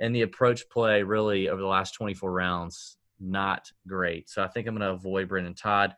and 0.00 0.16
the 0.16 0.22
approach 0.22 0.66
play 0.70 1.02
really 1.02 1.50
over 1.50 1.60
the 1.60 1.66
last 1.66 1.92
24 1.92 2.32
rounds 2.32 2.96
not 3.20 3.70
great. 3.86 4.30
So 4.30 4.42
I 4.42 4.48
think 4.48 4.66
I'm 4.66 4.74
going 4.74 4.88
to 4.88 4.94
avoid 4.94 5.28
Brendon 5.28 5.52
Todd. 5.54 5.94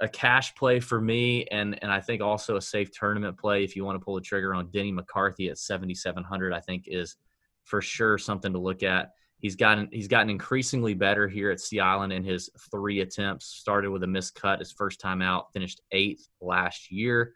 A 0.00 0.08
cash 0.08 0.54
play 0.54 0.80
for 0.80 1.00
me, 1.00 1.44
and 1.52 1.78
and 1.82 1.92
I 1.92 2.00
think 2.00 2.22
also 2.22 2.56
a 2.56 2.60
safe 2.60 2.90
tournament 2.90 3.38
play 3.38 3.62
if 3.62 3.76
you 3.76 3.84
want 3.84 4.00
to 4.00 4.04
pull 4.04 4.14
the 4.14 4.20
trigger 4.20 4.54
on 4.54 4.70
Denny 4.70 4.90
McCarthy 4.90 5.48
at 5.48 5.58
7,700. 5.58 6.52
I 6.52 6.60
think 6.60 6.84
is 6.86 7.16
for 7.64 7.80
sure 7.80 8.18
something 8.18 8.52
to 8.52 8.58
look 8.58 8.82
at. 8.82 9.12
He's 9.38 9.56
gotten 9.56 9.88
he's 9.92 10.08
gotten 10.08 10.30
increasingly 10.30 10.94
better 10.94 11.28
here 11.28 11.50
at 11.50 11.60
Sea 11.60 11.80
Island 11.80 12.12
in 12.12 12.24
his 12.24 12.50
three 12.70 13.00
attempts. 13.00 13.46
Started 13.46 13.90
with 13.90 14.02
a 14.02 14.06
missed 14.06 14.34
cut 14.34 14.60
his 14.60 14.72
first 14.72 15.00
time 15.00 15.22
out, 15.22 15.52
finished 15.52 15.80
eighth 15.92 16.28
last 16.40 16.90
year. 16.90 17.34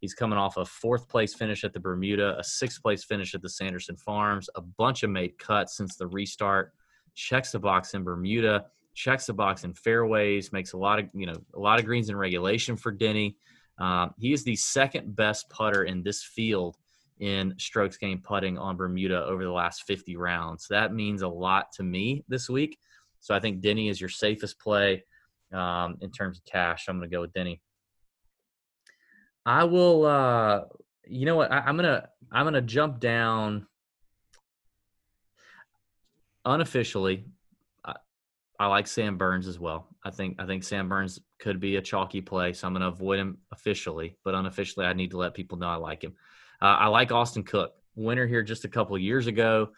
He's 0.00 0.14
coming 0.14 0.38
off 0.38 0.56
a 0.56 0.64
fourth 0.64 1.08
place 1.08 1.34
finish 1.34 1.64
at 1.64 1.72
the 1.72 1.80
Bermuda, 1.80 2.38
a 2.38 2.44
sixth 2.44 2.82
place 2.82 3.04
finish 3.04 3.34
at 3.34 3.42
the 3.42 3.48
Sanderson 3.48 3.96
Farms, 3.96 4.48
a 4.54 4.60
bunch 4.60 5.02
of 5.02 5.10
made 5.10 5.36
cuts 5.38 5.76
since 5.76 5.96
the 5.96 6.06
restart 6.06 6.72
checks 7.14 7.50
the 7.50 7.58
box 7.58 7.94
in 7.94 8.04
Bermuda, 8.04 8.66
checks 8.98 9.26
the 9.26 9.32
box 9.32 9.62
in 9.62 9.72
fairways, 9.72 10.52
makes 10.52 10.72
a 10.72 10.76
lot 10.76 10.98
of 10.98 11.08
you 11.14 11.26
know 11.26 11.36
a 11.54 11.58
lot 11.58 11.78
of 11.78 11.86
greens 11.86 12.08
in 12.08 12.16
regulation 12.16 12.76
for 12.76 12.90
Denny. 12.90 13.36
Um, 13.78 14.12
he 14.18 14.32
is 14.32 14.42
the 14.42 14.56
second 14.56 15.14
best 15.14 15.48
putter 15.50 15.84
in 15.84 16.02
this 16.02 16.24
field 16.24 16.76
in 17.20 17.54
strokes 17.58 17.96
gained 17.96 18.24
putting 18.24 18.58
on 18.58 18.76
Bermuda 18.76 19.24
over 19.24 19.44
the 19.44 19.52
last 19.52 19.84
50 19.84 20.16
rounds. 20.16 20.66
That 20.68 20.92
means 20.92 21.22
a 21.22 21.28
lot 21.28 21.70
to 21.74 21.84
me 21.84 22.24
this 22.28 22.48
week. 22.48 22.78
So 23.20 23.34
I 23.34 23.40
think 23.40 23.60
Denny 23.60 23.88
is 23.88 24.00
your 24.00 24.10
safest 24.10 24.58
play 24.58 25.04
um, 25.52 25.96
in 26.00 26.10
terms 26.10 26.38
of 26.38 26.44
cash. 26.44 26.86
I'm 26.88 26.98
going 26.98 27.08
to 27.08 27.14
go 27.14 27.20
with 27.20 27.32
Denny. 27.32 27.60
I 29.46 29.64
will. 29.64 30.04
Uh, 30.04 30.64
you 31.06 31.24
know 31.24 31.36
what? 31.36 31.52
I, 31.52 31.60
I'm 31.60 31.76
gonna 31.76 32.08
I'm 32.30 32.44
gonna 32.44 32.60
jump 32.60 33.00
down 33.00 33.66
unofficially, 36.44 37.24
I 38.58 38.66
like 38.66 38.86
Sam 38.86 39.16
Burns 39.16 39.46
as 39.46 39.58
well. 39.58 39.86
I 40.04 40.10
think 40.10 40.36
I 40.40 40.46
think 40.46 40.64
Sam 40.64 40.88
Burns 40.88 41.20
could 41.38 41.60
be 41.60 41.76
a 41.76 41.82
chalky 41.82 42.20
play, 42.20 42.52
so 42.52 42.66
I'm 42.66 42.72
going 42.72 42.82
to 42.82 42.88
avoid 42.88 43.20
him 43.20 43.38
officially, 43.52 44.16
but 44.24 44.34
unofficially, 44.34 44.84
I 44.84 44.94
need 44.94 45.12
to 45.12 45.16
let 45.16 45.34
people 45.34 45.58
know 45.58 45.68
I 45.68 45.76
like 45.76 46.02
him. 46.02 46.14
Uh, 46.60 46.76
I 46.78 46.88
like 46.88 47.12
Austin 47.12 47.44
Cook, 47.44 47.72
winner 47.94 48.26
here 48.26 48.42
just 48.42 48.64
a 48.64 48.68
couple 48.68 48.98
years 48.98 49.28
ago. 49.28 49.68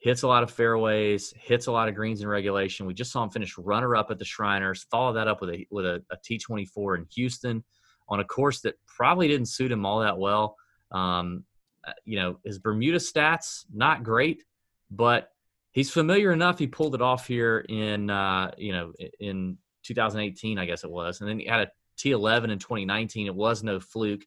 Hits 0.00 0.22
a 0.22 0.28
lot 0.28 0.42
of 0.42 0.50
fairways, 0.50 1.32
hits 1.36 1.66
a 1.66 1.72
lot 1.72 1.88
of 1.88 1.94
greens 1.94 2.20
in 2.20 2.28
regulation. 2.28 2.86
We 2.86 2.94
just 2.94 3.12
saw 3.12 3.22
him 3.22 3.30
finish 3.30 3.56
runner 3.56 3.94
up 3.94 4.10
at 4.10 4.18
the 4.18 4.24
Shriners. 4.24 4.86
Follow 4.90 5.12
that 5.12 5.28
up 5.28 5.40
with 5.40 5.50
a 5.50 5.66
with 5.70 5.86
a 5.86 6.02
a 6.10 6.16
T24 6.16 6.98
in 6.98 7.06
Houston 7.14 7.64
on 8.08 8.20
a 8.20 8.24
course 8.24 8.60
that 8.62 8.74
probably 8.86 9.28
didn't 9.28 9.48
suit 9.48 9.70
him 9.70 9.86
all 9.86 10.00
that 10.00 10.18
well. 10.18 10.56
Um, 10.90 11.44
uh, 11.86 11.92
you 12.04 12.18
know, 12.18 12.38
his 12.44 12.58
Bermuda 12.58 12.98
stats 12.98 13.64
not 13.72 14.02
great, 14.02 14.44
but 14.90 15.30
he's 15.72 15.90
familiar 15.90 16.32
enough. 16.32 16.58
He 16.58 16.66
pulled 16.66 16.94
it 16.94 17.02
off 17.02 17.26
here 17.26 17.58
in 17.68 18.10
uh, 18.10 18.52
you 18.56 18.72
know 18.72 18.92
in 19.20 19.58
2018, 19.84 20.58
I 20.58 20.66
guess 20.66 20.84
it 20.84 20.90
was, 20.90 21.20
and 21.20 21.28
then 21.28 21.38
he 21.38 21.46
had 21.46 21.60
a 21.60 21.70
T11 21.98 22.50
in 22.50 22.58
2019. 22.58 23.26
It 23.26 23.34
was 23.34 23.62
no 23.62 23.80
fluke. 23.80 24.24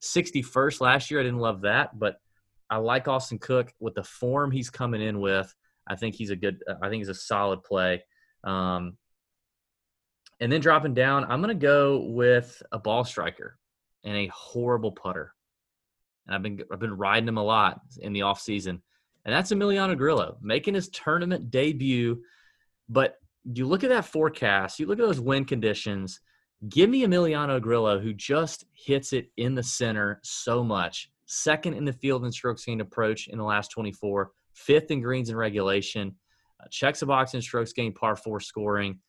61st 0.00 0.80
last 0.80 1.10
year. 1.10 1.20
I 1.20 1.22
didn't 1.22 1.38
love 1.38 1.60
that, 1.60 1.96
but 1.96 2.20
I 2.68 2.78
like 2.78 3.06
Austin 3.06 3.38
Cook 3.38 3.72
with 3.78 3.94
the 3.94 4.02
form 4.02 4.50
he's 4.50 4.70
coming 4.70 5.00
in 5.00 5.20
with. 5.20 5.54
I 5.86 5.96
think 5.96 6.14
he's 6.14 6.30
a 6.30 6.36
good. 6.36 6.62
I 6.82 6.88
think 6.88 7.00
he's 7.00 7.08
a 7.08 7.14
solid 7.14 7.62
play. 7.62 8.04
Um, 8.44 8.96
and 10.40 10.50
then 10.50 10.60
dropping 10.60 10.94
down, 10.94 11.24
I'm 11.24 11.40
going 11.40 11.56
to 11.56 11.66
go 11.66 12.00
with 12.00 12.62
a 12.72 12.78
ball 12.78 13.04
striker 13.04 13.58
and 14.02 14.16
a 14.16 14.26
horrible 14.28 14.90
putter. 14.90 15.34
And 16.26 16.34
I've 16.34 16.42
been 16.42 16.62
I've 16.72 16.80
been 16.80 16.96
riding 16.96 17.28
him 17.28 17.36
a 17.36 17.42
lot 17.42 17.80
in 18.00 18.12
the 18.12 18.22
off 18.22 18.40
season, 18.40 18.82
and 19.24 19.34
that's 19.34 19.52
Emiliano 19.52 19.96
Grillo 19.96 20.36
making 20.42 20.74
his 20.74 20.88
tournament 20.88 21.50
debut. 21.50 22.22
But 22.88 23.16
you 23.44 23.66
look 23.66 23.84
at 23.84 23.90
that 23.90 24.04
forecast, 24.04 24.78
you 24.78 24.86
look 24.86 24.98
at 24.98 25.06
those 25.06 25.20
wind 25.20 25.48
conditions. 25.48 26.20
Give 26.68 26.88
me 26.88 27.02
Emiliano 27.02 27.60
Grillo, 27.60 27.98
who 27.98 28.12
just 28.12 28.64
hits 28.72 29.12
it 29.12 29.30
in 29.36 29.54
the 29.54 29.62
center 29.62 30.20
so 30.22 30.62
much. 30.62 31.10
Second 31.26 31.74
in 31.74 31.84
the 31.84 31.92
field 31.92 32.24
in 32.24 32.32
strokes 32.32 32.64
gained 32.64 32.80
approach 32.80 33.28
in 33.28 33.38
the 33.38 33.44
last 33.44 33.68
24, 33.68 34.30
fifth 34.52 34.90
in 34.90 35.00
greens 35.00 35.30
in 35.30 35.36
regulation, 35.36 36.14
uh, 36.60 36.66
checks 36.70 37.02
a 37.02 37.06
box 37.06 37.34
in 37.34 37.42
strokes 37.42 37.72
gained 37.72 37.94
par 37.94 38.14
four 38.14 38.38
scoring. 38.38 39.00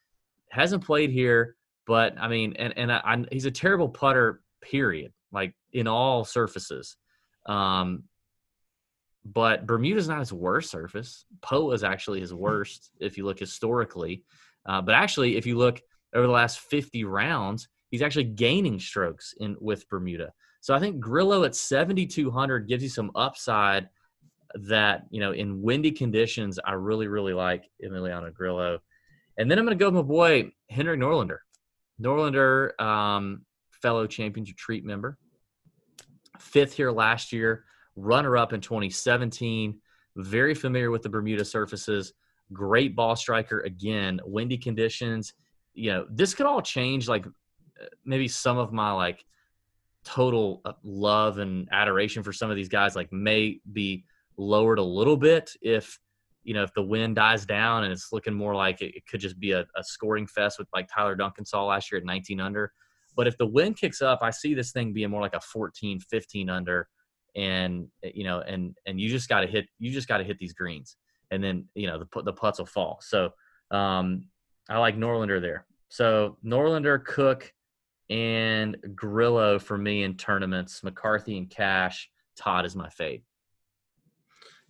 Hasn't 0.50 0.86
played 0.86 1.12
here, 1.12 1.56
but 1.86 2.16
I 2.20 2.28
mean, 2.28 2.54
and 2.58 2.74
and 2.78 2.92
I, 2.92 3.02
I, 3.04 3.26
he's 3.32 3.46
a 3.46 3.52
terrible 3.52 3.90
putter. 3.90 4.42
Period. 4.62 5.12
Like 5.32 5.54
in 5.74 5.88
all 5.88 6.24
surfaces. 6.24 6.96
Um, 7.48 8.04
but 9.26 9.66
Bermuda's 9.66 10.08
not 10.08 10.20
his 10.20 10.34
worst 10.34 10.70
surface. 10.70 11.26
Poa 11.42 11.74
is 11.74 11.84
actually 11.84 12.20
his 12.20 12.34
worst 12.34 12.92
if 13.00 13.18
you 13.18 13.26
look 13.26 13.40
historically. 13.40 14.24
Uh, 14.66 14.82
but 14.82 14.96
actually, 14.96 15.38
if 15.38 15.46
you 15.46 15.58
look 15.58 15.82
over 16.14 16.28
the 16.28 16.34
last 16.34 16.60
50 16.60 17.04
rounds, 17.06 17.68
he's 17.90 18.02
actually 18.02 18.26
gaining 18.26 18.80
strokes 18.80 19.34
in 19.40 19.56
with 19.60 19.88
Bermuda. 19.90 20.34
So 20.62 20.74
I 20.74 20.80
think 20.80 21.00
Grillo 21.00 21.44
at 21.44 21.56
7,200 21.56 22.68
gives 22.68 22.84
you 22.84 22.90
some 22.90 23.12
upside 23.16 23.90
that, 24.56 25.04
you 25.10 25.20
know, 25.20 25.32
in 25.32 25.62
windy 25.62 25.92
conditions, 25.92 26.60
I 26.64 26.74
really, 26.74 27.08
really 27.08 27.34
like 27.34 27.70
Emiliano 27.84 28.34
Grillo. 28.34 28.80
And 29.38 29.50
then 29.50 29.58
I'm 29.58 29.66
going 29.66 29.78
to 29.78 29.82
go 29.82 29.88
with 29.90 29.96
my 29.96 30.02
boy, 30.02 30.52
Henrik 30.70 31.00
Norlander. 31.00 31.40
Norlander, 32.02 32.80
um, 32.80 33.46
fellow 33.82 34.08
Champions 34.08 34.50
Retreat 34.50 34.86
member, 34.86 35.18
fifth 36.40 36.74
here 36.74 36.92
last 36.92 37.32
year, 37.32 37.66
runner 37.96 38.38
up 38.38 38.54
in 38.54 38.62
2017. 38.62 39.80
Very 40.16 40.54
familiar 40.54 40.92
with 40.92 41.02
the 41.02 41.10
Bermuda 41.10 41.46
surfaces. 41.46 42.14
Great 42.52 42.96
ball 42.96 43.16
striker 43.16 43.62
again. 43.62 44.20
Windy 44.26 44.58
conditions. 44.58 45.34
You 45.74 45.92
know, 45.92 46.06
this 46.10 46.34
could 46.34 46.46
all 46.46 46.62
change. 46.62 47.08
Like 47.08 47.26
maybe 48.06 48.28
some 48.28 48.58
of 48.58 48.72
my 48.72 48.92
like 48.92 49.26
total 50.04 50.62
uh, 50.66 50.74
love 50.84 51.38
and 51.38 51.68
adoration 51.72 52.24
for 52.24 52.34
some 52.34 52.50
of 52.50 52.56
these 52.56 52.70
guys 52.70 52.96
like 52.96 53.12
may 53.12 53.60
be 53.72 54.04
lowered 54.38 54.80
a 54.80 54.84
little 54.84 55.16
bit 55.16 55.52
if 55.62 55.98
you 56.44 56.54
know 56.54 56.64
if 56.64 56.74
the 56.74 56.82
wind 56.82 57.16
dies 57.16 57.46
down 57.46 57.84
and 57.84 57.94
it's 57.94 58.12
looking 58.12 58.34
more 58.34 58.54
like 58.54 58.82
it, 58.82 58.96
it 58.96 59.08
could 59.08 59.22
just 59.22 59.40
be 59.40 59.52
a, 59.52 59.62
a, 59.78 59.84
scoring 59.84 60.28
fest 60.28 60.60
with 60.60 60.68
like 60.74 60.90
Tyler 60.94 61.16
Duncan 61.16 61.46
saw 61.46 61.66
last 61.66 61.92
year 61.92 62.00
at 62.00 62.06
19 62.06 62.42
under. 62.42 62.72
But 63.16 63.28
if 63.28 63.38
the 63.38 63.46
wind 63.46 63.78
kicks 63.78 64.02
up, 64.02 64.20
I 64.22 64.32
see 64.32 64.54
this 64.54 64.72
thing 64.72 64.92
being 64.92 65.12
more 65.12 65.22
like 65.22 65.36
a 65.36 65.40
14, 65.40 66.00
15 66.00 66.50
under 66.50 66.90
and 67.36 67.88
eh, 68.04 68.12
you 68.14 68.24
know, 68.24 68.42
and 68.42 68.76
and 68.86 69.00
you 69.00 69.10
just 69.10 69.30
got 69.30 69.42
to 69.42 69.48
hit 69.48 69.66
you 69.80 69.92
just 69.92 70.08
got 70.08 70.18
to 70.18 70.24
hit 70.24 70.38
these 70.40 70.54
greens, 70.54 70.98
and 71.32 71.44
then 71.44 71.66
you 71.76 71.88
know 71.88 72.00
the 72.00 72.24
the 72.24 72.34
putts 72.34 72.60
will 72.60 72.66
fall. 72.66 73.00
So 73.02 73.32
um, 73.72 74.26
I 74.70 74.78
like 74.78 74.98
Norlander 74.98 75.42
there. 75.42 75.66
So 75.90 76.38
Norlander, 76.46 77.04
Cook, 77.04 77.54
and 78.10 78.78
Grillo 78.96 79.60
for 79.60 79.78
me 79.78 80.04
in 80.04 80.16
tournaments. 80.16 80.84
McCarthy 80.84 81.38
and 81.38 81.50
Cash. 81.50 82.10
Todd 82.36 82.66
is 82.66 82.76
my 82.76 82.90
fade. 82.90 83.22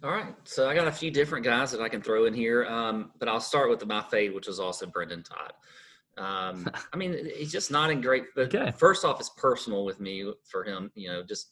All 0.04 0.12
right, 0.12 0.36
so 0.44 0.68
I 0.70 0.76
got 0.76 0.88
a 0.88 0.92
few 0.92 1.10
different 1.10 1.46
guys 1.46 1.72
that 1.72 1.80
I 1.80 1.88
can 1.88 2.02
throw 2.02 2.26
in 2.26 2.34
here, 2.34 2.66
um, 2.66 3.12
but 3.20 3.30
I'll 3.30 3.40
start 3.40 3.70
with 3.70 3.86
my 3.86 4.02
fade, 4.02 4.36
which 4.36 4.50
is 4.50 4.60
also 4.60 4.86
Brendon 4.86 5.24
Todd. 5.24 5.54
Um, 6.18 6.70
I 6.94 6.98
mean, 6.98 7.30
he's 7.38 7.54
just 7.54 7.72
not 7.72 7.90
in 7.90 8.02
great. 8.02 8.26
But 8.36 8.54
okay. 8.54 8.74
first 8.78 9.06
off, 9.06 9.22
it's 9.22 9.30
personal 9.30 9.86
with 9.86 10.02
me 10.02 10.30
for 10.44 10.66
him. 10.66 10.92
You 10.96 11.10
know, 11.10 11.24
just 11.24 11.52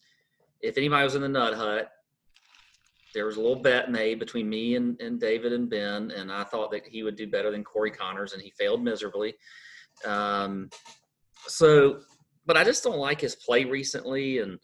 if 0.62 0.78
anybody 0.78 1.04
was 1.04 1.16
in 1.16 1.22
the 1.22 1.30
nut 1.30 1.54
hut, 1.54 1.92
there 3.14 3.26
was 3.26 3.38
a 3.38 3.42
little 3.42 3.62
bet 3.62 3.92
made 3.92 4.20
between 4.20 4.50
me 4.50 4.76
and, 4.76 5.00
and 5.02 5.20
David 5.20 5.54
and 5.54 5.70
Ben, 5.70 6.12
and 6.12 6.32
I 6.32 6.44
thought 6.44 6.72
that 6.72 6.88
he 6.88 7.04
would 7.04 7.16
do 7.16 7.28
better 7.28 7.52
than 7.52 7.64
Corey 7.64 7.92
Conners, 7.92 8.34
and 8.34 8.42
he 8.42 8.52
failed 8.52 8.84
miserably. 8.84 9.36
Um, 10.06 10.70
so, 11.48 12.00
but 12.46 12.58
I 12.58 12.64
just 12.64 12.84
don't 12.84 12.98
like 12.98 13.22
his 13.22 13.36
play 13.36 13.66
recently, 13.66 14.40
and 14.40 14.60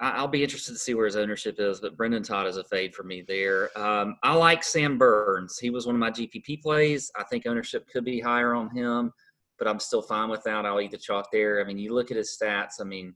I, 0.00 0.20
will 0.20 0.28
be 0.28 0.42
interested 0.42 0.72
to 0.72 0.78
see 0.78 0.94
where 0.94 1.06
his 1.06 1.16
ownership 1.16 1.56
is. 1.58 1.80
But 1.80 1.96
Brendon 1.96 2.22
Todd 2.22 2.46
is 2.46 2.56
a 2.56 2.64
fade 2.64 2.94
for 2.94 3.02
me 3.02 3.22
there. 3.26 3.76
Um, 3.78 4.16
I 4.22 4.34
like 4.34 4.64
Sam 4.64 4.98
Burns. 4.98 5.58
He 5.58 5.70
was 5.70 5.86
one 5.86 5.94
of 5.94 6.00
my 6.00 6.10
GPP 6.10 6.62
plays. 6.62 7.10
I 7.16 7.24
think 7.24 7.46
ownership 7.46 7.86
could 7.88 8.04
be 8.04 8.20
higher 8.20 8.54
on 8.54 8.74
him, 8.74 9.12
but 9.58 9.68
I'm 9.68 9.80
still 9.80 10.02
fine 10.02 10.28
with 10.28 10.42
that. 10.44 10.64
I'll 10.66 10.80
eat 10.80 10.90
the 10.90 10.98
chalk 10.98 11.28
there. 11.32 11.60
I 11.60 11.64
mean, 11.64 11.78
you 11.78 11.94
look 11.94 12.10
at 12.10 12.16
his 12.16 12.36
stats. 12.40 12.80
I 12.80 12.84
mean, 12.84 13.14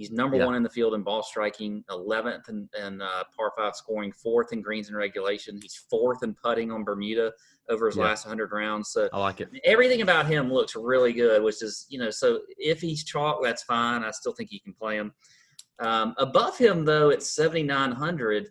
He's 0.00 0.10
number 0.10 0.38
yeah. 0.38 0.46
one 0.46 0.54
in 0.54 0.62
the 0.62 0.70
field 0.70 0.94
in 0.94 1.02
ball 1.02 1.22
striking, 1.22 1.84
11th 1.90 2.48
in, 2.48 2.66
in 2.82 3.02
uh, 3.02 3.24
par 3.36 3.52
five 3.54 3.76
scoring, 3.76 4.10
fourth 4.12 4.50
in 4.50 4.62
greens 4.62 4.88
and 4.88 4.96
regulation. 4.96 5.58
He's 5.60 5.76
fourth 5.90 6.22
in 6.22 6.32
putting 6.42 6.72
on 6.72 6.84
Bermuda 6.84 7.34
over 7.68 7.84
his 7.84 7.98
yeah. 7.98 8.04
last 8.04 8.24
100 8.24 8.50
rounds. 8.50 8.88
So 8.88 9.10
I 9.12 9.18
like 9.18 9.42
it. 9.42 9.50
Everything 9.62 10.00
about 10.00 10.24
him 10.24 10.50
looks 10.50 10.74
really 10.74 11.12
good, 11.12 11.42
which 11.42 11.62
is, 11.62 11.84
you 11.90 11.98
know, 11.98 12.08
so 12.08 12.40
if 12.56 12.80
he's 12.80 13.04
chalk, 13.04 13.40
that's 13.42 13.62
fine. 13.62 14.02
I 14.02 14.10
still 14.10 14.32
think 14.32 14.50
you 14.50 14.58
can 14.58 14.72
play 14.72 14.96
him. 14.96 15.12
Um, 15.80 16.14
above 16.16 16.56
him, 16.56 16.86
though, 16.86 17.10
at 17.10 17.22
7,900, 17.22 18.48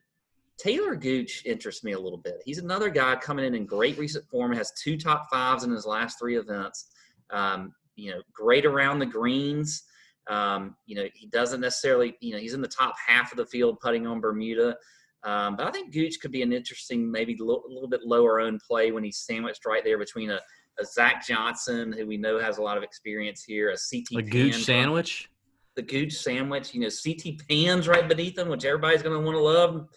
Taylor 0.60 0.96
Gooch 0.96 1.42
interests 1.48 1.84
me 1.84 1.94
a 1.94 2.00
little 2.00 2.20
bit. 2.20 2.44
He's 2.46 2.60
another 2.60 2.92
guy 2.92 3.16
coming 3.16 3.46
in 3.46 3.56
in 3.56 3.66
great 3.66 3.98
recent 3.98 4.30
form, 4.30 4.54
has 4.54 4.72
two 4.74 4.98
top 4.98 5.32
fives 5.32 5.64
in 5.64 5.72
his 5.72 5.88
last 5.88 6.20
three 6.20 6.38
events. 6.38 6.92
Um, 7.32 7.74
you 7.96 8.12
know, 8.12 8.22
great 8.34 8.68
around 8.68 9.00
the 9.00 9.08
greens. 9.08 9.86
Um, 10.30 10.76
you 10.86 10.96
know, 10.96 11.08
he 11.14 11.28
doesn't 11.28 11.60
necessarily, 11.60 12.16
you 12.22 12.34
know, 12.34 12.40
he's 12.40 12.54
in 12.54 12.62
the 12.62 12.68
top 12.68 12.94
half 13.06 13.32
of 13.32 13.38
the 13.38 13.46
field 13.46 13.80
putting 13.82 14.06
on 14.06 14.22
Bermuda. 14.22 14.76
Um, 15.24 15.56
but 15.58 15.68
I 15.68 15.72
think 15.72 15.92
Gooch 15.92 16.20
could 16.22 16.32
be 16.32 16.44
an 16.44 16.54
interesting, 16.54 17.12
maybe 17.12 17.36
a 17.42 17.44
little, 17.44 17.64
little 17.68 17.90
bit 17.90 18.02
lower 18.04 18.40
owned 18.40 18.62
play 18.66 18.92
when 18.92 19.04
he's 19.04 19.18
sandwiched 19.18 19.66
right 19.66 19.84
there 19.84 19.98
between 19.98 20.30
a, 20.30 20.40
a 20.80 20.86
Zach 20.86 21.26
Johnson, 21.26 21.92
who 21.92 22.08
we 22.08 22.16
know 22.16 22.40
has 22.40 22.58
a 22.58 22.62
lot 22.62 22.78
of 22.78 22.84
experience 22.84 23.44
here, 23.44 23.70
a 23.70 23.74
CT. 23.74 24.20
A 24.20 24.22
Gooch 24.22 24.64
sandwich? 24.64 25.30
The 25.76 25.82
Gooch 25.82 26.14
sandwich. 26.14 26.74
You 26.74 26.82
know, 26.82 26.90
CT 26.90 27.48
Pan's 27.50 27.88
right 27.88 28.08
beneath 28.08 28.38
him, 28.38 28.50
which 28.50 28.66
everybody's 28.66 29.02
going 29.02 29.20
to 29.20 29.26
want 29.26 29.36
to 29.36 29.42
love. 29.42 29.88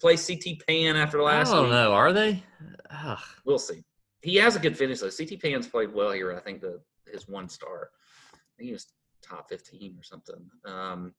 Play 0.00 0.16
CT 0.16 0.66
Pan 0.66 0.96
after 0.96 1.18
the 1.18 1.22
last 1.22 1.52
I 1.52 1.56
don't 1.56 1.70
know. 1.70 1.92
Are 1.92 2.12
they? 2.12 2.42
Ugh. 2.90 3.18
We'll 3.44 3.58
see. 3.58 3.84
He 4.22 4.36
has 4.36 4.56
a 4.56 4.58
good 4.58 4.76
finish, 4.76 5.00
though. 5.00 5.10
CT 5.10 5.40
Pan's 5.40 5.68
played 5.68 5.92
well 5.94 6.10
here. 6.10 6.34
I 6.34 6.40
think 6.40 6.60
the 6.60 6.80
his 7.12 7.28
one 7.28 7.48
star. 7.48 7.90
I 8.34 8.36
think 8.56 8.66
he 8.66 8.72
was 8.72 8.86
top 9.22 9.48
15 9.48 9.96
or 9.98 10.02
something. 10.02 10.48
Um, 10.64 11.14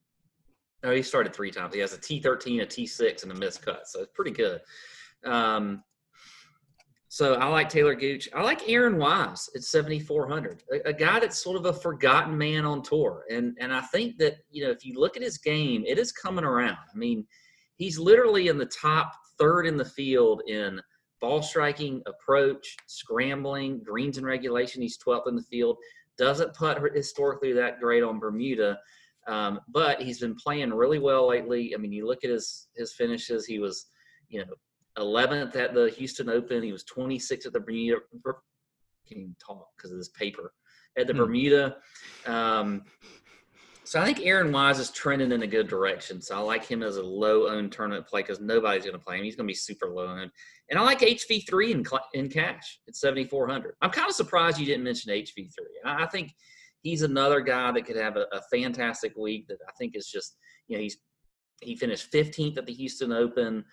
no, 0.84 0.92
he 0.92 1.02
started 1.02 1.34
three 1.34 1.52
times. 1.52 1.74
He 1.74 1.80
has 1.80 1.94
a 1.94 1.98
T13, 1.98 2.62
a 2.62 2.66
T6, 2.66 3.24
and 3.24 3.32
a 3.32 3.36
missed 3.36 3.66
cut. 3.66 3.88
So 3.88 4.02
it's 4.02 4.12
pretty 4.14 4.32
good. 4.32 4.62
Um, 5.24 5.84
so 7.08 7.36
I 7.36 7.46
like 7.46 7.70
Taylor 7.70 7.96
Gooch. 7.96 8.28
I 8.34 8.42
like 8.42 8.68
Aaron 8.68 8.98
Wise 8.98 9.48
at 9.56 9.64
7,400, 9.64 10.64
a, 10.72 10.90
a, 10.90 10.94
guy 10.94 11.20
that's 11.20 11.38
sort 11.38 11.58
of 11.58 11.68
a 11.68 11.74
forgotten 11.74 12.36
man 12.36 12.66
on 12.66 12.82
tour. 12.82 13.24
And, 13.30 13.56
and 13.60 13.72
I 13.72 13.82
think 13.82 14.18
that, 14.18 14.38
you 14.50 14.66
know, 14.66 14.72
if 14.72 14.84
you 14.84 15.00
look 15.00 15.16
at 15.16 15.22
his 15.22 15.38
game, 15.38 15.84
it 15.86 16.00
is 16.00 16.12
coming 16.12 16.44
around. 16.44 16.80
I 16.94 16.98
mean, 16.98 17.26
he's 17.76 18.00
literally 18.00 18.48
in 18.48 18.58
the 18.58 18.66
top 18.66 19.14
third 19.38 19.68
in 19.68 19.78
the 19.78 19.86
field 19.86 20.42
in 20.48 20.82
ball 21.22 21.42
striking, 21.42 22.02
approach, 22.08 22.76
scrambling, 22.88 23.82
greens 23.84 24.18
and 24.18 24.26
regulation. 24.26 24.82
He's 24.82 24.98
12th 24.98 25.28
in 25.28 25.36
the 25.36 25.44
field 25.44 25.78
doesn't 26.18 26.54
putt 26.54 26.82
historically 26.94 27.54
that 27.54 27.80
great 27.80 28.04
on 28.04 28.20
Bermuda, 28.20 28.80
um, 29.28 29.60
but 29.70 30.02
he's 30.02 30.20
been 30.20 30.36
playing 30.36 30.74
really 30.74 31.00
well 31.00 31.28
lately. 31.28 31.74
I 31.74 31.78
mean, 31.78 31.92
you 31.92 32.08
look 32.08 32.24
at 32.24 32.30
his 32.30 32.68
his 32.76 32.94
finishes. 32.94 33.46
He 33.46 33.60
was, 33.60 33.88
you 34.30 34.40
know, 34.40 34.54
11th 34.98 35.56
at 35.56 35.74
the 35.74 35.90
Houston 35.98 36.30
Open. 36.30 36.64
He 36.64 36.72
was 36.72 36.84
26th 36.84 37.46
at 37.46 37.54
the 37.54 37.60
Bermuda. 37.60 38.02
Can't 39.08 39.22
even 39.22 39.36
talk 39.46 39.68
because 39.78 39.92
of 39.92 39.98
this 39.98 40.10
paper 40.10 40.54
at 40.98 41.08
the 41.08 41.14
Hmm. 41.14 41.20
Bermuda. 41.20 41.78
Um, 42.26 42.86
so 43.86 44.00
I 44.00 44.06
think 44.06 44.22
Aaron 44.22 44.52
Wise 44.52 44.80
is 44.80 44.92
trending 44.92 45.34
in 45.34 45.44
a 45.44 45.48
good 45.48 45.68
direction. 45.68 46.22
So 46.22 46.38
I 46.38 46.40
like 46.40 46.64
him 46.64 46.82
as 46.84 46.96
a 46.96 47.04
low 47.04 47.50
owned 47.50 47.74
tournament 47.74 48.08
play 48.08 48.22
because 48.22 48.40
nobody's 48.40 48.86
going 48.86 48.98
to 48.98 49.04
play 49.04 49.18
him. 49.18 49.26
He's 49.26 49.36
going 49.36 49.46
to 49.46 49.52
be 49.52 49.56
super 49.56 49.90
low 49.90 50.08
owned. 50.08 50.32
And 50.70 50.80
I 50.80 50.84
like 50.84 51.00
HV3 51.00 51.72
in, 51.72 51.86
in 52.14 52.30
cash 52.30 52.80
at 52.88 52.96
7,400. 52.96 53.76
I'm 53.82 53.92
kind 53.92 54.10
of 54.10 54.16
surprised 54.16 54.60
you 54.60 54.66
didn't 54.66 54.84
mention 54.84 55.12
HV3. 55.12 55.50
I, 55.86 56.06
think 56.08 56.34
he's 56.82 57.02
another 57.02 57.42
guy 57.42 57.72
that 57.72 57.86
could 57.86 57.98
have 57.98 58.16
a, 58.16 58.26
a 58.32 58.42
fantastic 58.52 59.14
week 59.18 59.48
that 59.50 59.58
I 59.68 59.72
think 59.78 59.96
is 59.96 60.08
just, 60.08 60.38
you 60.68 60.78
know, 60.78 60.82
he's 60.82 60.98
he 61.62 61.76
finished 61.76 62.12
15th 62.12 62.58
at 62.58 62.66
the 62.66 62.74
Houston 62.74 63.12
Open. 63.12 63.64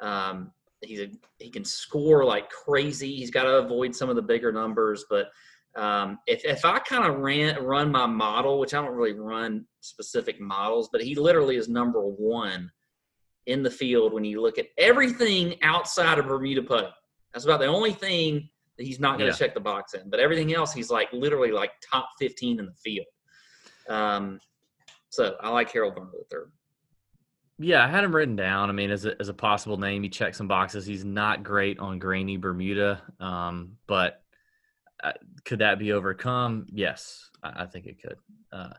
Um, 0.00 0.52
he's 0.82 1.00
a, 1.00 1.10
he 1.38 1.50
can 1.50 1.64
score 1.64 2.24
like 2.24 2.48
crazy. 2.48 3.14
He's 3.16 3.30
got 3.30 3.44
to 3.44 3.58
avoid 3.58 3.94
some 3.94 4.08
of 4.08 4.16
the 4.16 4.22
bigger 4.22 4.52
numbers, 4.52 5.04
but 5.10 5.28
um, 5.76 6.18
if 6.26 6.44
if 6.44 6.64
I 6.64 6.78
kind 6.80 7.04
of 7.04 7.18
ran 7.18 7.62
run 7.62 7.92
my 7.92 8.06
model, 8.06 8.58
which 8.58 8.74
I 8.74 8.82
don't 8.82 8.94
really 8.94 9.18
run 9.18 9.66
specific 9.80 10.40
models, 10.40 10.88
but 10.90 11.02
he 11.02 11.14
literally 11.14 11.56
is 11.56 11.68
number 11.68 12.00
one 12.00 12.70
in 13.50 13.62
the 13.62 13.70
field 13.70 14.12
when 14.12 14.24
you 14.24 14.40
look 14.40 14.58
at 14.58 14.66
everything 14.78 15.56
outside 15.62 16.18
of 16.18 16.26
Bermuda 16.26 16.62
putting. 16.62 16.90
That's 17.32 17.44
about 17.44 17.60
the 17.60 17.66
only 17.66 17.92
thing 17.92 18.48
that 18.76 18.84
he's 18.86 19.00
not 19.00 19.18
going 19.18 19.30
to 19.30 19.36
Yeah. 19.36 19.46
check 19.46 19.54
the 19.54 19.60
box 19.60 19.94
in. 19.94 20.08
But 20.08 20.20
everything 20.20 20.54
else, 20.54 20.72
he's 20.72 20.90
like 20.90 21.12
literally 21.12 21.52
like 21.52 21.72
top 21.88 22.08
15 22.18 22.58
in 22.60 22.66
the 22.66 22.72
field. 22.74 23.06
Um, 23.88 24.40
so 25.10 25.36
I 25.40 25.50
like 25.50 25.70
Harold 25.72 25.94
Varner 25.94 26.10
the 26.12 26.24
third. 26.30 26.52
Yeah, 27.58 27.84
I 27.84 27.88
had 27.88 28.04
him 28.04 28.14
written 28.14 28.36
down. 28.36 28.70
I 28.70 28.72
mean, 28.72 28.90
as 28.90 29.04
a, 29.04 29.20
as 29.20 29.28
a 29.28 29.34
possible 29.34 29.76
name, 29.76 30.02
he 30.02 30.08
checks 30.08 30.38
some 30.38 30.48
boxes. 30.48 30.86
He's 30.86 31.04
not 31.04 31.42
great 31.42 31.78
on 31.78 31.98
grainy 31.98 32.38
Bermuda, 32.38 33.02
um, 33.20 33.76
but 33.86 34.22
uh, 35.04 35.12
could 35.44 35.58
that 35.58 35.78
be 35.78 35.92
overcome? 35.92 36.66
Yes, 36.72 37.28
I, 37.42 37.64
I 37.64 37.66
think 37.66 37.86
it 37.86 38.00
could. 38.00 38.16
Uh, 38.50 38.70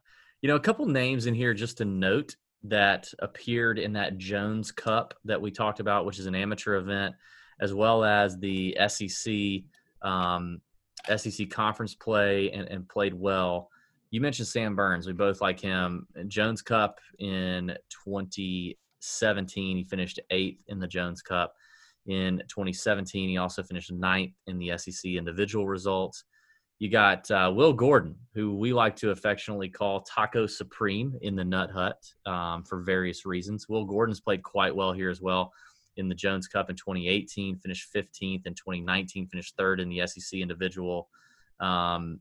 you 0.42 0.48
know, 0.48 0.56
a 0.56 0.60
couple 0.60 0.88
names 0.88 1.28
in 1.28 1.36
here 1.36 1.54
just 1.54 1.78
to 1.78 1.86
note 1.86 2.36
that 2.64 3.12
appeared 3.20 3.80
in 3.80 3.94
that 3.94 4.18
Jones 4.18 4.72
Cup 4.72 5.14
that 5.26 5.42
we 5.42 5.52
talked 5.52 5.80
about, 5.80 6.06
which 6.06 6.20
is 6.20 6.28
an 6.28 6.36
amateur 6.36 6.76
event, 6.76 7.16
as 7.60 7.74
well 7.74 8.04
as 8.04 8.38
the 8.38 8.78
SEC 8.88 9.64
um, 10.02 10.62
SEC 11.16 11.50
conference 11.50 11.96
play 11.96 12.52
and, 12.52 12.68
and 12.68 12.88
played 12.88 13.14
well. 13.14 13.70
You 14.12 14.22
mentioned 14.22 14.48
Sam 14.48 14.76
Burns. 14.76 15.08
We 15.08 15.14
both 15.14 15.42
like 15.42 15.60
him. 15.60 16.08
Jones 16.28 16.62
Cup 16.62 17.00
in 17.20 17.76
2017, 18.06 19.78
he 19.78 19.84
finished 19.84 20.20
eighth 20.30 20.64
in 20.68 20.80
the 20.80 20.88
Jones 20.88 21.22
Cup. 21.22 21.56
In 22.08 22.42
2017, 22.50 23.30
he 23.30 23.38
also 23.38 23.64
finished 23.64 23.92
ninth 23.92 24.34
in 24.48 24.58
the 24.58 24.78
SEC 24.78 25.12
individual 25.12 25.68
results. 25.68 26.26
You 26.82 26.90
got 26.90 27.30
uh, 27.30 27.52
Will 27.54 27.74
Gordon, 27.74 28.16
who 28.34 28.56
we 28.56 28.74
like 28.74 28.96
to 28.96 29.12
affectionately 29.12 29.70
call 29.70 30.02
Taco 30.02 30.48
Supreme 30.48 31.16
in 31.22 31.36
the 31.36 31.46
Nut 31.46 31.70
Hut 31.70 32.04
um, 32.26 32.64
for 32.64 32.82
various 32.82 33.24
reasons. 33.24 33.70
Will 33.70 33.86
Gordon's 33.86 34.20
played 34.20 34.42
quite 34.42 34.76
well 34.76 34.92
here 34.92 35.12
as 35.12 35.22
well 35.22 35.54
in 35.98 36.10
the 36.10 36.16
Jones 36.16 36.48
Cup 36.48 36.72
in 36.72 36.76
2018, 36.76 37.60
finished 37.60 37.94
15th. 37.96 38.48
In 38.48 38.56
2019, 38.56 39.28
finished 39.28 39.56
third 39.56 39.80
in 39.80 39.90
the 39.90 40.08
SEC 40.08 40.40
individual. 40.40 41.08
Um, 41.60 42.20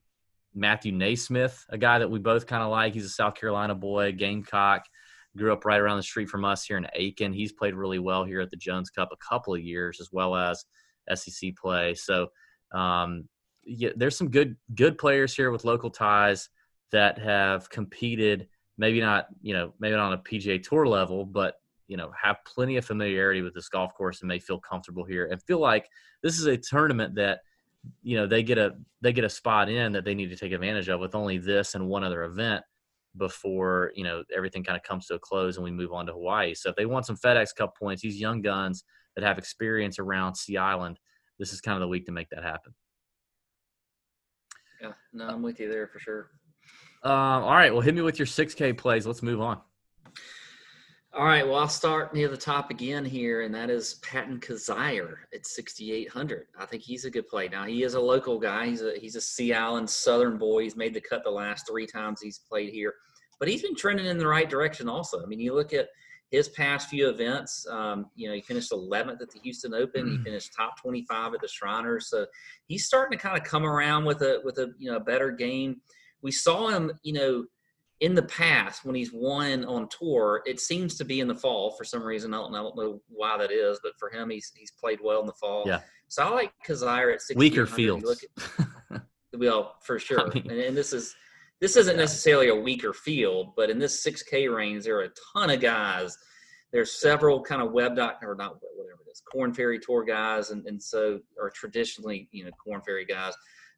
Matthew 0.55 0.93
NeSmith, 0.93 1.65
a 1.71 1.79
guy 1.79 1.99
that 1.99 2.11
we 2.11 2.19
both 2.19 2.47
kind 2.47 2.63
of 2.63 2.69
like. 2.69 2.93
He's 2.93 3.07
a 3.07 3.09
South 3.09 3.37
Carolina 3.37 3.75
boy, 3.75 4.13
Gamecock. 4.13 4.85
Grew 5.39 5.55
up 5.55 5.65
right 5.65 5.81
around 5.81 5.97
the 5.97 6.03
street 6.03 6.29
from 6.29 6.45
us 6.45 6.67
here 6.67 6.77
in 6.77 6.87
Aiken. 6.93 7.33
He's 7.33 7.53
played 7.53 7.75
really 7.75 7.99
well 7.99 8.25
here 8.25 8.43
at 8.43 8.51
the 8.51 8.59
Jones 8.59 8.91
Cup 8.91 9.09
a 9.11 9.17
couple 9.27 9.55
of 9.55 9.63
years, 9.63 10.03
as 10.03 10.11
well 10.13 10.37
as 10.37 10.67
SEC 11.15 11.57
play. 11.57 11.95
So 11.95 12.29
um, 12.75 13.25
yeah, 13.65 13.91
there's 13.97 14.17
some 14.17 14.31
good 14.31 14.57
good 14.75 14.99
players 14.99 15.35
here 15.35 15.51
with 15.51 15.65
local 15.65 15.91
ties 15.91 16.49
that 16.93 17.19
have 17.19 17.69
competed. 17.71 18.49
Maybe 18.79 19.01
not, 19.01 19.27
you 19.43 19.53
know, 19.53 19.75
maybe 19.79 19.97
not 19.97 20.07
on 20.07 20.13
a 20.15 20.19
PGA 20.19 20.63
Tour 20.63 20.87
level, 20.87 21.25
but 21.25 21.55
you 21.87 21.97
know, 21.97 22.13
have 22.21 22.37
plenty 22.47 22.77
of 22.77 22.85
familiarity 22.85 23.43
with 23.43 23.53
this 23.53 23.69
golf 23.69 23.93
course 23.95 24.21
and 24.21 24.29
may 24.29 24.39
feel 24.39 24.59
comfortable 24.59 25.05
here 25.05 25.27
and 25.27 25.43
feel 25.43 25.59
like 25.59 25.89
this 26.23 26.39
is 26.39 26.47
a 26.47 26.57
tournament 26.57 27.17
that 27.17 27.41
you 28.03 28.17
know 28.17 28.27
they 28.27 28.43
get 28.43 28.59
a 28.59 28.77
they 29.01 29.13
get 29.13 29.25
a 29.25 29.29
spot 29.29 29.69
in 29.69 29.93
that 29.93 30.05
they 30.05 30.15
need 30.15 30.31
to 30.31 30.37
take 30.37 30.53
advantage 30.53 30.89
of 30.89 31.01
with 31.01 31.15
only 31.15 31.39
this 31.39 31.75
and 31.75 31.89
one 31.89 32.05
other 32.05 32.25
event 32.25 32.63
before 33.17 33.91
you 33.97 34.05
know 34.05 34.23
everything 34.35 34.63
kind 34.63 34.77
of 34.77 34.83
comes 34.83 35.07
to 35.07 35.15
a 35.15 35.19
close 35.19 35.57
and 35.57 35.65
we 35.65 35.71
move 35.71 35.93
on 35.93 36.07
to 36.07 36.13
Hawaii. 36.13 36.55
So 36.55 36.71
if 36.71 36.77
they 36.77 36.87
want 36.87 37.07
some 37.07 37.17
FedEx 37.17 37.55
Cup 37.55 37.77
points, 37.77 38.03
these 38.03 38.21
young 38.21 38.43
guns 38.43 38.85
that 39.17 39.25
have 39.25 39.39
experience 39.39 39.99
around 39.99 40.37
Sea 40.37 40.59
Island, 40.59 40.99
this 41.39 41.53
is 41.53 41.61
kind 41.61 41.75
of 41.75 41.81
the 41.81 41.89
week 41.89 42.07
to 42.07 42.13
make 42.13 42.31
that 42.31 42.45
happen. 42.45 42.75
Yeah, 44.81 44.93
no, 45.13 45.29
I'm 45.29 45.43
with 45.43 45.61
you 45.61 45.69
there 45.69 45.87
for 45.87 45.99
sure. 45.99 46.31
Um, 47.03 47.13
all 47.13 47.55
right, 47.55 47.73
well, 47.73 47.81
hit 47.81 47.95
me 47.95 48.03
with 48.03 48.19
your 48.19 48.27
6K 48.27 48.77
plays. 48.77 49.07
Let's 49.07 49.23
move 49.23 49.41
on. 49.41 49.61
All 51.13 51.25
right, 51.25 51.45
well, 51.45 51.57
I'll 51.57 51.69
start 51.69 52.15
near 52.15 52.29
the 52.29 52.37
top 52.37 52.71
again 52.71 53.05
here, 53.05 53.43
and 53.43 53.53
that 53.53 53.69
is 53.69 53.95
Patton 53.95 54.39
Kizzire 54.39 55.17
at 55.35 55.45
6,800. 55.45 56.47
I 56.57 56.67
think 56.67 56.85
he's 56.85 57.05
a 57.05 57.11
good 57.11 57.27
play. 57.27 57.49
Now 57.49 57.65
he 57.65 57.83
is 57.83 57.95
a 57.95 58.01
local 58.01 58.39
guy. 58.39 58.67
He's 58.67 58.83
a 58.83 58.95
he's 58.97 59.17
a 59.17 59.21
Sea 59.21 59.53
Island 59.55 59.91
Southern 59.91 60.39
boy. 60.39 60.63
He's 60.63 60.77
made 60.77 60.95
the 60.95 61.01
cut 61.01 61.25
the 61.25 61.31
last 61.31 61.67
three 61.69 61.87
times 61.87 62.21
he's 62.21 62.39
played 62.39 62.73
here, 62.73 62.95
but 63.41 63.49
he's 63.49 63.63
been 63.63 63.75
trending 63.75 64.07
in 64.07 64.19
the 64.19 64.27
right 64.27 64.49
direction 64.49 64.89
also. 64.89 65.21
I 65.21 65.27
mean, 65.27 65.41
you 65.41 65.53
look 65.53 65.73
at 65.73 65.89
his 66.31 66.49
past 66.49 66.89
few 66.89 67.09
events. 67.09 67.67
Um, 67.69 68.07
you 68.15 68.29
know, 68.29 68.35
he 68.35 68.41
finished 68.41 68.71
11th 68.71 69.21
at 69.21 69.31
the 69.31 69.41
Houston 69.43 69.75
Open. 69.75 70.09
He 70.09 70.19
finished 70.19 70.53
top 70.57 70.81
25 70.81 71.35
at 71.35 71.41
the 71.41 71.49
Shriners. 71.49 72.09
So 72.09 72.27
he's 72.67 72.87
starting 72.87 73.19
to 73.19 73.23
kind 73.23 73.37
of 73.37 73.45
come 73.45 73.65
around 73.65 74.05
with 74.05 74.23
a 74.23 74.41
with 74.45 74.59
a 74.59 74.73
you 74.79 74.91
know 74.91 74.97
a 74.97 75.01
better 75.01 75.31
game. 75.31 75.81
We 76.23 76.33
saw 76.33 76.69
him, 76.69 76.93
you 77.03 77.13
know 77.13 77.45
in 78.01 78.15
the 78.15 78.23
past 78.23 78.85
when 78.85 78.95
he's 78.95 79.13
won 79.13 79.65
on 79.67 79.87
tour, 79.89 80.43
it 80.47 80.59
seems 80.59 80.97
to 80.97 81.05
be 81.05 81.21
in 81.21 81.29
the 81.29 81.35
fall 81.35 81.73
for 81.73 81.85
some 81.85 82.03
reason. 82.03 82.33
I 82.33 82.39
don't, 82.39 82.55
I 82.55 82.59
don't 82.59 82.77
know 82.77 83.03
why 83.09 83.37
that 83.37 83.53
is, 83.53 83.79
but 83.83 83.93
for 83.99 84.09
him, 84.11 84.31
he's 84.31 84.53
he's 84.57 84.71
played 84.73 84.99
well 85.03 85.21
in 85.21 85.27
the 85.27 85.35
fall. 85.35 85.65
Yeah. 85.67 85.81
So 86.09 86.25
I 86.25 86.31
like 86.31 86.53
Kizzire 86.67 87.13
at 87.13 87.23
6,800. 87.23 87.37
Weaker 87.37 87.67
fields. 87.67 88.27
At, 88.91 89.03
well, 89.39 89.77
for 89.83 89.99
sure. 89.99 90.29
mean- 90.29 90.51
and, 90.51 90.61
and 90.61 90.77
this 90.77 90.93
is 90.93 91.15
this 91.61 91.77
isn't 91.77 91.97
necessarily 91.97 92.49
a 92.49 92.55
weaker 92.55 92.93
field, 92.93 93.53
but 93.57 93.71
in 93.71 93.79
this 93.79 94.05
6K 94.05 94.55
range, 94.55 94.85
there 94.85 94.99
are 94.99 95.05
a 95.05 95.11
ton 95.33 95.51
of 95.51 95.61
guys. 95.61 96.17
There's 96.73 97.01
several 97.01 97.43
kind 97.43 97.61
of 97.61 97.73
web 97.73 97.97
dot 97.97 98.19
or 98.23 98.35
not 98.35 98.57
whatever 98.77 99.01
it 99.07 99.11
is, 99.11 99.21
Corn 99.31 99.53
Ferry 99.53 99.79
Tour 99.79 100.05
guys, 100.05 100.51
and 100.51 100.65
and 100.67 100.81
so 100.81 101.19
are 101.41 101.51
traditionally 101.51 102.29
you 102.31 102.45
know 102.45 102.51
Corn 102.53 102.81
Ferry 102.83 103.05
guys. 103.05 103.35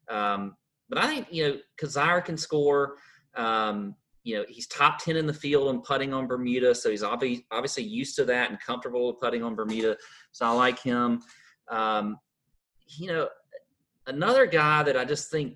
Um, 0.09 0.55
but 0.89 0.99
I 0.99 1.07
think 1.07 1.27
you 1.31 1.47
know 1.47 1.57
Kizzire 1.81 2.23
can 2.23 2.37
score. 2.37 2.97
Um, 3.35 3.95
you 4.23 4.37
know, 4.37 4.45
he's 4.47 4.67
top 4.67 4.99
10 4.99 5.17
in 5.17 5.27
the 5.27 5.33
field 5.33 5.69
and 5.69 5.83
putting 5.83 6.13
on 6.13 6.27
Bermuda. 6.27 6.73
So 6.73 6.89
he's 6.89 7.03
obviously, 7.03 7.45
obviously 7.51 7.83
used 7.83 8.15
to 8.15 8.25
that 8.25 8.49
and 8.49 8.59
comfortable 8.59 9.07
with 9.07 9.19
putting 9.19 9.43
on 9.43 9.53
Bermuda. 9.53 9.97
So 10.31 10.45
I 10.45 10.51
like 10.51 10.79
him. 10.79 11.21
Um, 11.69 12.17
you 12.87 13.07
know, 13.07 13.27
another 14.07 14.45
guy 14.45 14.83
that 14.83 14.95
I 14.95 15.03
just 15.03 15.29
think, 15.29 15.55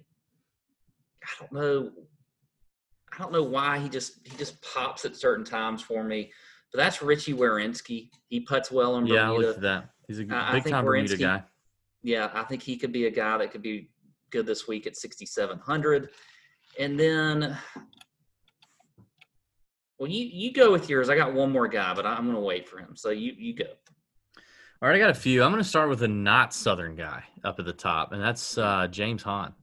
I 1.23 1.27
don't 1.39 1.51
know, 1.53 1.91
I 3.17 3.23
don't 3.23 3.31
know 3.31 3.43
why 3.43 3.79
he 3.79 3.89
just, 3.89 4.19
he 4.27 4.37
just 4.37 4.61
pops 4.61 5.03
at 5.05 5.15
certain 5.15 5.43
times 5.43 5.81
for 5.81 6.03
me, 6.03 6.31
but 6.71 6.77
that's 6.77 6.97
Richy 6.97 7.33
Werenski. 7.33 8.09
He 8.29 8.41
puts 8.41 8.71
well 8.71 8.93
on 8.93 9.07
yeah, 9.07 9.23
I 9.23 9.27
Bermuda. 9.27 9.47
looked 9.47 9.57
at 9.57 9.61
that. 9.63 9.89
He's 10.07 10.19
a 10.19 10.25
I- 10.29 10.51
I 10.51 10.59
big 10.59 10.71
time 10.71 10.85
Bermuda 10.85 11.15
Werenski- 11.15 11.19
guy. 11.19 11.43
Yeah, 12.03 12.29
I 12.33 12.43
think 12.43 12.61
he 12.61 12.77
could 12.77 12.91
be 12.91 13.07
a 13.07 13.11
guy 13.11 13.37
that 13.39 13.51
could 13.51 13.63
be 13.63 13.89
good 14.29 14.45
this 14.45 14.67
week 14.67 14.85
at 14.87 14.95
6,700. 14.95 16.09
And 16.79 16.97
then, 16.99 17.57
well, 19.97 20.09
you 20.09 20.25
you 20.25 20.53
go 20.53 20.71
with 20.71 20.89
yours. 20.89 21.09
I 21.09 21.15
got 21.15 21.33
one 21.33 21.51
more 21.51 21.67
guy, 21.67 21.93
but 21.95 22.05
I'm 22.05 22.23
going 22.25 22.35
to 22.35 22.41
wait 22.41 22.69
for 22.69 22.77
him. 22.77 22.95
So 22.95 23.09
you 23.09 23.33
you 23.35 23.55
go. 23.55 23.65
All 24.79 24.87
right, 24.87 24.95
I 24.95 24.99
got 24.99 25.09
a 25.09 25.15
few. 25.15 25.41
I'm 25.43 25.51
going 25.51 25.63
to 25.63 25.67
start 25.67 25.89
with 25.89 26.03
a 26.03 26.07
not 26.07 26.53
Southern 26.53 26.95
guy 26.95 27.23
up 27.43 27.57
at 27.59 27.65
the 27.65 27.73
top, 27.73 28.11
and 28.11 28.21
that's 28.21 28.59
uh, 28.59 28.87
James 28.91 29.23
Hahn. 29.23 29.53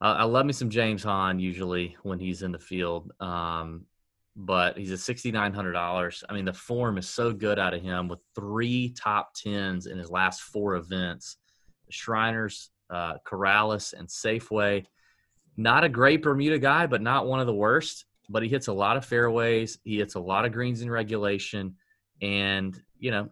Uh, 0.00 0.16
I 0.18 0.24
love 0.24 0.44
me 0.44 0.52
some 0.52 0.68
James 0.68 1.02
Hahn 1.02 1.38
usually 1.38 1.96
when 2.02 2.18
he's 2.18 2.42
in 2.42 2.52
the 2.52 2.58
field, 2.58 3.12
um, 3.20 3.86
but 4.34 4.76
he's 4.76 5.08
hundred 5.32 5.72
dollars. 5.72 6.22
I 6.28 6.34
mean, 6.34 6.44
the 6.44 6.52
form 6.52 6.98
is 6.98 7.08
so 7.08 7.32
good 7.32 7.58
out 7.58 7.72
of 7.72 7.82
him 7.82 8.08
with 8.08 8.18
three 8.34 8.90
top 8.90 9.32
tens 9.34 9.86
in 9.86 9.96
his 9.96 10.10
last 10.10 10.42
four 10.42 10.74
events: 10.74 11.38
Shriners, 11.88 12.70
uh, 12.90 13.14
Corales, 13.26 13.94
and 13.94 14.06
Safeway. 14.08 14.84
Not 15.56 15.84
a 15.84 15.88
great 15.88 16.22
Bermuda 16.22 16.58
guy, 16.58 16.86
but 16.86 17.00
not 17.00 17.26
one 17.26 17.40
of 17.40 17.46
the 17.46 17.54
worst. 17.54 18.04
But 18.28 18.42
he 18.42 18.50
hits 18.50 18.66
a 18.66 18.72
lot 18.72 18.98
of 18.98 19.04
fairways. 19.04 19.78
He 19.84 19.98
hits 19.98 20.16
a 20.16 20.20
lot 20.20 20.44
of 20.44 20.52
greens 20.52 20.82
in 20.82 20.90
regulation, 20.90 21.76
and 22.20 22.78
you 22.98 23.12
know 23.12 23.30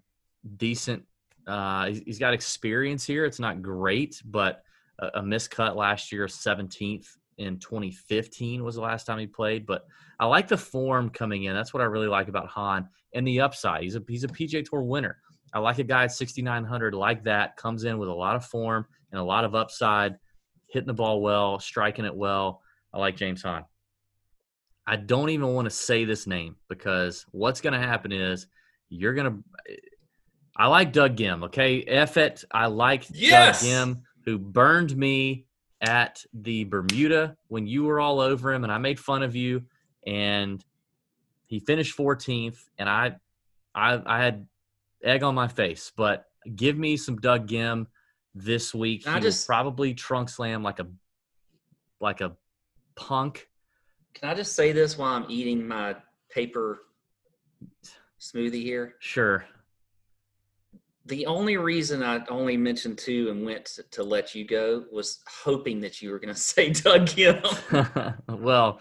decent. 0.57 1.03
Uh, 1.47 1.91
he's 2.07 2.19
got 2.19 2.33
experience 2.33 3.05
here. 3.05 3.27
It's 3.27 3.41
not 3.41 3.61
great, 3.61 4.23
but 4.25 4.63
a, 4.99 5.07
a 5.15 5.23
miscut 5.23 5.77
last 5.77 6.13
year, 6.13 6.27
17th 6.27 7.07
in 7.39 7.59
2015 7.59 8.63
was 8.63 8.77
the 8.77 8.81
last 8.81 9.05
time 9.05 9.19
he 9.19 9.27
played. 9.27 9.67
But 9.67 9.87
I 10.19 10.27
like 10.27 10.49
the 10.49 10.57
form 10.57 11.11
coming 11.11 11.45
in. 11.45 11.55
That's 11.55 11.75
what 11.75 11.83
I 11.83 11.87
really 11.87 12.07
like 12.07 12.29
about 12.29 12.47
Hahn 12.47 12.89
and 13.15 13.27
the 13.27 13.41
upside. 13.41 13.83
He's 13.83 13.97
a 13.97 14.03
he's 14.09 14.25
a 14.25 14.29
PGA 14.29 14.65
Tour 14.65 14.83
winner. 14.83 15.19
I 15.53 15.61
like 15.61 15.79
a 15.79 15.85
guy 15.85 16.05
at 16.05 16.13
6,900 16.13 16.95
like 16.95 17.25
that, 17.25 17.57
comes 17.57 17.85
in 17.85 17.99
with 17.99 18.09
a 18.09 18.15
lot 18.15 18.35
of 18.35 18.45
form 18.45 18.87
and 19.13 19.21
a 19.21 19.25
lot 19.25 19.45
of 19.45 19.55
upside, 19.55 20.17
hitting 20.69 20.89
the 20.89 20.95
ball 20.95 21.23
well, 21.23 21.61
striking 21.61 22.05
it 22.05 22.15
well. 22.15 22.61
I 22.93 22.99
like 22.99 23.17
James 23.17 23.43
Hahn. 23.43 23.65
I 24.87 24.97
don't 24.97 25.31
even 25.31 25.55
want 25.55 25.67
to 25.67 25.71
say 25.71 26.05
this 26.05 26.27
name 26.27 26.57
because 26.69 27.25
what's 27.31 27.61
going 27.61 27.73
to 27.73 27.87
happen 27.87 28.13
is 28.13 28.49
you're 28.89 29.15
going 29.15 29.33
to. 29.33 29.75
I 30.57 30.67
like 30.67 30.93
Doug 30.93 31.17
Ghim, 31.17 31.45
okay? 31.45 31.83
F 31.83 32.17
it. 32.17 32.45
I 32.53 32.67
like 32.67 33.07
Yes! 33.11 33.63
Doug 33.63 33.71
Ghim, 33.71 34.03
who 34.25 34.39
burned 34.39 34.97
me 34.97 35.45
at 35.81 36.25
the 36.33 36.65
Bermuda 36.65 37.37
when 37.49 37.67
you 37.67 37.85
were 37.85 38.01
all 38.01 38.21
over 38.21 38.53
him 38.53 38.65
and 38.65 38.73
I 38.73 38.79
made 38.79 38.99
fun 38.99 39.23
of 39.23 39.37
you. 39.37 39.63
And 40.07 40.65
he 41.47 41.61
finished 41.61 41.97
14th, 41.97 42.59
and 42.79 42.89
I, 42.89 43.17
I, 43.75 44.01
I 44.05 44.23
had 44.23 44.47
egg 45.03 45.23
on 45.23 45.35
my 45.35 45.49
face. 45.49 45.93
But 45.95 46.27
give 46.55 46.77
me 46.77 46.97
some 46.97 47.17
Doug 47.17 47.49
Ghim 47.49 47.87
this 48.35 48.75
week. 48.75 49.07
I 49.07 49.15
he 49.15 49.21
just- 49.21 49.49
will 49.49 49.55
probably 49.55 49.95
trunk 49.95 50.29
slam 50.29 50.63
like 50.63 50.81
a, 50.81 50.87
like 52.01 52.21
a 52.21 52.33
punk. 52.97 53.49
Can 54.15 54.29
I 54.29 54.35
just 54.35 54.55
say 54.55 54.73
this 54.73 54.97
while 54.97 55.15
I'm 55.15 55.27
eating 55.29 55.67
my 55.67 55.97
paper 56.31 56.83
smoothie 58.21 58.63
here? 58.63 58.95
Sure. 59.01 59.45
The 61.07 61.27
only 61.27 61.57
reason 61.59 62.03
I 62.03 62.25
only 62.31 62.57
mentioned 62.57 62.97
two 62.99 63.29
and 63.31 63.45
went 63.45 63.67
to, 63.67 63.83
to 63.91 64.03
let 64.03 64.35
you 64.35 64.47
go 64.47 64.85
was 64.91 65.21
hoping 65.27 65.81
that 65.83 66.01
you 66.01 66.11
were 66.11 66.19
going 66.19 66.35
to 66.35 66.41
say 66.41 66.71
Doug 66.71 67.07
Ghim. 67.07 68.17
well, 68.41 68.81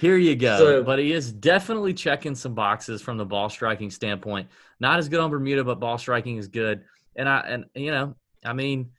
here 0.00 0.16
you 0.16 0.36
go. 0.36 0.58
So- 0.58 0.82
but 0.82 0.98
he 0.98 1.12
is 1.12 1.32
definitely 1.32 1.94
checking 1.94 2.34
some 2.34 2.54
boxes 2.54 3.00
from 3.00 3.16
the 3.16 3.24
ball 3.24 3.48
striking 3.48 3.90
standpoint. 3.90 4.48
Not 4.80 4.98
as 4.98 5.08
good 5.08 5.20
on 5.20 5.30
Bermuda, 5.30 5.64
but 5.64 5.80
ball 5.80 5.98
striking 5.98 6.36
is 6.36 6.48
good. 6.48 6.84
And 7.16 7.28
I 7.28 7.40
and 7.40 7.64
you 7.74 7.90
know, 7.90 8.14
I 8.44 8.52
mean, 8.52 8.90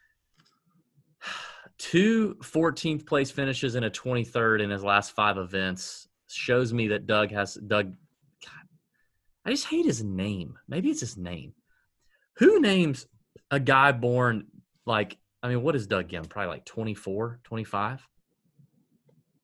two 1.77 2.35
14th 2.41 3.05
place 3.05 3.29
finishes 3.29 3.75
and 3.75 3.85
a 3.85 3.89
23rd 3.89 4.61
in 4.61 4.69
his 4.69 4.83
last 4.83 5.11
five 5.11 5.37
events 5.37 6.07
shows 6.27 6.73
me 6.73 6.87
that 6.87 7.05
Doug 7.05 7.31
has 7.31 7.55
Doug. 7.55 7.93
God, 8.43 8.67
I 9.45 9.51
just 9.51 9.65
hate 9.65 9.85
his 9.85 10.03
name. 10.03 10.57
Maybe 10.67 10.89
it's 10.89 11.01
his 11.01 11.17
name. 11.17 11.53
Who 12.37 12.59
names 12.59 13.07
a 13.51 13.59
guy 13.59 13.91
born 13.91 14.47
like? 14.85 15.17
I 15.41 15.49
mean, 15.49 15.61
what 15.61 15.75
is 15.75 15.87
Doug 15.87 16.09
Ghim? 16.09 16.27
Probably 16.27 16.49
like 16.49 16.65
24, 16.65 17.39
25? 17.43 18.07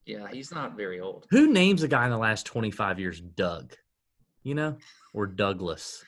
yeah, 0.06 0.28
he's 0.32 0.52
not 0.52 0.76
very 0.76 1.00
old. 1.00 1.28
Who 1.30 1.52
names 1.52 1.84
a 1.84 1.88
guy 1.88 2.06
in 2.06 2.12
the 2.12 2.18
last 2.18 2.46
25 2.48 3.00
years 3.00 3.22
Doug? 3.22 3.76
You 4.44 4.56
know, 4.56 4.78
or 5.14 5.28
Douglas? 5.28 6.04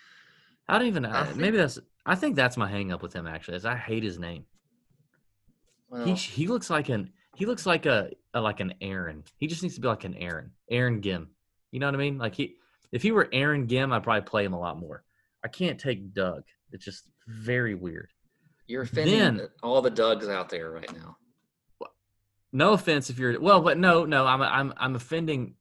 I 0.67 0.79
don't 0.79 0.87
even. 0.87 1.05
I 1.05 1.31
maybe 1.33 1.57
that's. 1.57 1.79
I 2.05 2.15
think 2.15 2.35
that's 2.35 2.57
my 2.57 2.67
hang 2.67 2.91
up 2.91 3.01
with 3.01 3.13
him. 3.13 3.27
Actually, 3.27 3.57
is 3.57 3.65
I 3.65 3.75
hate 3.75 4.03
his 4.03 4.17
name. 4.17 4.45
Well, 5.89 6.05
He 6.05 6.15
he 6.15 6.47
looks 6.47 6.69
like 6.69 6.89
an 6.89 7.11
he 7.35 7.45
looks 7.45 7.65
like 7.65 7.85
a, 7.85 8.09
a 8.33 8.41
like 8.41 8.59
an 8.59 8.73
Aaron. 8.81 9.23
He 9.37 9.47
just 9.47 9.61
needs 9.61 9.75
to 9.75 9.81
be 9.81 9.87
like 9.87 10.03
an 10.03 10.15
Aaron. 10.15 10.51
Aaron 10.69 11.01
Ghim. 11.01 11.27
You 11.71 11.79
know 11.79 11.87
what 11.87 11.95
I 11.95 11.99
mean? 11.99 12.17
Like 12.17 12.35
he 12.35 12.55
if 12.91 13.03
he 13.03 13.11
were 13.11 13.29
Aaron 13.31 13.67
Ghim, 13.67 13.93
I'd 13.93 14.03
probably 14.03 14.21
play 14.21 14.43
him 14.43 14.53
a 14.53 14.59
lot 14.59 14.79
more. 14.79 15.03
I 15.43 15.47
can't 15.47 15.79
take 15.79 16.13
Doug. 16.13 16.43
It's 16.73 16.83
just 16.83 17.07
very 17.27 17.75
weird. 17.75 18.09
you're 18.67 18.81
offending 18.83 19.19
then- 19.19 19.37
the- 19.37 19.49
all 19.61 19.81
the 19.81 19.91
Dougs 19.91 20.27
out 20.27 20.49
there 20.49 20.71
right 20.71 20.91
now. 20.93 21.17
No 22.51 22.73
offense 22.73 23.09
if 23.09 23.17
you're 23.17 23.39
well, 23.39 23.61
but 23.61 23.77
no, 23.79 24.05
no, 24.05 24.25
I'm 24.27 24.41
I'm 24.41 24.73
I'm 24.77 24.95
offending 24.95 25.55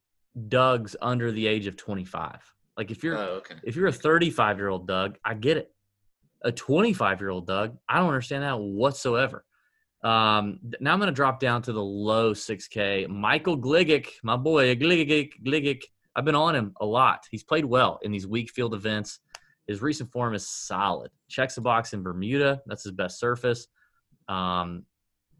Dougs 0.48 0.94
under 1.00 1.32
the 1.32 1.46
age 1.46 1.66
of 1.66 1.76
25. 1.76 2.38
Like 2.76 2.90
if 2.90 3.02
you're 3.02 3.16
Oh, 3.16 3.40
okay. 3.40 3.54
if 3.64 3.76
you're 3.76 3.86
a 3.86 3.92
35 3.92 4.58
year 4.58 4.68
old 4.68 4.86
Doug, 4.86 5.16
I 5.24 5.34
get 5.34 5.56
it. 5.56 5.72
A 6.42 6.52
25 6.52 7.20
year 7.20 7.30
old 7.30 7.46
Doug, 7.46 7.78
I 7.88 7.98
don't 7.98 8.08
understand 8.08 8.42
that 8.42 8.58
whatsoever. 8.58 9.44
Um, 10.04 10.58
now 10.80 10.92
I'm 10.92 10.98
going 10.98 11.06
to 11.06 11.12
drop 11.14 11.38
down 11.38 11.62
to 11.62 11.72
the 11.72 11.82
low 11.82 12.32
6K. 12.34 13.08
Michael 13.08 13.56
Gligic, 13.56 14.08
my 14.24 14.36
boy, 14.36 14.74
Gligic, 14.74 15.30
Gligic. 15.46 15.82
I've 16.16 16.24
been 16.24 16.34
on 16.34 16.56
him 16.56 16.74
a 16.80 16.84
lot. 16.84 17.24
He's 17.30 17.44
played 17.44 17.64
well 17.64 18.00
in 18.02 18.10
these 18.10 18.26
weak 18.26 18.50
field 18.50 18.74
events. 18.74 19.20
His 19.66 19.82
recent 19.82 20.10
form 20.10 20.34
is 20.34 20.48
solid. 20.48 21.10
Checks 21.28 21.54
the 21.54 21.60
box 21.60 21.92
in 21.92 22.02
Bermuda. 22.02 22.62
That's 22.66 22.82
his 22.82 22.92
best 22.92 23.18
surface. 23.18 23.68
Um, 24.28 24.84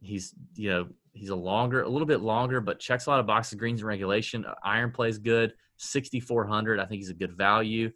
he's 0.01 0.35
you 0.55 0.71
know 0.71 0.89
he's 1.13 1.31
a 1.31 1.37
longer, 1.37 1.83
a 1.83 1.89
little 1.89 2.07
bit 2.07 2.21
longer, 2.21 2.61
but 2.61 2.79
checks 2.79 3.07
a 3.07 3.11
lot 3.11 3.21
of 3.21 3.27
boxes. 3.27 3.59
Greens 3.59 3.81
and 3.81 3.89
regulation. 3.89 4.45
Iron 4.65 4.91
plays 4.91 5.19
good. 5.19 5.55
6,400. 5.77 6.79
I 6.79 6.85
think 6.85 7.01
he's 7.01 7.11
a 7.11 7.15
good 7.15 7.37
value. 7.37 7.91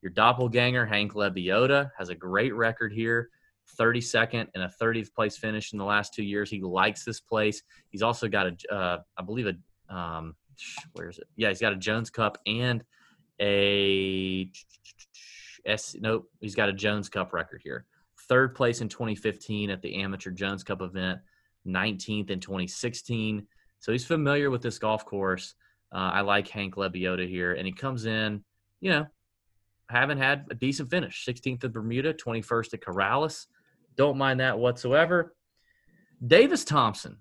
Your 0.00 0.10
doppelganger, 0.10 0.86
Hank 0.86 1.14
Lebioda, 1.14 1.90
has 1.98 2.08
a 2.08 2.14
great 2.14 2.54
record 2.54 2.92
here 2.92 3.30
32nd 3.78 4.48
and 4.54 4.64
a 4.64 4.72
30th 4.80 5.14
place 5.14 5.36
finish 5.36 5.72
in 5.72 5.78
the 5.78 5.84
last 5.84 6.14
two 6.14 6.22
years. 6.22 6.50
He 6.50 6.60
likes 6.60 7.04
this 7.04 7.20
place. 7.20 7.62
He's 7.90 8.02
also 8.02 8.28
got 8.28 8.46
a, 8.46 8.74
uh, 8.74 8.98
I 9.16 9.22
believe, 9.22 9.46
a, 9.46 9.94
um, 9.94 10.34
where 10.92 11.08
is 11.08 11.18
it? 11.18 11.26
Yeah, 11.36 11.48
he's 11.48 11.60
got 11.60 11.72
a 11.72 11.76
Jones 11.76 12.10
Cup 12.10 12.38
and 12.46 12.84
a 13.40 14.50
S. 15.64 15.94
Nope, 15.98 16.28
he's 16.40 16.54
got 16.54 16.68
a 16.68 16.72
Jones 16.72 17.08
Cup 17.08 17.32
record 17.32 17.60
here. 17.62 17.86
Third 18.28 18.54
place 18.54 18.80
in 18.80 18.88
2015 18.88 19.70
at 19.70 19.82
the 19.82 19.96
Amateur 19.96 20.30
Jones 20.30 20.62
Cup 20.62 20.80
event, 20.82 21.20
19th 21.66 22.30
in 22.30 22.40
2016. 22.40 23.46
So 23.80 23.92
he's 23.92 24.04
familiar 24.06 24.50
with 24.50 24.62
this 24.62 24.78
golf 24.78 25.04
course. 25.04 25.54
Uh, 25.92 26.10
I 26.14 26.20
like 26.22 26.48
Hank 26.48 26.76
Lebioda 26.76 27.28
here, 27.28 27.52
and 27.54 27.66
he 27.66 27.72
comes 27.72 28.06
in, 28.06 28.42
you 28.80 28.90
know, 28.90 29.06
haven't 29.88 30.18
had 30.18 30.46
a 30.50 30.54
decent 30.54 30.88
finish. 30.90 31.26
16th 31.26 31.64
at 31.64 31.72
Bermuda, 31.72 32.14
21st 32.14 32.74
at 32.74 32.80
Corales. 32.80 33.46
Don't 33.96 34.16
mind 34.16 34.40
that 34.40 34.58
whatsoever. 34.58 35.34
Davis 36.24 36.64
Thompson, 36.64 37.18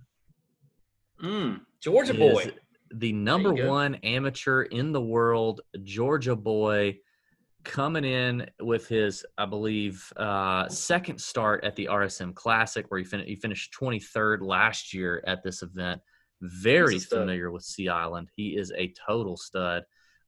Mm, 1.22 1.62
Georgia 1.80 2.14
boy. 2.14 2.52
the 2.92 3.12
number 3.14 3.54
one 3.68 3.96
amateur 3.96 4.64
in 4.64 4.92
the 4.92 5.02
world, 5.02 5.62
Georgia 5.84 6.36
boy, 6.36 6.98
coming 7.64 8.04
in 8.04 8.50
with 8.60 8.88
his, 8.88 9.26
I 9.38 9.46
believe, 9.46 10.12
uh, 10.18 10.68
second 10.70 11.20
start 11.20 11.64
at 11.64 11.76
the 11.76 11.88
RSM 11.92 12.34
Classic, 12.34 12.86
where 12.90 13.00
he, 13.00 13.04
fin- 13.06 13.26
he 13.26 13.36
finished 13.36 13.74
23rd 13.80 14.42
last 14.42 14.94
year 14.94 15.24
at 15.28 15.44
this 15.44 15.62
event. 15.62 16.02
Very 16.42 16.94
He's 16.94 17.04
a 17.04 17.08
stud. 17.08 17.20
familiar 17.20 17.52
with 17.52 17.64
Sea 17.64 17.90
Island. 17.90 18.30
He 18.36 18.58
is 18.58 18.72
a 18.76 18.94
total 19.08 19.38
stud. 19.38 19.84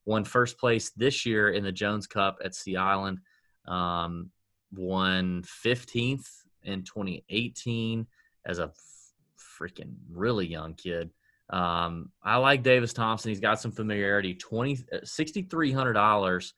Won 0.06 0.24
first 0.24 0.58
place 0.58 0.90
this 0.90 1.24
year 1.26 1.50
in 1.50 1.64
the 1.64 1.72
Jones 1.72 2.06
Cup 2.06 2.38
at 2.44 2.54
Sea 2.54 2.76
Island. 2.76 3.18
Um, 3.66 4.30
won 4.72 5.42
15th 5.64 6.28
in 6.62 6.82
2018 6.84 8.06
as 8.46 8.58
a 8.58 8.70
freaking 9.60 9.94
really 10.10 10.46
young 10.46 10.74
kid. 10.74 11.10
Um, 11.50 12.10
I 12.22 12.36
like 12.36 12.62
Davis 12.62 12.92
Thompson. 12.92 13.30
He's 13.30 13.40
got 13.40 13.60
some 13.60 13.70
familiarity. 13.72 14.34
Twenty 14.34 14.78
sixty 15.04 15.42
three 15.42 15.72
hundred 15.72 15.92
dollars, 15.92 16.54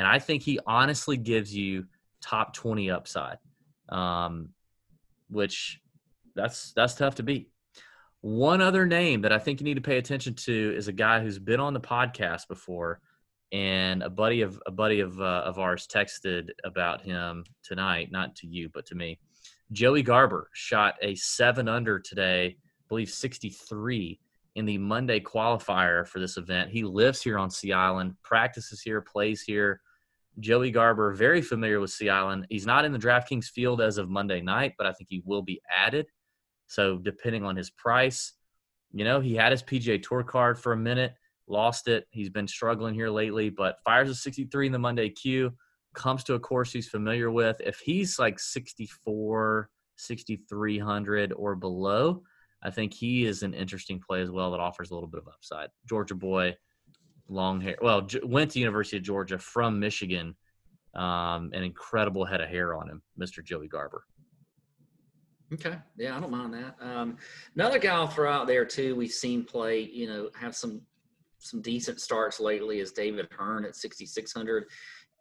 and 0.00 0.08
I 0.08 0.18
think 0.18 0.42
he 0.42 0.58
honestly 0.66 1.18
gives 1.18 1.54
you 1.54 1.84
top 2.22 2.54
twenty 2.54 2.90
upside, 2.90 3.36
um, 3.90 4.48
which 5.28 5.78
that's 6.34 6.72
that's 6.72 6.94
tough 6.94 7.16
to 7.16 7.22
beat. 7.22 7.50
One 8.22 8.62
other 8.62 8.86
name 8.86 9.20
that 9.20 9.32
I 9.32 9.38
think 9.38 9.60
you 9.60 9.64
need 9.64 9.74
to 9.74 9.82
pay 9.82 9.98
attention 9.98 10.32
to 10.36 10.74
is 10.74 10.88
a 10.88 10.92
guy 10.92 11.20
who's 11.20 11.38
been 11.38 11.60
on 11.60 11.74
the 11.74 11.80
podcast 11.80 12.48
before, 12.48 13.02
and 13.52 14.02
a 14.02 14.08
buddy 14.08 14.40
of 14.40 14.58
a 14.64 14.70
buddy 14.70 15.00
of 15.00 15.20
uh, 15.20 15.42
of 15.44 15.58
ours 15.58 15.86
texted 15.86 16.48
about 16.64 17.02
him 17.02 17.44
tonight, 17.62 18.10
not 18.10 18.34
to 18.36 18.46
you 18.46 18.70
but 18.72 18.86
to 18.86 18.94
me. 18.94 19.18
Joey 19.70 20.02
Garber 20.02 20.48
shot 20.54 20.94
a 21.02 21.14
seven 21.14 21.68
under 21.68 21.98
today, 21.98 22.56
I 22.56 22.82
believe 22.88 23.10
63 23.10 24.18
in 24.54 24.64
the 24.64 24.78
Monday 24.78 25.20
qualifier 25.20 26.08
for 26.08 26.20
this 26.20 26.38
event. 26.38 26.70
He 26.70 26.84
lives 26.84 27.20
here 27.20 27.38
on 27.38 27.50
Sea 27.50 27.74
Island, 27.74 28.14
practices 28.22 28.80
here, 28.80 29.02
plays 29.02 29.42
here. 29.42 29.82
Joey 30.40 30.70
Garber, 30.70 31.12
very 31.12 31.42
familiar 31.42 31.80
with 31.80 31.90
Sea 31.90 32.08
Island. 32.08 32.46
He's 32.48 32.66
not 32.66 32.84
in 32.84 32.92
the 32.92 32.98
DraftKings 32.98 33.46
field 33.46 33.80
as 33.80 33.98
of 33.98 34.08
Monday 34.08 34.40
night, 34.40 34.74
but 34.76 34.86
I 34.86 34.92
think 34.92 35.08
he 35.10 35.22
will 35.24 35.42
be 35.42 35.60
added. 35.70 36.06
So 36.66 36.98
depending 36.98 37.44
on 37.44 37.56
his 37.56 37.70
price, 37.70 38.32
you 38.92 39.04
know, 39.04 39.20
he 39.20 39.34
had 39.34 39.52
his 39.52 39.62
PGA 39.62 40.02
Tour 40.02 40.22
card 40.22 40.58
for 40.58 40.72
a 40.72 40.76
minute, 40.76 41.14
lost 41.46 41.88
it. 41.88 42.06
He's 42.10 42.30
been 42.30 42.48
struggling 42.48 42.94
here 42.94 43.10
lately, 43.10 43.50
but 43.50 43.78
fires 43.84 44.10
a 44.10 44.14
63 44.14 44.66
in 44.66 44.72
the 44.72 44.78
Monday 44.78 45.10
queue 45.10 45.52
comes 45.94 46.24
to 46.24 46.34
a 46.34 46.40
course 46.40 46.72
he's 46.72 46.88
familiar 46.88 47.30
with. 47.30 47.60
If 47.60 47.78
he's 47.78 48.18
like 48.18 48.38
64, 48.38 49.68
6,300 49.96 51.32
or 51.32 51.56
below, 51.56 52.22
I 52.62 52.70
think 52.70 52.94
he 52.94 53.24
is 53.24 53.42
an 53.42 53.54
interesting 53.54 54.00
play 54.00 54.22
as 54.22 54.30
well 54.30 54.50
that 54.52 54.60
offers 54.60 54.90
a 54.90 54.94
little 54.94 55.08
bit 55.08 55.20
of 55.20 55.28
upside. 55.28 55.70
Georgia 55.88 56.14
boy, 56.14 56.56
long 57.30 57.60
hair. 57.60 57.76
Well, 57.80 58.06
went 58.22 58.50
to 58.52 58.58
University 58.58 58.96
of 58.98 59.02
Georgia 59.02 59.38
from 59.38 59.78
Michigan. 59.78 60.36
Um, 60.94 61.50
an 61.54 61.62
incredible 61.62 62.24
head 62.24 62.40
of 62.40 62.48
hair 62.48 62.74
on 62.74 62.88
him, 62.88 63.00
Mr. 63.18 63.44
Joey 63.44 63.68
Garber. 63.68 64.02
Okay. 65.52 65.76
Yeah, 65.96 66.16
I 66.16 66.20
don't 66.20 66.30
mind 66.30 66.54
that. 66.54 66.76
Um, 66.80 67.16
another 67.54 67.78
guy 67.78 67.94
I'll 67.94 68.08
throw 68.08 68.30
out 68.30 68.46
there 68.46 68.64
too. 68.64 68.94
We've 68.96 69.10
seen 69.10 69.44
play, 69.44 69.80
you 69.80 70.08
know, 70.08 70.30
have 70.38 70.54
some 70.54 70.82
some 71.38 71.62
decent 71.62 72.00
starts 72.00 72.38
lately 72.38 72.80
is 72.80 72.92
David 72.92 73.26
Hearn 73.32 73.64
at 73.64 73.74
6600. 73.74 74.64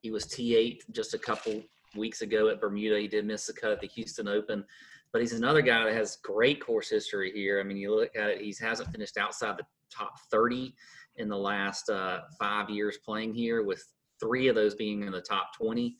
He 0.01 0.11
was 0.11 0.25
T8 0.25 0.81
just 0.91 1.13
a 1.13 1.17
couple 1.17 1.63
weeks 1.95 2.21
ago 2.21 2.49
at 2.49 2.59
Bermuda. 2.59 2.99
He 2.99 3.07
did 3.07 3.25
miss 3.25 3.47
the 3.47 3.53
cut 3.53 3.71
at 3.71 3.79
the 3.79 3.87
Houston 3.87 4.27
Open, 4.27 4.65
but 5.13 5.21
he's 5.21 5.31
another 5.31 5.61
guy 5.61 5.85
that 5.85 5.93
has 5.93 6.17
great 6.17 6.63
course 6.63 6.89
history 6.89 7.31
here. 7.33 7.59
I 7.59 7.63
mean, 7.63 7.77
you 7.77 7.95
look 7.95 8.15
at 8.17 8.31
it, 8.31 8.41
he 8.41 8.53
hasn't 8.59 8.91
finished 8.91 9.17
outside 9.17 9.57
the 9.57 9.65
top 9.89 10.19
30 10.29 10.75
in 11.19 11.29
the 11.29 11.37
last 11.37 11.89
uh, 11.89 12.21
five 12.39 12.69
years 12.69 12.97
playing 13.05 13.33
here, 13.33 13.63
with 13.63 13.83
three 14.19 14.47
of 14.47 14.55
those 14.55 14.75
being 14.75 15.03
in 15.03 15.11
the 15.11 15.21
top 15.21 15.51
20. 15.55 15.95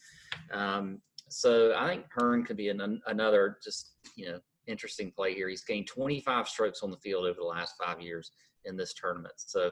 Um, 0.51 0.99
so 1.29 1.73
I 1.77 1.87
think 1.87 2.05
Hearn 2.11 2.43
could 2.43 2.57
be 2.57 2.69
an, 2.69 3.01
another 3.05 3.57
just 3.63 3.93
you 4.15 4.25
know 4.27 4.39
interesting 4.67 5.11
play 5.11 5.33
here. 5.33 5.49
He's 5.49 5.63
gained 5.63 5.87
25 5.87 6.47
strokes 6.47 6.81
on 6.83 6.91
the 6.91 6.97
field 6.97 7.25
over 7.25 7.37
the 7.39 7.45
last 7.45 7.75
five 7.83 8.01
years 8.01 8.31
in 8.65 8.75
this 8.75 8.93
tournament. 8.93 9.35
So 9.37 9.69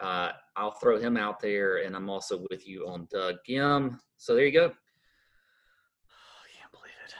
uh, 0.00 0.32
I'll 0.56 0.72
throw 0.72 0.98
him 0.98 1.16
out 1.16 1.40
there, 1.40 1.78
and 1.78 1.96
I'm 1.96 2.08
also 2.08 2.44
with 2.50 2.66
you 2.66 2.86
on 2.86 3.08
Doug 3.10 3.36
Ghim. 3.48 3.98
So 4.16 4.34
there 4.34 4.46
you 4.46 4.52
go. 4.52 4.66
I 4.66 6.48
can't 6.58 6.72
believe 6.72 6.92
it. 7.06 7.14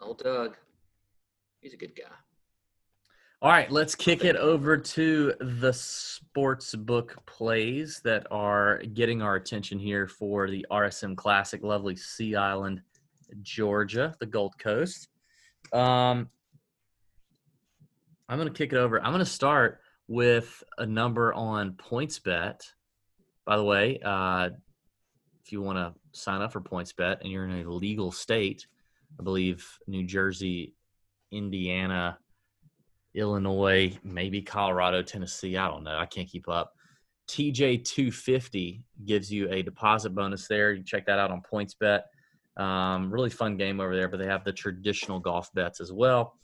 Old 0.00 0.18
Doug. 0.18 0.56
He's 1.60 1.74
a 1.74 1.78
good 1.78 1.96
guy. 1.96 2.14
All 3.42 3.50
right, 3.50 3.70
let's 3.70 3.94
kick 3.94 4.24
it 4.24 4.36
over 4.36 4.78
to 4.78 5.34
the 5.38 5.72
sports 5.72 6.74
book 6.74 7.18
plays 7.26 8.00
that 8.04 8.26
are 8.30 8.78
getting 8.94 9.20
our 9.20 9.34
attention 9.34 9.78
here 9.78 10.08
for 10.08 10.48
the 10.48 10.64
RSM 10.70 11.14
Classic, 11.14 11.62
lovely 11.62 11.94
Sea 11.94 12.36
Island, 12.36 12.80
Georgia, 13.42 14.14
the 14.18 14.26
Gold 14.26 14.58
Coast. 14.58 15.08
Um, 15.72 16.30
I'm 18.28 18.38
going 18.38 18.48
to 18.48 18.54
kick 18.56 18.72
it 18.72 18.78
over. 18.78 18.98
I'm 18.98 19.12
going 19.12 19.18
to 19.18 19.26
start 19.26 19.80
with 20.08 20.62
a 20.78 20.86
number 20.86 21.34
on 21.34 21.72
PointsBet. 21.72 22.60
By 23.44 23.56
the 23.56 23.64
way, 23.64 24.00
uh, 24.02 24.50
if 25.44 25.52
you 25.52 25.60
want 25.60 25.76
to 25.76 25.94
sign 26.18 26.40
up 26.40 26.52
for 26.52 26.62
PointsBet 26.62 27.20
and 27.20 27.30
you're 27.30 27.46
in 27.46 27.66
a 27.66 27.70
legal 27.70 28.10
state, 28.10 28.66
I 29.20 29.22
believe 29.22 29.66
New 29.86 30.04
Jersey, 30.04 30.74
Indiana, 31.30 32.18
Illinois, 33.14 33.96
maybe 34.02 34.42
Colorado, 34.42 35.02
Tennessee. 35.02 35.56
I 35.56 35.68
don't 35.68 35.84
know. 35.84 35.96
I 35.96 36.06
can't 36.06 36.28
keep 36.28 36.48
up. 36.48 36.72
TJ 37.28 37.84
250 37.84 38.84
gives 39.06 39.32
you 39.32 39.50
a 39.50 39.62
deposit 39.62 40.10
bonus 40.10 40.46
there. 40.46 40.72
You 40.72 40.82
check 40.82 41.06
that 41.06 41.18
out 41.18 41.30
on 41.30 41.42
PointsBet. 41.50 42.02
Um, 42.56 43.10
really 43.10 43.30
fun 43.30 43.56
game 43.56 43.80
over 43.80 43.96
there, 43.96 44.08
but 44.08 44.18
they 44.18 44.26
have 44.26 44.44
the 44.44 44.52
traditional 44.52 45.18
golf 45.18 45.52
bets 45.54 45.80
as 45.80 45.92
well. 45.92 46.38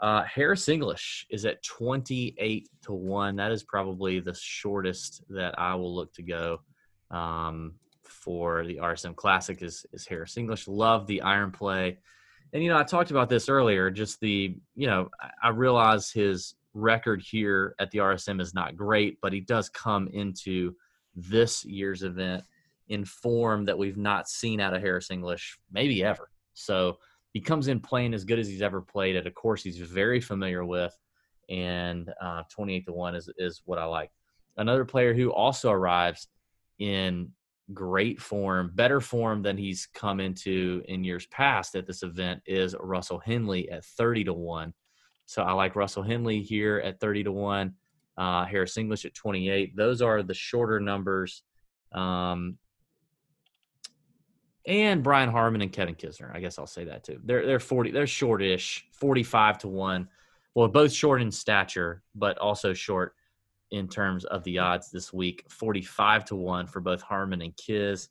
Uh, 0.00 0.22
Harris 0.24 0.68
English 0.68 1.26
is 1.30 1.44
at 1.44 1.62
28 1.62 2.68
to 2.82 2.92
1. 2.92 3.36
That 3.36 3.52
is 3.52 3.62
probably 3.62 4.20
the 4.20 4.34
shortest 4.34 5.22
that 5.30 5.58
I 5.58 5.74
will 5.74 5.94
look 5.94 6.12
to 6.14 6.22
go 6.22 6.60
um, 7.10 7.74
for 8.02 8.64
the 8.64 8.76
RSM 8.76 9.14
Classic 9.14 9.62
is, 9.62 9.86
is 9.92 10.06
Harris 10.06 10.36
English. 10.36 10.66
Love 10.66 11.06
the 11.06 11.22
iron 11.22 11.52
play. 11.52 11.98
And, 12.54 12.62
you 12.62 12.70
know, 12.70 12.78
I 12.78 12.84
talked 12.84 13.10
about 13.10 13.28
this 13.28 13.48
earlier, 13.48 13.90
just 13.90 14.20
the, 14.20 14.56
you 14.76 14.86
know, 14.86 15.10
I 15.42 15.48
realize 15.48 16.12
his 16.12 16.54
record 16.72 17.20
here 17.20 17.74
at 17.80 17.90
the 17.90 17.98
RSM 17.98 18.40
is 18.40 18.54
not 18.54 18.76
great, 18.76 19.18
but 19.20 19.32
he 19.32 19.40
does 19.40 19.68
come 19.68 20.08
into 20.12 20.74
this 21.16 21.64
year's 21.64 22.04
event 22.04 22.44
in 22.88 23.04
form 23.04 23.64
that 23.64 23.76
we've 23.76 23.96
not 23.96 24.28
seen 24.28 24.60
out 24.60 24.72
of 24.72 24.80
Harris 24.80 25.10
English 25.10 25.58
maybe 25.72 26.04
ever. 26.04 26.30
So 26.52 26.98
he 27.32 27.40
comes 27.40 27.66
in 27.66 27.80
playing 27.80 28.14
as 28.14 28.24
good 28.24 28.38
as 28.38 28.46
he's 28.46 28.62
ever 28.62 28.80
played 28.80 29.16
at 29.16 29.26
a 29.26 29.30
course 29.32 29.64
he's 29.64 29.78
very 29.78 30.20
familiar 30.20 30.64
with, 30.64 30.96
and 31.48 32.12
uh, 32.20 32.44
28 32.50 32.86
to 32.86 32.92
one 32.92 33.16
is 33.16 33.28
is 33.36 33.62
what 33.64 33.80
I 33.80 33.84
like. 33.84 34.12
Another 34.56 34.84
player 34.84 35.12
who 35.12 35.32
also 35.32 35.70
arrives 35.72 36.28
in 36.78 37.32
great 37.72 38.20
form, 38.20 38.70
better 38.74 39.00
form 39.00 39.42
than 39.42 39.56
he's 39.56 39.86
come 39.94 40.20
into 40.20 40.82
in 40.88 41.04
years 41.04 41.26
past 41.26 41.74
at 41.76 41.86
this 41.86 42.02
event 42.02 42.42
is 42.46 42.76
Russell 42.78 43.18
Henley 43.18 43.70
at 43.70 43.84
30 43.84 44.24
to 44.24 44.32
1. 44.32 44.74
So 45.26 45.42
I 45.42 45.52
like 45.52 45.76
Russell 45.76 46.02
Henley 46.02 46.42
here 46.42 46.82
at 46.84 47.00
30 47.00 47.24
to 47.24 47.32
1, 47.32 47.74
uh, 48.18 48.44
Harris 48.44 48.76
English 48.76 49.04
at 49.06 49.14
28. 49.14 49.76
Those 49.76 50.02
are 50.02 50.22
the 50.22 50.34
shorter 50.34 50.78
numbers 50.80 51.42
um, 51.94 52.58
and 54.66 55.02
Brian 55.02 55.30
Harman 55.30 55.62
and 55.62 55.72
Kevin 55.72 55.94
Kisner. 55.94 56.34
I 56.34 56.40
guess 56.40 56.58
I'll 56.58 56.66
say 56.66 56.84
that 56.84 57.04
too. 57.04 57.20
They're 57.24 57.46
they're 57.46 57.60
forty. 57.60 57.90
They're 57.90 58.06
shortish, 58.06 58.86
forty 58.92 59.22
five 59.22 59.58
to 59.58 59.68
one. 59.68 60.08
Well, 60.54 60.68
both 60.68 60.92
short 60.92 61.20
in 61.22 61.30
stature, 61.30 62.02
but 62.14 62.38
also 62.38 62.72
short 62.72 63.14
in 63.70 63.88
terms 63.88 64.24
of 64.26 64.44
the 64.44 64.58
odds 64.58 64.90
this 64.90 65.12
week. 65.12 65.44
Forty 65.48 65.82
five 65.82 66.24
to 66.26 66.36
one 66.36 66.66
for 66.66 66.80
both 66.80 67.02
Harman 67.02 67.42
and 67.42 67.56
Kiz. 67.56 68.08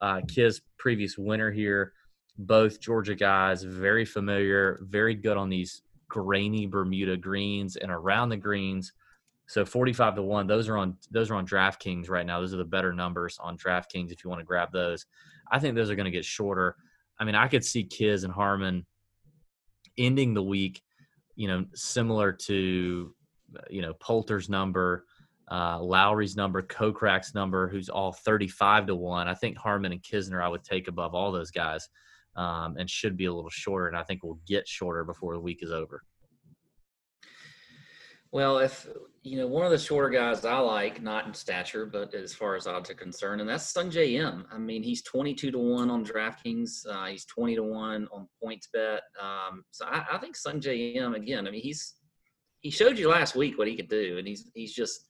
Uh, 0.00 0.20
Kiz 0.28 0.60
previous 0.78 1.18
winner 1.18 1.50
here. 1.50 1.92
Both 2.36 2.80
Georgia 2.80 3.14
guys, 3.14 3.62
very 3.62 4.04
familiar, 4.04 4.80
very 4.82 5.14
good 5.14 5.36
on 5.36 5.48
these 5.48 5.82
grainy 6.08 6.66
Bermuda 6.66 7.16
greens 7.16 7.76
and 7.76 7.90
around 7.90 8.28
the 8.28 8.36
greens. 8.36 8.92
So 9.46 9.64
45 9.64 10.16
to 10.16 10.22
1, 10.22 10.46
those 10.46 10.68
are 10.68 10.78
on 10.78 10.96
those 11.10 11.30
are 11.30 11.34
on 11.34 11.46
DraftKings 11.46 12.08
right 12.08 12.24
now. 12.24 12.40
Those 12.40 12.54
are 12.54 12.58
the 12.58 12.64
better 12.64 12.92
numbers 12.92 13.38
on 13.40 13.58
DraftKings 13.58 14.10
if 14.10 14.24
you 14.24 14.30
want 14.30 14.40
to 14.40 14.46
grab 14.46 14.72
those. 14.72 15.06
I 15.50 15.58
think 15.58 15.74
those 15.74 15.90
are 15.90 15.96
going 15.96 16.06
to 16.06 16.10
get 16.10 16.24
shorter. 16.24 16.76
I 17.18 17.24
mean, 17.24 17.34
I 17.34 17.48
could 17.48 17.64
see 17.64 17.84
Kiz 17.84 18.24
and 18.24 18.32
Harman 18.32 18.86
ending 19.98 20.34
the 20.34 20.42
week, 20.42 20.82
you 21.36 21.48
know, 21.48 21.66
similar 21.74 22.32
to, 22.32 23.14
you 23.70 23.82
know, 23.82 23.94
Poulter's 23.94 24.48
number, 24.48 25.04
uh, 25.50 25.80
Lowry's 25.80 26.36
number, 26.36 26.62
Kokrak's 26.62 27.34
number, 27.34 27.68
who's 27.68 27.88
all 27.88 28.12
35 28.12 28.86
to 28.86 28.94
1. 28.94 29.28
I 29.28 29.34
think 29.34 29.56
Harman 29.56 29.92
and 29.92 30.02
Kisner 30.02 30.42
I 30.42 30.48
would 30.48 30.64
take 30.64 30.88
above 30.88 31.14
all 31.14 31.32
those 31.32 31.50
guys 31.50 31.88
um, 32.36 32.76
and 32.78 32.88
should 32.88 33.16
be 33.16 33.26
a 33.26 33.32
little 33.32 33.50
shorter. 33.50 33.88
And 33.88 33.96
I 33.96 34.02
think 34.02 34.22
we'll 34.22 34.40
get 34.46 34.66
shorter 34.66 35.04
before 35.04 35.34
the 35.34 35.40
week 35.40 35.62
is 35.62 35.70
over. 35.70 36.02
Well, 38.34 38.58
if 38.58 38.88
you 39.22 39.38
know 39.38 39.46
one 39.46 39.64
of 39.64 39.70
the 39.70 39.78
shorter 39.78 40.08
guys 40.08 40.44
I 40.44 40.58
like, 40.58 41.00
not 41.00 41.24
in 41.24 41.32
stature, 41.32 41.86
but 41.86 42.12
as 42.14 42.34
far 42.34 42.56
as 42.56 42.66
odds 42.66 42.90
are 42.90 42.94
concerned, 42.94 43.40
and 43.40 43.48
that's 43.48 43.72
Sungjae 43.72 44.14
Im. 44.14 44.44
I 44.52 44.58
mean, 44.58 44.82
he's 44.82 45.02
twenty-two 45.02 45.52
to 45.52 45.58
one 45.58 45.88
on 45.88 46.04
DraftKings. 46.04 46.84
Uh, 46.84 47.06
he's 47.06 47.24
twenty 47.26 47.54
to 47.54 47.62
one 47.62 48.08
on 48.12 48.26
PointsBet. 48.42 48.98
Um, 49.22 49.62
so 49.70 49.86
I, 49.86 50.04
I 50.14 50.18
think 50.18 50.34
Sungjae 50.36 50.96
Im 50.96 51.14
again. 51.14 51.46
I 51.46 51.52
mean, 51.52 51.62
he's 51.62 51.94
he 52.64 52.70
showed 52.70 52.98
you 52.98 53.10
last 53.10 53.36
week 53.36 53.58
what 53.58 53.68
he 53.68 53.76
could 53.76 53.90
do, 53.90 54.16
and 54.18 54.26
he's 54.26 54.50
he's 54.54 54.72
just 54.72 55.06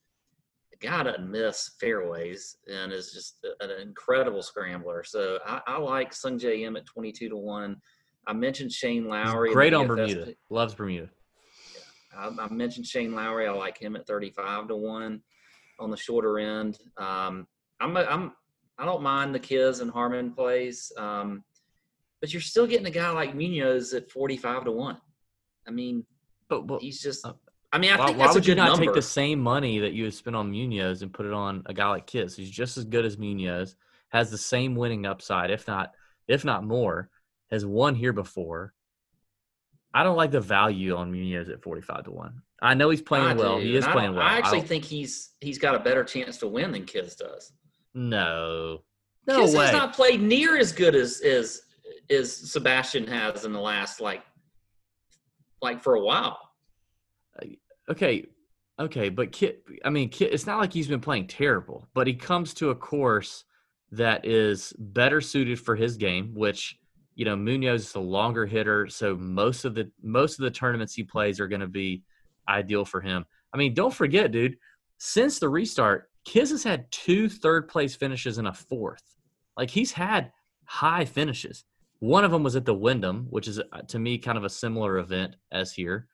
guy 0.83 1.05
doesn't 1.05 1.31
miss 1.31 1.71
fairways 1.81 2.57
and 2.71 2.93
is 2.93 3.13
just 3.13 3.39
an 3.61 3.71
incredible 3.81 4.43
scrambler. 4.43 5.03
So 5.05 5.39
I, 5.47 5.61
I 5.67 5.79
like 5.79 6.13
Sungjae 6.13 6.65
Im 6.65 6.77
at 6.77 6.85
twenty-two 6.85 7.29
to 7.29 7.37
one. 7.37 7.77
I 8.27 8.33
mentioned 8.33 8.73
Shane 8.73 9.09
Lowry. 9.09 9.51
He's 9.51 9.55
great 9.55 9.73
on 9.73 9.87
Bermuda. 9.87 10.35
Loves 10.51 10.75
Bermuda. 10.75 11.09
I, 12.17 12.31
I, 12.41 12.49
mentioned 12.49 12.87
Shane 12.87 13.15
Lowry. 13.15 13.47
I 13.47 13.53
like 13.53 13.77
him 13.77 13.97
at 13.97 14.07
35 14.07 14.69
to 14.69 14.77
one 14.77 15.21
on 15.79 15.91
the 15.91 15.97
shorter 15.97 16.39
end. 16.39 16.79
Um, 16.97 17.47
I'm, 17.81 17.97
a, 17.99 18.05
I'm, 18.05 18.33
I 18.79 18.87
don't 18.87 19.03
mind 19.03 19.35
the 19.35 19.41
Kiz 19.41 19.81
and 19.81 19.91
Harman 19.91 20.33
plays, 20.33 20.91
um, 20.97 21.45
but 22.23 22.33
you're 22.33 22.41
still 22.41 22.67
getting 22.67 22.87
a 22.87 22.91
guy 22.91 23.11
like 23.11 23.35
Munoz 23.35 23.93
at 23.93 24.11
45 24.11 24.65
to 24.65 24.73
one. 24.73 24.97
I 25.69 25.71
mean, 25.71 26.07
but, 26.49 26.67
but 26.67 26.81
he's 26.81 27.03
just. 27.03 27.27
Uh, 27.27 27.35
I 27.75 27.79
mean, 27.79 27.93
I 27.93 27.99
why, 27.99 28.07
think 28.07 28.19
why 28.19 28.33
would 28.33 28.47
you 28.47 28.55
not 28.55 28.69
number. 28.69 28.87
take 28.87 28.95
the 28.95 29.03
same 29.03 29.41
money 29.41 29.81
that 29.81 29.93
you 29.93 30.05
would 30.05 30.15
spend 30.15 30.37
on 30.37 30.51
Munoz 30.51 31.03
and 31.03 31.13
put 31.13 31.27
it 31.27 31.33
on 31.33 31.65
a 31.67 31.75
guy 31.75 31.89
like 31.89 32.07
Kiz? 32.07 32.37
He's 32.37 32.51
just 32.51 32.77
as 32.77 32.85
good 32.85 33.05
as 33.05 33.19
Munoz, 33.19 33.75
has 34.11 34.31
the 34.31 34.39
same 34.39 34.77
winning 34.77 35.07
upside, 35.07 35.51
if 35.51 35.67
not 35.67 35.93
if 36.29 36.45
not 36.45 36.65
more. 36.65 37.11
Has 37.51 37.67
won 37.67 37.95
here 37.95 38.13
before 38.13 38.75
I 39.95 40.03
don't 40.03 40.17
like 40.17 40.33
the 40.33 40.41
value 40.41 40.97
on 40.97 41.13
Munoz 41.13 41.49
at 41.49 41.63
45 41.63 42.05
to 42.05 42.11
1. 42.11 42.43
I 42.61 42.75
know 42.75 42.91
he's 42.91 43.01
playing 43.01 43.27
I 43.27 43.35
well. 43.35 43.61
Do. 43.61 43.65
He 43.65 43.77
is 43.77 43.87
playing 43.87 44.15
well. 44.15 44.27
I 44.27 44.37
actually 44.37 44.59
I 44.59 44.65
think 44.65 44.85
he's 44.85 45.31
he's 45.41 45.59
got 45.59 45.77
a 45.77 45.79
better 45.79 46.03
chance 46.03 46.37
to 46.39 46.49
win 46.49 46.73
than 46.73 46.85
Kiz 46.85 47.15
does. 47.15 47.53
No. 47.95 48.83
No 49.27 49.41
Kiz 49.41 49.55
way. 49.55 49.67
has 49.67 49.73
not 49.73 49.95
played 49.95 50.21
near 50.21 50.57
as 50.57 50.73
good 50.73 50.97
as 50.97 51.21
as 51.21 51.63
as 52.11 52.33
Sebastian 52.33 53.07
has 53.07 53.45
in 53.45 53.53
the 53.53 53.61
last 53.61 54.01
like 54.01 54.23
like 55.63 55.81
for 55.83 55.95
a 55.95 56.01
while. 56.01 56.39
Uh, 57.41 57.47
Okay. 57.91 58.27
Okay, 58.81 59.09
but 59.09 59.31
Kit 59.31 59.63
I 59.85 59.91
mean 59.91 60.09
Kit 60.09 60.33
it's 60.33 60.47
not 60.47 60.59
like 60.59 60.73
he's 60.73 60.89
been 60.89 61.01
playing 61.01 61.29
terrible, 61.29 61.87
but 61.95 62.07
he 62.07 62.15
comes 62.15 62.55
to 62.55 62.71
a 62.71 62.75
course 62.75 63.45
that 63.93 64.25
is 64.25 64.73
better 64.79 65.21
suited 65.21 65.61
for 65.61 65.77
his 65.77 65.97
game, 65.97 66.35
which 66.35 66.77
you 67.15 67.25
know 67.25 67.37
Munoz 67.37 67.89
is 67.89 67.95
a 67.95 68.01
longer 68.01 68.47
hitter, 68.47 68.89
so 68.89 69.17
most 69.17 69.65
of 69.65 69.75
the 69.77 69.91
most 70.03 70.41
of 70.41 70.45
the 70.45 70.51
tournaments 70.51 70.95
he 70.95 71.05
plays 71.05 71.39
are 71.39 71.47
going 71.47 71.61
to 71.61 71.69
be 71.69 72.03
ideal 72.49 72.85
for 72.85 73.01
him. 73.01 73.25
I 73.53 73.57
mean, 73.57 73.75
don't 73.75 73.95
forget, 73.95 74.33
dude. 74.33 74.57
Since 74.99 75.39
the 75.39 75.49
restart, 75.49 76.11
Kiz 76.25 76.51
has 76.51 76.65
had 76.65 76.91
two 76.91 77.29
third 77.29 77.69
place 77.69 77.95
finishes 77.95 78.39
and 78.39 78.49
a 78.49 78.53
fourth. 78.53 79.05
Like 79.57 79.71
he's 79.71 79.93
had 79.93 80.33
high 80.65 81.05
finishes. 81.05 81.65
One 82.01 82.25
of 82.25 82.33
them 82.33 82.43
was 82.43 82.57
at 82.57 82.65
the 82.65 82.75
Wyndham, 82.75 83.27
which 83.31 83.47
is 83.47 83.61
uh, 83.61 83.83
to 83.89 83.99
me 83.99 84.19
kind 84.19 84.37
of 84.37 84.45
a 84.45 84.51
similar 84.51 84.99
event 84.99 85.37
as 85.53 85.73
here, 85.73 86.09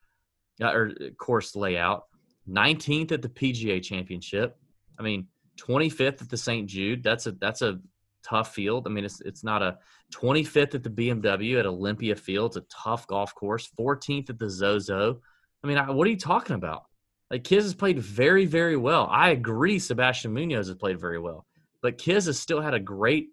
or 0.63 0.93
uh, 1.01 1.11
course 1.19 1.57
layout. 1.57 2.05
19th 2.49 3.13
at 3.13 3.23
the 3.23 3.29
PGA 3.29 3.83
Championship. 3.83 4.57
I 4.99 5.03
mean, 5.03 5.29
25th 5.59 6.23
at 6.23 6.31
the 6.31 6.37
St. 6.37 6.69
Jude. 6.69 7.03
That's 7.03 7.27
a 7.27 7.33
that's 7.33 7.63
a 7.63 7.81
tough 8.23 8.55
field. 8.55 8.87
I 8.87 8.91
mean, 8.91 9.05
it's 9.05 9.21
it's 9.21 9.45
not 9.45 9.63
a 9.63 9.79
25th 10.13 10.75
at 10.75 10.83
the 10.83 10.91
BMW 10.91 11.59
at 11.59 11.67
Olympia 11.67 12.17
Field. 12.17 12.57
It's 12.57 12.67
a 12.67 12.83
tough 12.83 13.07
golf 13.07 13.35
course. 13.35 13.69
14th 13.79 14.31
at 14.31 14.39
the 14.39 14.51
Zozo. 14.51 15.21
I 15.63 15.67
mean, 15.67 15.79
I, 15.79 15.91
what 15.91 16.07
are 16.07 16.11
you 16.11 16.17
talking 16.17 16.57
about? 16.57 16.85
Like 17.31 17.45
Kiz 17.45 17.65
has 17.65 17.75
played 17.75 17.99
very, 17.99 18.45
very 18.47 18.77
well. 18.77 19.09
I 19.11 19.31
agree. 19.31 19.79
Sebastian 19.79 20.33
Munoz 20.33 20.67
has 20.67 20.77
played 20.77 20.99
very 20.99 21.19
well, 21.19 21.47
but 21.83 21.99
Kiz 21.99 22.27
has 22.27 22.39
still 22.39 22.61
had 22.61 22.75
a 22.75 22.81
great, 22.81 23.29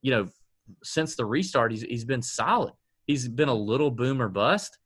you 0.00 0.10
know, 0.10 0.28
since 0.82 1.16
the 1.16 1.26
restart. 1.26 1.72
He's 1.72 1.82
he's 1.82 2.04
been 2.04 2.22
solid. 2.22 2.72
He's 3.06 3.28
been 3.28 3.48
a 3.48 3.54
little 3.54 3.90
boomer 3.90 4.28
bust. 4.28 4.78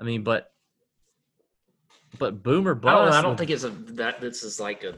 I 0.00 0.04
mean, 0.04 0.22
but 0.22 0.51
but 2.18 2.42
boomer 2.42 2.72
I 2.72 2.74
don't, 2.74 2.80
bust. 2.82 3.18
I 3.18 3.22
don't 3.22 3.36
think 3.36 3.50
it's 3.50 3.64
a 3.64 3.70
that 3.70 4.20
this 4.20 4.42
is 4.42 4.60
like 4.60 4.84
a 4.84 4.94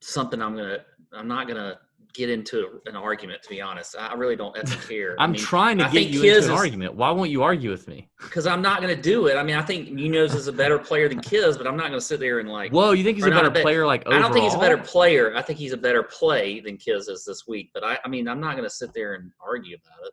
something 0.00 0.40
I'm 0.40 0.56
gonna 0.56 0.78
I'm 1.12 1.28
not 1.28 1.48
gonna 1.48 1.78
get 2.12 2.28
into 2.28 2.80
an 2.86 2.96
argument 2.96 3.40
to 3.42 3.48
be 3.48 3.60
honest. 3.60 3.94
I 3.98 4.08
I 4.08 4.14
really 4.14 4.34
don't 4.36 4.54
care. 4.88 5.14
I 5.18 5.24
I'm 5.24 5.32
mean, 5.32 5.40
trying 5.40 5.78
to 5.78 5.86
I 5.86 5.90
get 5.90 6.08
you 6.08 6.22
into 6.22 6.32
is- 6.36 6.46
an 6.46 6.52
argument. 6.52 6.94
Why 6.94 7.10
won't 7.10 7.30
you 7.30 7.42
argue 7.42 7.70
with 7.70 7.86
me? 7.86 8.08
because 8.20 8.46
I'm 8.46 8.60
not 8.62 8.80
to 8.94 9.00
do 9.00 9.26
it. 9.28 9.36
I 9.36 9.42
mean, 9.42 9.56
I 9.56 9.62
think 9.62 9.90
Munoz 9.92 10.34
is 10.34 10.46
a 10.48 10.52
better 10.52 10.78
player 10.78 11.08
than 11.08 11.20
Kiz, 11.20 11.56
but 11.56 11.66
I'm 11.66 11.76
not 11.76 11.88
to 11.92 12.00
sit 12.00 12.20
there 12.20 12.38
and 12.40 12.48
like. 12.48 12.72
Whoa, 12.72 12.92
you 12.92 13.04
think 13.04 13.16
he's 13.16 13.26
a 13.26 13.30
better 13.30 13.48
a 13.48 13.62
player? 13.62 13.86
Like 13.86 14.06
I 14.08 14.18
don't 14.18 14.32
think 14.32 14.44
he's 14.44 14.54
a 14.54 14.58
better 14.58 14.78
player. 14.78 15.34
I 15.36 15.42
think 15.42 15.58
he's 15.58 15.72
a 15.72 15.76
better 15.78 16.02
play 16.02 16.60
than 16.60 16.76
Kiz 16.76 17.08
is 17.08 17.24
this 17.24 17.46
week. 17.46 17.70
But 17.72 17.84
I, 17.84 17.98
I 18.04 18.08
mean, 18.08 18.28
I'm 18.28 18.40
not 18.40 18.56
to 18.56 18.70
sit 18.70 18.92
there 18.92 19.14
and 19.14 19.30
argue 19.40 19.76
about 19.76 20.06
it. 20.06 20.12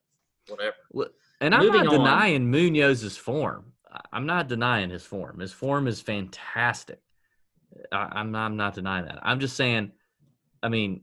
Whatever. 0.49 1.11
And 1.41 1.53
I'm 1.53 1.65
Moving 1.65 1.83
not 1.83 1.93
on. 1.93 1.99
denying 1.99 2.51
Munoz's 2.51 3.17
form. 3.17 3.73
I'm 4.11 4.25
not 4.25 4.47
denying 4.47 4.89
his 4.89 5.03
form. 5.03 5.39
His 5.39 5.51
form 5.51 5.87
is 5.87 6.01
fantastic. 6.01 7.01
I, 7.91 8.09
I'm 8.11 8.31
not, 8.31 8.45
I'm 8.45 8.57
not 8.57 8.75
denying 8.75 9.05
that. 9.05 9.19
I'm 9.21 9.39
just 9.39 9.55
saying, 9.55 9.91
I 10.61 10.69
mean, 10.69 11.01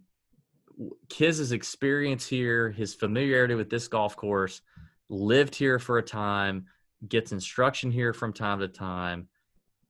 Kiz's 1.08 1.52
experience 1.52 2.26
here, 2.26 2.70
his 2.70 2.94
familiarity 2.94 3.54
with 3.54 3.70
this 3.70 3.88
golf 3.88 4.16
course, 4.16 4.60
lived 5.08 5.54
here 5.54 5.78
for 5.78 5.98
a 5.98 6.02
time, 6.02 6.66
gets 7.08 7.32
instruction 7.32 7.90
here 7.90 8.12
from 8.12 8.32
time 8.32 8.60
to 8.60 8.68
time, 8.68 9.28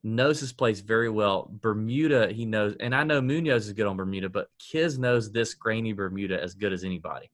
knows 0.02 0.40
this 0.40 0.52
place 0.52 0.80
very 0.80 1.08
well. 1.08 1.50
Bermuda, 1.50 2.32
he 2.32 2.44
knows, 2.44 2.76
and 2.80 2.94
I 2.94 3.04
know 3.04 3.22
Munoz 3.22 3.66
is 3.66 3.72
good 3.72 3.86
on 3.86 3.96
Bermuda, 3.96 4.28
but 4.28 4.48
Kiz 4.58 4.98
knows 4.98 5.32
this 5.32 5.54
grainy 5.54 5.92
Bermuda 5.92 6.42
as 6.42 6.54
good 6.54 6.72
as 6.72 6.84
anybody. 6.84 7.30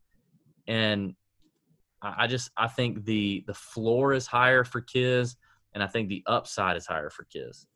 And 0.67 1.15
I 2.01 2.25
I 2.25 2.27
just 2.27 2.51
I 2.57 2.69
think 2.69 3.05
the 3.05 3.45
the 3.47 3.55
floor 3.55 4.13
is 4.13 4.27
higher 4.27 4.65
for 4.65 4.81
Kiz, 4.81 5.37
and 5.75 5.83
I 5.83 5.87
think 5.87 6.09
the 6.09 6.23
upside 6.27 6.77
is 6.77 6.87
higher 6.87 7.11
for 7.11 7.25
Kiz. 7.25 7.67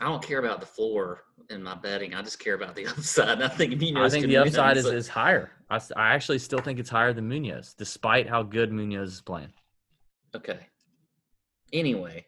I 0.00 0.06
don't 0.06 0.22
care 0.22 0.38
about 0.38 0.60
the 0.60 0.66
floor 0.66 1.24
in 1.50 1.62
my 1.62 1.74
betting. 1.74 2.14
I 2.14 2.22
just 2.22 2.38
care 2.38 2.54
about 2.54 2.74
the 2.74 2.86
upside. 2.88 3.42
I 3.42 3.48
think 3.48 3.78
Munoz. 3.78 4.14
I 4.14 4.20
think 4.20 4.26
the 4.26 4.38
upside 4.38 4.76
is, 4.76 4.86
is 4.86 5.08
higher. 5.08 5.50
I 5.68 5.80
actually 5.96 6.38
still 6.38 6.60
think 6.60 6.78
it's 6.78 6.90
higher 6.90 7.12
than 7.12 7.28
Munoz, 7.28 7.74
despite 7.74 8.28
how 8.28 8.42
good 8.42 8.72
Munoz 8.72 9.12
is 9.12 9.20
playing. 9.20 9.52
Okay. 10.34 10.66
Anyway, 11.72 12.26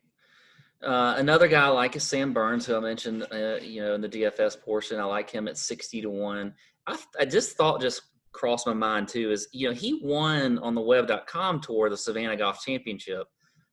uh, 0.82 1.14
another 1.16 1.48
guy 1.48 1.64
I 1.64 1.68
like 1.68 1.96
is 1.96 2.04
Sam 2.04 2.32
Burns, 2.32 2.66
who 2.66 2.76
I 2.76 2.80
mentioned, 2.80 3.26
uh, 3.32 3.56
you 3.60 3.82
know, 3.82 3.94
in 3.94 4.00
the 4.00 4.08
DFS 4.08 4.60
portion. 4.60 5.00
I 5.00 5.04
like 5.04 5.30
him 5.30 5.48
at 5.48 5.56
sixty 5.56 6.02
to 6.02 6.10
one. 6.10 6.54
I, 6.86 6.98
I 7.18 7.24
just 7.24 7.56
thought 7.56 7.80
just 7.80 8.02
crossed 8.32 8.66
my 8.66 8.72
mind 8.72 9.08
too 9.08 9.30
is 9.30 9.48
you 9.52 9.68
know 9.68 9.74
he 9.74 10.00
won 10.02 10.58
on 10.58 10.74
the 10.74 10.80
Web.com 10.80 11.60
tour 11.60 11.88
the 11.90 11.96
Savannah 11.96 12.36
Golf 12.36 12.62
Championship 12.64 13.26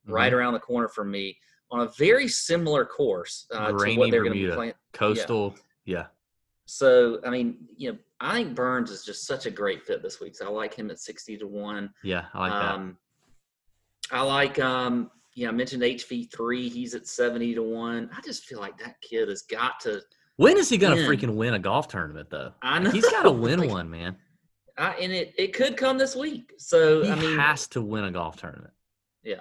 right 0.06 0.32
Mhm. 0.32 0.36
around 0.36 0.52
the 0.54 0.60
corner 0.60 0.88
from 0.88 1.10
me 1.10 1.36
on 1.70 1.80
a 1.80 1.88
very 1.98 2.26
similar 2.28 2.84
course 2.84 3.46
uh, 3.52 3.68
to 3.68 3.96
what 3.96 4.10
they're 4.10 4.24
going 4.24 4.36
to 4.36 4.48
be 4.48 4.52
playing. 4.54 4.74
Coastal, 4.92 5.54
yeah. 5.84 6.06
So 6.66 7.20
I 7.24 7.30
mean, 7.30 7.56
you 7.76 7.92
know, 7.92 7.98
I 8.20 8.34
think 8.34 8.54
Burns 8.54 8.90
is 8.90 9.04
just 9.04 9.26
such 9.26 9.46
a 9.46 9.50
great 9.50 9.82
fit 9.84 10.02
this 10.02 10.20
week. 10.20 10.34
So 10.36 10.46
I 10.46 10.50
like 10.50 10.74
him 10.74 10.90
at 10.90 10.98
sixty 11.00 11.36
to 11.38 11.46
one. 11.46 11.92
yeah, 12.02 12.26
I 12.34 12.38
like 12.40 12.52
that. 12.52 12.74
Um, 12.74 12.98
I 14.12 14.22
like, 14.22 14.58
um, 14.58 15.10
you 15.34 15.44
know, 15.44 15.50
I 15.50 15.54
mentioned 15.54 15.82
HV3. 15.84 16.68
He's 16.68 16.94
at 16.96 17.06
70 17.06 17.54
to 17.54 17.62
1. 17.62 18.10
I 18.12 18.20
just 18.22 18.44
feel 18.46 18.58
like 18.58 18.76
that 18.78 19.00
kid 19.00 19.28
has 19.28 19.42
got 19.42 19.78
to. 19.80 20.02
When 20.36 20.56
is 20.56 20.68
he 20.68 20.78
gonna 20.78 20.96
freaking 20.96 21.34
win 21.36 21.54
a 21.54 21.58
golf 21.60 21.86
tournament 21.86 22.28
though? 22.30 22.52
I 22.62 22.78
know. 22.80 22.90
He's 22.90 23.08
got 23.08 23.22
to 23.22 23.30
win 23.30 23.60
Like, 23.60 23.70
one, 23.70 23.88
man. 23.90 24.16
I, 24.80 24.92
and 24.94 25.12
it, 25.12 25.34
it 25.36 25.52
could 25.52 25.76
come 25.76 25.98
this 25.98 26.16
week. 26.16 26.54
So, 26.58 27.02
He 27.02 27.10
I 27.10 27.14
mean, 27.14 27.38
has 27.38 27.66
to 27.68 27.82
win 27.82 28.04
a 28.04 28.10
golf 28.10 28.36
tournament. 28.36 28.72
Yeah, 29.22 29.40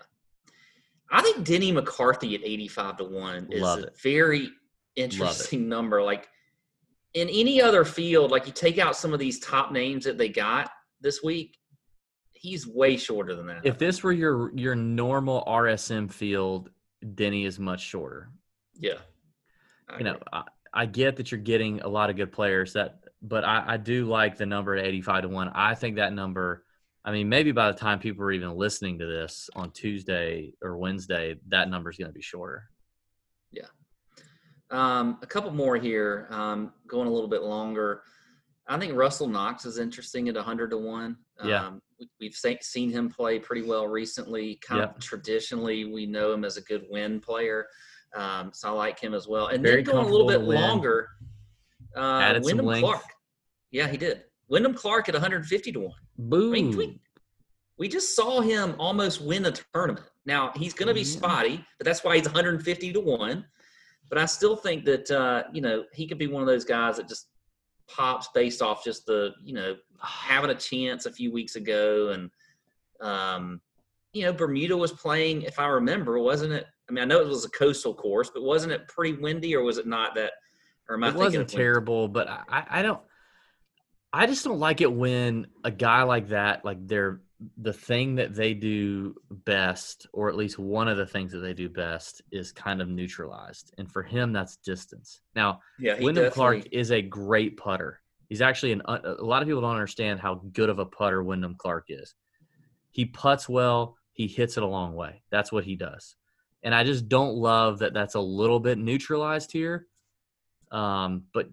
I 1.09 1.21
think 1.21 1.45
Denny 1.45 1.71
McCarthy 1.71 2.35
at 2.35 2.41
85 2.43 2.97
to 2.97 3.03
1 3.05 3.47
is 3.51 3.61
Love 3.61 3.79
a 3.79 3.83
it. 3.83 3.97
very 4.03 4.49
interesting 4.95 5.69
number. 5.69 6.03
Like 6.03 6.27
in 7.13 7.29
any 7.29 7.61
other 7.61 7.85
field, 7.85 8.31
like 8.31 8.45
you 8.45 8.51
take 8.53 8.77
out 8.77 8.95
some 8.95 9.13
of 9.13 9.19
these 9.19 9.39
top 9.39 9.71
names 9.71 10.03
that 10.05 10.17
they 10.17 10.29
got 10.29 10.69
this 11.01 11.23
week, 11.23 11.57
he's 12.33 12.67
way 12.67 12.97
shorter 12.97 13.35
than 13.35 13.47
that. 13.47 13.61
If 13.63 13.77
this 13.77 14.03
were 14.03 14.11
your 14.11 14.51
your 14.55 14.75
normal 14.75 15.43
RSM 15.47 16.11
field, 16.11 16.69
Denny 17.15 17.45
is 17.45 17.59
much 17.59 17.81
shorter. 17.81 18.29
yeah. 18.77 18.95
I 19.87 19.97
you 19.97 20.03
know. 20.03 20.19
I, 20.33 20.43
I 20.71 20.85
get 20.85 21.15
that 21.15 21.31
you're 21.31 21.39
getting 21.39 21.81
a 21.81 21.87
lot 21.87 22.11
of 22.11 22.15
good 22.15 22.31
players 22.31 22.73
that, 22.73 22.99
but 23.21 23.43
I, 23.43 23.63
I 23.67 23.77
do 23.77 24.05
like 24.05 24.37
the 24.37 24.45
number 24.45 24.75
at 24.75 24.85
85 24.85 25.23
to 25.23 25.29
one. 25.29 25.49
I 25.53 25.75
think 25.75 25.97
that 25.97 26.13
number, 26.13 26.63
I 27.03 27.11
mean, 27.11 27.29
maybe 27.29 27.51
by 27.51 27.71
the 27.71 27.77
time 27.77 27.99
people 27.99 28.23
are 28.23 28.31
even 28.31 28.55
listening 28.55 28.99
to 28.99 29.05
this 29.05 29.49
on 29.55 29.71
Tuesday 29.71 30.53
or 30.61 30.77
Wednesday, 30.77 31.35
that 31.49 31.69
number 31.69 31.89
is 31.89 31.97
going 31.97 32.09
to 32.09 32.13
be 32.13 32.21
shorter. 32.21 32.69
Yeah. 33.51 33.67
Um, 34.71 35.17
a 35.21 35.25
couple 35.25 35.51
more 35.51 35.77
here, 35.77 36.27
um, 36.29 36.73
going 36.87 37.07
a 37.07 37.11
little 37.11 37.29
bit 37.29 37.41
longer. 37.41 38.03
I 38.67 38.77
think 38.77 38.93
Russell 38.93 39.27
Knox 39.27 39.65
is 39.65 39.79
interesting 39.79 40.29
at 40.29 40.35
100 40.35 40.69
to 40.69 40.77
1. 40.77 41.17
Yeah. 41.43 41.65
Um, 41.67 41.81
we, 41.99 42.07
we've 42.21 42.35
seen 42.61 42.91
him 42.91 43.09
play 43.09 43.39
pretty 43.39 43.63
well 43.63 43.87
recently. 43.87 44.59
Kind 44.63 44.81
Yep. 44.81 44.97
of 44.97 45.03
traditionally, 45.03 45.85
we 45.85 46.05
know 46.05 46.31
him 46.31 46.45
as 46.45 46.57
a 46.57 46.61
good 46.61 46.85
win 46.89 47.19
player. 47.19 47.65
Um, 48.15 48.51
so 48.53 48.69
I 48.69 48.71
like 48.71 48.99
him 48.99 49.13
as 49.13 49.27
well. 49.27 49.47
And 49.47 49.63
Very 49.63 49.83
then 49.83 49.93
going 49.95 50.07
a 50.07 50.09
little 50.09 50.27
bit 50.27 50.41
win. 50.41 50.57
Uh, 51.95 52.19
Added 52.19 52.43
some 52.43 52.57
Wyndham 52.57 52.65
length. 52.67 52.83
Clark. 52.83 53.03
Yeah, 53.71 53.87
he 53.87 53.97
did. 53.97 54.23
Wyndham 54.47 54.73
Clark 54.73 55.09
at 55.09 55.15
150 55.15 55.71
to 55.71 55.79
1. 55.79 55.91
Boo. 56.17 56.49
I 56.49 56.51
mean, 56.53 56.77
we, 56.77 56.99
we 57.77 57.87
just 57.87 58.15
saw 58.15 58.41
him 58.41 58.75
almost 58.79 59.21
win 59.21 59.45
a 59.45 59.53
tournament. 59.73 60.05
Now 60.25 60.51
he's 60.55 60.73
going 60.73 60.87
to 60.87 60.93
be 60.93 61.01
Yeah. 61.01 61.05
spotty, 61.17 61.65
but 61.77 61.85
that's 61.85 62.03
why 62.03 62.15
he's 62.17 62.25
150 62.25 62.93
to 62.93 62.99
one. 62.99 63.45
But 64.09 64.17
I 64.17 64.25
still 64.25 64.55
think 64.55 64.85
that 64.85 65.09
uh, 65.11 65.43
you 65.53 65.61
know 65.61 65.85
he 65.93 66.07
could 66.07 66.17
be 66.17 66.27
one 66.27 66.41
of 66.41 66.47
those 66.47 66.65
guys 66.65 66.97
that 66.97 67.07
just 67.07 67.27
pops 67.87 68.27
based 68.33 68.61
off 68.61 68.83
just 68.83 69.05
the 69.05 69.31
you 69.43 69.53
know 69.53 69.75
having 70.01 70.49
a 70.49 70.55
chance 70.55 71.05
a 71.05 71.11
few 71.11 71.31
weeks 71.31 71.55
ago, 71.55 72.09
and 72.09 72.29
um, 73.01 73.61
you 74.13 74.23
know 74.25 74.33
Bermuda 74.33 74.75
was 74.75 74.91
playing, 74.91 75.43
if 75.43 75.59
I 75.59 75.67
remember, 75.67 76.19
wasn't 76.19 76.53
it? 76.53 76.65
I 76.89 76.91
mean, 76.91 77.03
I 77.03 77.05
know 77.05 77.21
it 77.21 77.27
was 77.27 77.45
a 77.45 77.49
coastal 77.51 77.93
course, 77.93 78.31
but 78.33 78.41
wasn't 78.43 78.73
it 78.73 78.87
pretty 78.87 79.13
windy, 79.21 79.55
or 79.55 79.61
was 79.63 79.77
it 79.77 79.85
not 79.87 80.15
that? 80.15 80.33
Or 80.89 80.95
am 80.95 81.03
I 81.03 81.09
it 81.09 81.15
wasn't 81.15 81.49
terrible, 81.49 82.07
but 82.07 82.27
I, 82.27 82.41
I 82.49 82.65
I 82.79 82.81
don't. 82.81 82.99
I 84.11 84.25
just 84.25 84.43
don't 84.43 84.59
like 84.59 84.81
it 84.81 84.91
when 84.91 85.47
a 85.63 85.69
guy 85.69 86.01
like 86.01 86.29
that, 86.29 86.65
like 86.65 86.79
they're 86.87 87.21
the 87.57 87.73
thing 87.73 88.15
that 88.15 88.33
they 88.33 88.53
do 88.55 89.15
best, 89.29 90.07
or 90.11 90.29
at 90.29 90.35
least 90.35 90.57
one 90.57 90.87
of 90.87 90.97
the 90.97 91.05
things 91.05 91.31
that 91.31 91.39
they 91.39 91.53
do 91.53 91.69
best, 91.69 92.23
is 92.31 92.51
kind 92.51 92.81
of 92.81 92.89
neutralized. 92.89 93.73
And 93.77 93.89
for 93.89 94.01
him, 94.01 94.33
that's 94.33 94.57
distance. 94.57 95.21
Now, 95.35 95.61
Yeah, 95.77 95.99
Wyndham 96.01 96.31
Clark 96.31 96.67
is 96.71 96.91
a 96.91 97.01
great 97.01 97.55
putter. 97.55 98.01
He's 98.27 98.41
actually 98.41 98.73
an. 98.73 98.81
A 98.87 99.23
lot 99.23 99.41
of 99.41 99.47
people 99.47 99.61
don't 99.61 99.71
understand 99.71 100.19
how 100.19 100.41
good 100.53 100.69
of 100.69 100.79
a 100.79 100.85
putter 100.85 101.23
Wyndham 101.23 101.55
Clark 101.55 101.85
is. 101.89 102.15
He 102.89 103.05
puts 103.05 103.47
well. 103.47 103.95
He 104.13 104.27
hits 104.27 104.57
it 104.57 104.63
a 104.63 104.67
long 104.67 104.95
way. 104.95 105.21
That's 105.29 105.51
what 105.51 105.63
he 105.63 105.75
does. 105.75 106.15
And 106.63 106.75
I 106.75 106.83
just 106.83 107.07
don't 107.07 107.35
love 107.35 107.79
that. 107.79 107.93
That's 107.93 108.15
a 108.15 108.19
little 108.19 108.59
bit 108.59 108.77
neutralized 108.77 109.51
here. 109.51 109.87
Um, 110.71 111.23
but 111.33 111.49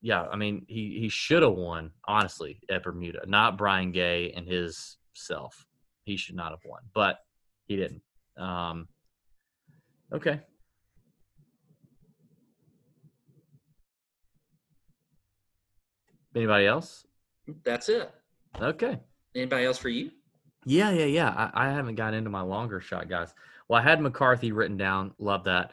yeah, 0.00 0.22
I 0.22 0.36
mean, 0.36 0.64
he 0.68 0.98
he 1.00 1.08
should 1.08 1.42
have 1.42 1.52
won 1.52 1.92
honestly 2.06 2.60
at 2.68 2.82
Bermuda, 2.82 3.20
not 3.26 3.56
Brian 3.56 3.92
Gay 3.92 4.32
and 4.32 4.46
his 4.46 4.96
self. 5.14 5.66
He 6.04 6.16
should 6.16 6.34
not 6.34 6.50
have 6.50 6.64
won, 6.64 6.80
but 6.92 7.18
he 7.66 7.76
didn't. 7.76 8.02
Um, 8.36 8.88
okay. 10.12 10.40
Anybody 16.34 16.66
else? 16.66 17.06
That's 17.62 17.88
it. 17.88 18.10
Okay. 18.60 18.98
Anybody 19.34 19.66
else 19.66 19.78
for 19.78 19.88
you? 19.88 20.10
Yeah, 20.64 20.90
yeah, 20.90 21.04
yeah. 21.04 21.50
I, 21.54 21.66
I 21.66 21.70
haven't 21.70 21.96
got 21.96 22.14
into 22.14 22.30
my 22.30 22.40
longer 22.40 22.80
shot, 22.80 23.08
guys. 23.08 23.34
Well, 23.68 23.80
I 23.80 23.82
had 23.82 24.00
McCarthy 24.00 24.52
written 24.52 24.76
down. 24.76 25.12
Love 25.18 25.44
that. 25.44 25.72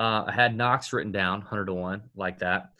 Uh, 0.00 0.24
I 0.26 0.32
had 0.32 0.56
Knox 0.56 0.94
written 0.94 1.12
down, 1.12 1.40
100 1.40 1.66
to 1.66 1.74
1, 1.74 2.02
like 2.16 2.38
that. 2.38 2.70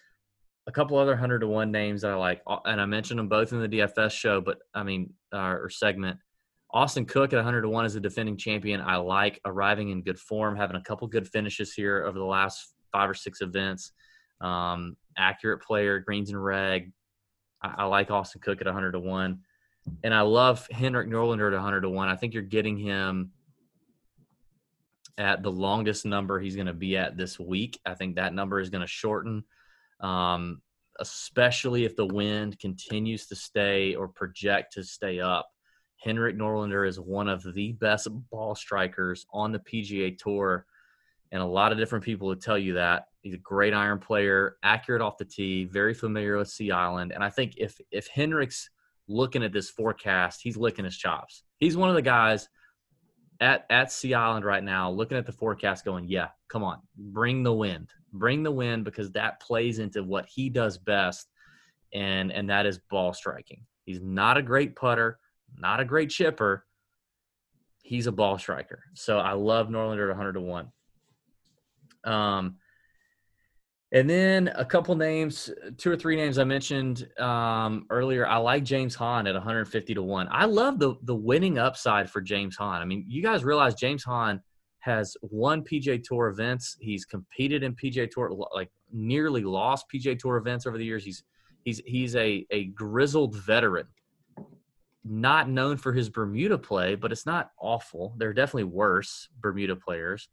A 0.66 0.72
couple 0.72 0.96
other 0.96 1.10
100 1.10 1.40
to 1.40 1.46
1 1.46 1.70
names 1.70 2.00
that 2.00 2.12
I 2.12 2.14
like, 2.14 2.40
and 2.64 2.80
I 2.80 2.86
mentioned 2.86 3.18
them 3.18 3.28
both 3.28 3.52
in 3.52 3.60
the 3.60 3.68
DFS 3.68 4.12
show, 4.12 4.40
but 4.40 4.56
I 4.74 4.82
mean, 4.84 5.12
uh, 5.30 5.36
or 5.60 5.68
segment. 5.68 6.18
Austin 6.72 7.04
Cook 7.04 7.34
at 7.34 7.36
100 7.36 7.60
to 7.60 7.68
1 7.68 7.84
is 7.84 7.94
a 7.94 8.00
defending 8.00 8.38
champion. 8.38 8.80
I 8.80 8.96
like 8.96 9.38
arriving 9.44 9.90
in 9.90 10.00
good 10.00 10.18
form, 10.18 10.56
having 10.56 10.76
a 10.76 10.82
couple 10.82 11.06
good 11.08 11.28
finishes 11.28 11.74
here 11.74 12.06
over 12.06 12.18
the 12.18 12.24
last 12.24 12.72
five 12.90 13.10
or 13.10 13.14
six 13.14 13.42
events. 13.42 13.92
Um, 14.40 14.96
accurate 15.18 15.60
player, 15.60 15.98
greens 15.98 16.30
and 16.30 16.42
reg. 16.42 16.90
I, 17.62 17.74
I 17.78 17.84
like 17.84 18.10
Austin 18.10 18.40
Cook 18.40 18.62
at 18.62 18.66
100 18.66 18.92
to 18.92 18.98
1. 18.98 19.38
And 20.04 20.14
I 20.14 20.22
love 20.22 20.66
Henrik 20.70 21.08
Norlander 21.10 21.48
at 21.48 21.52
100 21.52 21.82
to 21.82 21.90
1. 21.90 22.08
I 22.08 22.16
think 22.16 22.32
you're 22.32 22.42
getting 22.42 22.78
him 22.78 23.32
at 25.20 25.42
the 25.42 25.52
longest 25.52 26.06
number 26.06 26.40
he's 26.40 26.56
going 26.56 26.66
to 26.66 26.72
be 26.72 26.96
at 26.96 27.14
this 27.14 27.38
week. 27.38 27.78
I 27.84 27.92
think 27.92 28.16
that 28.16 28.32
number 28.32 28.58
is 28.58 28.70
going 28.70 28.80
to 28.80 28.86
shorten, 28.86 29.44
um, 30.00 30.62
especially 30.98 31.84
if 31.84 31.94
the 31.94 32.06
wind 32.06 32.58
continues 32.58 33.26
to 33.26 33.36
stay 33.36 33.94
or 33.94 34.08
project 34.08 34.72
to 34.72 34.82
stay 34.82 35.20
up. 35.20 35.46
Henrik 35.98 36.38
Norlander 36.38 36.88
is 36.88 36.98
one 36.98 37.28
of 37.28 37.44
the 37.52 37.72
best 37.72 38.08
ball 38.30 38.54
strikers 38.54 39.26
on 39.30 39.52
the 39.52 39.58
PGA 39.58 40.16
Tour, 40.16 40.64
and 41.30 41.42
a 41.42 41.46
lot 41.46 41.70
of 41.70 41.76
different 41.76 42.02
people 42.02 42.28
would 42.28 42.40
tell 42.40 42.58
you 42.58 42.72
that. 42.74 43.04
He's 43.20 43.34
a 43.34 43.38
great 43.38 43.74
iron 43.74 43.98
player, 43.98 44.56
accurate 44.62 45.02
off 45.02 45.18
the 45.18 45.26
tee, 45.26 45.66
very 45.66 45.92
familiar 45.92 46.38
with 46.38 46.48
Sea 46.48 46.70
Island, 46.70 47.12
and 47.12 47.22
I 47.22 47.28
think 47.28 47.52
if 47.58 47.78
if 47.90 48.08
Henrik's 48.08 48.70
looking 49.06 49.42
at 49.42 49.52
this 49.52 49.68
forecast, 49.68 50.40
he's 50.42 50.56
licking 50.56 50.86
his 50.86 50.96
chops. 50.96 51.42
He's 51.58 51.76
one 51.76 51.90
of 51.90 51.94
the 51.94 52.00
guys– 52.00 52.48
at 53.40 53.66
at 53.70 53.90
Sea 53.90 54.14
Island 54.14 54.44
right 54.44 54.62
now, 54.62 54.90
looking 54.90 55.16
at 55.16 55.26
the 55.26 55.32
forecast, 55.32 55.84
going, 55.84 56.06
yeah, 56.08 56.28
come 56.48 56.62
on, 56.62 56.80
bring 56.96 57.42
the 57.42 57.52
wind, 57.52 57.88
bring 58.12 58.42
the 58.42 58.50
wind, 58.50 58.84
because 58.84 59.10
that 59.12 59.40
plays 59.40 59.78
into 59.78 60.02
what 60.02 60.26
he 60.26 60.50
does 60.50 60.78
best, 60.78 61.28
and 61.92 62.30
and 62.32 62.50
that 62.50 62.66
is 62.66 62.78
ball 62.90 63.12
striking. 63.12 63.64
He's 63.84 64.00
not 64.00 64.36
a 64.36 64.42
great 64.42 64.76
putter, 64.76 65.18
not 65.56 65.80
a 65.80 65.84
great 65.84 66.10
chipper. 66.10 66.66
He's 67.82 68.06
a 68.06 68.12
ball 68.12 68.38
striker. 68.38 68.84
So 68.94 69.18
I 69.18 69.32
love 69.32 69.68
Norlander 69.68 70.04
at 70.04 70.16
100 70.16 70.34
to 70.34 70.40
one. 70.40 70.70
Um, 72.04 72.56
and 73.92 74.08
then 74.08 74.52
a 74.54 74.64
couple 74.64 74.94
names, 74.94 75.50
two 75.76 75.90
or 75.90 75.96
three 75.96 76.14
names 76.14 76.38
I 76.38 76.44
mentioned 76.44 77.08
um, 77.18 77.86
earlier. 77.90 78.26
I 78.26 78.36
like 78.36 78.62
James 78.62 78.94
Hahn 78.94 79.26
at 79.26 79.34
150 79.34 79.94
to 79.94 80.02
one. 80.02 80.28
I 80.30 80.44
love 80.44 80.78
the 80.78 80.94
the 81.02 81.14
winning 81.14 81.58
upside 81.58 82.08
for 82.08 82.20
James 82.20 82.56
Hahn. 82.56 82.82
I 82.82 82.84
mean, 82.84 83.04
you 83.08 83.20
guys 83.20 83.42
realize 83.42 83.74
James 83.74 84.04
Hahn 84.04 84.40
has 84.78 85.16
won 85.22 85.64
PGA 85.64 86.02
Tour 86.02 86.28
events. 86.28 86.76
He's 86.80 87.04
competed 87.04 87.64
in 87.64 87.74
PGA 87.74 88.08
Tour, 88.08 88.30
like 88.54 88.70
nearly 88.92 89.42
lost 89.42 89.86
PGA 89.92 90.16
Tour 90.16 90.36
events 90.36 90.66
over 90.66 90.78
the 90.78 90.84
years. 90.84 91.04
He's 91.04 91.24
he's 91.64 91.82
he's 91.84 92.14
a 92.14 92.46
a 92.52 92.66
grizzled 92.66 93.34
veteran, 93.34 93.88
not 95.04 95.48
known 95.48 95.76
for 95.76 95.92
his 95.92 96.08
Bermuda 96.08 96.58
play, 96.58 96.94
but 96.94 97.10
it's 97.10 97.26
not 97.26 97.50
awful. 97.58 98.14
There 98.18 98.28
are 98.28 98.34
definitely 98.34 98.64
worse 98.64 99.28
Bermuda 99.40 99.74
players 99.74 100.28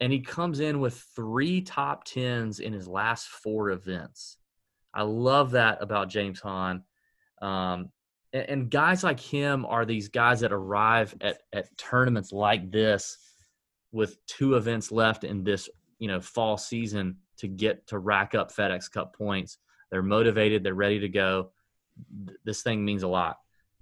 and 0.00 0.12
he 0.12 0.20
comes 0.20 0.60
in 0.60 0.80
with 0.80 1.04
three 1.14 1.60
top 1.60 2.04
tens 2.04 2.60
in 2.60 2.72
his 2.72 2.88
last 2.88 3.28
four 3.28 3.70
events. 3.70 4.38
I 4.92 5.02
love 5.02 5.52
that 5.52 5.82
about 5.82 6.08
James 6.08 6.40
Hahn. 6.40 6.82
Um, 7.40 7.90
and, 8.32 8.48
and, 8.48 8.70
guys 8.70 9.04
like 9.04 9.20
him 9.20 9.66
are 9.66 9.84
these 9.84 10.08
guys 10.08 10.40
that 10.40 10.52
arrive 10.52 11.14
at, 11.20 11.42
at 11.52 11.76
tournaments 11.76 12.32
like 12.32 12.70
this 12.70 13.18
with 13.92 14.16
two 14.26 14.54
events 14.54 14.90
left 14.90 15.24
in 15.24 15.44
this 15.44 15.68
you 15.98 16.08
know 16.08 16.20
fall 16.20 16.56
season 16.56 17.16
to 17.38 17.48
get 17.48 17.86
to 17.88 17.98
rack 17.98 18.34
up 18.34 18.54
FedEx 18.54 18.90
Cup 18.90 19.16
points. 19.16 19.58
They're 19.90 20.02
motivated. 20.02 20.62
They're 20.62 20.74
ready 20.74 21.00
to 21.00 21.08
go. 21.08 21.50
This 22.44 22.62
thing 22.62 22.84
means 22.84 23.02
a 23.02 23.08
lot. 23.08 23.36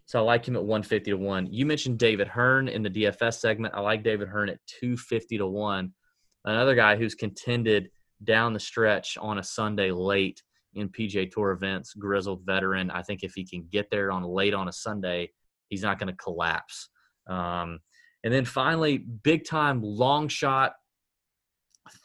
So 0.06 0.18
I 0.18 0.22
like 0.22 0.47
him 0.47 0.56
at 0.56 0.64
150 0.64 1.10
to 1.10 1.16
1. 1.16 1.48
You 1.52 1.64
mentioned 1.64 1.98
David 1.98 2.28
Hearn 2.28 2.68
in 2.68 2.82
the 2.82 2.90
DFS 2.90 3.34
segment. 3.34 3.74
I 3.74 3.80
like 3.80 4.02
David 4.02 4.28
Hearn 4.28 4.48
at 4.48 4.59
250 4.66 5.39
to 5.39 5.47
1 5.47 5.93
another 6.44 6.74
guy 6.74 6.97
who's 6.97 7.14
contended 7.14 7.90
down 8.24 8.52
the 8.52 8.60
stretch 8.60 9.19
on 9.20 9.39
a 9.39 9.43
Sunday 9.43 9.90
late 9.90 10.43
in 10.74 10.89
PGA 10.89 11.31
Tour 11.31 11.52
events, 11.52 11.94
grizzled 11.94 12.44
veteran. 12.44 12.90
I 12.90 13.02
think 13.02 13.23
if 13.23 13.35
he 13.35 13.47
can 13.47 13.66
get 13.70 13.90
there 13.90 14.10
on 14.10 14.23
late 14.23 14.55
on 14.55 14.69
a 14.69 14.73
Sunday, 14.73 15.31
he's 15.69 15.82
not 15.82 15.98
going 15.98 16.09
to 16.09 16.16
collapse. 16.16 16.89
Um, 17.28 17.81
and 18.24 18.32
then 18.32 18.44
finally, 18.44 18.98
big 18.98 19.44
time 19.44 19.82
long 19.82 20.28
shot, 20.28 20.73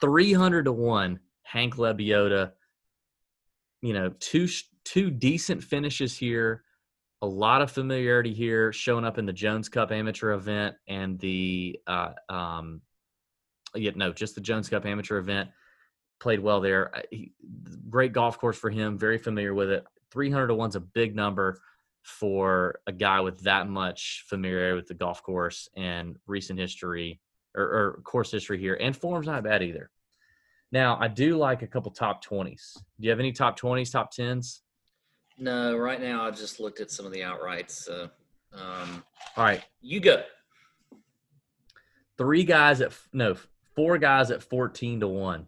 300 0.02 0.66
to 0.66 0.72
1, 0.72 1.20
Hank 1.44 1.76
Lebioda. 1.76 2.52
You 3.82 3.94
know, 3.94 4.12
two 4.20 4.48
two 4.84 5.12
decent 5.12 5.64
finishes 5.64 6.18
here, 6.18 6.64
a 7.22 7.28
lot 7.28 7.62
of 7.62 7.70
familiarity 7.70 8.34
here, 8.34 8.74
showing 8.74 9.06
up 9.06 9.18
in 9.18 9.26
the 9.26 9.34
Jones 9.34 9.70
Cup 9.70 9.92
amateur 9.92 10.32
event 10.32 10.76
and 10.88 11.20
the 11.20 11.80
uh, 11.86 12.14
um, 12.30 12.82
yeah, 13.76 13.92
no, 13.96 14.14
just 14.14 14.36
the 14.36 14.42
Jones 14.42 14.70
Cup 14.70 14.86
amateur 14.86 15.18
event. 15.18 15.50
Played 16.20 16.40
well 16.40 16.62
there. 16.62 16.92
He, 17.12 17.34
great 17.90 18.14
golf 18.14 18.40
course 18.40 18.58
for 18.58 18.70
him. 18.70 18.98
Very 18.98 19.18
familiar 19.18 19.54
with 19.54 19.70
it. 19.70 19.86
300 20.12 20.48
to 20.48 20.56
one's 20.56 20.76
a 20.76 20.80
big 20.80 21.16
number 21.16 21.60
for 22.04 22.80
a 22.88 22.92
guy 22.92 23.20
with 23.20 23.42
that 23.42 23.68
much 23.68 24.24
familiarity 24.28 24.76
with 24.76 24.88
the 24.88 24.94
golf 24.94 25.22
course 25.22 25.68
and 25.76 26.16
recent 26.26 26.58
history 26.58 27.20
or, 27.54 27.64
or 27.64 28.02
course 28.04 28.32
history 28.32 28.58
here. 28.60 28.78
And 28.80 28.96
form's 28.96 29.28
not 29.28 29.44
bad 29.44 29.62
either. 29.62 29.90
Now, 30.72 30.98
I 31.00 31.08
do 31.08 31.38
like 31.38 31.62
a 31.62 31.68
couple 31.68 31.92
top 31.92 32.24
20s. 32.26 32.74
Do 32.76 32.82
you 33.00 33.10
have 33.10 33.20
any 33.20 33.32
top 33.32 33.60
20s, 33.60 33.92
top 33.92 34.14
10s? 34.14 34.62
No, 35.38 35.78
right 35.78 36.02
now 36.02 36.26
I 36.26 36.32
just 36.32 36.60
looked 36.60 36.80
at 36.80 36.92
some 36.92 37.06
of 37.06 37.12
the 37.12 37.20
outrights. 37.20 37.72
So, 37.72 38.10
um, 38.54 39.04
all 39.36 39.44
right, 39.44 39.64
you 39.82 40.00
go. 40.00 40.24
Three 42.18 42.44
guys 42.44 42.82
at 42.82 42.94
no 43.14 43.36
four 43.78 44.00
guys 44.00 44.32
at 44.32 44.42
14 44.42 45.02
to 45.02 45.08
1. 45.08 45.46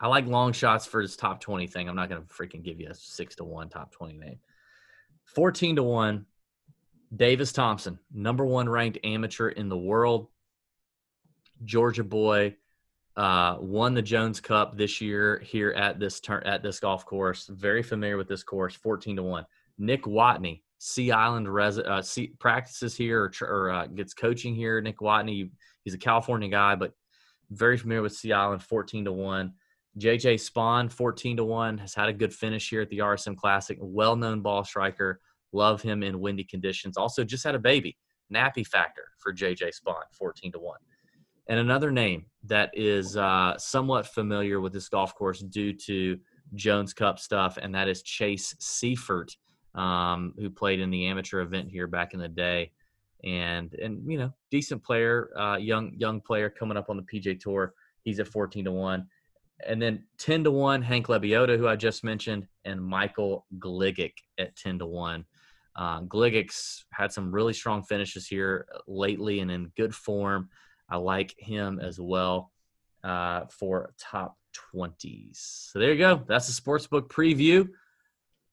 I 0.00 0.08
like 0.08 0.26
long 0.26 0.52
shots 0.52 0.86
for 0.86 1.02
his 1.02 1.14
top 1.14 1.40
20 1.40 1.66
thing. 1.66 1.88
I'm 1.88 1.94
not 1.94 2.08
going 2.08 2.22
to 2.22 2.28
freaking 2.28 2.64
give 2.64 2.80
you 2.80 2.88
a 2.90 2.94
6 2.94 3.36
to 3.36 3.44
1 3.44 3.68
top 3.68 3.92
20 3.92 4.14
name. 4.14 4.38
14 5.26 5.76
to 5.76 5.82
1. 5.82 6.26
Davis 7.14 7.52
Thompson, 7.52 7.98
number 8.12 8.44
1 8.44 8.68
ranked 8.68 8.98
amateur 9.04 9.48
in 9.50 9.68
the 9.68 9.76
world. 9.76 10.28
Georgia 11.64 12.02
boy 12.02 12.56
uh, 13.16 13.56
won 13.60 13.94
the 13.94 14.02
Jones 14.02 14.40
Cup 14.40 14.76
this 14.76 15.00
year 15.00 15.40
here 15.44 15.70
at 15.72 16.00
this 16.00 16.18
turn 16.18 16.42
at 16.44 16.62
this 16.62 16.80
golf 16.80 17.06
course. 17.06 17.46
Very 17.46 17.82
familiar 17.82 18.16
with 18.16 18.28
this 18.28 18.42
course. 18.42 18.74
14 18.74 19.16
to 19.16 19.22
1. 19.22 19.46
Nick 19.78 20.04
Watney, 20.04 20.62
Sea 20.78 21.12
Island 21.12 21.52
res- 21.52 21.78
uh, 21.78 22.02
practices 22.38 22.96
here 22.96 23.22
or, 23.22 23.46
or 23.46 23.70
uh, 23.70 23.86
gets 23.86 24.14
coaching 24.14 24.54
here. 24.54 24.80
Nick 24.80 24.98
Watney 24.98 25.50
He's 25.86 25.94
a 25.94 25.98
California 25.98 26.48
guy, 26.48 26.74
but 26.74 26.94
very 27.50 27.78
familiar 27.78 28.02
with 28.02 28.12
Sea 28.12 28.32
Island, 28.32 28.60
14 28.60 29.04
to 29.04 29.12
1. 29.12 29.52
JJ 30.00 30.34
Spaun, 30.34 30.90
14 30.90 31.36
to 31.36 31.44
1, 31.44 31.78
has 31.78 31.94
had 31.94 32.08
a 32.08 32.12
good 32.12 32.34
finish 32.34 32.68
here 32.68 32.82
at 32.82 32.90
the 32.90 32.98
RSM 32.98 33.36
Classic. 33.36 33.78
Well 33.80 34.16
known 34.16 34.40
ball 34.40 34.64
striker. 34.64 35.20
Love 35.52 35.80
him 35.80 36.02
in 36.02 36.18
windy 36.18 36.42
conditions. 36.42 36.96
Also, 36.96 37.22
just 37.22 37.44
had 37.44 37.54
a 37.54 37.60
baby. 37.60 37.96
Nappy 38.34 38.66
factor 38.66 39.04
for 39.18 39.32
JJ 39.32 39.70
Spaun, 39.80 40.02
14 40.10 40.50
to 40.50 40.58
1. 40.58 40.76
And 41.46 41.60
another 41.60 41.92
name 41.92 42.26
that 42.46 42.70
is 42.74 43.16
uh, 43.16 43.56
somewhat 43.56 44.08
familiar 44.08 44.60
with 44.60 44.72
this 44.72 44.88
golf 44.88 45.14
course 45.14 45.38
due 45.38 45.72
to 45.72 46.18
Jones 46.54 46.94
Cup 46.94 47.20
stuff, 47.20 47.58
and 47.62 47.72
that 47.76 47.86
is 47.86 48.02
Chase 48.02 48.56
Seiffert, 48.60 49.36
um, 49.76 50.34
who 50.36 50.50
played 50.50 50.80
in 50.80 50.90
the 50.90 51.06
amateur 51.06 51.42
event 51.42 51.70
here 51.70 51.86
back 51.86 52.12
in 52.12 52.18
the 52.18 52.28
day 52.28 52.72
and 53.24 53.74
and 53.74 54.02
you 54.10 54.18
know 54.18 54.32
decent 54.50 54.82
player, 54.82 55.30
uh, 55.38 55.56
young 55.56 55.92
young 55.96 56.20
player 56.20 56.50
coming 56.50 56.76
up 56.76 56.90
on 56.90 56.96
the 56.96 57.02
PGA 57.02 57.38
Tour. 57.38 57.74
He's 58.02 58.20
at 58.20 58.28
fourteen 58.28 58.64
to 58.64 58.72
one, 58.72 59.06
and 59.66 59.80
then 59.80 60.04
ten 60.18 60.44
to 60.44 60.50
one 60.50 60.82
Hank 60.82 61.06
Lebioda, 61.06 61.56
who 61.56 61.68
I 61.68 61.76
just 61.76 62.04
mentioned, 62.04 62.46
and 62.64 62.82
Michael 62.82 63.46
Gligic 63.58 64.12
at 64.38 64.56
ten 64.56 64.78
to 64.78 64.86
one. 64.86 65.24
Uh, 65.76 66.00
Gligic's 66.02 66.84
had 66.90 67.12
some 67.12 67.30
really 67.30 67.52
strong 67.52 67.82
finishes 67.82 68.26
here 68.26 68.66
lately 68.86 69.40
and 69.40 69.50
in 69.50 69.70
good 69.76 69.94
form. 69.94 70.48
I 70.88 70.96
like 70.96 71.34
him 71.38 71.80
as 71.80 72.00
well 72.00 72.50
uh, 73.04 73.44
for 73.50 73.92
top 73.98 74.38
20s. 74.74 75.70
So 75.70 75.78
there 75.78 75.92
you 75.92 75.98
go. 75.98 76.22
That's 76.26 76.46
the 76.46 76.60
sportsbook 76.60 77.08
preview. 77.08 77.68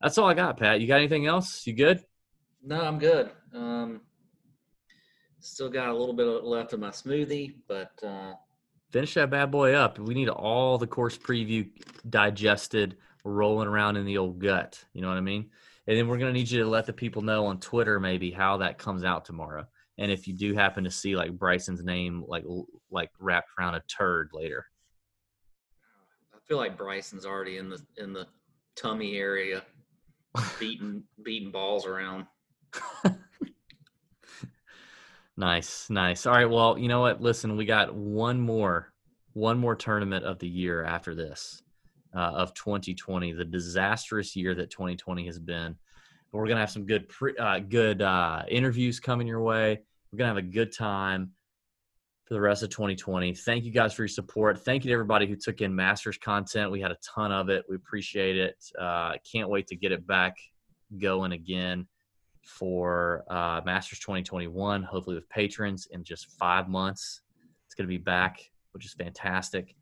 That's 0.01 0.17
all 0.17 0.27
I 0.27 0.33
got, 0.33 0.57
Pat. 0.57 0.81
You 0.81 0.87
got 0.87 0.97
anything 0.97 1.27
else? 1.27 1.65
You 1.65 1.73
good? 1.73 2.03
No, 2.61 2.81
I'm 2.81 2.99
good. 2.99 3.29
Um, 3.53 4.01
Still 5.43 5.69
got 5.69 5.89
a 5.89 5.93
little 5.93 6.13
bit 6.13 6.23
left 6.23 6.71
of 6.71 6.79
my 6.79 6.89
smoothie, 6.89 7.55
but 7.67 7.91
uh, 8.01 8.33
finish 8.93 9.13
that 9.15 9.29
bad 9.29 9.51
boy 9.51 9.73
up. 9.73 9.99
We 9.99 10.13
need 10.13 10.29
all 10.29 10.77
the 10.77 10.87
course 10.87 11.17
preview 11.17 11.69
digested, 12.09 12.95
rolling 13.25 13.67
around 13.67 13.97
in 13.97 14.05
the 14.05 14.17
old 14.17 14.39
gut. 14.39 14.81
You 14.93 15.01
know 15.01 15.09
what 15.09 15.17
I 15.17 15.21
mean? 15.21 15.49
And 15.85 15.97
then 15.97 16.07
we're 16.07 16.17
gonna 16.17 16.31
need 16.31 16.49
you 16.49 16.63
to 16.63 16.69
let 16.69 16.85
the 16.85 16.93
people 16.93 17.21
know 17.23 17.45
on 17.47 17.59
Twitter 17.59 17.99
maybe 17.99 18.31
how 18.31 18.55
that 18.57 18.77
comes 18.77 19.03
out 19.03 19.25
tomorrow. 19.25 19.67
And 19.97 20.09
if 20.09 20.29
you 20.29 20.33
do 20.33 20.53
happen 20.53 20.85
to 20.85 20.91
see 20.91 21.17
like 21.17 21.37
Bryson's 21.37 21.83
name 21.83 22.23
like 22.25 22.45
like 22.89 23.11
wrapped 23.19 23.49
around 23.59 23.75
a 23.75 23.81
turd 23.81 24.29
later. 24.31 24.65
I 26.33 26.37
feel 26.47 26.57
like 26.57 26.77
Bryson's 26.77 27.25
already 27.25 27.57
in 27.57 27.69
the 27.69 27.81
in 27.97 28.13
the 28.13 28.27
tummy 28.77 29.17
area, 29.17 29.63
beating 30.59 31.03
beating 31.21 31.51
balls 31.51 31.85
around. 31.85 32.27
Nice, 35.35 35.89
nice. 35.89 36.25
All 36.25 36.33
right. 36.33 36.49
Well, 36.49 36.77
you 36.77 36.87
know 36.87 37.01
what? 37.01 37.21
Listen, 37.21 37.57
we 37.57 37.65
got 37.65 37.95
one 37.95 38.39
more, 38.39 38.93
one 39.33 39.57
more 39.57 39.75
tournament 39.75 40.25
of 40.25 40.37
the 40.37 40.47
year 40.47 40.83
after 40.83 41.15
this, 41.15 41.63
uh, 42.15 42.19
of 42.19 42.53
2020, 42.53 43.33
the 43.33 43.43
disastrous 43.43 44.35
year 44.35 44.53
that 44.53 44.69
2020 44.69 45.25
has 45.25 45.39
been. 45.39 45.75
But 46.31 46.37
we're 46.37 46.47
gonna 46.47 46.59
have 46.59 46.71
some 46.71 46.85
good 46.85 47.09
pre, 47.09 47.35
uh, 47.37 47.59
good 47.59 48.03
uh, 48.03 48.43
interviews 48.47 48.99
coming 48.99 49.27
your 49.27 49.41
way. 49.41 49.81
We're 50.11 50.17
gonna 50.17 50.29
have 50.29 50.37
a 50.37 50.43
good 50.43 50.71
time 50.71 51.31
for 52.25 52.35
the 52.35 52.41
rest 52.41 52.61
of 52.61 52.69
2020. 52.69 53.33
Thank 53.33 53.63
you 53.63 53.71
guys 53.71 53.93
for 53.93 54.03
your 54.03 54.09
support. 54.09 54.63
Thank 54.63 54.85
you 54.85 54.89
to 54.89 54.93
everybody 54.93 55.25
who 55.25 55.35
took 55.35 55.61
in 55.61 55.75
Masters 55.75 56.17
content. 56.19 56.71
We 56.71 56.79
had 56.79 56.91
a 56.91 56.97
ton 57.03 57.31
of 57.31 57.49
it. 57.49 57.65
We 57.67 57.75
appreciate 57.75 58.37
it. 58.37 58.63
Uh, 58.79 59.13
can't 59.29 59.49
wait 59.49 59.65
to 59.67 59.75
get 59.75 59.91
it 59.91 60.05
back 60.05 60.37
going 60.99 61.31
again 61.31 61.87
for 62.43 63.23
uh, 63.29 63.61
Masters 63.65 63.99
2021. 63.99 64.83
Hopefully 64.83 65.15
with 65.15 65.29
patrons 65.29 65.87
in 65.91 66.03
just 66.03 66.31
five 66.37 66.67
months. 66.67 67.21
It's 67.65 67.75
gonna 67.75 67.87
be 67.87 67.97
back, 67.97 68.39
which 68.71 68.85
is 68.85 68.93
fantastic 68.93 69.75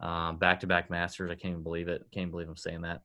back 0.00 0.60
to 0.60 0.66
back 0.66 0.90
Masters. 0.90 1.30
I 1.30 1.34
can't 1.34 1.52
even 1.52 1.62
believe 1.62 1.88
it. 1.88 2.06
Can't 2.12 2.30
believe 2.30 2.48
I'm 2.48 2.56
saying 2.56 2.82
that. 2.82 3.02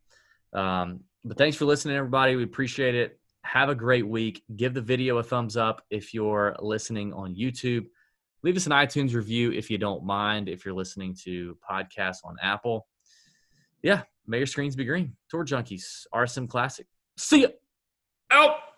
Um, 0.58 1.02
but 1.26 1.38
thanks 1.38 1.58
for 1.58 1.66
listening, 1.66 1.96
everybody. 1.96 2.36
We 2.36 2.44
appreciate 2.44 2.96
it. 2.96 3.20
Have 3.44 3.70
a 3.70 3.76
great 3.76 4.08
week. 4.08 4.44
Give 4.56 4.74
the 4.74 4.82
video 4.82 5.18
a 5.18 5.24
thumbs 5.24 5.58
up 5.58 5.82
if 5.90 6.14
you're 6.14 6.56
listening 6.60 7.14
on 7.14 7.36
YouTube. 7.36 7.86
Leave 8.44 8.58
us 8.58 8.66
an 8.66 8.72
iTunes 8.72 9.14
review 9.14 9.52
if 9.52 9.70
you 9.70 9.78
don't 9.78 10.04
mind. 10.04 10.50
If 10.50 10.66
you're 10.66 10.74
listening 10.74 11.16
to 11.24 11.58
podcasts 11.70 12.20
on 12.24 12.36
Apple, 12.42 12.88
yeah, 13.82 14.04
may 14.28 14.38
your 14.38 14.48
screens 14.48 14.76
be 14.76 14.86
green. 14.86 15.16
Tour 15.30 15.46
Junkies, 15.46 16.06
RSM 16.14 16.48
Classic. 16.48 16.86
See 17.18 17.42
ya. 17.42 17.50
Out. 18.32 18.73